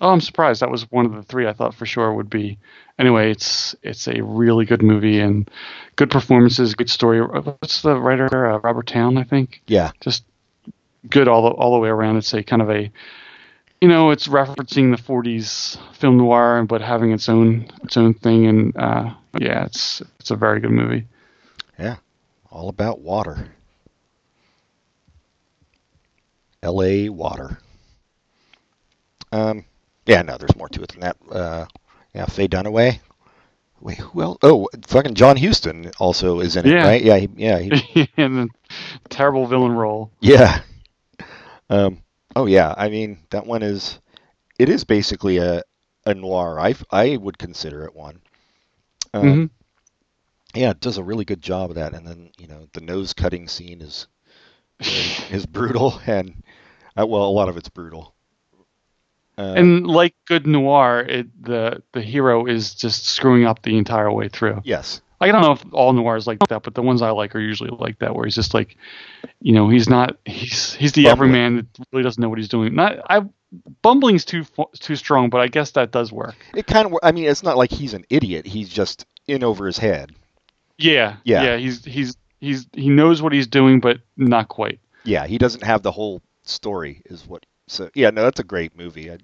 Oh, 0.00 0.10
I'm 0.10 0.20
surprised. 0.20 0.60
That 0.60 0.70
was 0.70 0.90
one 0.90 1.06
of 1.06 1.14
the 1.14 1.22
three 1.22 1.46
I 1.46 1.52
thought 1.52 1.74
for 1.74 1.86
sure 1.86 2.12
would 2.12 2.28
be. 2.28 2.58
Anyway, 2.98 3.30
it's 3.30 3.74
it's 3.82 4.06
a 4.08 4.22
really 4.22 4.64
good 4.64 4.82
movie 4.82 5.18
and 5.20 5.50
good 5.96 6.10
performances, 6.10 6.74
good 6.74 6.90
story. 6.90 7.20
What's 7.20 7.82
the 7.82 7.98
writer? 7.98 8.26
Uh, 8.50 8.58
Robert 8.58 8.86
Towne, 8.86 9.16
I 9.18 9.24
think. 9.24 9.62
Yeah, 9.66 9.90
Just 10.00 10.24
good 11.08 11.28
all 11.28 11.42
the 11.42 11.50
all 11.50 11.72
the 11.74 11.80
way 11.80 11.88
around. 11.88 12.16
It's 12.16 12.32
a 12.34 12.42
kind 12.42 12.60
of 12.62 12.70
a, 12.70 12.90
you 13.80 13.88
know, 13.88 14.10
it's 14.10 14.28
referencing 14.28 14.94
the 14.94 15.02
'40s 15.02 15.78
film 15.94 16.18
noir, 16.18 16.64
but 16.68 16.80
having 16.82 17.12
its 17.12 17.28
own 17.28 17.68
its 17.82 17.96
own 17.96 18.14
thing. 18.14 18.46
And 18.46 18.76
uh, 18.76 19.14
yeah, 19.38 19.64
it's 19.64 20.02
it's 20.20 20.30
a 20.30 20.36
very 20.36 20.60
good 20.60 20.70
movie. 20.72 21.06
yeah. 21.78 21.96
All 22.50 22.68
about 22.68 23.00
water. 23.00 23.48
L.A. 26.62 27.08
water. 27.08 27.58
Um, 29.32 29.64
yeah, 30.06 30.22
no, 30.22 30.36
there's 30.38 30.56
more 30.56 30.68
to 30.70 30.82
it 30.82 30.90
than 30.92 31.00
that. 31.00 31.16
Uh, 31.30 31.66
yeah, 32.14 32.26
Faye 32.26 32.48
Dunaway. 32.48 33.00
Wait, 33.80 33.98
who 33.98 34.22
else? 34.22 34.38
Oh, 34.42 34.68
fucking 34.86 35.14
John 35.14 35.36
Huston 35.36 35.90
also 35.98 36.40
is 36.40 36.56
in 36.56 36.66
it, 36.66 36.72
Yeah. 36.72 36.86
right? 36.86 37.02
Yeah, 37.02 37.16
he, 37.18 37.28
yeah, 37.36 37.58
he, 37.58 38.08
and 38.16 38.36
then 38.36 38.48
terrible 39.10 39.46
villain 39.46 39.72
role. 39.72 40.10
yeah. 40.20 40.60
Um, 41.70 42.02
oh 42.36 42.46
yeah, 42.46 42.74
I 42.76 42.88
mean 42.88 43.18
that 43.30 43.46
one 43.46 43.62
is, 43.62 44.00
it 44.58 44.68
is 44.68 44.84
basically 44.84 45.38
a 45.38 45.62
a 46.06 46.14
noir. 46.14 46.60
I 46.60 46.74
I 46.90 47.16
would 47.16 47.38
consider 47.38 47.84
it 47.84 47.94
one. 47.94 48.20
Um, 49.14 49.44
Mhm. 49.46 49.50
Yeah, 50.54 50.70
it 50.70 50.80
does 50.80 50.98
a 50.98 51.04
really 51.04 51.24
good 51.24 51.42
job 51.42 51.70
of 51.70 51.76
that. 51.76 51.94
And 51.94 52.06
then 52.06 52.30
you 52.38 52.46
know 52.46 52.68
the 52.72 52.80
nose 52.80 53.12
cutting 53.12 53.48
scene 53.48 53.80
is 53.80 54.06
is 55.30 55.46
brutal, 55.46 56.00
and 56.06 56.42
uh, 56.98 57.06
well, 57.06 57.24
a 57.24 57.30
lot 57.30 57.48
of 57.48 57.56
it's 57.56 57.68
brutal. 57.68 58.13
Uh, 59.36 59.54
And 59.56 59.86
like 59.86 60.14
good 60.26 60.46
noir, 60.46 61.00
it 61.00 61.26
the 61.42 61.82
the 61.92 62.00
hero 62.00 62.46
is 62.46 62.74
just 62.74 63.06
screwing 63.06 63.44
up 63.46 63.62
the 63.62 63.76
entire 63.78 64.10
way 64.12 64.28
through. 64.28 64.60
yes, 64.64 65.00
I 65.20 65.32
don't 65.32 65.42
know 65.42 65.52
if 65.52 65.64
all 65.72 65.92
noirs 65.92 66.26
like 66.26 66.38
that, 66.48 66.62
but 66.62 66.74
the 66.74 66.82
ones 66.82 67.02
I 67.02 67.10
like 67.10 67.34
are 67.34 67.40
usually 67.40 67.70
like 67.70 67.98
that, 68.00 68.14
where 68.14 68.24
he's 68.26 68.34
just 68.34 68.54
like, 68.54 68.76
you 69.40 69.52
know, 69.52 69.68
he's 69.68 69.88
not 69.88 70.16
he's 70.24 70.74
he's 70.74 70.92
the 70.92 71.04
Bumbling. 71.04 71.30
everyman 71.30 71.56
that 71.78 71.86
really 71.92 72.04
doesn't 72.04 72.20
know 72.20 72.28
what 72.28 72.38
he's 72.38 72.48
doing. 72.48 72.74
Not 72.74 72.98
I 73.10 73.22
bumbling's 73.82 74.24
too 74.24 74.44
too 74.78 74.96
strong, 74.96 75.30
but 75.30 75.40
I 75.40 75.48
guess 75.48 75.72
that 75.72 75.90
does 75.90 76.12
work. 76.12 76.36
it 76.54 76.66
kind 76.66 76.86
of. 76.86 76.94
I 77.02 77.12
mean, 77.12 77.24
it's 77.24 77.42
not 77.42 77.56
like 77.56 77.70
he's 77.72 77.94
an 77.94 78.04
idiot. 78.10 78.46
He's 78.46 78.68
just 78.68 79.06
in 79.26 79.42
over 79.42 79.66
his 79.66 79.78
head. 79.78 80.12
Yeah, 80.78 81.16
Yeah. 81.24 81.42
yeah. 81.42 81.56
He's 81.56 81.84
he's 81.84 82.16
he's 82.40 82.66
he 82.72 82.88
knows 82.88 83.22
what 83.22 83.32
he's 83.32 83.46
doing, 83.46 83.80
but 83.80 83.98
not 84.16 84.48
quite. 84.48 84.80
Yeah, 85.04 85.26
he 85.26 85.38
doesn't 85.38 85.62
have 85.64 85.82
the 85.82 85.92
whole 85.92 86.22
story. 86.42 87.02
Is 87.06 87.26
what. 87.26 87.46
So 87.66 87.90
yeah, 87.94 88.10
no, 88.10 88.22
that's 88.22 88.40
a 88.40 88.44
great 88.44 88.76
movie. 88.76 89.10
I, 89.10 89.18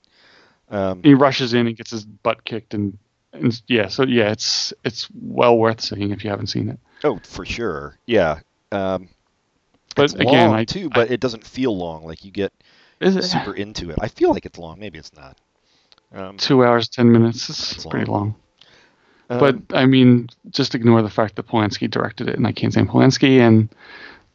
um, 0.71 1.03
He 1.03 1.15
rushes 1.15 1.55
in 1.55 1.67
and 1.67 1.77
gets 1.77 1.91
his 1.91 2.05
butt 2.05 2.45
kicked, 2.45 2.75
and, 2.75 2.97
and 3.33 3.61
yeah, 3.67 3.89
so 3.89 4.05
yeah, 4.05 4.31
it's 4.31 4.73
it's 4.85 5.09
well 5.15 5.59
worth 5.59 5.81
seeing 5.81 6.11
if 6.11 6.25
you 6.25 6.31
haven't 6.31 6.49
seen 6.49 6.69
it. 6.69 6.79
oh, 7.05 7.21
for 7.25 7.45
sure. 7.45 7.99
Yeah. 8.07 8.41
Um, 8.73 9.09
But 9.97 10.05
it's 10.05 10.15
again, 10.15 10.49
long 10.49 10.55
I 10.55 10.65
too, 10.65 10.89
but 10.91 11.11
it 11.11 11.21
doesn't 11.21 11.45
feel 11.47 11.77
long. 11.77 12.05
Like 12.05 12.25
you 12.25 12.31
get 12.31 12.53
is 13.01 13.31
super 13.31 13.55
into 13.55 13.91
it. 13.91 13.99
I 14.01 14.09
feel 14.09 14.31
like 14.31 14.47
it's 14.47 14.59
long. 14.59 14.79
Maybe 14.79 14.99
it's 14.99 15.15
not. 15.15 15.37
Um, 16.13 16.37
two 16.37 16.65
hours 16.65 16.89
ten 16.89 17.11
minutes? 17.13 17.49
It's 17.49 17.71
That's 17.75 17.87
pretty 17.87 18.07
long. 18.07 18.35
long. 19.29 19.39
But 19.39 19.55
um, 19.55 19.67
I 19.73 19.87
mean, 19.87 20.29
just 20.51 20.75
ignore 20.75 21.03
the 21.03 21.11
fact 21.11 21.37
that 21.37 21.47
Polanski 21.47 21.89
directed 21.89 22.29
it, 22.29 22.37
and 22.37 22.47
I 22.47 22.53
can't 22.53 22.75
say 22.75 22.83
Polanski, 22.83 23.39
and 23.39 23.69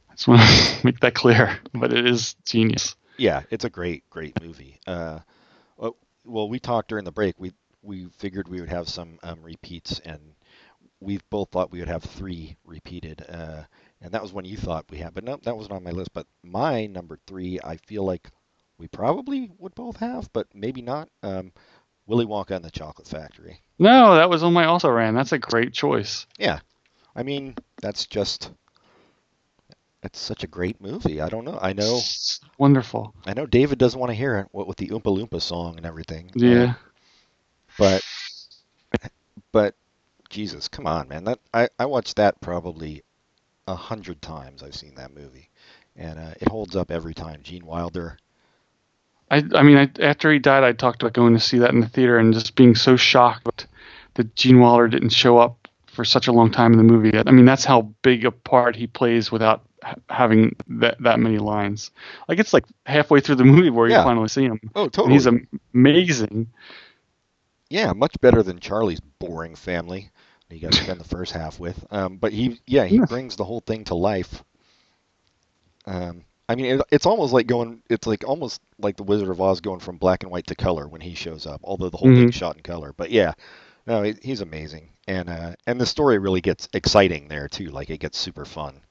I 0.10 0.14
just 0.14 0.28
want 0.28 0.42
to 0.42 0.78
make 0.86 1.02
that 1.02 1.14
clear. 1.16 1.60
But 1.74 1.92
it 1.92 2.08
is 2.08 2.36
genius. 2.46 2.96
Yeah, 3.18 3.44
it's 3.50 3.66
a 3.66 3.70
great, 3.70 4.10
great 4.10 4.42
movie. 4.42 4.80
Uh, 4.86 5.20
well, 5.78 5.96
well, 6.26 6.50
we 6.50 6.60
talked 6.60 6.90
during 6.90 7.06
the 7.06 7.12
break. 7.12 7.36
We 7.38 7.52
we 7.82 8.08
figured 8.18 8.48
we 8.48 8.60
would 8.60 8.70
have 8.70 8.90
some 8.90 9.20
um, 9.24 9.42
repeats, 9.44 10.00
and 10.00 10.20
we 11.00 11.20
both 11.30 11.50
thought 11.52 11.72
we 11.72 11.80
would 11.80 11.88
have 11.88 12.04
three 12.04 12.58
repeated. 12.66 13.24
Uh, 13.30 13.64
and 14.02 14.12
that 14.12 14.22
was 14.22 14.34
one 14.34 14.46
you 14.46 14.58
thought 14.58 14.86
we 14.90 14.98
had, 14.98 15.14
but 15.14 15.24
no, 15.24 15.40
that 15.44 15.56
wasn't 15.56 15.74
on 15.74 15.84
my 15.84 15.92
list. 15.92 16.14
But 16.14 16.28
my 16.44 16.86
number 16.88 17.20
three, 17.28 17.60
I 17.64 17.78
feel 17.78 18.04
like 18.04 18.30
we 18.78 18.88
probably 18.88 19.52
would 19.58 19.76
both 19.76 19.98
have, 19.98 20.32
but 20.34 20.48
maybe 20.54 20.82
not. 20.82 21.10
Um, 21.24 21.52
Willy 22.08 22.26
Wonka 22.26 22.52
and 22.52 22.66
the 22.66 22.72
Chocolate 22.72 23.08
Factory. 23.08 23.60
No, 23.80 24.16
that 24.16 24.30
was 24.30 24.44
on 24.44 24.54
my 24.54 24.66
also 24.66 24.90
ran. 24.90 25.16
That's 25.16 25.32
a 25.32 25.40
great 25.40 25.74
choice. 25.74 26.28
Yeah, 26.38 26.60
I 27.16 27.24
mean 27.24 27.56
that's 27.82 28.06
just. 28.06 28.52
It's 30.06 30.20
such 30.20 30.44
a 30.44 30.48
great 30.48 30.80
movie. 30.80 31.20
I 31.20 31.30
don't 31.30 31.46
know. 31.46 31.58
I 31.60 31.74
know. 31.74 32.00
Wonderful. 32.60 33.16
I 33.26 33.34
know 33.34 33.48
David 33.48 33.80
doesn't 33.80 34.00
want 34.00 34.12
to 34.12 34.16
hear 34.16 34.38
it. 34.38 34.48
What 34.52 34.68
with 34.68 34.78
the 34.78 34.90
Oompa 34.90 35.04
Loompa 35.06 35.42
song 35.42 35.78
and 35.78 35.86
everything. 35.86 36.30
Yeah. 36.36 36.76
but 37.80 38.04
but 39.52 39.76
Jesus, 40.30 40.68
come 40.68 40.86
on, 40.86 41.08
man! 41.08 41.24
That 41.24 41.40
I 41.54 41.70
I 41.80 41.88
watched 41.88 42.18
that 42.18 42.40
probably 42.40 43.04
a 43.68 43.76
hundred 43.76 44.22
times. 44.22 44.62
I've 44.62 44.76
seen 44.76 44.94
that 44.96 45.16
movie, 45.16 45.50
and 45.96 46.20
uh, 46.20 46.34
it 46.40 46.50
holds 46.50 46.76
up 46.76 46.92
every 46.92 47.16
time. 47.16 47.42
Gene 47.42 47.66
Wilder. 47.66 48.18
I, 49.32 49.44
I 49.56 49.64
mean, 49.64 49.78
I, 49.78 49.90
after 50.04 50.32
he 50.32 50.38
died, 50.38 50.64
I 50.64 50.74
talked 50.74 51.02
about 51.02 51.14
going 51.14 51.34
to 51.34 51.40
see 51.40 51.58
that 51.58 51.72
in 51.72 51.80
the 51.80 51.90
theater 51.90 52.20
and 52.20 52.32
just 52.32 52.56
being 52.56 52.76
so 52.76 52.96
shocked 52.96 53.66
that 54.14 54.36
Gene 54.36 54.60
Wilder 54.60 54.88
didn't 54.88 55.10
show 55.10 55.40
up 55.40 55.68
for 55.88 56.06
such 56.06 56.28
a 56.28 56.32
long 56.32 56.52
time 56.52 56.74
in 56.74 56.78
the 56.78 56.84
movie. 56.84 57.18
I 57.18 57.32
mean, 57.32 57.46
that's 57.46 57.66
how 57.66 57.94
big 58.04 58.24
a 58.24 58.30
part 58.30 58.76
he 58.76 58.86
plays 58.86 59.32
without 59.32 59.66
having 60.10 60.56
that 60.68 60.98
that 61.02 61.20
many 61.20 61.38
lines. 61.38 61.92
Like 62.28 62.40
it's 62.40 62.54
like 62.54 62.66
halfway 62.86 63.20
through 63.20 63.36
the 63.36 63.44
movie 63.46 63.70
where 63.70 63.88
Yeah. 63.90 64.00
you 64.00 64.04
finally 64.04 64.28
see 64.30 64.44
him. 64.44 64.60
Oh, 64.76 64.84
And 64.84 64.94
totally. 64.94 65.14
he's 65.14 65.28
amazing. 65.74 66.48
yeah, 67.70 67.94
much 67.94 68.16
better 68.22 68.44
than 68.44 68.60
Charlie's 68.60 69.00
boring 69.20 69.56
family. 69.56 70.12
You 70.50 70.60
got 70.60 70.74
to 70.74 70.84
spend 70.84 71.00
the 71.00 71.04
first 71.08 71.32
half 71.32 71.60
with. 71.60 71.84
Um, 71.92 72.18
but 72.18 72.32
he, 72.32 72.62
yeah, 72.68 72.86
he 72.86 72.98
Yeah. 72.98 73.06
brings 73.06 73.36
the 73.36 73.44
whole 73.46 73.62
thing 73.62 73.84
to 73.86 73.96
life. 73.96 74.44
Um, 75.86 76.24
I 76.48 76.56
mean, 76.56 76.66
it, 76.76 76.82
it's 76.92 77.06
almost 77.08 77.34
like 77.34 77.48
going. 77.48 77.82
It's 77.90 78.06
like 78.08 78.24
almost 78.28 78.62
like 78.78 78.98
the 78.98 79.04
Wizard 79.04 79.30
of 79.30 79.42
Oz 79.42 79.62
going 79.62 79.80
from 79.80 79.98
black 79.98 80.22
and 80.24 80.32
white 80.32 80.48
to 80.48 80.56
color 80.56 80.88
when 80.88 81.02
he 81.02 81.16
shows 81.16 81.48
up. 81.48 81.62
Although 81.64 81.90
the 81.90 81.98
whole 81.98 82.10
Mhm. 82.10 82.18
thing's 82.18 82.36
shot 82.36 82.56
in 82.56 82.62
color, 82.62 82.94
but 82.96 83.10
yeah, 83.10 83.34
no, 83.88 84.04
he, 84.04 84.14
he's 84.22 84.42
amazing, 84.42 84.90
and 85.08 85.28
uh, 85.30 85.56
and 85.66 85.82
the 85.82 85.86
story 85.88 86.20
really 86.20 86.42
gets 86.42 86.70
exciting 86.74 87.28
there 87.28 87.48
too. 87.48 87.70
Like 87.70 87.90
it 87.90 88.00
gets 88.00 88.18
super 88.20 88.46
fun. 88.46 88.82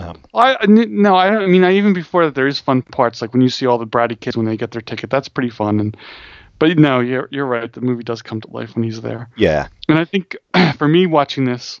Um, 0.00 0.22
I 0.34 0.56
no, 0.66 1.14
I 1.14 1.28
I 1.42 1.46
mean, 1.46 1.64
I, 1.64 1.72
even 1.72 1.92
before 1.92 2.24
that, 2.24 2.34
there 2.34 2.46
is 2.46 2.58
fun 2.60 2.82
parts 2.82 3.20
like 3.22 3.32
when 3.32 3.42
you 3.42 3.48
see 3.48 3.66
all 3.66 3.78
the 3.78 3.86
bratty 3.86 4.18
kids 4.18 4.36
when 4.36 4.46
they 4.46 4.56
get 4.56 4.70
their 4.70 4.82
ticket. 4.82 5.10
That's 5.10 5.28
pretty 5.28 5.50
fun. 5.50 5.80
And 5.80 5.96
but 6.58 6.78
no, 6.78 7.00
you're 7.00 7.28
you're 7.30 7.46
right. 7.46 7.72
The 7.72 7.80
movie 7.80 8.02
does 8.04 8.22
come 8.22 8.40
to 8.40 8.50
life 8.50 8.74
when 8.74 8.84
he's 8.84 9.00
there. 9.00 9.28
yeah, 9.36 9.68
And 9.88 9.98
I 9.98 10.04
think 10.04 10.36
for 10.76 10.86
me 10.88 11.06
watching 11.06 11.44
this, 11.44 11.80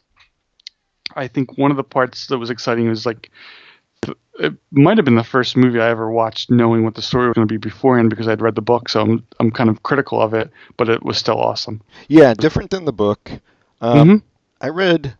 I 1.16 1.28
think 1.28 1.58
one 1.58 1.70
of 1.70 1.76
the 1.76 1.84
parts 1.84 2.26
that 2.28 2.38
was 2.38 2.50
exciting 2.50 2.88
was 2.88 3.04
like 3.06 3.30
it 4.38 4.54
might 4.70 4.96
have 4.96 5.04
been 5.04 5.16
the 5.16 5.24
first 5.24 5.54
movie 5.56 5.80
I 5.80 5.90
ever 5.90 6.10
watched 6.10 6.50
knowing 6.50 6.82
what 6.82 6.94
the 6.94 7.02
story 7.02 7.26
was 7.28 7.34
going 7.34 7.46
to 7.46 7.52
be 7.52 7.58
beforehand 7.58 8.08
because 8.08 8.26
I'd 8.26 8.40
read 8.40 8.54
the 8.54 8.62
book, 8.62 8.88
so 8.88 9.02
I'm 9.02 9.26
I'm 9.38 9.50
kind 9.50 9.68
of 9.68 9.82
critical 9.82 10.20
of 10.22 10.32
it, 10.34 10.50
but 10.78 10.88
it 10.88 11.02
was 11.02 11.18
still 11.18 11.38
awesome. 11.38 11.82
yeah, 12.08 12.32
different 12.34 12.70
than 12.70 12.84
the 12.86 12.92
book. 12.92 13.30
Um, 13.82 14.08
Mhm. 14.08 14.22
I 14.62 14.68
read. 14.68 15.14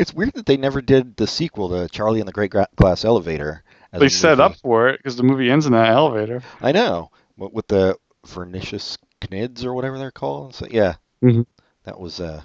It's 0.00 0.14
weird 0.14 0.32
that 0.34 0.46
they 0.46 0.56
never 0.56 0.80
did 0.80 1.16
the 1.16 1.26
sequel 1.26 1.68
to 1.68 1.88
Charlie 1.88 2.20
and 2.20 2.28
the 2.28 2.32
Great 2.32 2.50
Gra- 2.50 2.68
Glass 2.76 3.04
Elevator. 3.04 3.62
as 3.92 4.00
They 4.00 4.08
set 4.08 4.38
movie. 4.38 4.42
up 4.42 4.56
for 4.56 4.88
it 4.88 4.98
because 4.98 5.16
the 5.16 5.22
movie 5.22 5.50
ends 5.50 5.66
in 5.66 5.72
that 5.72 5.88
elevator. 5.90 6.42
I 6.60 6.72
know. 6.72 7.10
With 7.36 7.52
with 7.52 7.66
the 7.68 7.96
Pernicious 8.28 8.96
Knids 9.30 9.64
or 9.64 9.74
whatever 9.74 9.98
they're 9.98 10.10
called. 10.10 10.54
So 10.54 10.66
yeah, 10.70 10.94
Mhm. 11.22 11.44
that 11.84 11.98
was. 12.00 12.18
uh 12.20 12.42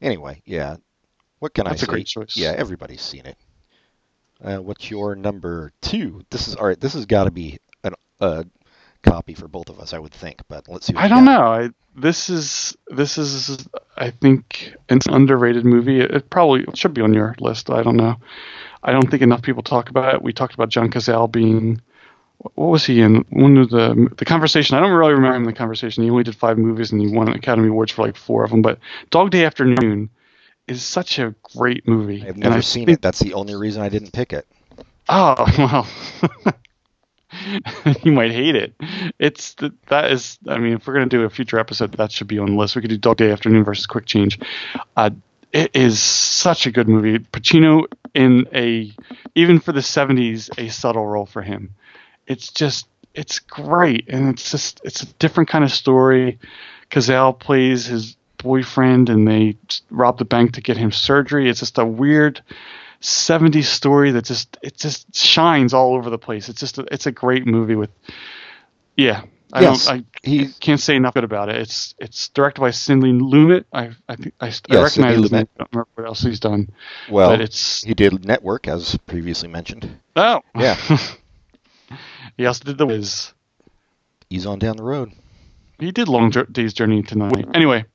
Anyway, 0.00 0.42
yeah. 0.46 0.76
What 1.40 1.52
can 1.54 1.64
That's 1.64 1.74
I 1.74 1.76
say? 1.76 1.80
That's 1.80 1.82
a 1.82 1.92
great 1.92 2.06
choice. 2.06 2.36
Yeah, 2.36 2.54
everybody's 2.56 3.02
seen 3.02 3.26
it. 3.26 3.36
Uh, 4.42 4.58
what's 4.58 4.90
your 4.90 5.14
number 5.14 5.72
two? 5.82 6.22
This 6.30 6.48
is 6.48 6.56
all 6.56 6.66
right. 6.66 6.80
This 6.80 6.94
has 6.94 7.04
got 7.06 7.24
to 7.24 7.30
be 7.30 7.58
an 7.84 7.94
a 8.20 8.46
copy 9.02 9.34
for 9.34 9.48
both 9.48 9.68
of 9.68 9.80
us, 9.80 9.92
I 9.92 9.98
would 9.98 10.12
think. 10.12 10.42
But 10.48 10.68
let's 10.68 10.86
see. 10.86 10.94
What 10.94 11.04
I 11.04 11.08
don't 11.08 11.24
got. 11.24 11.40
know. 11.40 11.46
I, 11.46 11.70
this 11.96 12.30
is 12.30 12.76
this 12.88 13.18
is 13.18 13.68
I 13.96 14.10
think 14.10 14.74
an 14.88 15.00
underrated 15.08 15.64
movie. 15.64 16.00
It, 16.00 16.10
it 16.10 16.30
probably 16.30 16.64
should 16.74 16.94
be 16.94 17.02
on 17.02 17.14
your 17.14 17.34
list. 17.40 17.70
I 17.70 17.82
don't 17.82 17.96
know. 17.96 18.16
I 18.82 18.92
don't 18.92 19.10
think 19.10 19.22
enough 19.22 19.42
people 19.42 19.62
talk 19.62 19.90
about 19.90 20.14
it. 20.14 20.22
We 20.22 20.32
talked 20.32 20.54
about 20.54 20.70
John 20.70 20.90
Cazale 20.90 21.30
being 21.30 21.82
what 22.54 22.68
was 22.68 22.86
he 22.86 23.00
in 23.02 23.24
one 23.30 23.58
of 23.58 23.70
the 23.70 24.08
the 24.16 24.24
conversation? 24.24 24.76
I 24.76 24.80
don't 24.80 24.92
really 24.92 25.12
remember 25.12 25.36
him 25.36 25.42
in 25.42 25.48
the 25.48 25.52
conversation. 25.52 26.04
He 26.04 26.10
only 26.10 26.24
did 26.24 26.36
five 26.36 26.58
movies 26.58 26.92
and 26.92 27.00
he 27.00 27.08
won 27.08 27.28
Academy 27.28 27.68
Awards 27.68 27.92
for 27.92 28.06
like 28.06 28.16
four 28.16 28.44
of 28.44 28.50
them. 28.50 28.62
But 28.62 28.78
Dog 29.10 29.30
Day 29.30 29.44
Afternoon 29.44 30.08
is 30.66 30.82
such 30.82 31.18
a 31.18 31.34
great 31.42 31.86
movie. 31.86 32.24
I've 32.26 32.36
never 32.36 32.62
seen 32.62 32.88
it. 32.88 33.02
That's 33.02 33.18
the 33.18 33.34
only 33.34 33.54
reason 33.54 33.82
I 33.82 33.88
didn't 33.88 34.12
pick 34.12 34.32
it. 34.32 34.46
Oh 35.08 35.46
well. 35.58 36.54
you 38.02 38.12
might 38.12 38.32
hate 38.32 38.56
it. 38.56 38.74
It's 39.18 39.54
that 39.88 40.10
is. 40.10 40.38
I 40.48 40.58
mean, 40.58 40.74
if 40.74 40.86
we're 40.86 40.94
gonna 40.94 41.06
do 41.06 41.22
a 41.22 41.30
future 41.30 41.58
episode, 41.58 41.92
that 41.92 42.12
should 42.12 42.26
be 42.26 42.38
on 42.38 42.46
the 42.46 42.56
list. 42.56 42.76
We 42.76 42.82
could 42.82 42.90
do 42.90 42.98
Dog 42.98 43.16
Day 43.18 43.30
Afternoon 43.30 43.64
versus 43.64 43.86
Quick 43.86 44.06
Change. 44.06 44.38
Uh, 44.96 45.10
it 45.52 45.70
is 45.74 46.02
such 46.02 46.66
a 46.66 46.70
good 46.70 46.88
movie. 46.88 47.18
Pacino 47.18 47.84
in 48.14 48.46
a 48.52 48.92
even 49.34 49.60
for 49.60 49.72
the 49.72 49.80
'70s, 49.80 50.50
a 50.58 50.70
subtle 50.70 51.06
role 51.06 51.26
for 51.26 51.42
him. 51.42 51.74
It's 52.26 52.50
just 52.50 52.86
it's 53.14 53.38
great, 53.38 54.08
and 54.08 54.28
it's 54.28 54.50
just 54.50 54.80
it's 54.84 55.02
a 55.02 55.06
different 55.14 55.48
kind 55.48 55.64
of 55.64 55.72
story. 55.72 56.38
Cazale 56.90 57.38
plays 57.38 57.86
his 57.86 58.16
boyfriend, 58.38 59.08
and 59.08 59.26
they 59.26 59.56
rob 59.90 60.18
the 60.18 60.24
bank 60.24 60.52
to 60.54 60.60
get 60.60 60.76
him 60.76 60.92
surgery. 60.92 61.48
It's 61.48 61.60
just 61.60 61.78
a 61.78 61.84
weird 61.84 62.42
70s 63.00 63.64
story 63.64 64.10
that 64.12 64.24
just 64.24 64.56
it 64.62 64.76
just 64.76 65.14
shines 65.14 65.72
all 65.74 65.94
over 65.94 66.10
the 66.10 66.18
place. 66.18 66.48
It's 66.48 66.60
just 66.60 66.78
a, 66.78 66.86
it's 66.92 67.06
a 67.06 67.12
great 67.12 67.46
movie 67.46 67.74
with 67.76 67.90
yeah. 68.96 69.22
I 69.52 69.62
Yes, 69.62 69.86
don't 69.86 69.96
I 70.00 70.04
he- 70.22 70.46
can't 70.60 70.78
say 70.78 70.94
enough 70.94 71.14
good 71.14 71.24
about 71.24 71.48
it. 71.48 71.56
It's 71.56 71.94
it's 71.98 72.28
directed 72.28 72.60
by 72.60 72.70
Sidney 72.70 73.12
Lumet. 73.12 73.64
I 73.72 73.90
I 74.08 74.14
think 74.16 74.32
I, 74.40 74.46
I 74.48 74.52
Yeah, 74.68 74.82
recognize 74.82 75.16
his 75.18 75.32
name. 75.32 75.48
I 75.56 75.58
don't 75.58 75.72
remember 75.72 75.88
what 75.96 76.06
else 76.06 76.20
he's 76.22 76.38
done. 76.38 76.68
Well, 77.10 77.30
but 77.30 77.40
it's 77.40 77.82
he 77.82 77.94
did 77.94 78.24
Network, 78.24 78.68
as 78.68 78.96
previously 79.06 79.48
mentioned. 79.48 79.90
oh 80.14 80.42
Yeah. 80.54 80.76
he 82.36 82.46
also 82.46 82.64
did 82.64 82.78
the 82.78 82.86
Wiz. 82.86 83.32
He's 84.28 84.46
on 84.46 84.60
down 84.60 84.76
the 84.76 84.84
road. 84.84 85.12
He 85.80 85.90
did 85.90 86.08
Long 86.08 86.30
Day's 86.30 86.72
Journey 86.74 87.02
to 87.04 87.16
Night. 87.16 87.48
Anyway, 87.54 87.86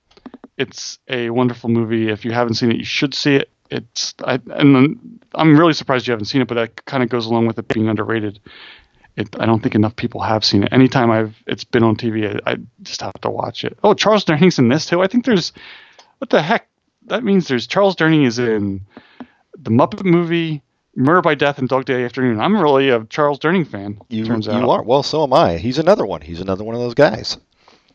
it's 0.57 0.99
a 1.07 1.29
wonderful 1.29 1.69
movie. 1.69 2.09
If 2.09 2.25
you 2.25 2.31
haven't 2.31 2.55
seen 2.55 2.71
it, 2.71 2.77
you 2.77 2.83
should 2.83 3.13
see 3.13 3.35
it. 3.35 3.49
It's 3.71 4.13
I 4.23 4.39
and 4.51 5.19
I'm 5.33 5.57
really 5.57 5.73
surprised 5.73 6.07
you 6.07 6.11
haven't 6.11 6.25
seen 6.25 6.41
it, 6.41 6.47
but 6.47 6.55
that 6.55 6.85
kind 6.85 7.03
of 7.03 7.09
goes 7.09 7.25
along 7.25 7.47
with 7.47 7.57
it 7.57 7.67
being 7.67 7.89
underrated. 7.89 8.39
It, 9.15 9.33
I 9.39 9.45
don't 9.45 9.63
think 9.63 9.75
enough 9.75 9.95
people 9.95 10.21
have 10.21 10.43
seen 10.43 10.63
it. 10.63 10.73
Anytime 10.73 11.09
I've 11.09 11.35
it's 11.47 11.63
been 11.63 11.83
on 11.83 11.95
TV, 11.95 12.41
I, 12.45 12.51
I 12.51 12.57
just 12.83 13.01
have 13.01 13.13
to 13.21 13.29
watch 13.29 13.63
it. 13.63 13.77
Oh, 13.83 13.93
Charles 13.93 14.25
Durning's 14.25 14.59
in 14.59 14.67
this 14.69 14.85
too. 14.85 15.01
I 15.01 15.07
think 15.07 15.25
there's 15.25 15.53
what 16.19 16.29
the 16.29 16.41
heck? 16.41 16.67
That 17.07 17.23
means 17.23 17.47
there's 17.47 17.67
Charles 17.67 17.95
Durning 17.95 18.25
is 18.25 18.39
in 18.39 18.81
the 19.57 19.69
Muppet 19.69 20.03
movie, 20.03 20.63
Murder 20.95 21.21
by 21.21 21.35
Death, 21.35 21.59
and 21.59 21.69
Dog 21.69 21.85
Day 21.85 22.03
Afternoon. 22.03 22.39
I'm 22.39 22.59
really 22.59 22.89
a 22.89 23.05
Charles 23.05 23.39
Durning 23.39 23.67
fan. 23.67 23.99
You 24.09 24.25
turns 24.25 24.47
you 24.47 24.53
out. 24.53 24.69
are. 24.69 24.83
Well, 24.83 25.03
so 25.03 25.23
am 25.23 25.33
I. 25.33 25.57
He's 25.57 25.77
another 25.77 26.05
one. 26.05 26.21
He's 26.21 26.41
another 26.41 26.63
one 26.63 26.73
of 26.75 26.81
those 26.81 26.95
guys. 26.95 27.37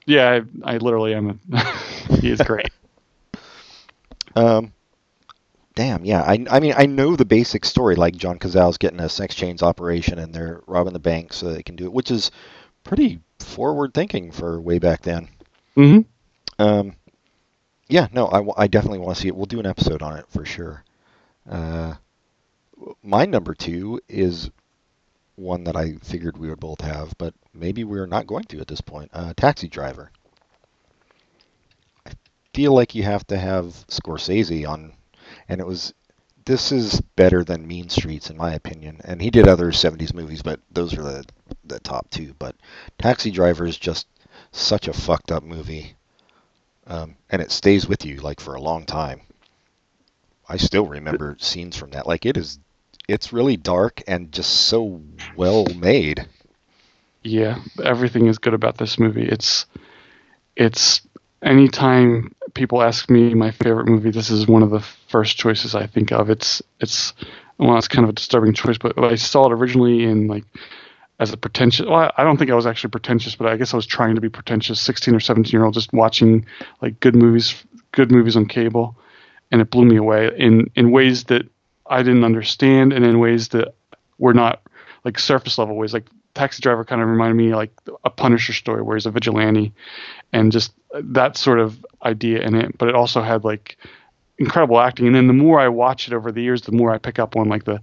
Yeah, 0.06 0.40
I, 0.64 0.74
I 0.74 0.76
literally 0.78 1.14
am. 1.14 1.40
A, 1.52 1.60
he 2.20 2.30
is 2.30 2.40
great. 2.40 2.70
Um, 4.36 4.72
damn, 5.80 6.04
yeah. 6.04 6.20
I, 6.20 6.44
I 6.50 6.60
mean, 6.60 6.74
I 6.76 6.84
know 6.84 7.16
the 7.16 7.24
basic 7.24 7.64
story, 7.64 7.96
like 7.96 8.14
John 8.14 8.38
Cazale's 8.38 8.76
getting 8.76 9.00
a 9.00 9.08
sex 9.08 9.34
change 9.34 9.62
operation 9.62 10.18
and 10.18 10.34
they're 10.34 10.60
robbing 10.66 10.92
the 10.92 10.98
bank 10.98 11.32
so 11.32 11.54
they 11.54 11.62
can 11.62 11.74
do 11.74 11.84
it, 11.84 11.92
which 11.94 12.10
is 12.10 12.30
pretty 12.84 13.20
forward 13.38 13.94
thinking 13.94 14.30
for 14.30 14.60
way 14.60 14.78
back 14.78 15.00
then. 15.00 15.28
hmm 15.74 16.00
Um, 16.58 16.96
yeah, 17.88 18.08
no, 18.12 18.26
I, 18.26 18.64
I 18.64 18.66
definitely 18.66 18.98
want 18.98 19.16
to 19.16 19.22
see 19.22 19.28
it. 19.28 19.34
We'll 19.34 19.46
do 19.46 19.58
an 19.58 19.64
episode 19.64 20.02
on 20.02 20.18
it 20.18 20.26
for 20.28 20.44
sure. 20.44 20.84
Uh, 21.48 21.94
my 23.02 23.24
number 23.24 23.54
two 23.54 24.02
is 24.06 24.50
one 25.36 25.64
that 25.64 25.76
I 25.76 25.94
figured 26.02 26.36
we 26.36 26.50
would 26.50 26.60
both 26.60 26.82
have, 26.82 27.14
but 27.16 27.32
maybe 27.54 27.84
we're 27.84 28.06
not 28.06 28.26
going 28.26 28.44
to 28.44 28.60
at 28.60 28.68
this 28.68 28.82
point. 28.82 29.10
Uh, 29.14 29.32
Taxi 29.34 29.66
Driver. 29.66 30.10
I 32.04 32.12
feel 32.52 32.74
like 32.74 32.94
you 32.94 33.02
have 33.04 33.26
to 33.28 33.38
have 33.38 33.64
Scorsese 33.88 34.68
on, 34.68 34.92
and 35.48 35.60
it 35.60 35.66
was. 35.66 35.94
This 36.46 36.72
is 36.72 37.00
better 37.16 37.44
than 37.44 37.68
Mean 37.68 37.90
Streets 37.90 38.30
in 38.30 38.36
my 38.36 38.54
opinion, 38.54 39.00
and 39.04 39.20
he 39.20 39.30
did 39.30 39.46
other 39.46 39.70
'70s 39.70 40.14
movies, 40.14 40.42
but 40.42 40.60
those 40.70 40.96
are 40.96 41.02
the 41.02 41.24
the 41.64 41.80
top 41.80 42.08
two. 42.10 42.34
But 42.38 42.56
Taxi 42.98 43.30
Driver 43.30 43.66
is 43.66 43.76
just 43.76 44.06
such 44.52 44.88
a 44.88 44.92
fucked 44.92 45.30
up 45.30 45.42
movie 45.42 45.94
um, 46.90 47.16
and 47.30 47.40
it 47.40 47.52
stays 47.52 47.86
with 47.86 48.04
you 48.04 48.16
like 48.16 48.40
for 48.40 48.54
a 48.54 48.60
long 48.60 48.84
time. 48.84 49.20
I 50.48 50.56
still 50.56 50.86
remember 50.86 51.36
scenes 51.38 51.76
from 51.76 51.90
that. 51.90 52.06
Like 52.06 52.26
it 52.26 52.36
is, 52.36 52.58
it's 53.08 53.32
really 53.32 53.56
dark 53.56 54.02
and 54.08 54.32
just 54.32 54.50
so 54.52 55.00
well 55.36 55.66
made. 55.76 56.26
Yeah, 57.22 57.60
everything 57.82 58.26
is 58.26 58.38
good 58.38 58.54
about 58.54 58.76
this 58.76 58.98
movie. 58.98 59.28
It's 59.28 59.66
it's 60.56 61.02
anytime 61.42 62.34
people 62.54 62.82
ask 62.82 63.10
me 63.10 63.34
my 63.34 63.50
favorite 63.50 63.86
movie, 63.86 64.10
this 64.10 64.30
is 64.30 64.46
one 64.46 64.62
of 64.62 64.70
the 64.70 64.80
first 65.08 65.36
choices 65.36 65.74
I 65.74 65.86
think 65.86 66.12
of. 66.12 66.30
It's 66.30 66.62
it's 66.80 67.14
well, 67.58 67.76
it's 67.76 67.88
kind 67.88 68.04
of 68.04 68.10
a 68.10 68.14
disturbing 68.14 68.54
choice, 68.54 68.78
but 68.78 68.98
I 68.98 69.16
saw 69.16 69.46
it 69.46 69.52
originally 69.52 70.04
in 70.04 70.26
like 70.28 70.44
as 71.18 71.32
a 71.32 71.36
pretentious. 71.36 71.86
Well, 71.86 72.10
I 72.16 72.24
don't 72.24 72.38
think 72.38 72.50
I 72.50 72.54
was 72.54 72.66
actually 72.66 72.90
pretentious, 72.90 73.36
but 73.36 73.46
I 73.46 73.56
guess 73.56 73.74
I 73.74 73.76
was 73.76 73.86
trying 73.86 74.14
to 74.14 74.20
be 74.20 74.30
pretentious. 74.30 74.80
Sixteen 74.80 75.14
or 75.14 75.20
seventeen 75.20 75.52
year 75.52 75.64
old, 75.64 75.74
just 75.74 75.92
watching 75.92 76.46
like 76.80 76.98
good 77.00 77.14
movies, 77.14 77.62
good 77.92 78.10
movies 78.10 78.36
on 78.36 78.46
cable, 78.46 78.96
and 79.50 79.60
it 79.60 79.70
blew 79.70 79.84
me 79.84 79.96
away 79.96 80.30
in 80.36 80.70
in 80.74 80.90
ways 80.90 81.24
that 81.24 81.42
I 81.86 82.02
didn't 82.02 82.24
understand, 82.24 82.92
and 82.92 83.04
in 83.04 83.18
ways 83.18 83.48
that 83.48 83.74
were 84.18 84.34
not 84.34 84.62
like 85.04 85.18
surface 85.18 85.58
level 85.58 85.76
ways. 85.76 85.92
Like 85.92 86.06
Taxi 86.34 86.60
Driver 86.62 86.84
kind 86.84 87.02
of 87.02 87.08
reminded 87.08 87.34
me 87.34 87.54
like 87.54 87.72
a 88.04 88.10
Punisher 88.10 88.52
story 88.52 88.82
where 88.82 88.96
he's 88.96 89.06
a 89.06 89.10
vigilante, 89.10 89.72
and 90.32 90.52
just 90.52 90.72
that 90.92 91.36
sort 91.36 91.58
of 91.58 91.84
idea 92.02 92.40
in 92.40 92.54
it. 92.54 92.76
But 92.78 92.88
it 92.88 92.94
also 92.94 93.22
had 93.22 93.44
like 93.44 93.76
incredible 94.38 94.80
acting. 94.80 95.06
And 95.06 95.14
then 95.14 95.26
the 95.26 95.32
more 95.32 95.60
I 95.60 95.68
watch 95.68 96.08
it 96.08 96.14
over 96.14 96.32
the 96.32 96.42
years, 96.42 96.62
the 96.62 96.72
more 96.72 96.92
I 96.92 96.98
pick 96.98 97.18
up 97.18 97.36
on 97.36 97.48
like 97.48 97.64
the 97.64 97.80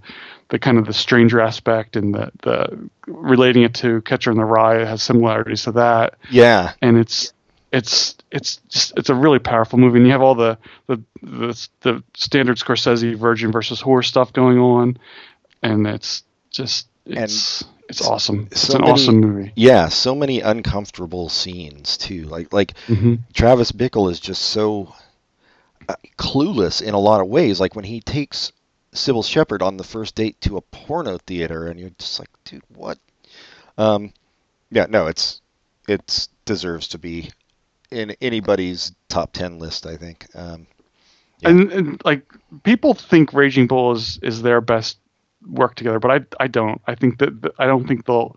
the 0.48 0.58
kind 0.58 0.78
of 0.78 0.86
the 0.86 0.94
stranger 0.94 1.40
aspect 1.40 1.96
and 1.96 2.14
the 2.14 2.30
the 2.42 2.90
relating 3.06 3.62
it 3.62 3.74
to 3.74 4.00
Catcher 4.02 4.30
in 4.30 4.36
the 4.36 4.44
Rye. 4.44 4.84
Has 4.84 5.02
similarities 5.02 5.64
to 5.64 5.72
that 5.72 6.18
Yeah, 6.30 6.72
and 6.82 6.96
it's 6.96 7.32
it's 7.70 8.16
it's 8.30 8.56
just 8.68 8.94
it's 8.96 9.10
a 9.10 9.14
really 9.14 9.38
powerful 9.38 9.78
movie 9.78 9.98
and 9.98 10.06
you 10.06 10.12
have 10.12 10.22
all 10.22 10.34
the 10.34 10.58
the 10.86 11.02
the, 11.22 11.68
the 11.82 12.02
standard 12.14 12.56
Scorsese 12.56 13.14
virgin 13.14 13.52
versus 13.52 13.80
horror 13.80 14.02
stuff 14.02 14.32
going 14.32 14.58
on 14.58 14.98
and 15.62 15.86
it's 15.86 16.24
just 16.50 16.88
it's 17.04 17.64
it's 17.88 18.06
awesome 18.06 18.48
it's 18.50 18.60
so 18.60 18.74
an 18.74 18.80
many- 18.82 18.92
awesome 18.92 19.20
movie 19.20 19.52
yeah. 19.56 19.88
So 19.88 20.14
many 20.14 20.40
uncomfortable 20.40 21.28
scenes 21.28 21.96
too. 21.96 22.24
Like 22.24 22.52
like 22.52 22.76
hmm 22.86 23.16
Travis 23.32 23.72
Bickle 23.72 24.10
is 24.10 24.20
just 24.20 24.42
so 24.42 24.94
uh, 25.88 25.94
clueless 26.18 26.82
in 26.82 26.94
a 26.94 26.98
lot 26.98 27.20
of 27.20 27.28
ways. 27.28 27.60
Like 27.60 27.74
when 27.74 27.84
he 27.84 28.00
takes 28.00 28.52
Cybill 28.92 29.24
Shepherd 29.24 29.62
on 29.62 29.76
the 29.76 29.84
first 29.84 30.14
date 30.14 30.40
to 30.42 30.56
a 30.56 30.60
porno 30.60 31.18
theater, 31.18 31.66
and 31.66 31.78
you're 31.80 31.90
just 31.98 32.18
like, 32.18 32.28
dude, 32.44 32.62
what? 32.74 32.98
Um, 33.78 34.12
yeah, 34.70 34.86
no, 34.88 35.06
it's 35.06 35.40
it's 35.88 36.28
deserves 36.44 36.88
to 36.88 36.98
be 36.98 37.30
in 37.90 38.14
anybody's 38.20 38.92
top 39.08 39.32
ten 39.32 39.58
list. 39.58 39.86
I 39.86 39.96
think. 39.96 40.26
Um, 40.34 40.66
Yeah. 41.40 41.50
and, 41.50 41.72
and 41.72 42.02
like 42.04 42.22
people 42.64 42.94
think 42.94 43.32
Raging 43.32 43.66
Bull 43.66 43.92
is 43.92 44.18
is 44.22 44.42
their 44.42 44.60
best 44.60 44.98
work 45.46 45.74
together 45.74 45.98
but 45.98 46.10
I 46.10 46.44
I 46.44 46.48
don't 46.48 46.80
I 46.86 46.94
think 46.94 47.18
that 47.18 47.54
I 47.58 47.66
don't 47.66 47.86
think 47.86 48.06
they'll 48.06 48.36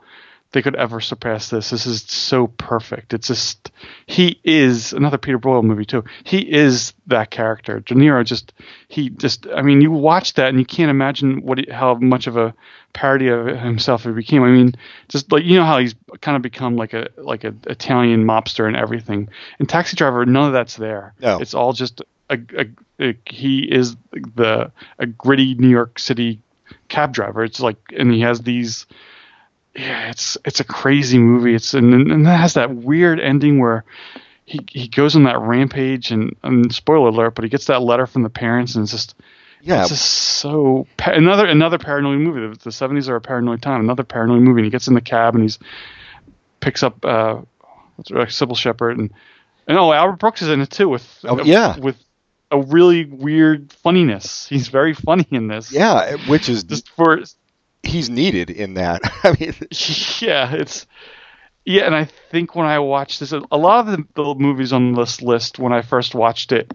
they 0.51 0.61
could 0.61 0.75
ever 0.75 0.99
surpass 0.99 1.49
this. 1.49 1.69
This 1.69 1.85
is 1.85 2.03
so 2.03 2.47
perfect. 2.47 3.13
It's 3.13 3.27
just 3.27 3.71
he 4.05 4.39
is 4.43 4.91
another 4.91 5.17
Peter 5.17 5.37
Boyle 5.37 5.63
movie 5.63 5.85
too. 5.85 6.03
He 6.23 6.39
is 6.39 6.93
that 7.07 7.31
character. 7.31 7.79
De 7.79 7.93
Niro 7.93 8.23
just 8.25 8.51
he 8.89 9.09
just 9.11 9.47
I 9.47 9.61
mean 9.61 9.81
you 9.81 9.91
watch 9.91 10.33
that 10.33 10.49
and 10.49 10.59
you 10.59 10.65
can't 10.65 10.89
imagine 10.89 11.41
what 11.41 11.59
he, 11.59 11.71
how 11.71 11.95
much 11.95 12.27
of 12.27 12.35
a 12.35 12.53
parody 12.93 13.29
of 13.29 13.47
himself 13.47 14.03
he 14.03 14.11
became. 14.11 14.43
I 14.43 14.49
mean 14.49 14.75
just 15.07 15.31
like 15.31 15.45
you 15.45 15.57
know 15.57 15.65
how 15.65 15.79
he's 15.79 15.95
kind 16.19 16.35
of 16.35 16.41
become 16.41 16.75
like 16.75 16.93
a 16.93 17.07
like 17.17 17.45
an 17.45 17.61
Italian 17.67 18.25
mobster 18.25 18.67
and 18.67 18.75
everything. 18.75 19.29
In 19.59 19.67
Taxi 19.67 19.95
Driver 19.95 20.25
none 20.25 20.47
of 20.47 20.53
that's 20.53 20.75
there. 20.75 21.13
No. 21.21 21.39
It's 21.39 21.53
all 21.53 21.71
just 21.71 22.01
a, 22.29 22.37
a, 22.57 22.65
a 22.99 23.17
he 23.25 23.71
is 23.71 23.95
the 24.35 24.69
a 24.99 25.05
gritty 25.05 25.55
New 25.55 25.69
York 25.69 25.97
City 25.97 26.41
cab 26.91 27.13
driver. 27.13 27.43
It's 27.43 27.59
like 27.59 27.77
and 27.97 28.11
he 28.13 28.21
has 28.21 28.41
these 28.41 28.85
yeah, 29.75 30.09
it's 30.09 30.37
it's 30.45 30.59
a 30.59 30.63
crazy 30.65 31.17
movie. 31.17 31.55
It's 31.55 31.73
and 31.73 31.93
and 32.11 32.25
that 32.25 32.37
has 32.39 32.53
that 32.55 32.75
weird 32.75 33.19
ending 33.19 33.59
where 33.59 33.85
he 34.45 34.59
he 34.69 34.87
goes 34.87 35.15
on 35.15 35.23
that 35.23 35.39
rampage 35.39 36.11
and, 36.11 36.35
and 36.43 36.73
spoiler 36.73 37.07
alert, 37.09 37.35
but 37.35 37.43
he 37.43 37.49
gets 37.49 37.65
that 37.67 37.81
letter 37.81 38.05
from 38.05 38.23
the 38.23 38.29
parents 38.29 38.75
and 38.75 38.83
it's 38.83 38.91
just 38.91 39.15
yeah, 39.63 39.81
it's 39.81 39.89
just 39.89 40.05
so 40.05 40.87
another 41.05 41.45
another 41.45 41.77
paranoid 41.77 42.19
movie. 42.19 42.57
The- 42.61 42.71
seventies 42.71 43.07
are 43.07 43.15
a 43.15 43.21
paranoid 43.21 43.61
time. 43.61 43.79
Another 43.81 44.03
paranoid 44.03 44.41
movie. 44.41 44.59
And 44.61 44.65
he 44.65 44.71
gets 44.71 44.87
in 44.87 44.93
the 44.95 45.01
cab 45.01 45.35
and 45.35 45.43
he's 45.43 45.57
picks 46.59 46.83
up 46.83 47.03
uh, 47.05 47.39
what's 47.95 48.11
it, 48.11 48.15
Cybill 48.15 48.57
Shepherd 48.57 48.97
and 48.97 49.11
and 49.67 49.77
oh 49.77 49.93
Albert 49.93 50.19
Brooks 50.19 50.41
is 50.41 50.49
in 50.49 50.59
it 50.61 50.69
too 50.71 50.89
with 50.89 51.07
Oh, 51.23 51.41
yeah. 51.43 51.77
with 51.79 51.95
a 52.51 52.59
really 52.59 53.05
weird 53.05 53.71
funniness. 53.71 54.47
He's 54.47 54.67
very 54.67 54.93
funny 54.93 55.27
in 55.31 55.47
this. 55.47 55.71
yeah, 55.71 56.15
which 56.27 56.49
is 56.49 56.63
Just 56.63 56.89
for 56.89 57.21
he's 57.83 58.09
needed 58.09 58.49
in 58.49 58.75
that. 58.75 59.01
I 59.23 59.35
mean, 59.39 59.53
yeah, 60.19 60.53
it's 60.53 60.85
yeah, 61.65 61.85
and 61.85 61.95
I 61.95 62.05
think 62.05 62.55
when 62.55 62.65
I 62.65 62.79
watched 62.79 63.19
this, 63.19 63.31
a 63.31 63.57
lot 63.57 63.87
of 63.87 63.91
the, 63.91 64.05
the 64.15 64.35
movies 64.35 64.73
on 64.73 64.93
this 64.93 65.21
list 65.21 65.59
when 65.59 65.73
I 65.73 65.81
first 65.81 66.15
watched 66.15 66.51
it, 66.51 66.73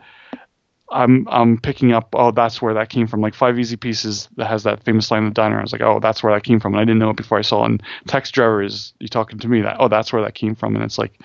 I'm 0.90 1.26
I'm 1.28 1.58
picking 1.58 1.92
up. 1.92 2.14
Oh, 2.14 2.30
that's 2.30 2.62
where 2.62 2.74
that 2.74 2.88
came 2.88 3.08
from. 3.08 3.20
Like 3.20 3.34
Five 3.34 3.58
Easy 3.58 3.76
Pieces 3.76 4.28
that 4.36 4.46
has 4.46 4.62
that 4.62 4.84
famous 4.84 5.10
line 5.10 5.24
in 5.24 5.28
the 5.30 5.34
diner. 5.34 5.58
I 5.58 5.62
was 5.62 5.72
like, 5.72 5.82
oh, 5.82 5.98
that's 5.98 6.22
where 6.22 6.32
that 6.32 6.44
came 6.44 6.60
from, 6.60 6.74
and 6.74 6.80
I 6.80 6.84
didn't 6.84 7.00
know 7.00 7.10
it 7.10 7.16
before 7.16 7.38
I 7.38 7.42
saw 7.42 7.64
it. 7.64 7.70
And 7.70 7.82
Taxi 8.06 8.32
Driver 8.32 8.62
is 8.62 8.92
you 9.00 9.08
talking 9.08 9.38
to 9.40 9.48
me 9.48 9.60
that 9.62 9.76
oh, 9.80 9.88
that's 9.88 10.12
where 10.12 10.22
that 10.22 10.34
came 10.34 10.54
from, 10.54 10.76
and 10.76 10.84
it's 10.84 10.98
like 10.98 11.18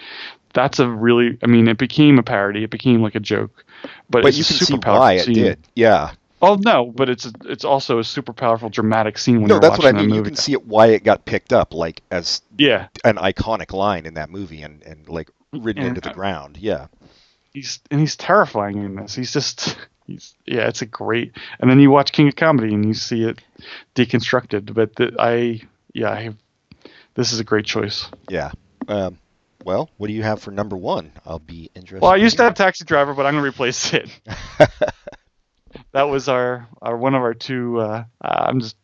that's 0.53 0.79
a 0.79 0.89
really. 0.89 1.37
I 1.43 1.47
mean, 1.47 1.67
it 1.67 1.77
became 1.77 2.17
a 2.17 2.23
parody. 2.23 2.63
It 2.63 2.71
became 2.71 3.03
like 3.03 3.15
a 3.15 3.19
joke, 3.19 3.63
but, 4.09 4.23
But 4.23 4.25
it's 4.27 4.37
you 4.37 4.43
can 4.43 4.65
super 4.65 4.81
see 4.87 4.89
why 4.99 5.13
it 5.13 5.25
scene. 5.25 5.33
did. 5.33 5.59
Yeah. 5.75 6.11
Oh 6.43 6.55
no, 6.55 6.85
but 6.95 7.07
it's 7.09 7.25
a, 7.27 7.31
it's 7.45 7.63
also 7.63 7.99
a 7.99 8.03
super 8.03 8.33
powerful 8.33 8.69
dramatic 8.69 9.17
scene 9.19 9.41
when 9.41 9.47
No, 9.47 9.55
you're 9.55 9.61
that's 9.61 9.77
what 9.77 9.85
I 9.87 9.91
watching 9.91 10.07
mean. 10.07 10.09
that 10.09 10.15
You 10.15 10.23
can 10.23 10.35
see 10.35 10.53
it 10.53 10.65
why 10.65 10.87
it 10.87 11.03
got 11.03 11.25
picked 11.25 11.53
up, 11.53 11.73
like 11.73 12.01
as 12.09 12.41
yeah, 12.57 12.87
an 13.05 13.17
iconic 13.17 13.73
line 13.73 14.05
in 14.07 14.15
that 14.15 14.29
movie, 14.31 14.63
and 14.63 14.81
and 14.83 15.07
like 15.07 15.29
ridden 15.53 15.83
And 15.83 15.89
into 15.89 16.01
the 16.01 16.09
I- 16.09 16.13
ground. 16.13 16.57
Yeah. 16.57 16.87
he's 17.53 17.79
and 17.91 17.99
he's 17.99 18.15
terrifying 18.15 18.77
in 18.83 18.95
this. 18.95 19.13
He's 19.13 19.31
just 19.31 19.77
he's 20.07 20.33
yeah, 20.47 20.67
it's 20.67 20.81
a 20.81 20.87
great. 20.87 21.33
And 21.59 21.69
then 21.69 21.79
you 21.79 21.91
watch 21.91 22.11
King 22.11 22.27
of 22.27 22.35
Comedy 22.35 22.73
and 22.73 22.85
you 22.85 22.95
see 22.95 23.23
it 23.23 23.39
deconstructed. 23.95 24.73
But 24.73 24.95
the, 24.95 25.13
I 25.19 25.61
yeah, 25.93 26.09
I 26.11 26.21
have, 26.21 26.35
this 27.15 27.33
is 27.33 27.39
a 27.39 27.43
great 27.43 27.65
choice. 27.65 28.07
Yeah. 28.29 28.51
Um, 28.87 29.17
well, 29.63 29.89
what 29.97 30.07
do 30.07 30.13
you 30.13 30.23
have 30.23 30.41
for 30.41 30.51
number 30.51 30.75
one? 30.77 31.11
I'll 31.25 31.39
be 31.39 31.69
interested. 31.75 32.01
Well, 32.01 32.11
I 32.11 32.17
used 32.17 32.37
to 32.37 32.43
have 32.43 32.53
Taxi 32.55 32.85
Driver, 32.85 33.13
but 33.13 33.25
I'm 33.25 33.33
gonna 33.35 33.47
replace 33.47 33.93
it. 33.93 34.09
that 35.93 36.03
was 36.03 36.27
our, 36.29 36.67
our 36.81 36.97
one 36.97 37.15
of 37.15 37.21
our 37.21 37.33
two. 37.33 37.79
Uh, 37.79 38.03
uh, 38.23 38.45
I'm 38.47 38.59
just 38.59 38.75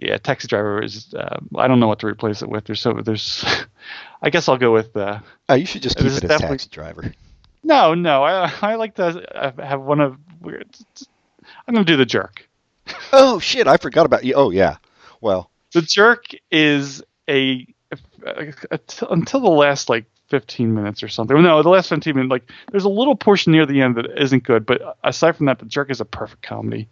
yeah, 0.00 0.16
Taxi 0.18 0.48
Driver 0.48 0.82
is. 0.82 1.14
Uh, 1.14 1.38
I 1.56 1.68
don't 1.68 1.80
know 1.80 1.88
what 1.88 2.00
to 2.00 2.06
replace 2.06 2.42
it 2.42 2.48
with. 2.48 2.64
There's 2.64 2.80
so 2.80 2.92
there's. 2.94 3.44
I 4.22 4.30
guess 4.30 4.48
I'll 4.48 4.56
go 4.58 4.72
with. 4.72 4.96
Uh, 4.96 5.20
Oh, 5.48 5.54
you 5.54 5.66
should 5.66 5.82
just 5.82 5.96
keep 5.96 6.06
it 6.06 6.24
as 6.24 6.40
taxi 6.40 6.68
driver. 6.70 7.12
no, 7.62 7.94
no. 7.94 8.24
I 8.24 8.52
I 8.62 8.74
like 8.74 8.94
to 8.96 9.04
uh, 9.36 9.52
have 9.64 9.80
one 9.80 10.00
of. 10.00 10.16
weird- 10.40 10.74
I'm 11.68 11.74
gonna 11.74 11.84
do 11.84 11.96
the 11.96 12.06
jerk. 12.06 12.48
Oh 13.12 13.38
shit! 13.38 13.66
I 13.68 13.76
forgot 13.76 14.06
about 14.06 14.24
you. 14.24 14.34
Oh 14.34 14.50
yeah. 14.50 14.76
Well, 15.20 15.50
The 15.72 15.82
jerk 15.82 16.24
is 16.50 17.02
a, 17.28 17.66
Uh, 17.92 18.52
until 19.10 19.40
the 19.40 19.48
last 19.48 19.88
like 19.88 20.06
15 20.28 20.74
minutes 20.74 21.02
or 21.02 21.08
something. 21.08 21.40
No, 21.40 21.62
the 21.62 21.68
last 21.68 21.88
15 21.88 22.14
minutes. 22.14 22.30
Like 22.30 22.50
there's 22.70 22.84
a 22.84 22.88
little 22.88 23.16
portion 23.16 23.52
near 23.52 23.66
the 23.66 23.80
end 23.80 23.96
that 23.96 24.06
isn't 24.20 24.42
good, 24.42 24.66
but 24.66 24.96
aside 25.04 25.36
from 25.36 25.46
that, 25.46 25.58
the 25.58 25.66
jerk 25.66 25.90
is 25.90 26.00
a 26.00 26.04
perfect 26.04 26.42
comedy. 26.42 26.88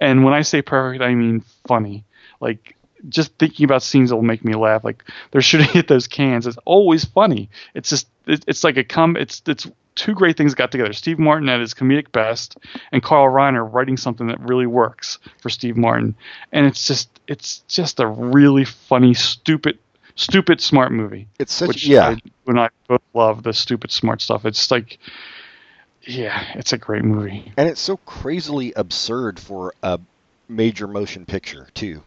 And 0.00 0.24
when 0.24 0.34
I 0.34 0.42
say 0.42 0.62
perfect, 0.62 1.02
I 1.02 1.14
mean 1.14 1.44
funny. 1.66 2.04
Like 2.40 2.76
just 3.08 3.32
thinking 3.38 3.64
about 3.64 3.82
scenes 3.82 4.10
that 4.10 4.16
will 4.16 4.22
make 4.22 4.44
me 4.44 4.54
laugh. 4.54 4.84
Like 4.84 5.04
they're 5.30 5.42
shooting 5.42 5.68
at 5.76 5.88
those 5.88 6.06
cans. 6.06 6.46
It's 6.46 6.58
always 6.64 7.04
funny. 7.04 7.50
It's 7.74 7.90
just 7.90 8.08
it, 8.26 8.44
it's 8.46 8.64
like 8.64 8.76
a 8.76 8.84
com. 8.84 9.16
It's 9.16 9.42
it's 9.46 9.68
two 9.94 10.14
great 10.14 10.36
things 10.36 10.54
got 10.54 10.70
together. 10.70 10.92
Steve 10.92 11.18
Martin 11.18 11.48
at 11.48 11.60
his 11.60 11.74
comedic 11.74 12.12
best, 12.12 12.56
and 12.92 13.02
Carl 13.02 13.32
Reiner 13.32 13.70
writing 13.70 13.96
something 13.96 14.28
that 14.28 14.40
really 14.40 14.66
works 14.66 15.18
for 15.42 15.50
Steve 15.50 15.76
Martin. 15.76 16.14
And 16.52 16.66
it's 16.66 16.86
just 16.86 17.10
it's 17.26 17.58
just 17.68 18.00
a 18.00 18.06
really 18.06 18.64
funny, 18.64 19.12
stupid, 19.14 19.78
stupid, 20.18 20.60
smart 20.60 20.92
movie. 20.92 21.28
it's 21.38 21.52
such 21.52 21.68
Which 21.68 21.86
yeah. 21.86 22.08
I, 22.08 22.16
when 22.44 22.58
I 22.58 22.68
both 22.88 23.02
love 23.14 23.42
the 23.42 23.52
stupid, 23.52 23.90
smart 23.90 24.20
stuff. 24.20 24.44
It's 24.44 24.70
like, 24.70 24.98
yeah, 26.02 26.44
it's 26.54 26.72
a 26.72 26.78
great 26.78 27.04
movie. 27.04 27.52
and 27.56 27.68
it's 27.68 27.80
so 27.80 27.96
crazily 27.98 28.72
absurd 28.74 29.38
for 29.38 29.74
a 29.82 29.98
major 30.48 30.86
motion 30.86 31.24
picture 31.24 31.68
too. 31.74 32.02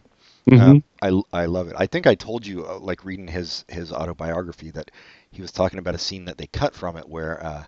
Mhm. 0.50 0.60
Um, 0.60 0.84
I, 1.32 1.42
I 1.42 1.46
love 1.46 1.68
it. 1.68 1.76
I 1.78 1.86
think 1.86 2.06
I 2.06 2.14
told 2.16 2.44
you, 2.44 2.66
uh, 2.66 2.78
like 2.78 3.04
reading 3.04 3.28
his 3.28 3.64
his 3.68 3.92
autobiography, 3.92 4.70
that 4.72 4.90
he 5.30 5.40
was 5.40 5.52
talking 5.52 5.78
about 5.78 5.94
a 5.94 5.98
scene 5.98 6.24
that 6.24 6.36
they 6.36 6.48
cut 6.48 6.74
from 6.74 6.96
it 6.96 7.08
where 7.08 7.42
uh, 7.44 7.64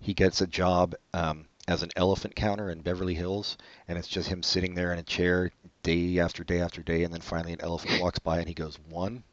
he 0.00 0.14
gets 0.14 0.40
a 0.40 0.46
job 0.46 0.94
um, 1.14 1.46
as 1.66 1.82
an 1.82 1.90
elephant 1.96 2.36
counter 2.36 2.70
in 2.70 2.80
Beverly 2.80 3.14
Hills, 3.14 3.56
and 3.88 3.98
it's 3.98 4.08
just 4.08 4.28
him 4.28 4.42
sitting 4.42 4.74
there 4.74 4.92
in 4.92 5.00
a 5.00 5.02
chair 5.04 5.50
day 5.82 6.20
after 6.20 6.44
day 6.44 6.60
after 6.60 6.80
day, 6.80 7.02
and 7.02 7.12
then 7.12 7.20
finally 7.20 7.52
an 7.54 7.60
elephant 7.60 8.00
walks 8.00 8.20
by 8.20 8.38
and 8.38 8.46
he 8.48 8.54
goes 8.54 8.78
one. 8.88 9.24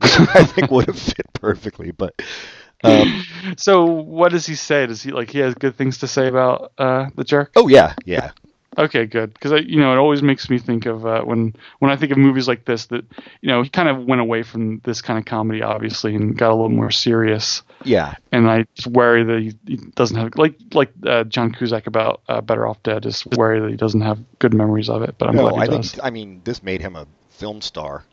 I 0.02 0.44
think 0.44 0.70
would 0.70 0.86
have 0.86 0.98
fit 0.98 1.26
perfectly, 1.34 1.90
but 1.90 2.14
um, 2.84 3.24
so 3.56 3.84
what 3.86 4.32
does 4.32 4.46
he 4.46 4.54
say? 4.54 4.86
Does 4.86 5.02
he 5.02 5.10
like 5.12 5.30
he 5.30 5.38
has 5.40 5.54
good 5.54 5.76
things 5.76 5.98
to 5.98 6.06
say 6.08 6.28
about 6.28 6.72
uh, 6.78 7.06
the 7.16 7.24
jerk? 7.24 7.52
oh 7.56 7.68
yeah, 7.68 7.94
yeah, 8.04 8.32
Okay, 8.78 9.06
good. 9.06 9.32
Because 9.32 9.52
I, 9.52 9.56
you 9.58 9.80
know, 9.80 9.92
it 9.92 9.96
always 9.96 10.22
makes 10.22 10.50
me 10.50 10.58
think 10.58 10.84
of 10.84 11.06
uh, 11.06 11.22
when 11.22 11.54
when 11.78 11.90
I 11.90 11.96
think 11.96 12.12
of 12.12 12.18
movies 12.18 12.46
like 12.46 12.66
this 12.66 12.86
that 12.86 13.06
you 13.40 13.48
know 13.48 13.62
he 13.62 13.70
kind 13.70 13.88
of 13.88 14.04
went 14.04 14.20
away 14.20 14.42
from 14.42 14.80
this 14.84 15.00
kind 15.00 15.18
of 15.18 15.24
comedy, 15.24 15.62
obviously, 15.62 16.14
and 16.14 16.36
got 16.36 16.50
a 16.50 16.54
little 16.54 16.68
more 16.68 16.90
serious. 16.90 17.62
yeah. 17.84 18.14
And 18.32 18.50
I 18.50 18.66
just 18.74 18.88
worry 18.88 19.24
that 19.24 19.40
he, 19.40 19.54
he 19.66 19.76
doesn't 19.94 20.16
have 20.18 20.32
like 20.36 20.56
like 20.74 20.92
uh, 21.06 21.24
John 21.24 21.52
Cusack 21.52 21.86
about 21.86 22.20
uh, 22.28 22.42
Better 22.42 22.66
Off 22.66 22.82
Dead. 22.82 23.02
Just 23.02 23.26
worry 23.26 23.60
that 23.60 23.70
he 23.70 23.76
doesn't 23.76 24.02
have 24.02 24.18
good 24.38 24.52
memories 24.52 24.90
of 24.90 25.02
it. 25.02 25.16
But 25.16 25.30
I'm 25.30 25.36
No, 25.36 25.38
glad 25.38 25.54
he 25.56 25.62
I 25.62 25.66
does. 25.66 25.92
think 25.92 25.98
I 26.02 26.10
mean 26.10 26.42
this 26.44 26.62
made 26.62 26.82
him 26.82 26.96
a 26.96 27.06
film 27.30 27.62
star. 27.62 28.04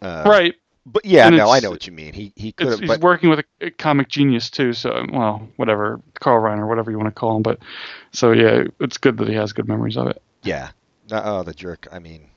Uh, 0.00 0.22
right. 0.24 0.54
But 0.84 1.04
yeah, 1.04 1.28
And 1.28 1.36
no, 1.36 1.50
I 1.50 1.60
know 1.60 1.70
what 1.70 1.86
you 1.86 1.92
mean. 1.92 2.12
He 2.12 2.32
he 2.34 2.52
could 2.52 2.68
have, 2.68 2.80
he's 2.80 2.88
but 2.88 3.00
working 3.00 3.30
with 3.30 3.44
a, 3.60 3.70
comic 3.70 4.08
genius 4.08 4.50
too. 4.50 4.72
So 4.72 5.04
well, 5.12 5.48
whatever, 5.56 6.00
Carl 6.20 6.42
Reiner, 6.42 6.66
whatever 6.68 6.90
you 6.90 6.98
want 6.98 7.08
to 7.08 7.18
call 7.18 7.36
him. 7.36 7.42
But 7.42 7.60
so 8.12 8.32
yeah, 8.32 8.64
it's 8.80 8.98
good 8.98 9.16
that 9.18 9.28
he 9.28 9.34
has 9.34 9.52
good 9.52 9.68
memories 9.68 9.96
of 9.96 10.08
it. 10.08 10.20
yeah. 10.42 10.70
Oh, 11.10 11.42
the 11.42 11.54
jerk. 11.54 11.86
I 11.92 11.98
mean, 11.98 12.28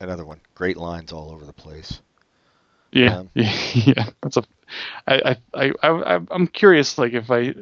another 0.00 0.24
one. 0.24 0.40
Great 0.54 0.76
lines 0.76 1.12
all 1.12 1.30
over 1.30 1.44
the 1.44 1.52
place. 1.52 2.00
Yeah, 2.92 3.18
Um, 3.18 3.30
yeah, 3.34 4.08
that's 4.22 4.38
a. 4.38 4.44
I 5.06 5.36
I 5.54 5.72
I 5.82 6.20
I'm 6.30 6.46
curious. 6.46 6.96
Like, 6.96 7.12
if 7.12 7.30
I 7.30 7.54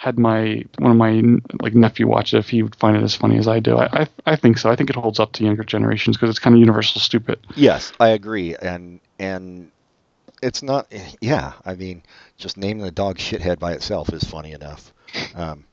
had 0.00 0.18
my 0.18 0.64
one 0.78 0.92
of 0.92 0.96
my 0.96 1.22
like 1.60 1.74
nephew 1.74 2.06
watch 2.06 2.32
it, 2.32 2.38
if 2.38 2.48
he 2.48 2.62
would 2.62 2.74
find 2.74 2.96
it 2.96 3.02
as 3.02 3.14
funny 3.14 3.36
as 3.36 3.46
I 3.46 3.60
do. 3.60 3.76
I, 3.76 4.00
I, 4.00 4.08
I 4.24 4.36
think 4.36 4.56
so. 4.56 4.70
I 4.70 4.74
think 4.74 4.88
it 4.88 4.96
holds 4.96 5.20
up 5.20 5.32
to 5.32 5.44
younger 5.44 5.62
generations 5.62 6.16
because 6.16 6.30
it's 6.30 6.38
kind 6.38 6.56
of 6.56 6.60
universal 6.60 7.02
stupid. 7.02 7.38
Yes, 7.54 7.92
I 8.00 8.08
agree, 8.08 8.56
and 8.56 9.00
and 9.18 9.70
it's 10.42 10.62
not. 10.62 10.90
Yeah, 11.20 11.52
I 11.66 11.74
mean, 11.74 12.02
just 12.38 12.56
naming 12.56 12.82
the 12.82 12.90
dog 12.90 13.18
shithead 13.18 13.58
by 13.58 13.74
itself 13.74 14.10
is 14.14 14.24
funny 14.24 14.52
enough. 14.52 14.90
Um, 15.34 15.64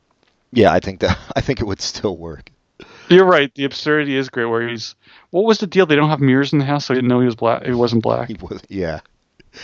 yeah, 0.52 0.74
I 0.74 0.82
think 0.82 1.00
that 1.00 1.18
I 1.38 1.40
think 1.40 1.62
it 1.62 1.66
would 1.66 1.80
still 1.80 2.18
work. 2.18 2.52
You're 3.08 3.24
right. 3.24 3.50
The 3.56 3.64
absurdity 3.64 4.18
is 4.18 4.28
great. 4.28 4.46
Where 4.46 4.68
he's, 4.68 4.96
what 5.30 5.46
was 5.46 5.60
the 5.60 5.68
deal? 5.68 5.86
They 5.86 5.96
don't 5.96 6.10
have 6.10 6.20
mirrors 6.20 6.52
in 6.52 6.60
the 6.60 6.66
house, 6.66 6.86
so 6.86 6.94
he 6.94 6.98
didn't 6.98 7.08
know 7.08 7.22
he 7.22 7.26
was 7.26 7.38
black. 7.38 7.64
He 7.64 7.72
wasn't 7.72 8.04
black. 8.04 8.28
He 8.28 8.34
was. 8.34 8.62
Yeah, 8.68 9.00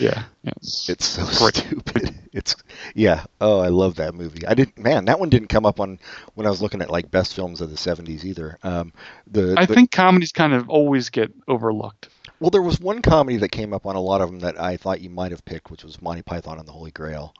Yeah, 0.00 0.24
yes. 0.42 0.86
it's 0.88 1.06
so 1.06 1.24
Great. 1.44 1.56
stupid. 1.56 2.14
It's 2.32 2.56
yeah. 2.94 3.24
Oh, 3.40 3.60
I 3.60 3.68
love 3.68 3.94
that 3.96 4.14
movie. 4.14 4.46
I 4.46 4.54
didn't. 4.54 4.78
Man, 4.78 5.04
that 5.04 5.20
one 5.20 5.28
didn't 5.30 5.48
come 5.48 5.64
up 5.64 5.78
on 5.80 5.98
when 6.34 6.46
I 6.46 6.50
was 6.50 6.60
looking 6.60 6.82
at 6.82 6.90
like 6.90 7.10
best 7.10 7.34
films 7.34 7.60
of 7.60 7.70
the 7.70 7.76
'70s 7.76 8.24
either. 8.24 8.58
Um, 8.62 8.92
the 9.26 9.54
I 9.56 9.66
the- 9.66 9.74
think 9.74 9.90
comedies 9.92 10.32
kind 10.32 10.52
of 10.52 10.68
always 10.68 11.10
get 11.10 11.32
overlooked. 11.48 12.08
Well, 12.40 12.50
there 12.50 12.62
was 12.62 12.80
one 12.80 13.00
comedy 13.02 13.36
that 13.38 13.50
came 13.50 13.72
up 13.72 13.86
on 13.86 13.94
a 13.96 14.00
lot 14.00 14.20
of 14.20 14.30
them 14.30 14.40
that 14.40 14.60
I 14.60 14.76
thought 14.76 15.00
you 15.00 15.10
might 15.10 15.30
have 15.30 15.44
picked, 15.44 15.70
which 15.70 15.84
was 15.84 16.02
Monty 16.02 16.22
Python 16.22 16.58
and 16.58 16.66
the 16.66 16.72
Holy 16.72 16.90
Grail. 16.90 17.32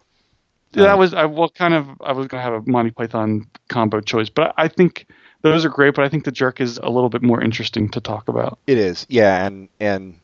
that 0.72 0.88
Um, 0.92 0.98
was 0.98 1.12
I 1.12 1.24
well 1.26 1.48
kind 1.48 1.74
of 1.74 1.88
I 2.00 2.12
was 2.12 2.26
gonna 2.28 2.42
have 2.42 2.54
a 2.54 2.62
Monty 2.70 2.90
Python 2.92 3.46
combo 3.68 4.00
choice, 4.00 4.28
but 4.30 4.54
I 4.56 4.68
think 4.68 5.06
those 5.42 5.64
are 5.64 5.68
great. 5.68 5.94
But 5.94 6.04
I 6.04 6.08
think 6.08 6.24
the 6.24 6.32
jerk 6.32 6.60
is 6.60 6.78
a 6.78 6.88
little 6.88 7.08
bit 7.10 7.22
more 7.22 7.42
interesting 7.42 7.88
to 7.90 8.00
talk 8.00 8.28
about. 8.28 8.58
It 8.68 8.78
is, 8.78 9.04
yeah, 9.08 9.44
and 9.44 9.68
and 9.80 10.20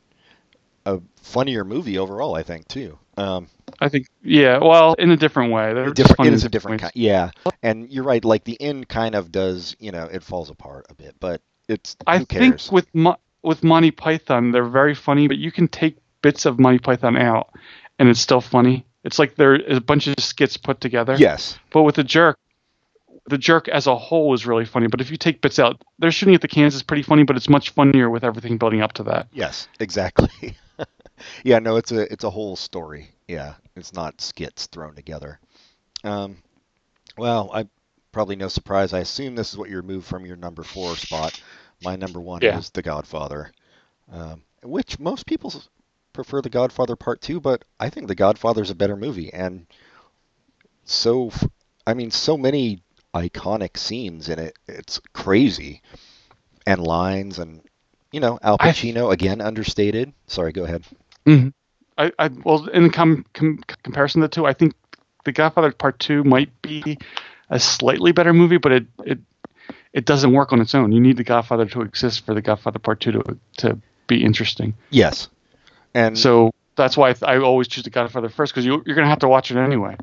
a 0.86 1.00
funnier 1.22 1.64
movie 1.64 1.98
overall, 1.98 2.34
I 2.34 2.42
think 2.42 2.68
too. 2.68 2.98
Um, 3.16 3.48
I 3.80 3.88
think 3.88 4.06
yeah, 4.22 4.58
well, 4.58 4.94
in 4.94 5.10
a 5.10 5.16
different 5.16 5.52
way. 5.52 5.72
They're 5.74 5.90
different, 5.90 6.26
it 6.26 6.32
is 6.32 6.44
a 6.44 6.48
different 6.48 6.80
ways. 6.80 6.92
kind, 6.92 6.92
yeah. 6.94 7.30
And 7.62 7.90
you're 7.90 8.04
right, 8.04 8.24
like 8.24 8.44
the 8.44 8.60
end 8.60 8.88
kind 8.88 9.14
of 9.14 9.30
does, 9.30 9.76
you 9.78 9.92
know, 9.92 10.04
it 10.04 10.22
falls 10.22 10.50
apart 10.50 10.86
a 10.90 10.94
bit, 10.94 11.16
but 11.20 11.40
it's 11.68 11.96
I 12.06 12.24
think 12.24 12.60
with 12.72 12.86
Mo- 12.94 13.18
with 13.42 13.62
Monty 13.62 13.90
Python, 13.90 14.50
they're 14.50 14.64
very 14.64 14.94
funny, 14.94 15.28
but 15.28 15.38
you 15.38 15.52
can 15.52 15.68
take 15.68 15.96
bits 16.22 16.46
of 16.46 16.58
Monty 16.58 16.78
Python 16.78 17.16
out, 17.16 17.50
and 17.98 18.08
it's 18.08 18.20
still 18.20 18.40
funny. 18.40 18.84
It's 19.04 19.18
like 19.18 19.36
there 19.36 19.56
is 19.56 19.78
a 19.78 19.80
bunch 19.80 20.06
of 20.06 20.14
skits 20.18 20.56
put 20.56 20.80
together. 20.80 21.14
yes, 21.18 21.58
But 21.72 21.82
with 21.82 21.96
a 21.98 22.04
jerk, 22.04 22.38
the 23.28 23.38
jerk 23.38 23.68
as 23.68 23.86
a 23.86 23.96
whole 23.96 24.32
is 24.34 24.46
really 24.46 24.64
funny. 24.64 24.86
But 24.86 25.00
if 25.00 25.10
you 25.10 25.16
take 25.16 25.40
bits 25.40 25.58
out, 25.58 25.80
they're 25.98 26.10
shooting 26.10 26.34
at 26.34 26.40
the 26.40 26.48
cans 26.48 26.74
is 26.74 26.82
pretty 26.82 27.02
funny, 27.02 27.22
but 27.22 27.36
it's 27.36 27.48
much 27.48 27.70
funnier 27.70 28.08
with 28.10 28.24
everything 28.24 28.58
building 28.58 28.80
up 28.82 28.92
to 28.94 29.02
that. 29.04 29.28
yes, 29.32 29.68
exactly. 29.78 30.56
yeah, 31.44 31.58
no, 31.58 31.76
it's 31.76 31.92
a 31.92 32.10
it's 32.12 32.24
a 32.24 32.30
whole 32.30 32.56
story. 32.56 33.10
Yeah, 33.28 33.54
it's 33.76 33.92
not 33.92 34.20
skits 34.20 34.66
thrown 34.66 34.94
together. 34.94 35.38
Um, 36.02 36.38
well, 37.18 37.50
I 37.52 37.66
probably 38.12 38.36
no 38.36 38.48
surprise. 38.48 38.92
I 38.92 39.00
assume 39.00 39.34
this 39.34 39.52
is 39.52 39.58
what 39.58 39.70
you 39.70 39.76
removed 39.76 40.06
from 40.06 40.26
your 40.26 40.36
number 40.36 40.62
four 40.62 40.96
spot. 40.96 41.40
My 41.82 41.96
number 41.96 42.20
one 42.20 42.40
Yeah. 42.42 42.58
is 42.58 42.70
The 42.70 42.82
Godfather, 42.82 43.52
um, 44.12 44.42
which 44.62 44.98
most 44.98 45.26
people 45.26 45.52
prefer 46.12 46.42
The 46.42 46.50
Godfather 46.50 46.96
Part 46.96 47.20
Two, 47.20 47.40
but 47.40 47.64
I 47.78 47.88
think 47.90 48.08
The 48.08 48.14
Godfather 48.14 48.62
is 48.62 48.70
a 48.70 48.74
better 48.74 48.96
movie, 48.96 49.32
and 49.32 49.66
so 50.84 51.30
I 51.86 51.94
mean, 51.94 52.10
so 52.10 52.36
many 52.36 52.82
iconic 53.14 53.76
scenes 53.76 54.28
in 54.28 54.38
it. 54.38 54.56
It's 54.66 55.00
crazy, 55.12 55.82
and 56.66 56.80
lines, 56.80 57.38
and 57.38 57.62
you 58.12 58.20
know, 58.20 58.38
Al 58.42 58.56
I- 58.60 58.70
Pacino 58.70 59.12
again 59.12 59.40
understated. 59.40 60.12
Sorry, 60.26 60.52
go 60.52 60.64
ahead. 60.64 60.84
Mm-hmm. 61.26 61.48
I, 61.98 62.12
I 62.18 62.28
well, 62.28 62.66
in 62.68 62.90
com, 62.90 63.24
com, 63.34 63.58
comparison 63.82 64.22
to 64.22 64.28
the 64.28 64.34
two, 64.34 64.46
I 64.46 64.52
think 64.52 64.74
The 65.24 65.32
Godfather 65.32 65.72
Part 65.72 65.98
Two 65.98 66.24
might 66.24 66.50
be 66.62 66.98
a 67.50 67.60
slightly 67.60 68.12
better 68.12 68.32
movie, 68.32 68.58
but 68.58 68.72
it 68.72 68.86
it 69.04 69.18
it 69.92 70.04
doesn't 70.04 70.32
work 70.32 70.52
on 70.52 70.60
its 70.60 70.74
own. 70.74 70.92
You 70.92 71.00
need 71.00 71.16
the 71.16 71.24
Godfather 71.24 71.66
to 71.66 71.82
exist 71.82 72.24
for 72.24 72.34
the 72.34 72.42
Godfather 72.42 72.78
Part 72.78 73.00
Two 73.00 73.12
to 73.12 73.38
to 73.58 73.78
be 74.06 74.24
interesting. 74.24 74.74
Yes, 74.90 75.28
and 75.94 76.18
So 76.18 76.52
that's 76.76 76.96
why 76.96 77.10
I, 77.10 77.12
th- 77.12 77.24
I 77.24 77.38
always 77.38 77.68
choose 77.68 77.84
the 77.84 77.90
Godfather 77.90 78.28
first 78.28 78.52
because 78.52 78.64
you, 78.64 78.82
you're 78.86 78.96
gonna 78.96 79.08
have 79.08 79.18
to 79.20 79.28
watch 79.28 79.50
it 79.50 79.56
anyway. 79.56 79.96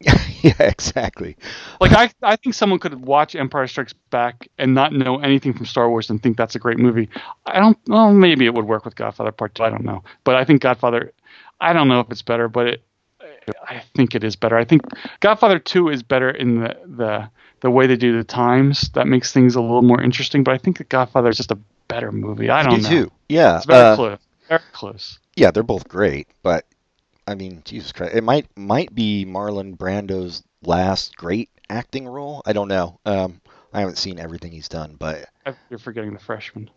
yeah, 0.42 0.54
exactly. 0.58 1.36
Like 1.80 1.92
I, 1.92 2.10
I 2.22 2.36
think 2.36 2.54
someone 2.54 2.78
could 2.78 3.06
watch 3.06 3.34
Empire 3.34 3.66
Strikes 3.66 3.94
Back 4.10 4.48
and 4.58 4.74
not 4.74 4.92
know 4.92 5.18
anything 5.18 5.52
from 5.54 5.66
Star 5.66 5.88
Wars 5.88 6.10
and 6.10 6.22
think 6.22 6.36
that's 6.36 6.54
a 6.54 6.58
great 6.58 6.78
movie. 6.78 7.08
I 7.46 7.58
don't. 7.60 7.78
Well, 7.86 8.12
maybe 8.12 8.44
it 8.46 8.54
would 8.54 8.66
work 8.66 8.84
with 8.84 8.96
Godfather 8.96 9.32
Part 9.32 9.54
Two. 9.54 9.62
I 9.62 9.70
don't 9.70 9.84
know, 9.84 10.02
but 10.24 10.34
I 10.34 10.44
think 10.44 10.60
Godfather. 10.62 11.12
I 11.60 11.72
don't 11.72 11.88
know 11.88 12.00
if 12.00 12.10
it's 12.10 12.22
better, 12.22 12.48
but 12.48 12.66
it. 12.66 12.82
I 13.68 13.82
think 13.94 14.14
it 14.14 14.24
is 14.24 14.36
better. 14.36 14.56
I 14.56 14.64
think 14.64 14.82
Godfather 15.20 15.58
Two 15.58 15.88
is 15.88 16.02
better 16.02 16.30
in 16.30 16.60
the 16.60 16.76
the 16.86 17.30
the 17.60 17.70
way 17.70 17.86
they 17.86 17.96
do 17.96 18.16
the 18.16 18.24
times. 18.24 18.90
That 18.90 19.06
makes 19.06 19.32
things 19.32 19.54
a 19.54 19.60
little 19.60 19.82
more 19.82 20.02
interesting. 20.02 20.44
But 20.44 20.54
I 20.54 20.58
think 20.58 20.78
the 20.78 20.84
Godfather 20.84 21.30
is 21.30 21.36
just 21.36 21.50
a 21.50 21.58
better 21.88 22.12
movie. 22.12 22.50
I 22.50 22.62
don't 22.62 22.82
know. 22.82 22.88
too. 22.88 23.10
Yeah, 23.28 23.56
It's 23.58 23.66
very 23.66 23.80
uh, 23.80 23.96
close. 23.96 24.18
Very 24.48 24.60
close. 24.72 25.18
yeah, 25.36 25.50
they're 25.50 25.62
both 25.62 25.88
great, 25.88 26.28
but 26.42 26.66
I 27.26 27.34
mean, 27.34 27.62
Jesus 27.64 27.92
Christ, 27.92 28.14
it 28.14 28.24
might 28.24 28.46
might 28.56 28.94
be 28.94 29.24
Marlon 29.24 29.76
Brando's 29.76 30.42
last 30.62 31.16
great 31.16 31.50
acting 31.70 32.06
role. 32.06 32.42
I 32.44 32.52
don't 32.52 32.68
know. 32.68 33.00
Um, 33.06 33.40
I 33.72 33.80
haven't 33.80 33.98
seen 33.98 34.18
everything 34.18 34.52
he's 34.52 34.68
done, 34.68 34.96
but 34.98 35.26
You're 35.70 35.78
forgetting 35.78 36.12
the 36.12 36.20
freshman. 36.20 36.70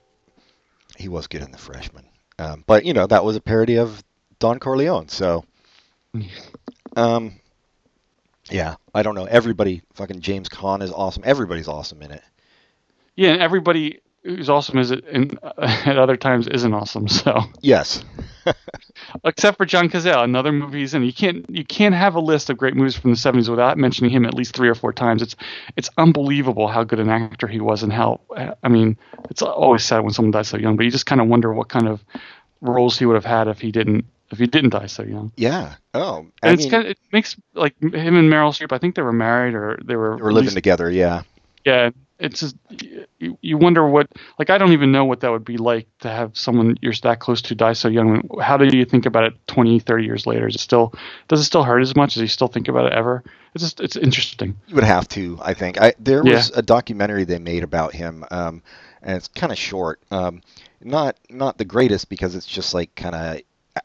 he 0.98 1.08
was 1.10 1.28
good 1.28 1.42
in 1.44 1.52
The 1.52 1.58
Freshman. 1.58 2.06
Um, 2.40 2.64
but 2.66 2.86
you 2.86 2.94
know, 2.94 3.06
that 3.08 3.24
was 3.24 3.36
a 3.36 3.42
parody 3.42 3.78
of 3.78 4.04
Don 4.40 4.60
Corleone, 4.60 5.10
so 5.10 5.44
um, 6.96 7.40
yeah, 8.50 8.76
I 8.94 9.04
don't 9.04 9.16
know. 9.16 9.26
Everybody, 9.26 9.82
fucking 9.94 10.22
James 10.22 10.50
Caan 10.50 10.82
is 10.82 10.92
awesome. 10.92 11.24
Everybody's 11.26 11.68
awesome 11.68 12.02
in 12.02 12.12
it. 12.12 12.24
Yeah, 13.16 13.32
and 13.32 13.42
everybody 13.42 14.00
who's 14.28 14.50
awesome 14.50 14.78
is 14.78 14.92
in, 14.92 15.38
at 15.58 15.98
other 15.98 16.18
times 16.18 16.48
isn't 16.48 16.74
awesome. 16.74 17.08
So 17.08 17.42
Yes. 17.62 18.04
except 19.24 19.58
for 19.58 19.66
John 19.66 19.90
Cazale, 19.90 20.24
another 20.24 20.52
movie 20.52 20.80
he's 20.80 20.94
in. 20.94 21.04
You 21.04 21.14
can't 21.14 21.46
you 21.50 21.66
can't 21.66 21.96
have 21.96 22.16
a 22.16 22.20
list 22.20 22.50
of 22.50 22.58
great 22.58 22.76
movies 22.76 22.96
from 22.96 23.12
the 23.12 23.18
'70s 23.18 23.50
without 23.50 23.78
mentioning 23.78 24.12
him 24.12 24.26
at 24.26 24.34
least 24.34 24.56
three 24.56 24.70
or 24.70 24.76
four 24.76 24.94
times. 24.94 25.22
It's 25.22 25.36
it's 25.76 25.90
unbelievable 25.98 26.68
how 26.68 26.84
good 26.84 27.00
an 27.00 27.10
actor 27.10 27.48
he 27.48 27.60
was 27.60 27.84
and 27.84 27.92
how 27.92 28.22
I 28.64 28.68
mean 28.70 28.98
it's 29.30 29.42
always 29.42 29.84
sad 29.84 30.02
when 30.04 30.14
someone 30.14 30.32
dies 30.32 30.48
so 30.50 30.58
young, 30.58 30.76
but 30.78 30.86
you 30.86 30.92
just 30.92 31.06
kind 31.06 31.22
of 31.22 31.28
wonder 31.28 31.54
what 31.54 31.70
kind 31.70 31.88
of 31.88 32.04
roles 32.62 32.98
he 32.98 33.06
would 33.06 33.16
have 33.16 33.26
had 33.26 33.48
if 33.48 33.60
he 33.60 33.72
didn't 33.72 34.06
if 34.32 34.40
he 34.40 34.48
didn't 34.48 34.72
die 34.72 34.88
so 34.88 35.04
young. 35.04 35.32
Yeah. 35.38 35.76
Oh, 35.94 36.28
I 36.44 36.50
And 36.50 36.54
it's 36.54 36.66
mean, 36.66 36.72
kind 36.72 36.86
of, 36.86 36.92
it 36.92 37.00
makes 37.12 37.36
like 37.54 37.76
him 37.82 37.94
and 37.94 38.32
Meryl 38.32 38.52
Streep. 38.52 38.72
I 38.74 38.78
think 38.78 38.96
they 38.96 39.02
were 39.02 39.14
married 39.14 39.56
or 39.56 39.80
they 39.84 39.96
were 39.96 40.18
they 40.18 40.22
were 40.24 40.34
living 40.34 40.54
together. 40.54 40.90
Yeah. 40.92 41.24
yeah 41.66 41.90
it's 42.20 42.40
just 42.40 42.56
you, 43.20 43.38
you 43.42 43.58
wonder 43.58 43.88
what 43.88 44.08
like 44.40 44.50
i 44.50 44.58
don't 44.58 44.72
even 44.72 44.92
know 44.92 45.06
what 45.06 45.20
that 45.20 45.30
would 45.32 45.46
be 45.46 45.58
like 45.58 45.88
to 46.00 46.10
have 46.10 46.36
someone 46.38 46.76
you're 46.82 46.94
that 47.04 47.20
close 47.20 47.42
to 47.42 47.56
die 47.56 47.74
so 47.74 47.88
young 47.88 48.28
how 48.42 48.58
do 48.58 48.76
you 48.76 48.86
think 48.86 49.06
about 49.06 49.24
it 49.24 49.34
20 49.48 49.80
30 49.80 50.04
years 50.06 50.26
later 50.26 50.48
is 50.48 50.56
it 50.56 50.60
still 50.62 50.94
does 51.28 51.40
it 51.40 51.44
still 51.46 51.64
hurt 51.64 51.82
as 51.82 51.96
much 51.96 52.14
does 52.16 52.22
he 52.22 52.28
still 52.28 52.48
think 52.48 52.68
about 52.68 52.86
it 52.86 52.94
ever 52.94 53.24
it's 53.54 53.64
just 53.64 53.80
it's 53.80 53.96
interesting 53.96 54.56
You 54.68 54.76
would 54.76 54.84
have 54.84 55.08
to, 55.10 55.40
I 55.42 55.54
think. 55.56 55.82
I, 55.82 55.94
there 56.00 56.24
Yeah. 56.24 56.34
was 56.34 56.52
a 56.52 56.62
documentary 56.62 57.24
they 57.24 57.40
made 57.40 57.64
about 57.64 57.94
him, 57.94 58.24
um, 58.30 58.62
and 59.02 59.18
it's 59.18 59.30
kind 59.30 59.52
of 59.52 59.58
short. 59.58 60.00
Um, 60.12 60.42
not 60.82 61.16
not 61.30 61.58
the 61.58 61.66
greatest 61.66 62.08
because 62.10 62.36
it's 62.36 62.46
just 62.46 62.76
like 62.76 62.94
kind 62.94 63.16
of 63.16 63.42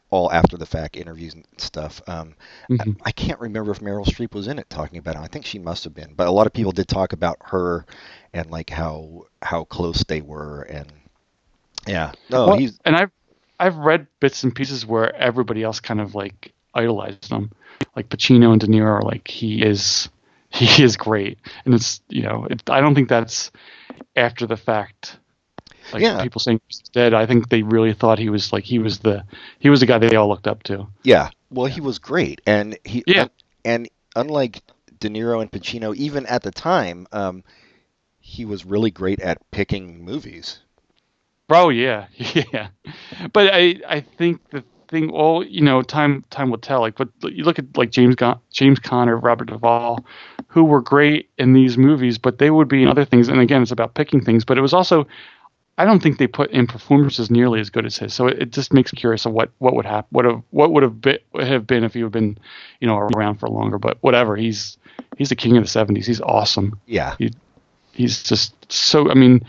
all 0.09 0.31
after 0.31 0.57
the 0.57 0.65
fact 0.65 0.95
interviews 0.97 1.33
and 1.33 1.45
stuff. 1.57 2.01
Um, 2.07 2.35
Mhm. 2.69 2.97
I, 3.05 3.09
I 3.09 3.11
can't 3.11 3.39
remember 3.39 3.71
if 3.71 3.79
Meryl 3.79 4.05
Streep 4.05 4.33
was 4.33 4.47
in 4.47 4.59
it 4.59 4.69
talking 4.69 4.97
about 4.99 5.15
it. 5.15 5.21
I 5.21 5.27
think 5.27 5.45
she 5.45 5.59
must 5.59 5.83
have 5.85 5.93
been, 5.93 6.13
but 6.15 6.27
a 6.27 6.31
lot 6.31 6.47
of 6.47 6.53
people 6.53 6.71
did 6.71 6.87
talk 6.87 7.13
about 7.13 7.37
her 7.45 7.85
and 8.33 8.49
like 8.51 8.69
how 8.69 9.25
how 9.41 9.65
close 9.65 10.03
they 10.03 10.21
were, 10.21 10.63
and 10.63 10.91
yeah, 11.87 12.13
no, 12.29 12.47
Well, 12.47 12.57
he's 12.57 12.79
and 12.85 12.95
i've 12.95 13.11
i've 13.59 13.75
read 13.77 14.07
bits 14.19 14.43
and 14.43 14.55
pieces 14.55 14.85
where 14.85 15.15
everybody 15.15 15.63
else 15.63 15.79
kind 15.79 16.01
of 16.01 16.15
like 16.15 16.53
idolized 16.73 17.31
him 17.31 17.51
like 17.95 18.09
pacino 18.09 18.51
and 18.51 18.61
de 18.61 18.67
niro 18.67 18.85
are 18.85 19.01
like 19.01 19.27
he 19.27 19.61
is 19.61 20.09
he 20.49 20.83
is 20.83 20.97
great 20.97 21.37
and 21.65 21.73
it's 21.73 22.01
you 22.09 22.23
know 22.23 22.45
it, 22.49 22.67
i 22.69 22.79
don't 22.81 22.95
think 22.95 23.09
that's 23.09 23.51
after 24.15 24.47
the 24.47 24.57
fact 24.57 25.17
like 25.91 26.01
Yeah. 26.01 26.21
people 26.23 26.39
saying 26.39 26.61
he's 26.67 26.79
dead 26.93 27.13
i 27.13 27.25
think 27.25 27.49
they 27.49 27.61
really 27.63 27.93
thought 27.93 28.19
he 28.19 28.29
was 28.29 28.53
like 28.53 28.63
he 28.63 28.79
was 28.79 28.99
the 28.99 29.23
he 29.59 29.69
was 29.69 29.79
the 29.79 29.85
guy 29.85 29.97
they 29.97 30.15
all 30.15 30.27
looked 30.29 30.47
up 30.47 30.63
to 30.63 30.87
Yeah, 31.03 31.29
well, 31.51 31.65
he 31.67 31.81
was 31.81 31.99
great, 31.99 32.41
and 32.47 32.77
he 32.85 33.03
Yeah. 33.05 33.27
and 33.65 33.89
unlike 34.15 34.61
De 34.99 35.09
Niro 35.09 35.41
and 35.41 35.51
Pacino, 35.51 35.93
even 35.95 36.25
at 36.27 36.43
the 36.43 36.51
time, 36.51 37.07
um, 37.11 37.43
he 38.19 38.45
was 38.45 38.65
really 38.65 38.89
great 38.91 39.19
at 39.19 39.37
picking 39.51 40.03
movies. 40.05 40.59
Oh 41.49 41.69
yeah, 41.69 42.07
yeah. 42.17 42.69
But 43.33 43.53
I 43.53 43.75
I 43.87 43.99
think 44.01 44.39
the 44.49 44.63
thing, 44.87 45.11
well, 45.11 45.43
you 45.43 45.61
know, 45.61 45.81
time 45.81 46.23
time 46.29 46.49
will 46.49 46.57
tell. 46.57 46.79
Like, 46.81 46.95
but 46.95 47.09
you 47.23 47.43
look 47.43 47.59
at 47.59 47.75
like 47.77 47.91
James 47.91 48.15
Gon- 48.15 48.39
James 48.51 48.79
Conner, 48.79 49.17
Robert 49.17 49.49
Duvall, 49.49 50.05
who 50.47 50.63
were 50.63 50.81
great 50.81 51.29
in 51.37 51.53
these 51.53 51.77
movies, 51.77 52.17
but 52.17 52.37
they 52.37 52.49
would 52.49 52.67
be 52.69 52.81
in 52.83 52.87
other 52.87 53.05
things. 53.05 53.27
And 53.27 53.39
again, 53.41 53.61
it's 53.61 53.71
about 53.71 53.93
picking 53.93 54.21
things. 54.23 54.45
But 54.45 54.57
it 54.57 54.61
was 54.61 54.73
also, 54.73 55.05
I 55.77 55.85
don't 55.85 56.03
think 56.03 56.19
they 56.19 56.27
put 56.27 56.51
in 56.51 56.67
performances 56.67 57.31
nearly 57.31 57.59
as 57.59 57.69
good 57.69 57.85
as 57.85 57.97
his. 57.97 58.13
So 58.13 58.27
it, 58.27 58.43
it 58.43 58.51
just 58.51 58.73
makes 58.73 58.93
me 58.93 58.99
curious 58.99 59.25
of 59.25 59.33
what 59.33 59.49
what 59.57 59.75
would 59.75 59.85
happen, 59.85 60.07
what 60.11 60.25
have 60.25 60.41
what 60.51 60.71
would 60.71 60.83
have 60.83 61.01
been 61.01 61.17
have 61.39 61.65
been 61.65 61.83
if 61.83 61.93
he 61.93 62.01
had 62.01 62.11
been, 62.11 62.37
you 62.79 62.87
know, 62.87 62.97
around 62.97 63.39
for 63.39 63.49
longer. 63.49 63.79
But 63.79 63.97
whatever, 64.01 64.35
he's 64.35 64.77
he's 65.17 65.29
the 65.29 65.35
king 65.35 65.57
of 65.57 65.63
the 65.63 65.69
'70s. 65.69 66.05
He's 66.05 66.21
awesome 66.21 66.79
Yeah, 66.85 67.15
he's 67.91 68.23
just 68.23 68.53
so. 68.71 69.09
I 69.09 69.15
mean, 69.15 69.41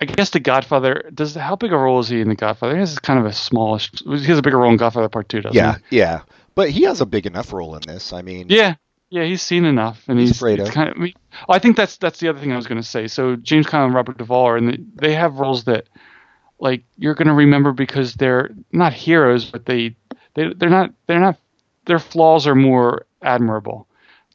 I 0.00 0.04
guess 0.04 0.30
the 0.30 0.40
Godfather 0.40 1.10
does. 1.14 1.34
How 1.34 1.56
big 1.56 1.72
a 1.72 1.76
role 1.76 2.00
is 2.00 2.08
he 2.08 2.20
in 2.20 2.28
the 2.28 2.34
Godfather? 2.34 2.78
This 2.78 2.92
is 2.92 2.98
kind 2.98 3.18
of 3.18 3.24
a 3.24 3.32
smallish. 3.32 3.90
He 4.04 4.24
has 4.24 4.38
a 4.38 4.42
bigger 4.42 4.58
role 4.58 4.70
in 4.70 4.76
Godfather 4.76 5.08
Part 5.08 5.30
Two, 5.30 5.40
doesn't 5.40 5.56
yeah, 5.56 5.78
yeah. 5.90 6.20
But 6.54 6.68
he 6.68 6.82
has 6.82 7.00
a 7.00 7.06
big 7.06 7.26
enough 7.26 7.50
role 7.52 7.74
in 7.76 7.82
this. 7.86 8.12
I 8.12 8.20
mean. 8.20 8.46
Yeah, 8.50 8.74
yeah. 9.12 9.24
He's 9.24 9.42
seen 9.42 9.64
enough, 9.64 10.02
and 10.08 10.18
He's 10.18 10.40
he's, 10.40 10.70
kind 10.70 10.88
of. 10.90 10.96
I, 10.96 11.00
mean, 11.00 11.14
I 11.48 11.58
think 11.58 11.76
that's 11.76 11.96
that's 11.98 12.18
the 12.20 12.28
other 12.28 12.40
thing 12.40 12.52
I 12.52 12.56
was 12.56 12.66
going 12.66 12.80
to 12.80 12.86
say. 12.86 13.06
So 13.06 13.36
James 13.36 13.66
Caan 13.66 13.84
and 13.86 13.94
Robert 13.94 14.18
Duvall 14.18 14.46
are, 14.48 14.56
and 14.56 14.90
they 14.96 15.14
have 15.14 15.36
roles 15.36 15.64
that, 15.64 15.88
like, 16.58 16.84
you're 16.96 17.14
going 17.14 17.28
to 17.28 17.34
remember 17.34 17.72
because 17.72 18.14
they're 18.14 18.50
not 18.72 18.92
heroes, 18.92 19.44
but 19.44 19.66
they 19.66 19.94
they 20.34 20.52
they're 20.54 20.70
not 20.70 20.92
they're 21.06 21.20
not 21.20 21.36
their 21.86 21.98
flaws 21.98 22.46
are 22.46 22.54
more 22.54 23.06
admirable. 23.22 23.86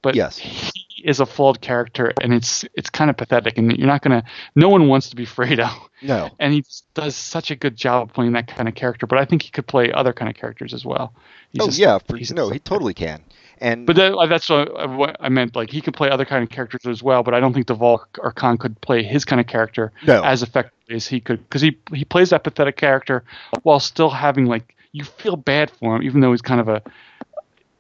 But 0.03 0.15
Yes. 0.15 0.37
he 0.37 0.71
is 1.03 1.19
a 1.19 1.25
flawed 1.25 1.59
character, 1.59 2.13
and 2.21 2.33
it's 2.33 2.63
it's 2.75 2.89
kind 2.89 3.09
of 3.09 3.17
pathetic, 3.17 3.57
and 3.57 3.75
you're 3.75 3.87
not 3.87 4.01
gonna. 4.03 4.23
No 4.55 4.69
one 4.69 4.87
wants 4.87 5.09
to 5.09 5.15
be 5.15 5.25
Fredo. 5.25 5.69
no, 6.03 6.29
and 6.39 6.53
he 6.53 6.63
does 6.93 7.15
such 7.15 7.49
a 7.51 7.55
good 7.55 7.75
job 7.75 8.09
of 8.09 8.13
playing 8.13 8.33
that 8.33 8.47
kind 8.47 8.69
of 8.69 8.75
character. 8.75 9.07
But 9.07 9.17
I 9.19 9.25
think 9.25 9.41
he 9.41 9.49
could 9.49 9.65
play 9.67 9.91
other 9.91 10.13
kind 10.13 10.29
of 10.29 10.35
characters 10.35 10.73
as 10.73 10.85
well. 10.85 11.13
He's 11.51 11.61
oh 11.61 11.65
just- 11.65 11.79
yeah, 11.79 11.97
for, 11.97 12.17
no, 12.35 12.49
he 12.49 12.59
totally 12.59 12.93
can. 12.93 13.23
And 13.59 13.85
But 13.85 13.95
that, 13.95 14.13
uh, 14.13 14.25
that's 14.27 14.49
what, 14.49 14.67
uh, 14.69 14.87
what 14.87 15.17
I 15.19 15.29
meant. 15.29 15.55
Like 15.55 15.69
he 15.69 15.81
could 15.81 15.93
play 15.93 16.09
other 16.09 16.25
kind 16.25 16.43
of 16.43 16.49
characters 16.49 16.85
as 16.85 17.01
well. 17.01 17.23
But 17.23 17.33
I 17.33 17.39
don't 17.39 17.53
think 17.53 17.65
Duvall 17.65 18.03
or 18.19 18.31
Caan 18.33 18.57
could 18.59 18.79
play 18.81 19.03
his 19.03 19.25
kind 19.25 19.39
of 19.41 19.47
character 19.47 19.91
No. 20.05 20.23
as 20.23 20.43
effectively 20.43 20.95
as 20.95 21.07
he 21.07 21.19
could, 21.19 21.39
because 21.43 21.61
he 21.61 21.77
he 21.93 22.05
plays 22.05 22.29
that 22.29 22.43
pathetic 22.43 22.77
character 22.77 23.23
while 23.63 23.79
still 23.79 24.09
having 24.09 24.45
like 24.45 24.75
you 24.91 25.03
feel 25.03 25.35
bad 25.35 25.69
for 25.69 25.95
him, 25.95 26.03
even 26.03 26.21
though 26.21 26.31
he's 26.31 26.41
kind 26.41 26.61
of 26.61 26.67
a 26.69 26.81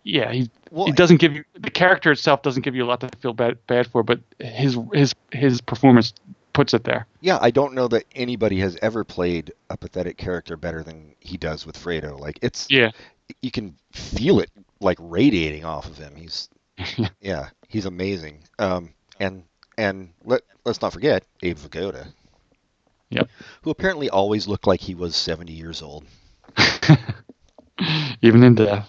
yeah 0.03 0.31
he 0.31 0.49
Well, 0.71 0.85
he 0.85 0.91
doesn't 0.91 1.17
give 1.17 1.33
you 1.33 1.43
the 1.53 1.69
character 1.71 2.11
itself 2.11 2.41
doesn't 2.41 2.61
give 2.63 2.75
you 2.75 2.83
a 2.83 2.87
lot 2.87 2.99
to 3.01 3.09
feel 3.19 3.33
bad 3.33 3.57
bad 3.67 3.87
for, 3.87 4.03
but 4.03 4.19
his 4.39 4.77
his 4.93 5.13
his 5.31 5.61
performance 5.61 6.13
puts 6.53 6.73
it 6.73 6.83
there. 6.85 7.05
yeah, 7.21 7.37
I 7.39 7.51
don't 7.51 7.73
know 7.75 7.87
that 7.89 8.05
anybody 8.15 8.59
has 8.61 8.77
ever 8.81 9.03
played 9.03 9.53
a 9.69 9.77
pathetic 9.77 10.17
character 10.17 10.57
better 10.57 10.81
than 10.81 11.13
he 11.19 11.37
does 11.37 11.67
with 11.67 11.77
Fredo. 11.77 12.19
Like 12.19 12.39
it's 12.41 12.65
Yeah. 12.69 12.91
You 13.41 13.51
can 13.51 13.75
feel 13.91 14.39
it 14.39 14.51
like 14.79 14.97
radiating 14.99 15.65
off 15.65 15.87
of 15.87 15.97
him. 15.97 16.15
He's 16.15 16.49
yeah, 17.21 17.49
he's 17.67 17.85
amazing. 17.85 18.43
Um, 18.59 18.93
and 19.19 19.43
and 19.77 20.09
let 20.23 20.41
let's 20.65 20.81
not 20.81 20.93
forget 20.93 21.23
Abe 21.43 21.57
Vigoda. 21.57 22.07
Yep. 23.09 23.29
Who 23.61 23.69
apparently 23.69 24.09
always 24.09 24.47
looked 24.47 24.67
like 24.67 24.81
he 24.81 24.95
was 24.95 25.15
seventy 25.15 25.53
years 25.53 25.81
old. 25.81 26.05
even 28.21 28.43
in 28.43 28.55
death. 28.55 28.87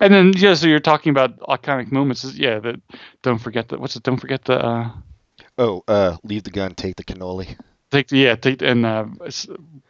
And 0.00 0.12
then 0.12 0.32
yeah, 0.36 0.54
so 0.54 0.66
you're 0.66 0.80
talking 0.80 1.10
about 1.10 1.38
iconic 1.40 1.92
moments. 1.92 2.24
Yeah, 2.34 2.58
that 2.60 2.80
don't 3.22 3.38
forget 3.38 3.68
the 3.68 3.78
what's 3.78 3.96
it? 3.96 4.02
Don't 4.02 4.18
forget 4.18 4.44
the 4.44 4.58
uh, 4.58 4.90
Oh, 5.58 5.82
uh, 5.88 6.16
leave 6.22 6.44
the 6.44 6.50
gun, 6.50 6.74
take 6.74 6.96
the 6.96 7.04
cannoli. 7.04 7.56
Take 7.90 8.12
yeah 8.12 8.36
take 8.36 8.60
and 8.60 8.84
uh, 8.84 9.06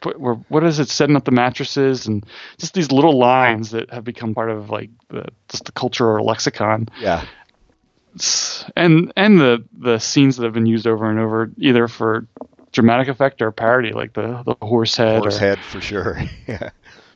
put, 0.00 0.20
what 0.20 0.64
is 0.64 0.78
it? 0.78 0.88
Setting 0.88 1.16
up 1.16 1.24
the 1.24 1.32
mattresses 1.32 2.06
and 2.06 2.24
just 2.56 2.74
these 2.74 2.92
little 2.92 3.18
lines 3.18 3.72
that 3.72 3.90
have 3.90 4.04
become 4.04 4.34
part 4.34 4.50
of 4.50 4.70
like 4.70 4.90
the 5.08 5.26
just 5.48 5.64
the 5.64 5.72
culture 5.72 6.08
or 6.08 6.22
lexicon. 6.22 6.88
Yeah, 7.00 7.24
and 8.76 9.12
and 9.16 9.40
the 9.40 9.64
the 9.72 9.98
scenes 9.98 10.36
that 10.36 10.44
have 10.44 10.52
been 10.52 10.66
used 10.66 10.86
over 10.86 11.10
and 11.10 11.18
over 11.18 11.50
either 11.56 11.88
for 11.88 12.26
dramatic 12.72 13.08
effect 13.08 13.42
or 13.42 13.50
parody, 13.50 13.92
like 13.92 14.12
the 14.12 14.42
the 14.44 14.54
horse 14.64 14.96
head. 14.96 15.18
horse 15.18 15.36
or, 15.36 15.40
head 15.40 15.58
for 15.58 15.80
sure. 15.80 16.20
yeah. 16.46 16.70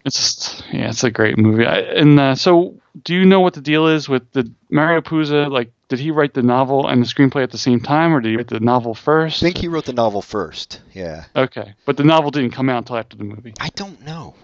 It's 0.04 0.16
just, 0.16 0.64
yeah, 0.72 0.88
it's 0.88 1.04
a 1.04 1.12
great 1.12 1.38
movie. 1.38 1.64
I, 1.64 1.78
and 1.78 2.18
uh, 2.18 2.34
so, 2.34 2.74
do 3.04 3.14
you 3.14 3.24
know 3.24 3.40
what 3.40 3.54
the 3.54 3.60
deal 3.60 3.86
is 3.86 4.09
with 4.09 4.28
the 4.32 4.50
Mario 4.68 5.00
Puzo? 5.00 5.48
Like, 5.48 5.70
did 5.93 6.01
he 6.01 6.10
write 6.10 6.32
the 6.32 6.43
novel 6.43 6.89
and 6.89 7.02
the 7.02 7.06
screenplay 7.06 7.43
at 7.43 7.51
the 7.51 7.59
same 7.59 7.78
time, 7.78 8.14
or 8.14 8.20
did 8.23 8.31
he 8.31 8.36
write 8.39 8.48
the 8.48 8.60
novel 8.60 8.94
first? 8.94 9.43
I 9.43 9.47
think 9.47 9.59
he 9.59 9.69
wrote 9.69 9.85
the 9.85 9.93
novel 9.93 10.23
first. 10.23 10.81
Yeah. 10.94 11.27
Okay, 11.36 11.74
but 11.85 11.98
the 11.98 12.02
novel 12.05 12.31
didn't 12.31 12.52
come 12.52 12.70
out 12.70 12.78
until 12.78 12.97
after 12.97 13.14
the 13.19 13.24
movie. 13.24 13.52
I 13.60 13.69
don't 13.74 14.01
know. 14.01 14.35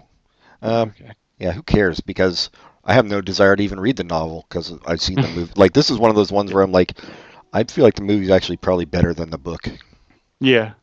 Um, 0.61 0.89
Okay. 0.89 1.11
yeah, 1.39 1.51
who 1.53 1.63
cares? 1.63 2.01
Because 2.01 2.51
I 2.85 2.93
have 2.93 3.07
no 3.07 3.19
desire 3.19 3.55
to 3.55 3.63
even 3.63 3.79
read 3.79 3.95
the 3.95 4.03
novel 4.03 4.45
because 4.47 4.71
I've 4.85 5.01
seen 5.01 5.15
the 5.15 5.27
movie. 5.35 5.51
Like 5.55 5.73
this 5.73 5.89
is 5.89 5.97
one 5.97 6.11
of 6.11 6.15
those 6.15 6.31
ones 6.31 6.53
where 6.53 6.61
I'm 6.61 6.71
like, 6.71 6.93
I 7.51 7.63
feel 7.63 7.83
like 7.83 7.95
the 7.95 8.03
movie's 8.03 8.29
actually 8.29 8.57
probably 8.57 8.85
better 8.85 9.11
than 9.15 9.31
the 9.31 9.39
book. 9.39 9.67
Yeah, 10.39 10.73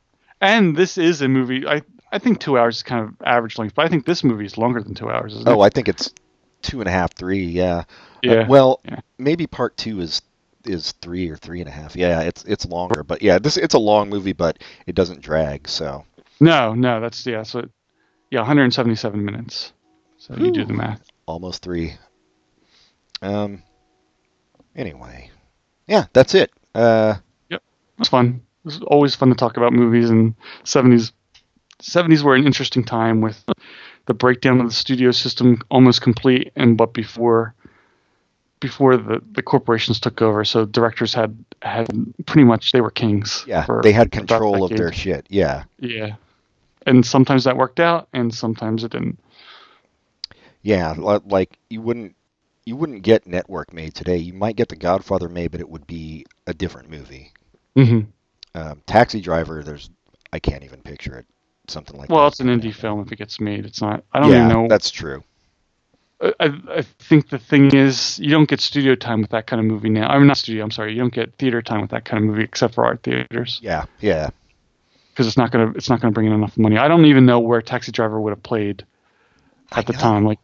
and 0.40 0.74
this 0.76 0.98
is 0.98 1.22
a 1.22 1.28
movie. 1.28 1.64
I 1.64 1.82
I 2.10 2.18
think 2.18 2.40
two 2.40 2.58
hours 2.58 2.78
is 2.78 2.82
kind 2.82 3.04
of 3.04 3.14
average 3.24 3.56
length, 3.56 3.76
but 3.76 3.84
I 3.84 3.88
think 3.88 4.04
this 4.04 4.24
movie 4.24 4.46
is 4.46 4.58
longer 4.58 4.82
than 4.82 4.94
two 4.94 5.10
hours. 5.10 5.34
Isn't 5.34 5.46
Oh, 5.48 5.62
it? 5.62 5.66
I 5.66 5.68
think 5.68 5.88
it's 5.88 6.12
two 6.62 6.80
and 6.80 6.88
a 6.88 6.92
half, 6.92 7.14
three. 7.14 7.44
Yeah. 7.44 7.76
Uh, 7.76 7.82
yeah. 8.22 8.48
well, 8.48 8.80
yeah. 8.84 8.98
maybe 9.18 9.46
part 9.46 9.76
two 9.76 10.00
is 10.00 10.22
is 10.68 10.92
three 11.00 11.28
or 11.28 11.36
three 11.36 11.60
and 11.60 11.68
a 11.68 11.72
half. 11.72 11.96
Yeah, 11.96 12.20
it's 12.22 12.44
it's 12.44 12.66
longer, 12.66 13.02
but 13.02 13.22
yeah, 13.22 13.38
this 13.38 13.56
it's 13.56 13.74
a 13.74 13.78
long 13.78 14.08
movie, 14.08 14.32
but 14.32 14.58
it 14.86 14.94
doesn't 14.94 15.20
drag. 15.22 15.68
So 15.68 16.04
no, 16.40 16.74
no, 16.74 17.00
that's 17.00 17.24
yeah. 17.26 17.42
So 17.42 17.68
yeah, 18.30 18.40
177 18.40 19.24
minutes. 19.24 19.72
So 20.18 20.34
you 20.36 20.52
do 20.52 20.64
the 20.64 20.72
math. 20.72 21.02
almost 21.26 21.62
three. 21.62 21.94
Um. 23.22 23.62
Anyway, 24.74 25.30
yeah, 25.86 26.04
that's 26.12 26.34
it. 26.34 26.50
Uh, 26.74 27.14
Yep, 27.48 27.62
It's 27.98 28.08
fun. 28.08 28.42
It's 28.64 28.80
always 28.80 29.14
fun 29.14 29.28
to 29.30 29.34
talk 29.34 29.56
about 29.56 29.72
movies 29.72 30.10
and 30.10 30.34
70s. 30.64 31.12
70s 31.80 32.22
were 32.22 32.34
an 32.34 32.44
interesting 32.46 32.84
time 32.84 33.20
with 33.20 33.42
the 34.06 34.14
breakdown 34.14 34.60
of 34.60 34.66
the 34.66 34.74
studio 34.74 35.10
system 35.12 35.60
almost 35.70 36.02
complete, 36.02 36.52
and 36.56 36.76
but 36.76 36.92
before 36.92 37.54
before 38.66 38.96
the, 38.96 39.22
the 39.32 39.42
corporations 39.42 40.00
took 40.00 40.20
over, 40.20 40.44
so 40.44 40.64
directors 40.64 41.14
had 41.14 41.38
had 41.62 41.86
pretty 42.26 42.42
much 42.42 42.72
they 42.72 42.80
were 42.80 42.90
kings. 42.90 43.44
yeah, 43.46 43.64
for 43.64 43.80
they 43.80 43.92
had 43.92 44.10
control 44.10 44.64
of 44.64 44.70
their 44.70 44.92
shit. 44.92 45.24
Yeah. 45.30 45.62
Yeah, 45.78 46.16
and 46.84 47.06
sometimes 47.06 47.44
that 47.44 47.56
worked 47.56 47.78
out, 47.78 48.08
and 48.12 48.34
sometimes 48.34 48.82
it 48.82 48.90
didn't. 48.90 49.20
Yeah, 50.62 50.94
like 50.96 51.56
you 51.70 51.80
wouldn't 51.80 52.16
you 52.64 52.74
wouldn't 52.74 53.02
get 53.04 53.24
Network 53.28 53.72
made 53.72 53.94
today. 53.94 54.16
You 54.16 54.32
might 54.32 54.56
get 54.56 54.68
The 54.68 54.74
Godfather 54.74 55.28
made, 55.28 55.52
but 55.52 55.60
it 55.60 55.68
would 55.68 55.86
be 55.86 56.26
a 56.48 56.52
different 56.52 56.90
movie. 56.90 57.32
hmm 57.76 58.00
Um, 58.56 58.82
Taxi 58.86 59.20
Driver, 59.20 59.62
there's 59.62 59.90
I 60.32 60.40
can't 60.40 60.64
even 60.64 60.80
picture 60.82 61.16
it. 61.18 61.26
Something 61.68 61.98
like 61.98 62.10
Well, 62.10 62.22
that. 62.22 62.32
it's 62.32 62.40
an 62.40 62.48
indie 62.48 62.74
film 62.74 63.00
if 63.00 63.12
it 63.12 63.16
gets 63.16 63.38
made. 63.38 63.64
It's 63.64 63.80
not. 63.80 64.02
I 64.12 64.18
don't 64.20 64.30
yeah, 64.30 64.46
even 64.46 64.48
know. 64.48 64.66
that's 64.68 64.90
true. 64.90 65.22
I, 66.20 66.52
I 66.70 66.82
think 66.82 67.28
the 67.28 67.38
thing 67.38 67.74
is, 67.74 68.18
you 68.18 68.30
don't 68.30 68.48
get 68.48 68.60
studio 68.60 68.94
time 68.94 69.20
with 69.20 69.30
that 69.30 69.46
kind 69.46 69.60
of 69.60 69.66
movie 69.66 69.90
now. 69.90 70.08
I 70.08 70.18
mean, 70.18 70.26
not 70.26 70.38
studio. 70.38 70.64
I'm 70.64 70.70
sorry. 70.70 70.92
You 70.92 71.00
don't 71.00 71.12
get 71.12 71.34
theater 71.34 71.60
time 71.60 71.82
with 71.82 71.90
that 71.90 72.04
kind 72.04 72.22
of 72.22 72.30
movie, 72.30 72.42
except 72.42 72.74
for 72.74 72.84
art 72.86 73.02
theaters, 73.02 73.60
Yeah, 73.62 73.84
yeah, 74.00 74.30
because 75.10 75.26
it's 75.26 75.36
not 75.36 75.50
gonna 75.50 75.72
it's 75.76 75.90
not 75.90 76.00
gonna 76.00 76.12
bring 76.12 76.26
in 76.26 76.32
enough 76.32 76.56
money. 76.56 76.78
I 76.78 76.88
don't 76.88 77.04
even 77.04 77.26
know 77.26 77.40
where 77.40 77.60
Taxi 77.60 77.92
Driver 77.92 78.18
would 78.20 78.30
have 78.30 78.42
played 78.42 78.86
I 79.72 79.80
at 79.80 79.86
the 79.86 79.92
know. 79.92 79.98
time. 79.98 80.24
Like, 80.24 80.38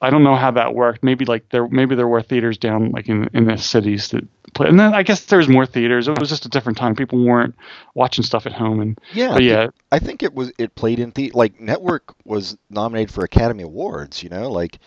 I 0.00 0.08
don't 0.08 0.22
know 0.22 0.34
how 0.34 0.50
that 0.52 0.74
worked. 0.74 1.02
Maybe 1.02 1.26
like 1.26 1.48
there 1.50 1.68
maybe 1.68 1.94
there 1.94 2.08
were 2.08 2.22
theaters 2.22 2.56
down 2.56 2.92
like 2.92 3.08
in 3.08 3.28
in 3.34 3.44
the 3.44 3.58
cities 3.58 4.08
that 4.08 4.26
play, 4.54 4.68
and 4.68 4.80
then 4.80 4.94
I 4.94 5.02
guess 5.02 5.26
there 5.26 5.38
was 5.38 5.48
more 5.48 5.66
theaters. 5.66 6.08
It 6.08 6.18
was 6.18 6.30
just 6.30 6.46
a 6.46 6.48
different 6.48 6.78
time. 6.78 6.94
People 6.94 7.22
weren't 7.22 7.54
watching 7.94 8.24
stuff 8.24 8.46
at 8.46 8.52
home, 8.52 8.80
and 8.80 8.98
yeah. 9.12 9.36
yeah, 9.38 9.66
I 9.92 9.98
think 9.98 10.22
it 10.22 10.32
was 10.32 10.52
it 10.56 10.74
played 10.74 11.00
in 11.00 11.10
the 11.10 11.30
like 11.34 11.60
Network 11.60 12.14
was 12.24 12.56
nominated 12.70 13.12
for 13.12 13.24
Academy 13.24 13.64
Awards. 13.64 14.22
You 14.22 14.30
know, 14.30 14.50
like 14.50 14.78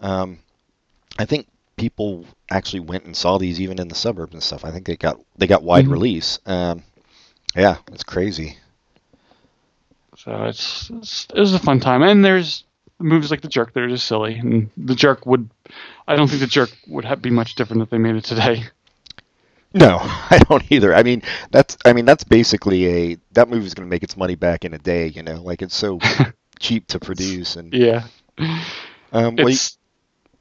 um, 0.00 0.38
I 1.18 1.24
think 1.26 1.48
people 1.76 2.26
actually 2.50 2.80
went 2.80 3.04
and 3.04 3.16
saw 3.16 3.38
these 3.38 3.60
even 3.60 3.78
in 3.80 3.88
the 3.88 3.94
suburbs 3.94 4.34
and 4.34 4.42
stuff. 4.42 4.64
I 4.64 4.70
think 4.70 4.86
they 4.86 4.96
got 4.96 5.20
they 5.36 5.46
got 5.46 5.62
wide 5.62 5.86
Mhm. 5.86 5.92
release. 5.92 6.38
Um, 6.46 6.82
yeah, 7.56 7.78
it's 7.92 8.04
crazy. 8.04 8.58
So 10.16 10.44
it's, 10.44 10.90
it's 10.90 11.26
it 11.34 11.38
was 11.40 11.54
a 11.54 11.58
fun 11.58 11.80
time, 11.80 12.02
and 12.02 12.24
there's 12.24 12.64
movies 12.98 13.30
like 13.30 13.40
The 13.40 13.48
Jerk 13.48 13.72
that 13.72 13.82
are 13.82 13.88
just 13.88 14.06
silly, 14.06 14.34
and 14.38 14.70
The 14.76 14.94
Jerk 14.94 15.24
would, 15.26 15.48
I 16.08 16.16
don't 16.16 16.28
think 16.28 16.40
The 16.40 16.46
Jerk 16.46 16.70
would 16.88 17.04
have, 17.04 17.22
be 17.22 17.30
much 17.30 17.54
different 17.54 17.82
if 17.82 17.90
they 17.90 17.98
made 17.98 18.16
it 18.16 18.24
today. 18.24 18.64
No, 19.74 19.98
I 20.02 20.40
don't 20.48 20.70
either. 20.70 20.94
I 20.94 21.02
mean, 21.02 21.22
that's 21.50 21.76
I 21.84 21.92
mean 21.92 22.04
that's 22.04 22.24
basically 22.24 22.86
a 23.12 23.18
that 23.32 23.48
movie's 23.48 23.74
going 23.74 23.86
to 23.86 23.90
make 23.90 24.02
its 24.02 24.16
money 24.16 24.34
back 24.34 24.64
in 24.64 24.74
a 24.74 24.78
day. 24.78 25.08
You 25.08 25.22
know, 25.22 25.42
like 25.42 25.62
it's 25.62 25.76
so 25.76 26.00
cheap 26.60 26.86
to 26.88 26.98
produce 27.00 27.56
and 27.56 27.74
Yeah, 27.74 28.06
um. 29.12 29.38
well, 29.38 29.48
it's. 29.48 29.77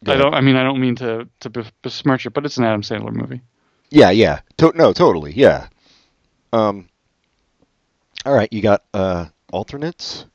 Go 0.08 0.14
I 0.14 0.18
don't. 0.18 0.34
I 0.34 0.42
mean, 0.42 0.56
I 0.56 0.64
don't 0.64 0.80
mean 0.80 0.96
to 0.98 1.28
to 1.42 1.50
besmirch 1.82 2.26
it, 2.26 2.32
but 2.32 2.46
it's 2.46 2.58
an 2.58 2.64
Adam 2.66 2.82
Sandler 2.82 3.14
movie. 3.14 3.42
Yeah, 3.90 4.10
yeah. 4.10 4.42
To- 4.58 4.74
no, 4.76 4.94
totally. 4.94 5.32
Yeah. 5.34 5.68
Um. 6.52 6.90
All 8.26 8.34
right, 8.34 8.52
you 8.52 8.62
got 8.62 8.84
uh 8.94 9.26
alternates. 9.54 10.26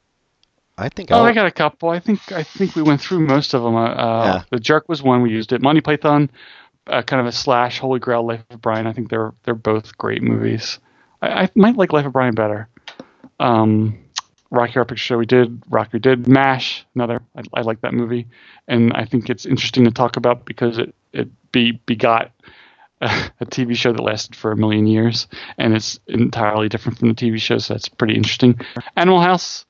I 0.79 0.89
think 0.89 1.11
Oh, 1.13 1.17
I'll, 1.17 1.25
I 1.25 1.33
got 1.33 1.47
a 1.47 1.51
couple. 1.51 1.91
I 1.91 1.99
think 2.01 2.33
I 2.33 2.43
think 2.43 2.75
we 2.75 2.83
went 2.83 3.01
through 3.01 3.21
most 3.21 3.53
of 3.55 3.63
them. 3.63 3.77
Uh, 3.77 3.89
uh, 3.89 4.25
Yeah. 4.25 4.43
The 4.51 4.59
Jerk 4.61 4.89
was 4.89 5.03
one 5.03 5.21
we 5.23 5.31
used 5.31 5.53
it. 5.53 5.61
Monty 5.61 5.81
Python, 5.83 6.31
uh, 6.87 7.03
kind 7.03 7.21
of 7.21 7.27
a 7.27 7.33
slash 7.33 7.79
Holy 7.79 8.01
Grail 8.01 8.27
Life 8.27 8.43
of 8.51 8.61
Brian. 8.63 8.87
I 8.87 8.93
think 8.93 9.11
they're 9.11 9.33
they're 9.45 9.55
both 9.55 9.97
great 9.99 10.23
movies. 10.23 10.79
I, 11.21 11.43
I 11.45 11.51
might 11.55 11.77
like 11.77 11.93
Life 11.93 12.07
of 12.07 12.13
Brian 12.13 12.35
better. 12.35 12.69
Um, 13.39 13.99
Rocky 14.53 14.75
Horror 14.75 14.85
Picture 14.85 15.03
Show 15.03 15.19
we 15.19 15.27
did. 15.27 15.63
Rocky 15.69 15.99
did. 15.99 16.29
Mash 16.29 16.85
another. 16.95 17.23
I, 17.35 17.43
I 17.55 17.61
like 17.63 17.81
that 17.81 17.95
movie, 17.95 18.29
and 18.69 18.93
I 18.93 19.07
think 19.07 19.31
it's 19.31 19.47
interesting 19.47 19.85
to 19.87 19.91
talk 19.91 20.17
about 20.17 20.45
because 20.45 20.79
it 20.79 20.95
it 21.15 21.29
be 21.53 21.73
begot 21.87 22.33
a, 23.01 23.31
a 23.41 23.47
TV 23.47 23.75
show 23.75 23.93
that 23.93 24.03
lasted 24.03 24.37
for 24.37 24.53
a 24.53 24.57
million 24.57 24.87
years, 24.87 25.27
and 25.57 25.75
it's 25.75 25.99
entirely 26.07 26.69
different 26.69 26.99
from 26.99 27.09
the 27.09 27.15
TV 27.15 27.41
show. 27.41 27.57
So 27.57 27.73
that's 27.73 27.89
pretty 27.89 28.15
interesting. 28.15 28.61
Animal 28.95 29.23
House. 29.23 29.65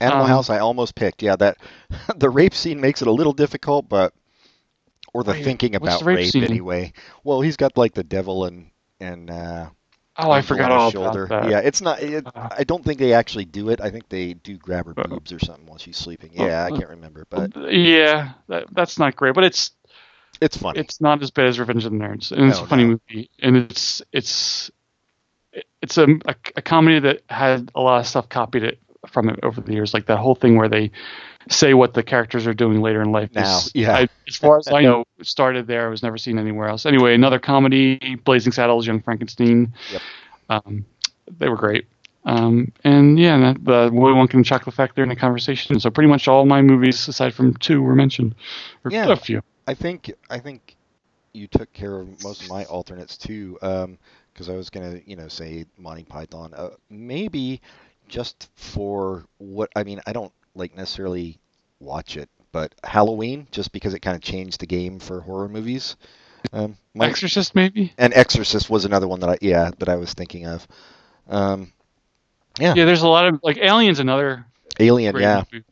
Animal 0.00 0.24
um, 0.24 0.30
House. 0.30 0.48
I 0.48 0.58
almost 0.58 0.94
picked. 0.94 1.22
Yeah, 1.22 1.36
that 1.36 1.58
the 2.16 2.30
rape 2.30 2.54
scene 2.54 2.80
makes 2.80 3.02
it 3.02 3.08
a 3.08 3.12
little 3.12 3.34
difficult, 3.34 3.90
but 3.90 4.14
or 5.12 5.22
the 5.22 5.32
Wait, 5.32 5.44
thinking 5.44 5.74
about 5.74 6.02
rape 6.02 6.32
rape, 6.32 6.42
anyway. 6.42 6.94
Well, 7.24 7.42
he's 7.42 7.58
got 7.58 7.76
like 7.76 7.92
the 7.92 8.02
devil 8.02 8.46
and 8.46 8.70
and 9.00 9.30
uh, 9.30 9.68
Oh, 10.16 10.30
I 10.30 10.42
forgot 10.42 10.70
all 10.70 10.90
shoulder. 10.90 11.24
about 11.24 11.42
that. 11.42 11.50
Yeah, 11.50 11.58
it's 11.58 11.80
not. 11.80 12.00
It, 12.02 12.24
Uh, 12.24 12.48
I 12.50 12.64
don't 12.64 12.84
think 12.84 12.98
they 13.00 13.12
actually 13.12 13.46
do 13.46 13.68
it. 13.70 13.80
I 13.80 13.90
think 13.90 14.08
they 14.08 14.34
do 14.34 14.56
grab 14.56 14.86
her 14.86 14.94
boobs 14.94 15.32
or 15.32 15.38
something 15.40 15.66
while 15.66 15.78
she's 15.78 15.96
sleeping. 15.96 16.30
Yeah, 16.32 16.64
I 16.64 16.70
uh, 16.70 16.76
can't 16.76 16.90
remember, 16.90 17.26
but 17.30 17.52
yeah, 17.56 18.32
that, 18.48 18.66
that's 18.72 18.98
not 18.98 19.16
great, 19.16 19.34
but 19.34 19.44
it's 19.44 19.72
it's 20.40 20.56
funny. 20.56 20.80
it's 20.80 21.00
not 21.00 21.22
as 21.22 21.30
bad 21.30 21.46
as 21.46 21.58
Revenge 21.58 21.84
of 21.84 21.92
the 21.92 21.98
Nerds, 21.98 22.30
and 22.32 22.48
it's 22.48 22.58
No, 22.58 22.64
a 22.64 22.68
funny 22.68 22.84
no. 22.84 22.98
movie, 23.08 23.30
and 23.40 23.56
it's 23.56 24.02
it's 24.12 24.70
it's 25.82 25.98
a, 25.98 26.04
a 26.26 26.34
a 26.56 26.62
comedy 26.62 27.00
that 27.00 27.22
had 27.28 27.70
a 27.74 27.80
lot 27.80 28.00
of 28.00 28.06
stuff 28.06 28.28
copied 28.28 28.62
it 28.62 28.78
from 29.08 29.28
it 29.28 29.38
over 29.42 29.60
the 29.60 29.72
years, 29.72 29.94
like 29.94 30.06
that 30.06 30.18
whole 30.18 30.34
thing 30.34 30.56
where 30.56 30.68
they 30.68 30.90
say 31.50 31.74
what 31.74 31.94
the 31.94 32.02
characters 32.02 32.46
are 32.46 32.54
doing 32.54 32.80
later 32.80 33.02
in 33.02 33.12
life. 33.12 33.30
Now, 33.34 33.60
yeah. 33.74 33.96
I, 33.96 34.08
as 34.28 34.36
far 34.36 34.58
as 34.58 34.68
I 34.68 34.82
know, 34.82 35.04
started 35.22 35.66
there. 35.66 35.86
It 35.86 35.90
was 35.90 36.02
never 36.02 36.18
seen 36.18 36.38
anywhere 36.38 36.68
else. 36.68 36.86
Anyway, 36.86 37.14
another 37.14 37.38
comedy, 37.38 38.16
Blazing 38.24 38.52
Saddles, 38.52 38.86
Young 38.86 39.00
Frankenstein. 39.00 39.72
Yep. 39.92 40.02
Um, 40.50 40.84
they 41.38 41.48
were 41.48 41.56
great. 41.56 41.86
Um, 42.26 42.72
and 42.84 43.18
yeah, 43.18 43.38
that, 43.38 43.64
the 43.64 43.90
Willy 43.92 44.14
Wonka 44.14 44.34
and 44.34 44.44
Chocolate 44.44 44.74
Factory 44.74 45.02
in 45.02 45.10
the 45.10 45.16
conversation. 45.16 45.78
So 45.78 45.90
pretty 45.90 46.08
much 46.08 46.26
all 46.26 46.46
my 46.46 46.62
movies, 46.62 47.06
aside 47.06 47.34
from 47.34 47.54
two, 47.54 47.82
were 47.82 47.94
mentioned. 47.94 48.34
Or 48.84 48.90
Yeah. 48.90 49.10
a 49.10 49.16
few. 49.16 49.42
I 49.66 49.74
think 49.74 50.12
I 50.30 50.38
think 50.38 50.76
you 51.32 51.46
took 51.46 51.72
care 51.72 51.98
of 52.00 52.22
most 52.22 52.42
of 52.42 52.48
my 52.48 52.64
alternates 52.64 53.16
too, 53.16 53.58
because 53.60 54.48
I 54.48 54.54
was 54.54 54.70
gonna 54.70 55.00
you 55.06 55.16
know 55.16 55.28
say 55.28 55.66
Monty 55.78 56.04
Python, 56.04 56.52
uh, 56.54 56.70
maybe 56.90 57.60
just 58.08 58.48
for 58.56 59.24
what 59.38 59.70
I 59.76 59.84
mean. 59.84 60.00
I 60.06 60.12
don't 60.12 60.32
like 60.54 60.76
necessarily 60.76 61.38
watch 61.80 62.16
it, 62.16 62.28
but 62.52 62.74
Halloween 62.84 63.46
just 63.50 63.72
because 63.72 63.94
it 63.94 64.00
kind 64.00 64.16
of 64.16 64.22
changed 64.22 64.60
the 64.60 64.66
game 64.66 64.98
for 64.98 65.20
horror 65.20 65.48
movies. 65.48 65.96
Um, 66.52 66.76
my- 66.94 67.06
Exorcist, 67.08 67.54
maybe. 67.54 67.92
and 67.98 68.12
Exorcist 68.14 68.68
was 68.70 68.84
another 68.84 69.08
one 69.08 69.20
that 69.20 69.30
I 69.30 69.38
yeah 69.40 69.70
that 69.78 69.88
I 69.88 69.96
was 69.96 70.12
thinking 70.14 70.46
of. 70.46 70.66
Um, 71.28 71.72
yeah, 72.60 72.74
Yeah, 72.76 72.84
there's 72.84 73.02
a 73.02 73.08
lot 73.08 73.26
of 73.26 73.40
like 73.42 73.56
Aliens. 73.58 73.98
Another 73.98 74.44
Alien, 74.78 75.16
yeah, 75.18 75.44
movie. 75.52 75.64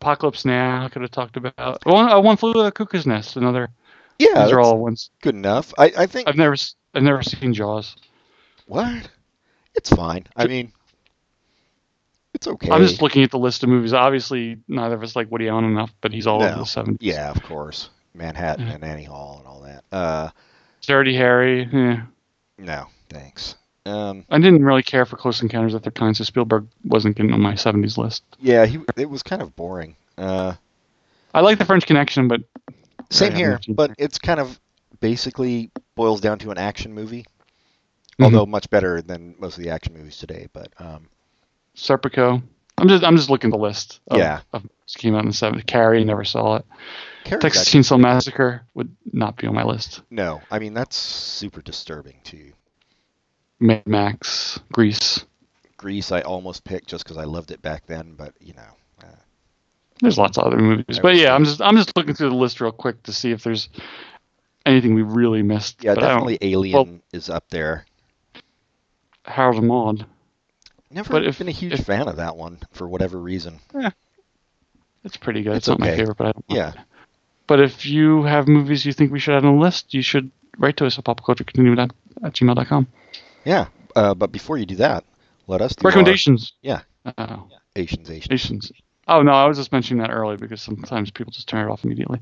Apocalypse 0.00 0.44
Now. 0.44 0.84
I 0.84 0.88
could 0.90 1.02
have 1.02 1.10
talked 1.10 1.36
about. 1.36 1.84
One, 1.86 2.10
uh, 2.10 2.20
one 2.20 2.36
flew 2.36 2.50
over 2.50 2.64
the 2.64 2.72
cuckoo's 2.72 3.06
nest. 3.06 3.36
Another. 3.36 3.70
yeah, 4.18 4.44
These 4.44 4.52
are 4.52 4.60
all 4.60 4.78
ones. 4.78 5.10
good 5.22 5.34
enough. 5.34 5.72
I 5.78 5.92
I 5.96 6.06
think 6.06 6.28
I've 6.28 6.36
never 6.36 6.56
I've 6.94 7.02
never 7.02 7.22
seen 7.22 7.54
Jaws. 7.54 7.96
what 8.66 9.08
it's 9.74 9.90
fine. 9.90 10.26
I 10.36 10.46
mean, 10.46 10.72
it's 12.46 12.64
okay. 12.64 12.70
I'm 12.70 12.82
just 12.82 13.02
looking 13.02 13.22
at 13.22 13.30
the 13.30 13.38
list 13.38 13.62
of 13.62 13.68
movies. 13.68 13.92
Obviously, 13.92 14.58
neither 14.68 14.94
of 14.94 15.02
us 15.02 15.16
like 15.16 15.30
Woody 15.30 15.48
Allen 15.48 15.64
enough, 15.64 15.92
but 16.00 16.12
he's 16.12 16.26
all 16.26 16.40
No. 16.40 16.46
over 16.48 16.58
the 16.58 16.64
70s. 16.64 16.98
Yeah, 17.00 17.30
of 17.30 17.42
course. 17.42 17.90
Manhattan 18.14 18.68
and 18.68 18.82
Annie 18.84 19.04
Hall 19.04 19.36
and 19.38 19.46
all 19.46 19.60
that. 19.62 19.84
Uh, 19.92 20.30
Dirty 20.82 21.14
Harry. 21.16 21.68
Yeah. 21.72 22.02
no, 22.58 22.86
thanks. 23.10 23.56
Um, 23.84 24.24
I 24.30 24.38
didn't 24.38 24.64
really 24.64 24.82
care 24.82 25.04
for 25.04 25.16
Close 25.16 25.42
Encounters 25.42 25.74
of 25.74 25.82
the 25.82 25.90
Kind, 25.90 26.16
so 26.16 26.24
Spielberg 26.24 26.66
wasn't 26.84 27.16
getting 27.16 27.32
on 27.32 27.40
my 27.40 27.52
70s 27.54 27.96
list. 27.98 28.24
yeah, 28.40 28.66
he 28.66 28.78
it 28.96 29.08
was 29.10 29.22
kind 29.22 29.42
of 29.42 29.54
boring. 29.54 29.94
Uh, 30.18 30.54
I 31.34 31.40
like 31.40 31.58
The 31.58 31.64
French 31.66 31.86
Connection, 31.86 32.26
but 32.28 32.40
same 33.10 33.34
here, 33.34 33.60
but 33.68 33.90
it. 33.90 33.96
it's 33.98 34.18
kind 34.18 34.40
of 34.40 34.58
basically 35.00 35.70
boils 35.94 36.20
down 36.20 36.38
to 36.40 36.50
an 36.50 36.58
action 36.58 36.94
movie. 36.94 37.22
Mm-hmm. 37.22 38.24
Although 38.24 38.46
much 38.46 38.70
better 38.70 39.02
than 39.02 39.34
most 39.38 39.58
of 39.58 39.62
the 39.62 39.70
action 39.70 39.92
movies 39.94 40.16
today, 40.16 40.48
but 40.52 40.72
um, 40.78 41.06
Serpico. 41.76 42.42
I'm 42.78 42.88
just 42.88 43.04
I'm 43.04 43.16
just 43.16 43.30
looking 43.30 43.48
at 43.50 43.56
the 43.56 43.62
list. 43.62 44.00
Of, 44.08 44.18
Yeah. 44.18 44.40
Of 44.52 44.64
came 44.96 45.14
out 45.14 45.22
in 45.22 45.28
the 45.28 45.34
'70s. 45.34 45.66
Carrie, 45.66 46.04
never 46.04 46.24
saw 46.24 46.56
it. 46.56 46.64
Carrie's 47.24 47.42
Texas 47.42 47.68
Chainsaw 47.72 47.98
Massacre 48.00 48.64
would 48.74 48.94
not 49.12 49.36
be 49.36 49.46
on 49.46 49.54
my 49.54 49.64
list. 49.64 50.02
no, 50.10 50.40
I 50.50 50.58
mean 50.58 50.74
that's 50.74 50.96
super 50.96 51.60
disturbing 51.60 52.20
too. 52.24 52.52
Mad 53.58 53.86
Max, 53.86 54.60
Grease. 54.72 55.24
Grease, 55.76 56.12
I 56.12 56.20
almost 56.22 56.64
picked 56.64 56.88
just 56.88 57.04
because 57.04 57.16
I 57.16 57.24
loved 57.24 57.50
it 57.50 57.60
back 57.62 57.86
then, 57.86 58.14
but 58.16 58.32
you 58.40 58.54
know, 58.54 58.68
uh, 59.02 59.16
There's 60.00 60.18
lots 60.18 60.38
of 60.38 60.44
other 60.44 60.58
movies, 60.58 60.98
but 61.00 61.16
yeah, 61.16 61.34
I'm 61.34 61.44
just 61.44 61.60
I'm 61.60 61.76
just 61.76 61.96
looking 61.96 62.14
through 62.14 62.30
the 62.30 62.36
list 62.36 62.60
real 62.60 62.72
quick 62.72 63.02
to 63.04 63.12
see 63.12 63.32
if 63.32 63.42
there's 63.42 63.68
anything 64.64 64.94
we 64.94 65.02
really 65.02 65.42
missed. 65.42 65.82
yeah, 65.82 65.94
but 65.94 66.04
I 66.04 66.08
don't- 66.08 66.18
definitely 66.26 66.52
Alien 66.52 67.02
is 67.12 67.28
up 67.28 67.48
there. 67.50 67.84
Harold 69.24 69.56
and 69.58 69.66
Maude. 69.68 70.06
Never 70.96 71.12
But 71.12 71.24
if- 71.26 71.38
been 71.38 71.48
a 71.48 71.52
huge 71.52 71.74
if- 71.74 71.84
fan 71.86 72.08
of 72.08 72.16
that 72.16 72.36
one 72.38 72.58
for 72.72 72.88
whatever 72.88 73.18
reason. 73.20 73.60
Yeah, 73.74 73.90
It's 75.04 75.16
pretty 75.18 75.42
good. 75.42 75.50
It's 75.56 75.58
It's, 75.58 75.68
not 75.68 75.78
my 75.78 75.88
okay. 75.90 75.98
favorite, 75.98 76.16
but 76.16 76.26
I 76.28 76.32
don't 76.32 76.44
Yeah. 76.48 76.72
mind. 76.74 76.80
But 77.46 77.60
if 77.60 77.84
you 77.86 78.22
have 78.24 78.48
movies 78.48 78.84
you 78.86 78.92
think 78.92 79.12
we 79.12 79.20
should 79.20 79.34
add 79.36 79.44
on 79.44 79.56
the 79.56 79.62
list, 79.62 79.92
you 79.94 80.00
should 80.02 80.30
write 80.58 80.78
to 80.78 80.86
us 80.86 80.98
at 80.98 81.04
popculturecontinuum 81.04 81.78
at, 81.78 81.90
at 82.24 82.32
gmail.com. 82.32 82.88
Yeah, 83.44 83.66
uh, 83.94 84.14
but 84.14 84.32
before 84.32 84.56
you 84.58 84.64
do 84.66 84.76
that, 84.76 85.04
let 85.46 85.60
us 85.60 85.76
do 85.76 85.84
our- 85.84 85.90
Recommendations. 85.90 86.54
yeah, 86.62 86.80
Oh, 87.18 87.46
Asians, 87.76 88.10
Asians. 88.10 88.32
Asians. 88.32 88.72
Oh 89.06 89.22
no, 89.22 89.32
I 89.32 89.44
was 89.46 89.58
just 89.58 89.70
mentioning 89.70 90.02
that 90.02 90.10
earlier 90.10 90.38
because 90.38 90.60
sometimes 90.62 91.10
people 91.12 91.30
just 91.30 91.46
turn 91.46 91.68
it 91.68 91.70
off 91.70 91.84
immediately. 91.84 92.18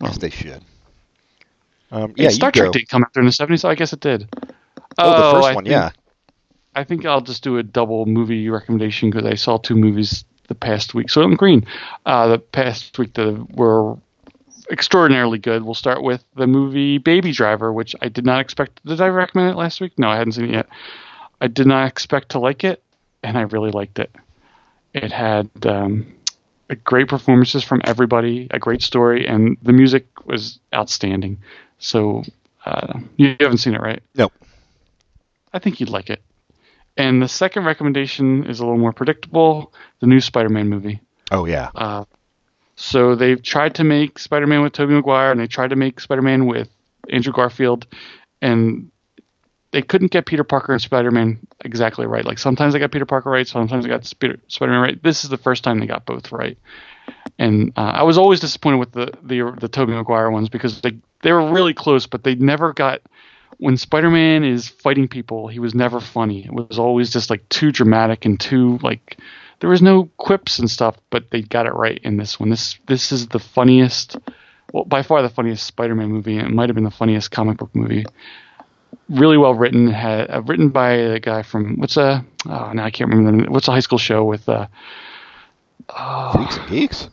Yes, 0.00 0.18
they 0.18 0.30
should. 0.30 0.62
Um, 1.92 2.12
yeah, 2.16 2.30
Star 2.30 2.50
Trek 2.50 2.72
didn't 2.72 2.88
come 2.88 3.04
out 3.04 3.12
during 3.12 3.26
the 3.26 3.32
seventies, 3.32 3.60
so 3.60 3.68
I 3.68 3.76
guess 3.76 3.92
it 3.92 4.00
did. 4.00 4.26
Oh, 4.98 5.10
the 5.32 5.38
first 5.38 5.48
I 5.48 5.54
one, 5.54 5.64
think- 5.64 5.70
yeah. 5.72 5.90
I 6.74 6.84
think 6.84 7.04
I'll 7.04 7.20
just 7.20 7.42
do 7.42 7.58
a 7.58 7.62
double 7.62 8.06
movie 8.06 8.48
recommendation 8.48 9.10
because 9.10 9.26
I 9.26 9.34
saw 9.34 9.58
two 9.58 9.76
movies 9.76 10.24
the 10.48 10.54
past 10.54 10.94
week. 10.94 11.10
So 11.10 11.22
I'm 11.22 11.36
green. 11.36 11.66
Uh, 12.04 12.28
the 12.28 12.38
past 12.38 12.98
week 12.98 13.14
that 13.14 13.46
were 13.54 13.96
extraordinarily 14.70 15.38
good. 15.38 15.62
We'll 15.62 15.74
start 15.74 16.02
with 16.02 16.24
the 16.36 16.46
movie 16.46 16.98
Baby 16.98 17.32
Driver, 17.32 17.72
which 17.72 17.94
I 18.00 18.08
did 18.08 18.24
not 18.24 18.40
expect. 18.40 18.84
Did 18.84 19.00
I 19.00 19.08
recommend 19.08 19.50
it 19.50 19.56
last 19.56 19.80
week? 19.80 19.98
No, 19.98 20.08
I 20.08 20.16
hadn't 20.16 20.32
seen 20.32 20.46
it 20.46 20.52
yet. 20.52 20.68
I 21.40 21.48
did 21.48 21.66
not 21.66 21.86
expect 21.86 22.30
to 22.30 22.38
like 22.38 22.64
it, 22.64 22.82
and 23.22 23.36
I 23.36 23.42
really 23.42 23.70
liked 23.70 23.98
it. 23.98 24.14
It 24.94 25.12
had 25.12 25.50
um, 25.66 26.06
a 26.70 26.76
great 26.76 27.08
performances 27.08 27.64
from 27.64 27.82
everybody, 27.84 28.46
a 28.50 28.58
great 28.58 28.82
story, 28.82 29.26
and 29.26 29.56
the 29.62 29.72
music 29.72 30.06
was 30.24 30.58
outstanding. 30.74 31.38
So 31.78 32.22
uh, 32.64 33.00
you 33.16 33.36
haven't 33.40 33.58
seen 33.58 33.74
it, 33.74 33.80
right? 33.80 34.02
No. 34.14 34.30
I 35.52 35.58
think 35.58 35.80
you'd 35.80 35.90
like 35.90 36.10
it. 36.10 36.22
And 36.96 37.20
the 37.20 37.28
second 37.28 37.64
recommendation 37.64 38.44
is 38.46 38.60
a 38.60 38.64
little 38.64 38.78
more 38.78 38.92
predictable: 38.92 39.72
the 40.00 40.06
new 40.06 40.20
Spider-Man 40.20 40.68
movie. 40.68 41.00
Oh 41.30 41.44
yeah. 41.44 41.70
Uh, 41.74 42.04
so 42.76 43.14
they've 43.14 43.42
tried 43.42 43.76
to 43.76 43.84
make 43.84 44.18
Spider-Man 44.18 44.62
with 44.62 44.72
Tobey 44.72 44.94
Maguire, 44.94 45.30
and 45.30 45.40
they 45.40 45.46
tried 45.46 45.70
to 45.70 45.76
make 45.76 46.00
Spider-Man 46.00 46.46
with 46.46 46.68
Andrew 47.10 47.32
Garfield, 47.32 47.86
and 48.42 48.90
they 49.72 49.82
couldn't 49.82 50.12
get 50.12 50.26
Peter 50.26 50.44
Parker 50.44 50.72
and 50.72 50.80
Spider-Man 50.80 51.38
exactly 51.64 52.06
right. 52.06 52.24
Like 52.24 52.38
sometimes 52.38 52.72
they 52.72 52.78
got 52.78 52.92
Peter 52.92 53.06
Parker 53.06 53.30
right, 53.30 53.46
sometimes 53.46 53.84
they 53.84 53.90
got 53.90 54.04
Spider- 54.04 54.40
Spider-Man 54.46 54.80
right. 54.80 55.02
This 55.02 55.24
is 55.24 55.30
the 55.30 55.36
first 55.36 55.64
time 55.64 55.80
they 55.80 55.86
got 55.86 56.06
both 56.06 56.30
right. 56.30 56.56
And 57.38 57.72
uh, 57.76 57.80
I 57.80 58.02
was 58.04 58.16
always 58.16 58.38
disappointed 58.40 58.78
with 58.78 58.92
the 58.92 59.12
the 59.22 59.56
the 59.60 59.68
Tobey 59.68 59.92
Maguire 59.92 60.30
ones 60.30 60.48
because 60.48 60.80
they 60.80 60.98
they 61.22 61.32
were 61.32 61.50
really 61.50 61.74
close, 61.74 62.06
but 62.06 62.22
they 62.22 62.36
never 62.36 62.72
got. 62.72 63.00
When 63.58 63.76
Spider-Man 63.76 64.44
is 64.44 64.68
fighting 64.68 65.08
people, 65.08 65.48
he 65.48 65.58
was 65.58 65.74
never 65.74 66.00
funny. 66.00 66.44
It 66.44 66.52
was 66.52 66.78
always 66.78 67.10
just 67.10 67.30
like 67.30 67.48
too 67.48 67.72
dramatic 67.72 68.24
and 68.24 68.38
too 68.38 68.78
like 68.82 69.18
there 69.60 69.70
was 69.70 69.82
no 69.82 70.10
quips 70.16 70.58
and 70.58 70.70
stuff, 70.70 70.96
but 71.10 71.30
they 71.30 71.42
got 71.42 71.66
it 71.66 71.72
right 71.74 72.00
in 72.02 72.16
this 72.16 72.38
one. 72.38 72.50
This 72.50 72.78
this 72.86 73.12
is 73.12 73.28
the 73.28 73.38
funniest, 73.38 74.16
well, 74.72 74.84
by 74.84 75.02
far 75.02 75.22
the 75.22 75.28
funniest 75.28 75.66
Spider-Man 75.66 76.08
movie. 76.08 76.38
It 76.38 76.50
might 76.50 76.68
have 76.68 76.74
been 76.74 76.84
the 76.84 76.90
funniest 76.90 77.30
comic 77.30 77.58
book 77.58 77.74
movie. 77.74 78.04
Really 79.08 79.38
well 79.38 79.54
written. 79.54 79.88
Had 79.88 80.30
uh, 80.30 80.42
written 80.42 80.70
by 80.70 80.92
a 80.92 81.20
guy 81.20 81.42
from 81.42 81.76
what's 81.78 81.96
a 81.96 82.24
oh 82.46 82.72
now 82.72 82.84
I 82.84 82.90
can't 82.90 83.10
remember 83.10 83.30
the 83.30 83.36
name. 83.44 83.52
what's 83.52 83.68
a 83.68 83.72
high 83.72 83.80
school 83.80 83.98
show 83.98 84.24
with 84.24 84.48
uh, 84.48 84.66
Freaks 86.32 86.56
and 86.56 86.68
Geeks. 86.68 87.08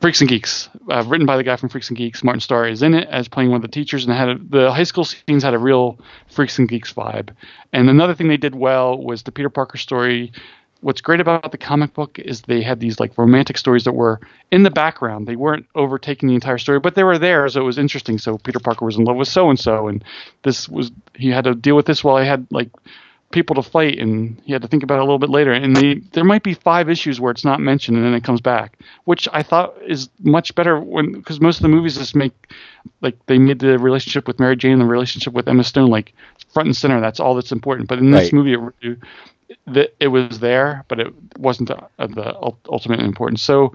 Freaks 0.00 0.20
and 0.20 0.28
Geeks. 0.28 0.68
Uh, 0.88 1.04
written 1.06 1.26
by 1.26 1.36
the 1.36 1.42
guy 1.42 1.56
from 1.56 1.68
Freaks 1.68 1.88
and 1.88 1.96
Geeks. 1.96 2.22
Martin 2.22 2.40
Starr 2.40 2.68
is 2.68 2.82
in 2.82 2.94
it 2.94 3.08
as 3.08 3.28
playing 3.28 3.50
one 3.50 3.56
of 3.56 3.62
the 3.62 3.68
teachers, 3.68 4.04
and 4.04 4.14
had 4.14 4.28
a, 4.28 4.38
the 4.38 4.72
high 4.72 4.84
school 4.84 5.04
scenes 5.04 5.42
had 5.42 5.54
a 5.54 5.58
real 5.58 5.98
Freaks 6.28 6.58
and 6.58 6.68
Geeks 6.68 6.92
vibe. 6.92 7.30
And 7.72 7.90
another 7.90 8.14
thing 8.14 8.28
they 8.28 8.36
did 8.36 8.54
well 8.54 8.96
was 8.96 9.22
the 9.22 9.32
Peter 9.32 9.50
Parker 9.50 9.78
story. 9.78 10.32
What's 10.80 11.00
great 11.00 11.20
about 11.20 11.50
the 11.50 11.58
comic 11.58 11.94
book 11.94 12.20
is 12.20 12.42
they 12.42 12.62
had 12.62 12.78
these 12.78 13.00
like 13.00 13.18
romantic 13.18 13.58
stories 13.58 13.82
that 13.84 13.94
were 13.94 14.20
in 14.52 14.62
the 14.62 14.70
background. 14.70 15.26
They 15.26 15.34
weren't 15.34 15.66
overtaking 15.74 16.28
the 16.28 16.36
entire 16.36 16.58
story, 16.58 16.78
but 16.78 16.94
they 16.94 17.02
were 17.02 17.18
there, 17.18 17.48
so 17.48 17.60
it 17.60 17.64
was 17.64 17.78
interesting. 17.78 18.18
So 18.18 18.38
Peter 18.38 18.60
Parker 18.60 18.84
was 18.84 18.96
in 18.96 19.04
love 19.04 19.16
with 19.16 19.26
so 19.26 19.50
and 19.50 19.58
so, 19.58 19.88
and 19.88 20.04
this 20.44 20.68
was 20.68 20.92
he 21.16 21.30
had 21.30 21.44
to 21.44 21.56
deal 21.56 21.74
with 21.74 21.86
this 21.86 22.04
while 22.04 22.18
he 22.22 22.28
had 22.28 22.46
like 22.52 22.70
people 23.30 23.54
to 23.54 23.62
fight 23.62 23.98
and 23.98 24.40
he 24.44 24.52
had 24.52 24.62
to 24.62 24.68
think 24.68 24.82
about 24.82 24.96
it 24.96 25.00
a 25.00 25.04
little 25.04 25.18
bit 25.18 25.28
later. 25.30 25.52
And 25.52 25.76
they, 25.76 25.94
there 26.12 26.24
might 26.24 26.42
be 26.42 26.54
five 26.54 26.88
issues 26.88 27.20
where 27.20 27.30
it's 27.30 27.44
not 27.44 27.60
mentioned 27.60 27.96
and 27.96 28.04
then 28.06 28.14
it 28.14 28.24
comes 28.24 28.40
back 28.40 28.78
which 29.04 29.28
i 29.32 29.42
thought 29.42 29.74
is 29.86 30.08
much 30.22 30.54
better 30.54 30.80
when 30.80 31.12
because 31.12 31.40
most 31.40 31.56
of 31.58 31.62
the 31.62 31.68
movies 31.68 31.96
just 31.96 32.14
make 32.14 32.32
like 33.00 33.16
they 33.26 33.38
made 33.38 33.58
the 33.58 33.78
relationship 33.78 34.26
with 34.26 34.38
mary 34.38 34.56
jane 34.56 34.72
and 34.72 34.80
the 34.80 34.86
relationship 34.86 35.32
with 35.32 35.48
emma 35.48 35.62
stone 35.64 35.88
like 35.90 36.12
front 36.52 36.66
and 36.66 36.76
center. 36.76 37.00
That's 37.00 37.20
all 37.20 37.34
that's 37.34 37.52
important. 37.52 37.88
But 37.88 37.98
in 37.98 38.10
this 38.10 38.32
Right. 38.32 38.32
movie 38.32 38.54
it, 38.82 38.98
it, 39.66 39.96
it 40.00 40.08
was 40.08 40.40
there 40.40 40.84
but 40.88 40.98
it 41.00 41.12
wasn't 41.38 41.68
the, 41.68 41.78
the 41.98 42.34
ul- 42.36 42.58
ultimate 42.68 43.00
importance 43.00 43.42
so 43.42 43.72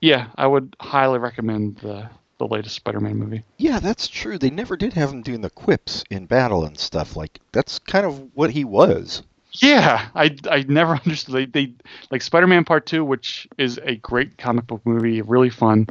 yeah 0.00 0.26
i 0.36 0.46
would 0.46 0.74
highly 0.80 1.18
recommend 1.18 1.76
the 1.78 2.08
the 2.38 2.46
latest 2.46 2.76
spider-man 2.76 3.16
movie 3.16 3.42
Yeah, 3.56 3.80
that's 3.80 4.08
true. 4.08 4.38
They 4.38 4.50
never 4.50 4.76
did 4.76 4.92
have 4.94 5.10
him 5.10 5.22
doing 5.22 5.40
the 5.40 5.50
quips 5.50 6.04
in 6.10 6.26
battle 6.26 6.64
and 6.64 6.78
stuff. 6.78 7.16
Like 7.16 7.38
that's 7.52 7.78
kind 7.80 8.06
of 8.06 8.30
what 8.34 8.50
he 8.50 8.64
was. 8.64 9.22
Yeah, 9.52 10.08
I, 10.14 10.36
I 10.50 10.64
never 10.68 10.92
understood. 11.04 11.34
They, 11.34 11.46
they 11.46 11.72
like 12.10 12.22
Spider-Man 12.22 12.64
Part 12.64 12.86
Two, 12.86 13.04
which 13.04 13.48
is 13.58 13.78
a 13.82 13.96
great 13.96 14.38
comic 14.38 14.66
book 14.66 14.82
movie, 14.84 15.22
really 15.22 15.50
fun. 15.50 15.88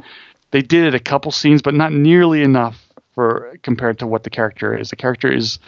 They 0.50 0.62
did 0.62 0.86
it 0.86 0.94
a 0.94 1.00
couple 1.00 1.30
scenes, 1.32 1.60
but 1.60 1.74
not 1.74 1.92
nearly 1.92 2.42
enough 2.42 2.82
for 3.14 3.56
compared 3.62 3.98
to 3.98 4.06
what 4.06 4.24
the 4.24 4.30
character 4.30 4.76
is. 4.76 4.90
The 4.90 4.96
character 4.96 5.30
is 5.30 5.58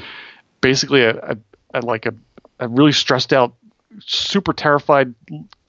basically 0.61 1.03
a, 1.03 1.17
a, 1.17 1.37
a 1.75 1.81
like 1.81 2.07
a, 2.07 2.15
a 2.59 2.69
really 2.69 2.93
stressed 2.93 3.33
out, 3.33 3.55
super 3.99 4.53
terrified 4.53 5.15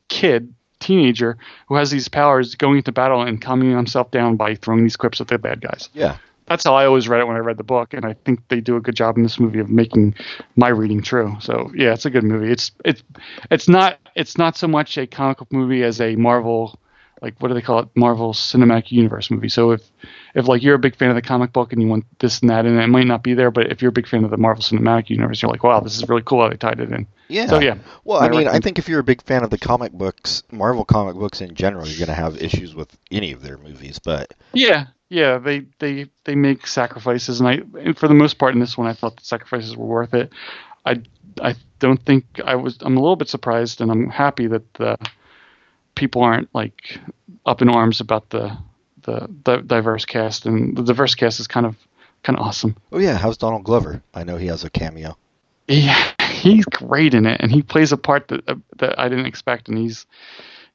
kid, 0.07 0.53
teenager 0.82 1.38
who 1.68 1.76
has 1.76 1.90
these 1.91 2.08
powers 2.10 2.56
going 2.56 2.78
into 2.78 2.91
battle 2.91 3.22
and 3.22 3.41
calming 3.41 3.72
himself 3.72 4.12
down 4.12 4.36
by 4.36 4.56
throwing 4.56 4.84
these 4.84 4.98
quips 4.98 5.22
at 5.22 5.28
the 5.30 5.38
bad 5.38 5.62
guys 5.62 5.88
Yeah. 5.94 6.18
that's 6.48 6.66
how 6.66 6.74
I 6.76 6.86
always 6.86 7.08
read 7.08 7.22
it 7.22 7.28
when 7.28 7.38
I 7.38 7.40
read 7.40 7.56
the 7.58 7.64
book, 7.64 7.94
and 7.94 8.06
I 8.06 8.14
think 8.26 8.40
they 8.49 8.60
do 8.60 8.76
a 8.76 8.82
good 8.82 8.95
job 8.95 9.16
in 9.16 9.24
this 9.24 9.40
movie 9.40 9.60
of 9.60 9.70
making 9.70 10.16
my 10.58 10.68
reading 10.68 11.02
true. 11.02 11.38
So 11.40 11.72
yeah, 11.74 11.94
it's 11.94 12.06
a 12.06 12.10
good 12.10 12.26
movie. 12.26 12.52
It's 12.52 12.72
it's 12.84 13.02
it's 13.49 13.70
not 13.70 13.99
it's 14.16 14.38
not 14.38 14.58
so 14.58 14.68
much 14.68 14.98
a 14.98 15.08
comic 15.08 15.38
book 15.38 15.53
movie 15.53 15.84
as 15.84 16.02
a 16.02 16.16
Marvel 16.18 16.78
like 17.22 17.35
what 17.39 17.49
do 17.49 17.53
they 17.53 17.61
call 17.61 17.80
it 17.80 17.89
Marvel 17.95 18.34
Cinematic 18.34 18.91
Universe 18.91 19.30
movie. 19.30 19.49
So 19.49 19.72
if 19.72 19.81
if 20.34 20.48
like 20.48 20.64
you're 20.64 20.76
a 20.76 20.80
big 20.80 20.95
fan 20.95 21.10
of 21.10 21.15
the 21.15 21.22
comic 21.22 21.53
book 21.53 21.72
and 21.72 21.81
you 21.81 21.88
want 21.88 22.06
this 22.19 22.39
and 22.41 22.49
that, 22.49 22.65
and 22.65 22.80
it 22.80 22.88
might 22.88 23.06
not 23.06 23.23
be 23.23 23.34
there, 23.35 23.52
but 23.52 23.72
if 23.72 23.81
you're 23.81 23.89
a 23.89 23.93
big 23.93 24.07
fan 24.07 24.23
of 24.23 24.31
the 24.31 24.38
Marvel 24.38 24.64
Cinematic 24.64 25.10
Universe, 25.10 25.41
you're 25.41 25.52
like, 25.52 25.64
wow, 25.64 25.80
this 25.80 25.95
is 25.95 26.10
really 26.10 26.23
cool 26.23 26.41
how 26.41 26.49
they 26.49 26.57
tied 26.57 26.80
it 26.80 26.91
in. 26.91 27.06
Yeah. 27.27 27.45
So 27.45 27.60
yeah, 27.60 27.76
Well, 28.03 28.19
I 28.19 28.27
I 28.27 28.30
mean, 28.30 28.48
I 28.48 28.60
think 28.60 28.80
if 28.80 28.89
you're 28.89 28.99
a 28.99 29.03
big 29.03 29.22
fan 29.22 29.43
of 29.43 29.52
the 29.52 29.57
comic 29.57 29.91
books, 29.91 30.43
Marvel 30.52 30.84
comic 30.84 31.15
books 31.15 31.41
in 31.41 31.53
general, 31.53 31.88
you're 31.88 31.99
going 32.06 32.15
to 32.15 32.22
have 32.22 32.41
issues 32.41 32.73
with 32.73 32.95
any 33.11 33.31
of 33.31 33.41
their 33.41 33.57
movies. 33.57 33.99
But 33.99 34.34
Yeah, 34.53 34.88
yeah, 35.10 35.38
they 35.38 35.65
they 35.80 36.07
they 36.23 36.35
make 36.35 36.65
sacrifices, 36.65 37.39
and 37.39 37.48
I 37.48 37.61
and 37.80 37.98
for 37.98 38.07
the 38.07 38.15
most 38.15 38.39
part 38.39 38.53
in 38.53 38.60
this 38.60 38.77
one, 38.77 38.88
I 38.88 38.93
thought 38.93 39.18
the 39.18 39.26
sacrifices 39.26 39.77
were 39.77 39.85
worth 39.85 40.14
it. 40.14 40.31
I 40.85 41.02
I 41.39 41.56
don't 41.80 42.03
think 42.03 42.26
I 42.43 42.56
was. 42.56 42.77
I'm 42.81 42.98
a 42.98 43.02
little 43.02 43.15
bit 43.15 43.30
surprised, 43.30 43.80
and 43.80 43.91
I'm 43.91 44.10
happy 44.10 44.48
that 44.48 44.73
the 44.73 44.98
people 45.95 46.22
aren't 46.23 46.53
like 46.53 46.99
up 47.45 47.61
in 47.61 47.69
arms 47.69 47.99
about 48.01 48.30
the 48.30 48.57
the, 49.03 49.27
the 49.45 49.57
diverse 49.57 50.05
cast, 50.05 50.45
and 50.45 50.77
the 50.77 50.84
diverse 50.84 51.15
cast 51.15 51.39
is 51.39 51.47
kind 51.47 51.65
of 51.65 51.76
kind 52.23 52.38
of 52.38 52.45
awesome. 52.45 52.76
oh 52.91 52.99
yeah, 52.99 53.18
how's 53.18 53.38
Donald 53.38 53.63
Glover? 53.63 54.01
I 54.13 54.23
know 54.23 54.38
he 54.38 54.47
has 54.47 54.63
a 54.63 54.69
cameo. 54.69 55.18
Yeah, 55.68 56.11
he's 56.30 56.65
great 56.65 57.13
in 57.13 57.26
it, 57.26 57.41
and 57.41 57.51
he 57.51 57.61
plays 57.63 57.91
a 57.91 57.97
part 57.97 58.27
that 58.27 58.47
uh, 58.47 58.55
that 58.77 58.99
I 58.99 59.09
didn't 59.09 59.26
expect, 59.26 59.69
and 59.69 59.77
he's 59.77 60.05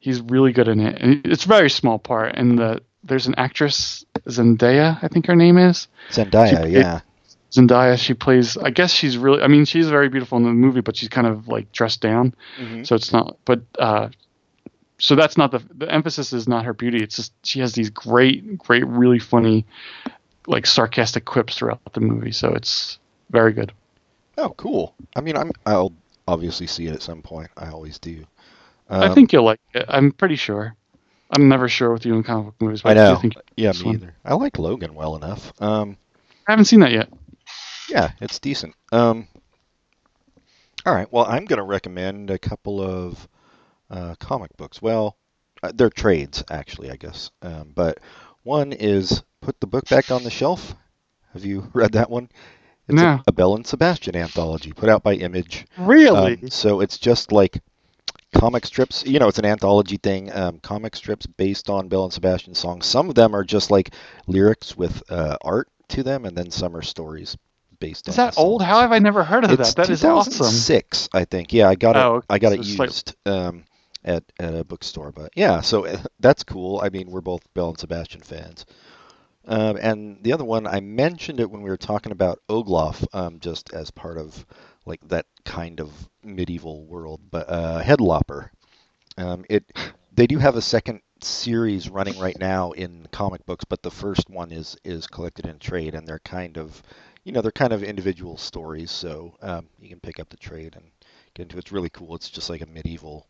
he's 0.01 0.20
really 0.20 0.52
good 0.52 0.68
in 0.68 0.80
it. 0.80 1.01
And 1.01 1.24
it's 1.26 1.44
a 1.44 1.48
very 1.48 1.70
small 1.70 1.98
part, 1.98 2.34
and 2.34 2.59
the 2.59 2.82
there's 3.05 3.26
an 3.28 3.34
actress 3.36 4.05
Zendaya, 4.28 4.98
I 5.02 5.06
think 5.09 5.26
her 5.26 5.36
name 5.36 5.59
is. 5.59 5.86
Zendaya, 6.10 6.64
She- 6.66 6.72
yeah. 6.72 7.01
Zendaya, 7.52 7.97
she 7.97 8.12
plays. 8.12 8.56
I 8.56 8.70
guess 8.70 8.93
she's 8.93 9.16
really. 9.16 9.40
I 9.40 9.47
mean, 9.47 9.64
she's 9.64 9.88
very 9.88 10.09
beautiful 10.09 10.36
in 10.36 10.44
the 10.44 10.51
movie, 10.51 10.80
but 10.80 10.97
she's 10.97 11.09
kind 11.09 11.28
of 11.28 11.47
like 11.47 11.70
dressed 11.70 12.01
down, 12.01 12.34
so 12.84 12.97
it's 12.97 13.12
not. 13.12 13.36
But 13.44 13.60
uh, 13.78 14.09
so 14.98 15.14
that's 15.14 15.36
not 15.36 15.51
the 15.51 15.62
the 15.74 15.90
emphasis 15.93 16.32
is 16.32 16.48
not 16.48 16.64
her 16.64 16.73
beauty. 16.73 17.02
It's 17.02 17.16
just 17.16 17.32
she 17.44 17.60
has 17.60 17.73
these 17.73 17.90
great, 17.90 18.59
great, 18.59 18.86
really 18.86 19.18
funny 19.18 19.66
like 20.47 20.66
sarcastic 20.66 21.24
quips 21.24 21.59
throughout 21.59 21.81
the 21.93 22.01
movie. 22.01 22.32
So 22.32 22.52
it's 22.52 22.98
very 23.31 23.52
good. 23.52 23.73
Oh, 24.39 24.51
cool. 24.56 24.94
I 25.14 25.20
mean, 25.20 25.36
I'm 25.36 25.51
I'll 25.64 25.93
obviously 26.28 26.66
see 26.66 26.86
it 26.86 26.94
at 26.94 27.02
some 27.02 27.23
point. 27.23 27.51
I 27.56 27.68
always 27.68 27.98
do. 27.98 28.24
I 28.89 29.06
Um, 29.06 29.14
think 29.14 29.32
you'll 29.32 29.44
like 29.44 29.60
it. 29.74 29.85
I'm 29.89 30.12
pretty 30.12 30.36
sure. 30.36 30.74
I'm 31.31 31.48
never 31.48 31.68
sure 31.68 31.93
with 31.93 32.06
you 32.06 32.14
in 32.14 32.23
comic 32.23 32.47
book 32.47 32.55
movies. 32.60 32.82
But 32.82 32.93
I 32.93 32.94
know. 32.94 33.16
think 33.16 33.35
Yeah, 33.56 33.73
me 33.73 33.82
one. 33.82 33.94
either. 33.97 34.14
I 34.24 34.35
like 34.35 34.59
Logan 34.59 34.94
well 34.94 35.16
enough. 35.16 35.52
Um, 35.60 35.97
I 36.47 36.52
haven't 36.52 36.66
seen 36.66 36.81
that 36.81 36.93
yet. 36.93 37.09
yeah, 37.89 38.12
it's 38.20 38.39
decent. 38.39 38.74
Um, 38.93 39.27
all 40.85 40.94
right. 40.94 41.10
Well, 41.12 41.24
I'm 41.27 41.44
going 41.47 41.56
to 41.59 41.64
recommend 41.64 42.31
a 42.31 42.39
couple 42.39 42.81
of 42.81 43.27
uh, 43.90 44.14
comic 44.18 44.56
books. 44.56 44.80
Well, 44.82 45.16
uh, 45.62 45.72
they're 45.74 45.90
trades 45.90 46.42
actually, 46.50 46.90
I 46.90 46.96
guess. 46.96 47.30
Um, 47.42 47.72
but 47.74 47.98
one 48.42 48.72
is 48.72 49.22
Put 49.40 49.58
the 49.60 49.66
Book 49.66 49.88
Back 49.88 50.10
on 50.10 50.22
the 50.24 50.30
Shelf. 50.30 50.74
Have 51.32 51.44
you 51.44 51.70
read 51.74 51.92
that 51.92 52.10
one? 52.10 52.28
It's 52.88 52.96
No. 52.96 53.06
a, 53.14 53.22
a 53.28 53.32
Bell 53.32 53.56
and 53.56 53.66
Sebastian 53.66 54.14
anthology 54.16 54.72
put 54.72 54.88
out 54.88 55.02
by 55.02 55.14
Image. 55.14 55.66
Really? 55.76 56.34
Um, 56.42 56.50
so 56.50 56.80
it's 56.80 56.98
just 56.98 57.32
like 57.32 57.58
comic 58.34 58.64
strips. 58.66 59.04
You 59.04 59.18
know, 59.18 59.28
it's 59.28 59.38
an 59.38 59.44
anthology 59.44 59.96
thing. 59.96 60.32
Um, 60.32 60.58
comic 60.60 60.94
strips 60.94 61.26
based 61.26 61.68
on 61.68 61.88
Bell 61.88 62.04
and 62.04 62.12
Sebastian 62.12 62.54
songs. 62.54 62.86
Some 62.86 63.08
of 63.08 63.14
them 63.16 63.34
are 63.34 63.42
just 63.44 63.70
like 63.72 63.92
lyrics 64.28 64.76
with 64.76 65.02
uh, 65.10 65.36
art 65.42 65.68
to 65.88 66.02
them, 66.04 66.24
and 66.26 66.36
then 66.36 66.50
some 66.50 66.76
are 66.76 66.82
stories 66.82 67.36
based 67.80 68.08
on. 68.08 68.12
is 68.12 68.16
that 68.16 68.38
old? 68.38 68.62
How 68.62 68.80
have 68.80 68.92
I 68.92 68.98
never 69.00 69.24
heard 69.24 69.44
of 69.44 69.50
It's 69.50 69.74
that? 69.74 69.86
That 69.86 69.92
is 69.92 70.04
awesome. 70.04 70.32
2006, 70.32 71.08
I 71.12 71.24
think. 71.24 71.52
Yeah, 71.52 71.68
I 71.68 71.74
got 71.74 71.96
it. 71.96 71.98
Oh, 71.98 72.14
okay. 72.16 72.26
I 72.30 72.38
got 72.38 72.50
So 72.50 72.54
it 72.54 72.60
it's 72.60 72.78
like- 72.78 72.88
used 72.88 73.16
um, 73.26 73.64
at 74.07 74.24
at 74.39 74.55
a 74.55 74.65
bookstore. 74.65 75.12
But 75.12 75.33
yeah, 75.37 75.61
so 75.61 75.87
uh, 75.87 75.99
that's 76.20 76.45
cool. 76.45 76.81
I 76.83 76.89
mean, 76.89 77.11
we're 77.11 77.20
both 77.20 77.43
Bell 77.53 77.70
and 77.70 77.78
Sebastian 77.78 78.23
fans. 78.23 78.65
Um, 79.49 79.77
and 79.81 80.23
the 80.23 80.33
other 80.33 80.45
one, 80.45 80.66
I 80.66 80.81
mentioned 80.81 81.39
it 81.39 81.51
when 81.51 81.62
we 81.62 81.70
were 81.70 81.77
talking 81.77 82.12
about 82.12 82.41
Oglaf, 82.49 83.07
um, 83.12 83.39
just 83.39 83.73
as 83.73 83.91
part 83.91 84.19
of 84.19 84.45
like 84.87 85.07
that 85.09 85.27
kind 85.45 85.81
of 85.81 85.91
medieval 86.24 86.85
world. 86.85 87.20
But 87.31 87.49
uh, 87.49 87.83
Headlopper, 87.83 88.51
um, 89.19 89.45
it 89.49 89.65
they 90.12 90.27
do 90.27 90.39
have 90.39 90.57
a 90.57 90.62
second 90.62 91.01
series 91.20 91.89
running 91.89 92.19
right 92.19 92.39
now 92.39 92.73
in 92.73 93.07
comic 93.12 93.45
books, 93.47 93.65
but 93.65 93.83
the 93.83 93.91
first 93.91 94.28
one 94.28 94.53
is 94.53 94.77
is 94.85 95.07
collected 95.07 95.47
in 95.47 95.59
trade, 95.59 95.95
and 95.95 96.07
they're 96.07 96.19
kind 96.20 96.59
of, 96.59 96.83
you 97.24 97.33
know, 97.33 97.41
they're 97.41 97.53
kind 97.53 97.73
of 97.73 97.83
individual 97.83 98.37
stories. 98.37 98.91
So 98.91 99.35
um, 99.43 99.69
you 99.81 99.89
can 99.89 100.01
pick 100.01 100.19
up 100.19 100.28
the 100.28 100.37
trade 100.37 100.74
and 100.74 100.85
get 101.35 101.45
into 101.45 101.57
it. 101.57 101.61
It's 101.61 101.73
really 101.73 101.91
cool. 101.91 102.16
It's 102.16 102.31
just 102.31 102.51
like 102.51 102.62
a 102.62 102.66
medieval 102.66 103.28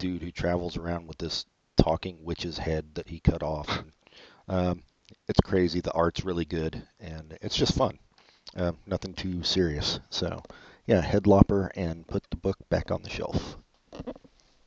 dude 0.00 0.22
who 0.22 0.32
travels 0.32 0.76
around 0.76 1.06
with 1.06 1.18
this 1.18 1.46
talking 1.76 2.18
witch's 2.24 2.58
head 2.58 2.86
that 2.94 3.08
he 3.08 3.20
cut 3.20 3.42
off. 3.42 3.68
And, 3.68 3.92
um, 4.48 4.82
it's 5.28 5.40
crazy. 5.40 5.80
The 5.80 5.92
art's 5.92 6.24
really 6.24 6.44
good, 6.44 6.82
and 6.98 7.38
it's 7.40 7.56
just 7.56 7.76
fun. 7.76 7.98
Um, 8.56 8.76
nothing 8.86 9.14
too 9.14 9.44
serious. 9.44 10.00
So, 10.10 10.42
yeah, 10.86 11.02
Headlopper 11.02 11.70
and 11.76 12.06
put 12.06 12.28
the 12.30 12.36
book 12.36 12.56
back 12.68 12.90
on 12.90 13.02
the 13.02 13.10
shelf. 13.10 13.56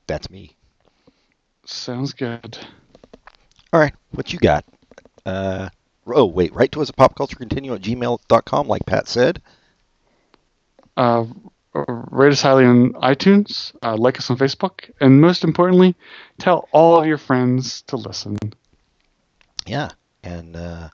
That's 0.08 0.30
me. 0.30 0.56
Sounds 1.66 2.14
good. 2.14 2.58
All 3.74 3.80
right, 3.80 3.94
what 4.12 4.32
you 4.32 4.40
got? 4.40 4.66
Uh, 5.26 5.70
oh, 6.08 6.26
wait, 6.26 6.54
write 6.54 6.72
to 6.74 6.82
us 6.82 6.90
at 6.90 6.96
popculturecontinue 6.96 7.76
at 7.76 7.82
gmail.com, 7.82 8.68
like 8.68 8.86
Pat 8.86 9.08
said. 9.08 9.42
Uh, 10.96 11.26
rate 11.74 12.34
us 12.34 12.42
highly 12.42 12.66
on 12.66 12.94
iTunes. 12.94 13.74
Uh, 13.82 13.96
like 13.98 14.18
us 14.18 14.30
on 14.30 14.38
Facebook, 14.38 14.92
and 15.02 15.20
most 15.22 15.44
importantly, 15.44 15.96
tell 16.40 16.68
all 16.72 17.00
of 17.00 17.06
your 17.06 17.18
friends 17.18 17.82
to 17.84 17.98
listen. 17.98 18.38
Yeah, 19.66 19.90
and 20.24 20.56
uh, 20.56 20.90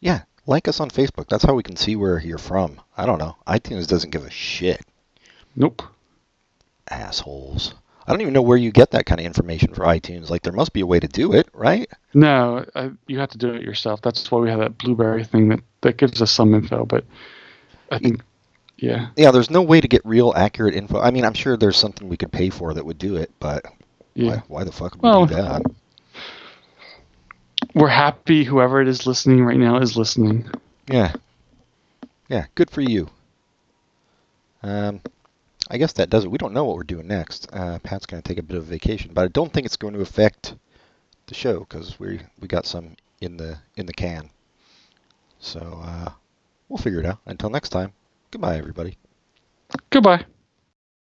yeah, 0.00 0.22
like 0.46 0.68
us 0.68 0.80
on 0.80 0.90
Facebook. 0.90 1.28
That's 1.28 1.44
how 1.44 1.54
we 1.54 1.62
can 1.62 1.76
see 1.76 1.96
where 1.96 2.18
you're 2.18 2.38
from. 2.38 2.80
I 2.96 3.06
don't 3.06 3.18
know. 3.18 3.36
iTunes 3.46 3.86
doesn't 3.86 4.10
give 4.10 4.24
a 4.24 4.30
shit. 4.30 4.80
Nope. 5.54 5.82
Assholes. 6.88 7.74
I 8.06 8.12
don't 8.12 8.20
even 8.20 8.34
know 8.34 8.42
where 8.42 8.56
you 8.56 8.70
get 8.70 8.92
that 8.92 9.06
kind 9.06 9.20
of 9.20 9.26
information 9.26 9.74
for 9.74 9.84
iTunes. 9.84 10.30
Like, 10.30 10.42
there 10.42 10.52
must 10.52 10.72
be 10.72 10.80
a 10.80 10.86
way 10.86 11.00
to 11.00 11.08
do 11.08 11.32
it, 11.32 11.48
right? 11.52 11.90
No, 12.14 12.64
uh, 12.76 12.90
you 13.08 13.18
have 13.18 13.30
to 13.30 13.38
do 13.38 13.52
it 13.52 13.62
yourself. 13.62 14.00
That's 14.00 14.30
why 14.30 14.38
we 14.38 14.48
have 14.48 14.60
that 14.60 14.78
Blubrry 14.78 15.24
thing 15.24 15.48
that, 15.48 15.60
that 15.80 15.96
gives 15.96 16.22
us 16.22 16.30
some 16.30 16.54
info. 16.54 16.84
But 16.84 17.04
I 17.90 17.98
think, 17.98 18.20
yeah, 18.76 19.08
Yeah, 19.16 19.30
there's 19.30 19.50
no 19.50 19.62
way 19.62 19.80
to 19.80 19.88
get 19.88 20.04
real 20.04 20.32
accurate 20.36 20.74
info. 20.74 21.00
I 21.00 21.10
mean, 21.10 21.24
I'm 21.24 21.34
sure 21.34 21.56
there's 21.56 21.76
something 21.76 22.08
we 22.08 22.16
could 22.16 22.32
pay 22.32 22.50
for 22.50 22.74
that 22.74 22.84
would 22.84 22.98
do 22.98 23.16
it, 23.16 23.30
but 23.40 23.64
yeah. 24.14 24.28
why, 24.28 24.42
why 24.48 24.64
the 24.64 24.72
fuck 24.72 25.00
would 25.00 25.20
we 25.20 25.26
do 25.26 25.34
that? 25.34 25.62
We're 27.74 27.88
happy 27.88 28.44
whoever 28.44 28.80
it 28.80 28.88
is 28.88 29.06
listening 29.06 29.44
right 29.44 29.56
now 29.56 29.78
is 29.78 29.96
listening. 29.96 30.48
Yeah. 30.90 31.12
Yeah, 32.28 32.46
good 32.54 32.70
for 32.70 32.80
you. 32.80 33.08
Um, 34.62 35.00
I 35.70 35.78
guess 35.78 35.92
that 35.94 36.10
does 36.10 36.24
it. 36.24 36.30
We 36.30 36.38
don't 36.38 36.52
know 36.52 36.64
what 36.64 36.76
we're 36.76 36.84
doing 36.84 37.06
next. 37.06 37.48
Uh, 37.52 37.78
Pat's 37.80 38.06
going 38.06 38.22
to 38.22 38.28
take 38.28 38.38
a 38.38 38.42
bit 38.42 38.56
of 38.56 38.64
vacation, 38.64 39.12
but 39.14 39.24
I 39.24 39.28
don't 39.28 39.52
think 39.52 39.66
it's 39.66 39.76
going 39.76 39.94
to 39.94 40.00
affect 40.00 40.54
the 41.26 41.34
show 41.34 41.60
because 41.60 41.98
we 41.98 42.20
we 42.40 42.48
got 42.48 42.66
some 42.66 42.96
in 43.20 43.36
the 43.36 43.58
in 43.76 43.86
the 43.86 43.92
can. 43.92 44.30
So 45.38 45.80
uh, 45.84 46.10
we'll 46.68 46.78
figure 46.78 47.00
it 47.00 47.06
out. 47.06 47.18
Until 47.26 47.50
next 47.50 47.70
time, 47.70 47.92
goodbye, 48.36 48.58
everybody. 48.58 48.98
Goodbye. 49.90 50.26